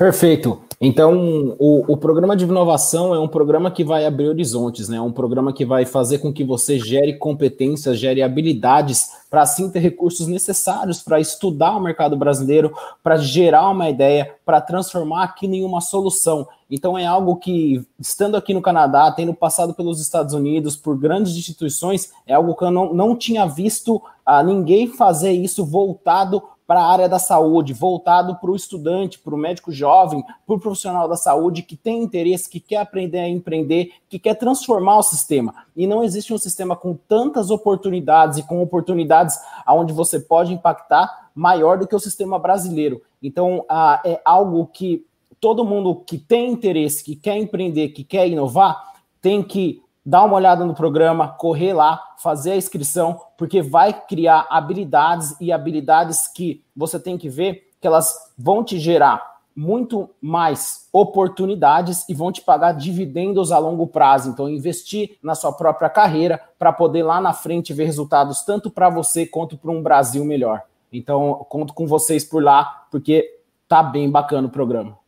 Perfeito. 0.00 0.58
Então, 0.80 1.54
o, 1.58 1.92
o, 1.92 1.94
programa 1.94 2.34
de 2.34 2.44
inovação 2.44 3.14
é 3.14 3.20
um 3.20 3.28
programa 3.28 3.70
que 3.70 3.84
vai 3.84 4.06
abrir 4.06 4.28
horizontes, 4.28 4.88
né? 4.88 4.96
É 4.96 5.00
um 5.02 5.12
programa 5.12 5.52
que 5.52 5.62
vai 5.62 5.84
fazer 5.84 6.20
com 6.20 6.32
que 6.32 6.42
você 6.42 6.78
gere 6.78 7.18
competências, 7.18 7.98
gere 7.98 8.22
habilidades 8.22 9.10
para 9.28 9.42
assim 9.42 9.68
ter 9.68 9.80
recursos 9.80 10.26
necessários 10.26 11.02
para 11.02 11.20
estudar 11.20 11.76
o 11.76 11.82
mercado 11.82 12.16
brasileiro, 12.16 12.74
para 13.02 13.18
gerar 13.18 13.68
uma 13.68 13.90
ideia, 13.90 14.34
para 14.42 14.58
transformar 14.62 15.22
aquilo 15.22 15.52
em 15.52 15.64
uma 15.66 15.82
solução. 15.82 16.48
Então, 16.70 16.96
é 16.96 17.04
algo 17.04 17.36
que, 17.36 17.84
estando 17.98 18.38
aqui 18.38 18.54
no 18.54 18.62
Canadá, 18.62 19.12
tendo 19.12 19.34
passado 19.34 19.74
pelos 19.74 20.00
Estados 20.00 20.32
Unidos, 20.32 20.78
por 20.78 20.96
grandes 20.96 21.36
instituições, 21.36 22.10
é 22.26 22.32
algo 22.32 22.54
que 22.54 22.64
eu 22.64 22.70
não, 22.70 22.94
não 22.94 23.14
tinha 23.14 23.44
visto 23.44 24.00
a 24.24 24.38
ah, 24.38 24.42
ninguém 24.42 24.86
fazer 24.86 25.32
isso 25.32 25.62
voltado 25.62 26.42
para 26.70 26.82
a 26.82 26.86
área 26.86 27.08
da 27.08 27.18
saúde, 27.18 27.72
voltado 27.72 28.36
para 28.36 28.48
o 28.48 28.54
estudante, 28.54 29.18
para 29.18 29.34
o 29.34 29.36
médico 29.36 29.72
jovem, 29.72 30.22
para 30.46 30.54
o 30.54 30.60
profissional 30.60 31.08
da 31.08 31.16
saúde 31.16 31.64
que 31.64 31.74
tem 31.74 32.00
interesse, 32.00 32.48
que 32.48 32.60
quer 32.60 32.76
aprender 32.76 33.18
a 33.18 33.28
empreender, 33.28 33.90
que 34.08 34.20
quer 34.20 34.34
transformar 34.34 34.98
o 34.98 35.02
sistema. 35.02 35.52
E 35.74 35.84
não 35.84 36.04
existe 36.04 36.32
um 36.32 36.38
sistema 36.38 36.76
com 36.76 36.94
tantas 36.94 37.50
oportunidades 37.50 38.38
e 38.38 38.44
com 38.44 38.62
oportunidades 38.62 39.36
onde 39.66 39.92
você 39.92 40.20
pode 40.20 40.54
impactar 40.54 41.30
maior 41.34 41.76
do 41.76 41.88
que 41.88 41.96
o 41.96 41.98
sistema 41.98 42.38
brasileiro. 42.38 43.02
Então, 43.20 43.64
ah, 43.68 44.00
é 44.04 44.22
algo 44.24 44.64
que 44.72 45.04
todo 45.40 45.64
mundo 45.64 45.96
que 46.06 46.18
tem 46.18 46.52
interesse, 46.52 47.02
que 47.02 47.16
quer 47.16 47.36
empreender, 47.36 47.88
que 47.88 48.04
quer 48.04 48.28
inovar, 48.28 48.92
tem 49.20 49.42
que 49.42 49.82
dar 50.04 50.24
uma 50.24 50.36
olhada 50.36 50.64
no 50.64 50.74
programa, 50.74 51.28
correr 51.28 51.72
lá, 51.72 52.02
fazer 52.18 52.52
a 52.52 52.56
inscrição, 52.56 53.20
porque 53.36 53.62
vai 53.62 53.92
criar 53.92 54.46
habilidades 54.50 55.36
e 55.40 55.52
habilidades 55.52 56.26
que 56.26 56.64
você 56.74 56.98
tem 56.98 57.18
que 57.18 57.28
ver 57.28 57.70
que 57.80 57.86
elas 57.86 58.32
vão 58.36 58.62
te 58.62 58.78
gerar 58.78 59.30
muito 59.54 60.08
mais 60.20 60.88
oportunidades 60.92 62.08
e 62.08 62.14
vão 62.14 62.30
te 62.30 62.40
pagar 62.40 62.72
dividendos 62.72 63.52
a 63.52 63.58
longo 63.58 63.86
prazo. 63.86 64.30
Então, 64.30 64.48
investir 64.48 65.18
na 65.22 65.34
sua 65.34 65.52
própria 65.52 65.90
carreira 65.90 66.40
para 66.58 66.72
poder 66.72 67.02
lá 67.02 67.20
na 67.20 67.32
frente 67.32 67.72
ver 67.72 67.84
resultados 67.84 68.42
tanto 68.42 68.70
para 68.70 68.88
você 68.88 69.26
quanto 69.26 69.58
para 69.58 69.70
um 69.70 69.82
Brasil 69.82 70.24
melhor. 70.24 70.62
Então, 70.92 71.46
conto 71.48 71.74
com 71.74 71.86
vocês 71.86 72.24
por 72.24 72.42
lá, 72.42 72.86
porque 72.90 73.38
tá 73.68 73.82
bem 73.82 74.10
bacana 74.10 74.48
o 74.48 74.50
programa. 74.50 74.98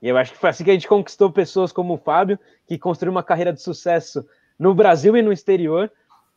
E 0.00 0.08
eu 0.08 0.16
acho 0.16 0.32
que 0.32 0.38
foi 0.38 0.50
assim 0.50 0.62
que 0.62 0.70
a 0.70 0.74
gente 0.74 0.88
conquistou 0.88 1.30
pessoas 1.30 1.72
como 1.72 1.94
o 1.94 1.98
Fábio, 1.98 2.38
que 2.66 2.78
construiu 2.78 3.12
uma 3.12 3.22
carreira 3.22 3.52
de 3.52 3.62
sucesso 3.62 4.24
no 4.58 4.74
Brasil 4.74 5.16
e 5.16 5.22
no 5.22 5.32
exterior. 5.32 5.90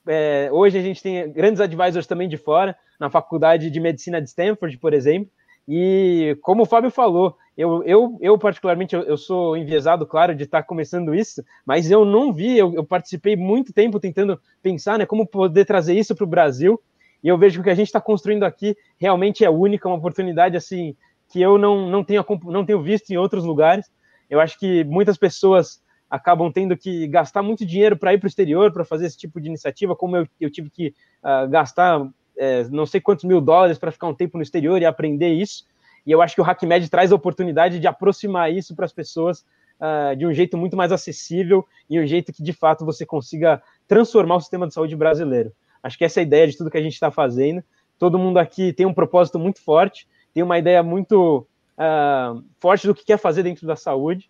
É, 0.08 0.50
hoje 0.52 0.78
a 0.78 0.82
gente 0.82 1.02
tem 1.02 1.32
grandes 1.32 1.62
advisors 1.62 2.08
também 2.08 2.28
de 2.28 2.38
fora, 2.38 2.76
na 3.00 3.10
faculdade 3.10 3.70
de 3.70 3.80
medicina 3.80 4.22
de 4.22 4.30
Stanford, 4.30 4.78
por 4.78 4.94
exemplo. 4.94 5.32
E 5.68 6.36
como 6.42 6.64
o 6.64 6.66
Fábio 6.66 6.90
falou, 6.90 7.38
eu, 7.56 7.84
eu, 7.84 8.18
eu 8.22 8.38
particularmente, 8.38 8.96
eu, 8.96 9.04
eu 9.04 9.18
sou 9.18 9.56
enviesado, 9.56 10.06
claro, 10.06 10.34
de 10.34 10.44
estar 10.44 10.64
começando 10.64 11.14
isso, 11.14 11.44
mas 11.66 11.92
eu 11.92 12.04
não 12.06 12.34
vi, 12.34 12.58
eu, 12.58 12.74
eu 12.74 12.84
participei 12.84 13.36
muito 13.36 13.72
tempo 13.72 14.00
tentando 14.00 14.40
pensar 14.64 14.98
né, 14.98 15.06
como 15.06 15.28
poder 15.28 15.66
trazer 15.66 15.94
isso 15.94 16.16
para 16.16 16.24
o 16.24 16.28
Brasil. 16.28 16.82
E 17.24 17.28
eu 17.28 17.38
vejo 17.38 17.56
que 17.56 17.62
o 17.62 17.64
que 17.66 17.70
a 17.70 17.76
gente 17.76 17.88
está 17.88 18.02
construindo 18.02 18.44
aqui 18.44 18.76
realmente 18.98 19.46
é 19.46 19.50
única, 19.50 19.88
uma 19.88 19.98
oportunidade 19.98 20.58
assim 20.58 20.96
que 21.32 21.40
eu 21.40 21.58
não, 21.58 21.88
não, 21.88 22.04
tenho, 22.04 22.26
não 22.46 22.66
tenho 22.66 22.82
visto 22.82 23.12
em 23.12 23.18
outros 23.18 23.44
lugares. 23.44 23.86
Eu 24.30 24.40
acho 24.40 24.58
que 24.58 24.84
muitas 24.86 25.18
pessoas 25.18 25.82
acabam 26.10 26.52
tendo 26.52 26.76
que 26.76 27.08
gastar 27.08 27.44
muito 27.44 27.66
dinheiro 27.66 27.98
para 27.98 28.14
ir 28.14 28.18
para 28.18 28.26
o 28.26 28.30
exterior 28.30 28.72
para 28.72 28.84
fazer 28.84 29.06
esse 29.06 29.18
tipo 29.18 29.40
de 29.40 29.48
iniciativa, 29.48 29.96
como 29.96 30.18
eu, 30.18 30.28
eu 30.40 30.50
tive 30.50 30.70
que 30.70 30.94
uh, 31.24 31.48
gastar 31.50 32.10
é, 32.40 32.64
não 32.70 32.86
sei 32.86 33.02
quantos 33.02 33.26
mil 33.26 33.42
dólares 33.42 33.78
para 33.78 33.92
ficar 33.92 34.08
um 34.08 34.14
tempo 34.14 34.38
no 34.38 34.44
exterior 34.44 34.82
e 34.82 34.86
aprender 34.86 35.30
isso. 35.30 35.66
E 36.06 36.12
eu 36.12 36.22
acho 36.22 36.34
que 36.34 36.42
o 36.42 36.44
HackMed 36.44 36.90
traz 36.90 37.12
a 37.12 37.16
oportunidade 37.16 37.80
de 37.80 37.88
aproximar 37.88 38.52
isso 38.52 38.74
para 38.74 38.86
as 38.86 38.94
pessoas 38.94 39.46
uh, 39.80 40.16
de 40.16 40.26
um 40.26 40.34
jeito 40.34 40.58
muito 40.58 40.78
mais 40.78 40.92
acessível 40.92 41.68
e 41.90 42.00
um 42.00 42.08
jeito 42.08 42.32
que 42.32 42.42
de 42.42 42.54
fato 42.54 42.86
você 42.86 43.06
consiga 43.06 43.62
transformar 43.88 44.38
o 44.38 44.40
sistema 44.40 44.66
de 44.66 44.74
saúde 44.74 44.96
brasileiro. 44.96 45.52
Acho 45.84 45.98
que 45.98 46.06
essa 46.06 46.20
é 46.20 46.22
a 46.22 46.26
ideia 46.26 46.48
de 46.48 46.58
tudo 46.58 46.72
que 46.72 46.78
a 46.78 46.82
gente 46.82 46.94
está 46.94 47.12
fazendo. 47.12 47.62
Todo 47.98 48.18
mundo 48.18 48.38
aqui 48.38 48.72
tem 48.72 48.86
um 48.86 48.94
propósito 48.94 49.38
muito 49.38 49.62
forte, 49.62 50.08
tem 50.34 50.42
uma 50.42 50.58
ideia 50.58 50.82
muito 50.82 51.46
uh, 51.78 52.42
forte 52.60 52.88
do 52.88 52.96
que 52.96 53.06
quer 53.06 53.18
fazer 53.18 53.44
dentro 53.44 53.68
da 53.68 53.76
saúde. 53.76 54.30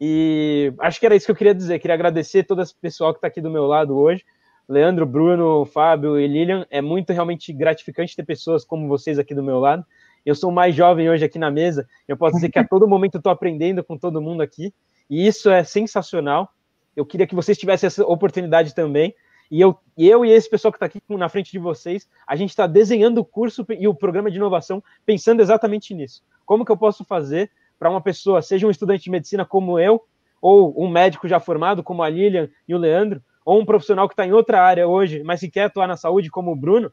E 0.00 0.72
acho 0.80 0.98
que 0.98 1.06
era 1.06 1.14
isso 1.14 1.26
que 1.26 1.32
eu 1.32 1.36
queria 1.36 1.54
dizer. 1.54 1.78
Queria 1.78 1.94
agradecer 1.94 2.44
todo 2.44 2.62
esse 2.62 2.74
pessoal 2.74 3.12
que 3.12 3.18
está 3.18 3.28
aqui 3.28 3.40
do 3.40 3.50
meu 3.50 3.66
lado 3.66 3.96
hoje. 3.96 4.24
Leandro, 4.68 5.06
Bruno, 5.06 5.64
Fábio 5.64 6.18
e 6.18 6.26
Lilian. 6.26 6.66
É 6.70 6.80
muito 6.80 7.12
realmente 7.12 7.52
gratificante 7.52 8.16
ter 8.16 8.24
pessoas 8.24 8.64
como 8.64 8.88
vocês 8.88 9.18
aqui 9.18 9.34
do 9.34 9.42
meu 9.42 9.58
lado. 9.58 9.84
Eu 10.24 10.34
sou 10.34 10.50
mais 10.50 10.74
jovem 10.74 11.08
hoje 11.08 11.24
aqui 11.24 11.38
na 11.38 11.50
mesa. 11.50 11.86
Eu 12.08 12.16
posso 12.16 12.36
dizer 12.36 12.50
que 12.50 12.58
a 12.58 12.66
todo 12.66 12.88
momento 12.88 13.16
eu 13.16 13.18
estou 13.18 13.32
aprendendo 13.32 13.84
com 13.84 13.96
todo 13.96 14.20
mundo 14.20 14.42
aqui. 14.42 14.72
E 15.08 15.26
isso 15.26 15.50
é 15.50 15.62
sensacional. 15.62 16.50
Eu 16.96 17.04
queria 17.04 17.26
que 17.26 17.34
vocês 17.34 17.58
tivessem 17.58 17.86
essa 17.86 18.04
oportunidade 18.04 18.74
também. 18.74 19.14
E 19.50 19.60
eu, 19.60 19.78
eu 19.96 20.24
e 20.24 20.30
esse 20.30 20.48
pessoal 20.48 20.72
que 20.72 20.76
está 20.76 20.86
aqui 20.86 21.00
na 21.10 21.28
frente 21.28 21.52
de 21.52 21.58
vocês, 21.58 22.08
a 22.26 22.34
gente 22.34 22.50
está 22.50 22.66
desenhando 22.66 23.18
o 23.18 23.24
curso 23.24 23.64
e 23.78 23.86
o 23.86 23.94
programa 23.94 24.30
de 24.30 24.36
inovação 24.36 24.82
pensando 25.04 25.42
exatamente 25.42 25.94
nisso. 25.94 26.22
Como 26.46 26.64
que 26.64 26.72
eu 26.72 26.76
posso 26.76 27.04
fazer 27.04 27.50
para 27.84 27.90
uma 27.90 28.00
pessoa, 28.00 28.40
seja 28.40 28.66
um 28.66 28.70
estudante 28.70 29.04
de 29.04 29.10
medicina 29.10 29.44
como 29.44 29.78
eu, 29.78 30.02
ou 30.40 30.74
um 30.82 30.88
médico 30.88 31.28
já 31.28 31.38
formado 31.38 31.82
como 31.82 32.02
a 32.02 32.08
Lilian 32.08 32.48
e 32.66 32.74
o 32.74 32.78
Leandro, 32.78 33.22
ou 33.44 33.60
um 33.60 33.64
profissional 33.66 34.08
que 34.08 34.14
está 34.14 34.26
em 34.26 34.32
outra 34.32 34.62
área 34.62 34.88
hoje, 34.88 35.22
mas 35.22 35.40
que 35.40 35.50
quer 35.50 35.64
atuar 35.64 35.86
na 35.86 35.94
saúde 35.94 36.30
como 36.30 36.50
o 36.50 36.56
Bruno, 36.56 36.90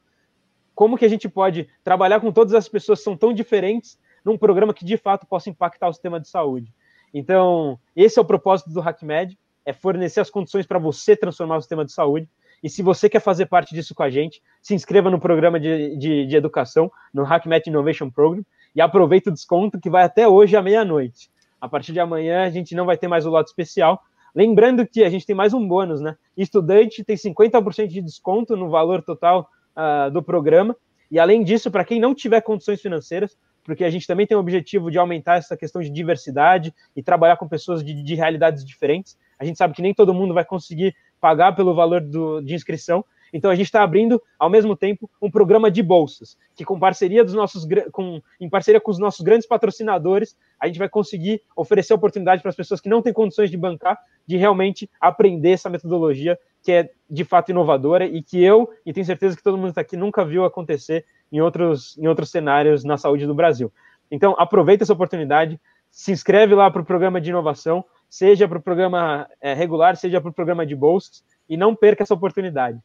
como 0.76 0.98
que 0.98 1.06
a 1.06 1.08
gente 1.08 1.30
pode 1.30 1.70
trabalhar 1.82 2.20
com 2.20 2.30
todas 2.30 2.54
as 2.54 2.68
pessoas 2.68 3.00
que 3.00 3.06
são 3.06 3.16
tão 3.16 3.32
diferentes 3.32 3.98
num 4.26 4.38
programa 4.38 4.74
que 4.74 4.84
de 4.84 4.98
fato 4.98 5.26
possa 5.26 5.50
impactar 5.50 5.88
o 5.88 5.94
sistema 5.94 6.20
de 6.20 6.28
saúde. 6.28 6.74
Então, 7.14 7.80
esse 7.96 8.20
é 8.20 8.22
o 8.22 8.26
propósito 8.26 8.70
do 8.70 8.82
HackMed, 8.82 9.40
é 9.66 9.72
fornecer 9.72 10.20
as 10.20 10.30
condições 10.30 10.66
para 10.66 10.78
você 10.78 11.16
transformar 11.16 11.56
o 11.56 11.62
sistema 11.62 11.86
de 11.86 11.94
saúde. 11.94 12.30
E 12.64 12.70
se 12.70 12.84
você 12.84 13.10
quer 13.10 13.20
fazer 13.20 13.48
parte 13.48 13.74
disso 13.74 13.96
com 13.96 14.04
a 14.04 14.10
gente, 14.10 14.42
se 14.62 14.76
inscreva 14.76 15.10
no 15.10 15.20
programa 15.20 15.60
de, 15.60 15.98
de, 15.98 16.26
de 16.26 16.36
educação, 16.36 16.92
no 17.14 17.24
HackMed 17.24 17.70
Innovation 17.70 18.10
Program, 18.10 18.44
e 18.76 18.82
aproveita 18.82 19.30
o 19.30 19.34
desconto 19.34 19.80
que 19.80 19.90
vai 19.90 20.04
até 20.04 20.28
hoje 20.28 20.56
à 20.56 20.62
meia-noite. 20.62 21.30
A 21.60 21.68
partir 21.68 21.92
de 21.94 22.00
amanhã 22.00 22.44
a 22.44 22.50
gente 22.50 22.76
não 22.76 22.86
vai 22.86 22.98
ter 22.98 23.08
mais 23.08 23.26
o 23.26 23.30
lote 23.30 23.50
especial. 23.50 24.02
Lembrando 24.34 24.88
que 24.88 25.04
a 25.04 25.10
gente 25.10 25.26
tem 25.26 25.36
mais 25.36 25.54
um 25.54 25.68
bônus, 25.68 26.02
né? 26.02 26.16
Estudante 26.38 27.04
tem 27.04 27.16
50% 27.16 27.88
de 27.88 28.02
desconto 28.02 28.56
no 28.56 28.70
valor 28.70 29.04
total 29.04 29.50
uh, 29.76 30.10
do 30.10 30.24
programa. 30.24 30.76
E 31.10 31.20
além 31.20 31.44
disso, 31.44 31.70
para 31.70 31.84
quem 31.84 32.00
não 32.00 32.16
tiver 32.16 32.42
condições 32.42 32.82
financeiras, 32.82 33.38
porque 33.64 33.84
a 33.84 33.90
gente 33.90 34.08
também 34.08 34.26
tem 34.26 34.36
o 34.36 34.40
objetivo 34.40 34.90
de 34.90 34.98
aumentar 34.98 35.38
essa 35.38 35.56
questão 35.56 35.82
de 35.82 35.90
diversidade 35.90 36.74
e 36.96 37.04
trabalhar 37.04 37.38
com 37.38 37.48
pessoas 37.48 37.84
de, 37.84 38.02
de 38.02 38.16
realidades 38.16 38.66
diferentes. 38.66 39.18
A 39.38 39.46
gente 39.46 39.58
sabe 39.58 39.74
que 39.74 39.82
nem 39.82 39.94
todo 39.94 40.14
mundo 40.14 40.34
vai 40.34 40.46
conseguir 40.46 40.96
pagar 41.22 41.56
pelo 41.56 41.74
valor 41.74 42.02
do, 42.02 42.42
de 42.42 42.56
inscrição. 42.56 43.06
Então 43.34 43.50
a 43.50 43.56
gente 43.56 43.68
está 43.68 43.82
abrindo, 43.82 44.22
ao 44.38 44.50
mesmo 44.50 44.76
tempo, 44.76 45.10
um 45.22 45.32
programa 45.32 45.72
de 45.72 45.82
bolsas, 45.82 46.38
que 46.54 46.66
com 46.66 46.78
parceria 46.78 47.24
dos 47.24 47.34
nossos, 47.34 47.66
com, 47.92 48.22
em 48.40 48.50
parceria 48.50 48.82
com 48.82 48.92
os 48.92 49.00
nossos 49.00 49.22
grandes 49.22 49.48
patrocinadores, 49.48 50.36
a 50.60 50.68
gente 50.68 50.80
vai 50.80 50.90
conseguir 50.90 51.42
oferecer 51.56 51.94
oportunidade 51.94 52.42
para 52.42 52.50
as 52.50 52.56
pessoas 52.56 52.82
que 52.82 52.90
não 52.90 53.02
têm 53.02 53.14
condições 53.14 53.50
de 53.50 53.56
bancar, 53.56 53.98
de 54.28 54.36
realmente 54.36 54.90
aprender 55.00 55.52
essa 55.52 55.70
metodologia 55.70 56.38
que 56.62 56.72
é 56.72 56.92
de 57.10 57.24
fato 57.24 57.50
inovadora 57.50 58.06
e 58.06 58.22
que 58.22 58.44
eu, 58.44 58.70
e 58.86 58.94
tenho 58.94 59.06
certeza 59.06 59.36
que 59.36 59.44
todo 59.44 59.58
mundo 59.58 59.70
está 59.70 59.82
aqui, 59.82 59.98
nunca 59.98 60.24
viu 60.24 60.46
acontecer 60.46 61.06
em 61.32 61.42
outros, 61.42 61.98
em 61.98 62.08
outros 62.08 62.30
cenários 62.30 62.84
na 62.84 62.98
saúde 62.98 63.26
do 63.26 63.34
Brasil. 63.34 63.72
Então, 64.12 64.36
aproveita 64.38 64.84
essa 64.84 64.94
oportunidade, 64.94 65.60
se 65.92 66.12
inscreve 66.12 66.56
lá 66.56 66.72
para 66.72 66.82
o 66.82 66.86
programa 66.86 67.20
de 67.20 67.30
inovação, 67.30 67.84
seja 68.10 68.48
para 68.48 68.58
o 68.58 68.62
programa 68.62 69.28
é, 69.42 69.54
regular, 69.54 69.96
seja 69.98 70.22
para 70.22 70.30
o 70.30 70.34
programa 70.34 70.66
de 70.66 70.76
bolsas, 70.76 71.24
e 71.48 71.58
não 71.58 71.76
perca 71.76 72.04
essa 72.04 72.14
oportunidade. 72.14 72.80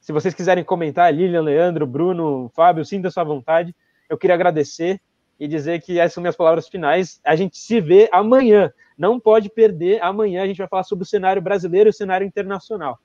Se 0.00 0.12
vocês 0.12 0.34
quiserem 0.34 0.62
comentar, 0.62 1.12
Lilian, 1.12 1.42
Leandro, 1.42 1.86
Bruno, 1.86 2.50
Fábio, 2.54 2.84
sinta 2.84 3.10
sua 3.10 3.24
vontade. 3.24 3.74
Eu 4.08 4.18
queria 4.18 4.34
agradecer 4.34 5.00
e 5.40 5.48
dizer 5.48 5.80
que 5.80 5.98
essas 5.98 6.12
são 6.12 6.20
minhas 6.20 6.36
palavras 6.36 6.68
finais. 6.68 7.20
A 7.24 7.34
gente 7.34 7.56
se 7.56 7.80
vê 7.80 8.08
amanhã. 8.12 8.72
Não 8.96 9.18
pode 9.18 9.48
perder. 9.48 10.02
Amanhã 10.02 10.42
a 10.42 10.46
gente 10.46 10.58
vai 10.58 10.68
falar 10.68 10.84
sobre 10.84 11.04
o 11.04 11.06
cenário 11.06 11.40
brasileiro 11.42 11.88
e 11.88 11.90
o 11.90 11.94
cenário 11.94 12.26
internacional. 12.26 12.98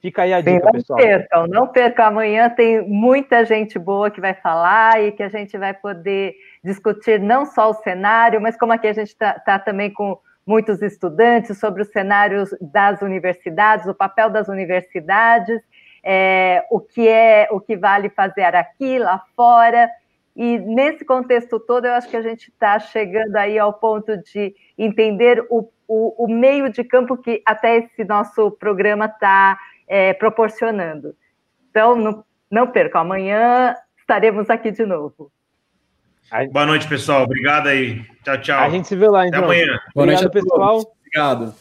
Fica 0.00 0.22
aí 0.22 0.32
a 0.32 0.40
dica, 0.40 0.52
Sim, 0.52 0.64
não 0.64 0.72
pessoal. 0.72 0.98
Não 0.98 1.06
percam, 1.06 1.46
não 1.48 1.66
percam. 1.66 2.06
Amanhã 2.06 2.48
tem 2.48 2.86
muita 2.88 3.44
gente 3.44 3.78
boa 3.78 4.10
que 4.10 4.20
vai 4.20 4.34
falar 4.34 5.02
e 5.02 5.12
que 5.12 5.22
a 5.22 5.28
gente 5.28 5.58
vai 5.58 5.74
poder 5.74 6.34
discutir 6.66 7.20
não 7.20 7.46
só 7.46 7.70
o 7.70 7.74
cenário, 7.74 8.40
mas 8.40 8.58
como 8.58 8.72
aqui 8.72 8.88
a 8.88 8.92
gente 8.92 9.08
está 9.08 9.34
tá 9.34 9.58
também 9.58 9.92
com 9.92 10.18
muitos 10.46 10.82
estudantes 10.82 11.58
sobre 11.58 11.82
os 11.82 11.88
cenários 11.88 12.50
das 12.60 13.00
universidades, 13.02 13.86
o 13.86 13.94
papel 13.94 14.30
das 14.30 14.48
universidades 14.48 15.60
é, 16.08 16.64
o 16.70 16.78
que 16.78 17.08
é 17.08 17.48
o 17.50 17.60
que 17.60 17.76
vale 17.76 18.08
fazer 18.08 18.54
aqui, 18.54 18.96
lá 18.96 19.20
fora. 19.34 19.90
E 20.36 20.56
nesse 20.58 21.04
contexto 21.04 21.58
todo, 21.58 21.86
eu 21.86 21.94
acho 21.94 22.08
que 22.08 22.16
a 22.16 22.22
gente 22.22 22.48
está 22.48 22.78
chegando 22.78 23.34
aí 23.34 23.58
ao 23.58 23.72
ponto 23.72 24.16
de 24.18 24.54
entender 24.78 25.44
o, 25.50 25.68
o, 25.88 26.24
o, 26.24 26.28
meio 26.28 26.70
de 26.70 26.84
campo 26.84 27.16
que 27.16 27.42
até 27.44 27.78
esse 27.78 28.04
nosso 28.04 28.52
programa 28.52 29.06
está 29.06 29.58
é, 29.88 30.12
proporcionando. 30.12 31.12
Então, 31.70 31.96
não, 31.96 32.24
não 32.48 32.68
percam, 32.68 33.00
amanhã 33.00 33.74
estaremos 33.98 34.48
aqui 34.48 34.70
de 34.70 34.86
novo. 34.86 35.32
Boa 36.52 36.66
noite, 36.66 36.88
pessoal. 36.88 37.24
Obrigado 37.24 37.68
aí. 37.68 38.04
Tchau, 38.24 38.40
tchau. 38.40 38.60
A 38.60 38.70
gente 38.70 38.88
se 38.88 38.96
vê 38.96 39.08
lá, 39.08 39.26
então. 39.26 39.38
Até 39.38 39.46
amanhã. 39.46 39.78
Boa 39.94 40.06
noite, 40.06 40.28
pessoal. 40.30 40.96
Obrigado. 41.00 41.54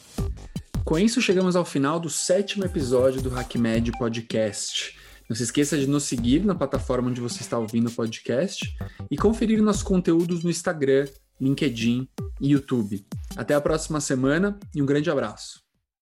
Com 0.84 1.00
isso, 1.00 1.22
chegamos 1.22 1.56
ao 1.56 1.66
final 1.66 2.00
do 2.00 2.10
sétimo 2.10 2.64
episódio 2.64 3.22
do 3.22 3.36
HackMed 3.36 3.92
Podcast. 3.94 4.96
Não 5.28 5.36
se 5.36 5.44
esqueça 5.44 5.78
de 5.78 5.88
nos 5.88 6.04
seguir 6.04 6.46
na 6.46 6.54
plataforma 6.54 7.10
onde 7.10 7.20
você 7.20 7.42
está 7.42 7.58
ouvindo 7.58 7.88
o 7.88 7.92
podcast 7.92 8.76
e 9.10 9.18
conferir 9.18 9.62
nossos 9.62 9.82
conteúdos 9.82 10.44
no 10.44 10.52
Instagram, 10.52 11.08
LinkedIn 11.42 12.08
e 12.40 12.52
YouTube. 12.52 13.04
Até 13.36 13.56
a 13.56 13.62
próxima 13.62 14.00
semana 14.00 14.60
e 14.76 14.82
um 14.82 14.86
grande 14.86 15.10
abraço. 15.10 15.65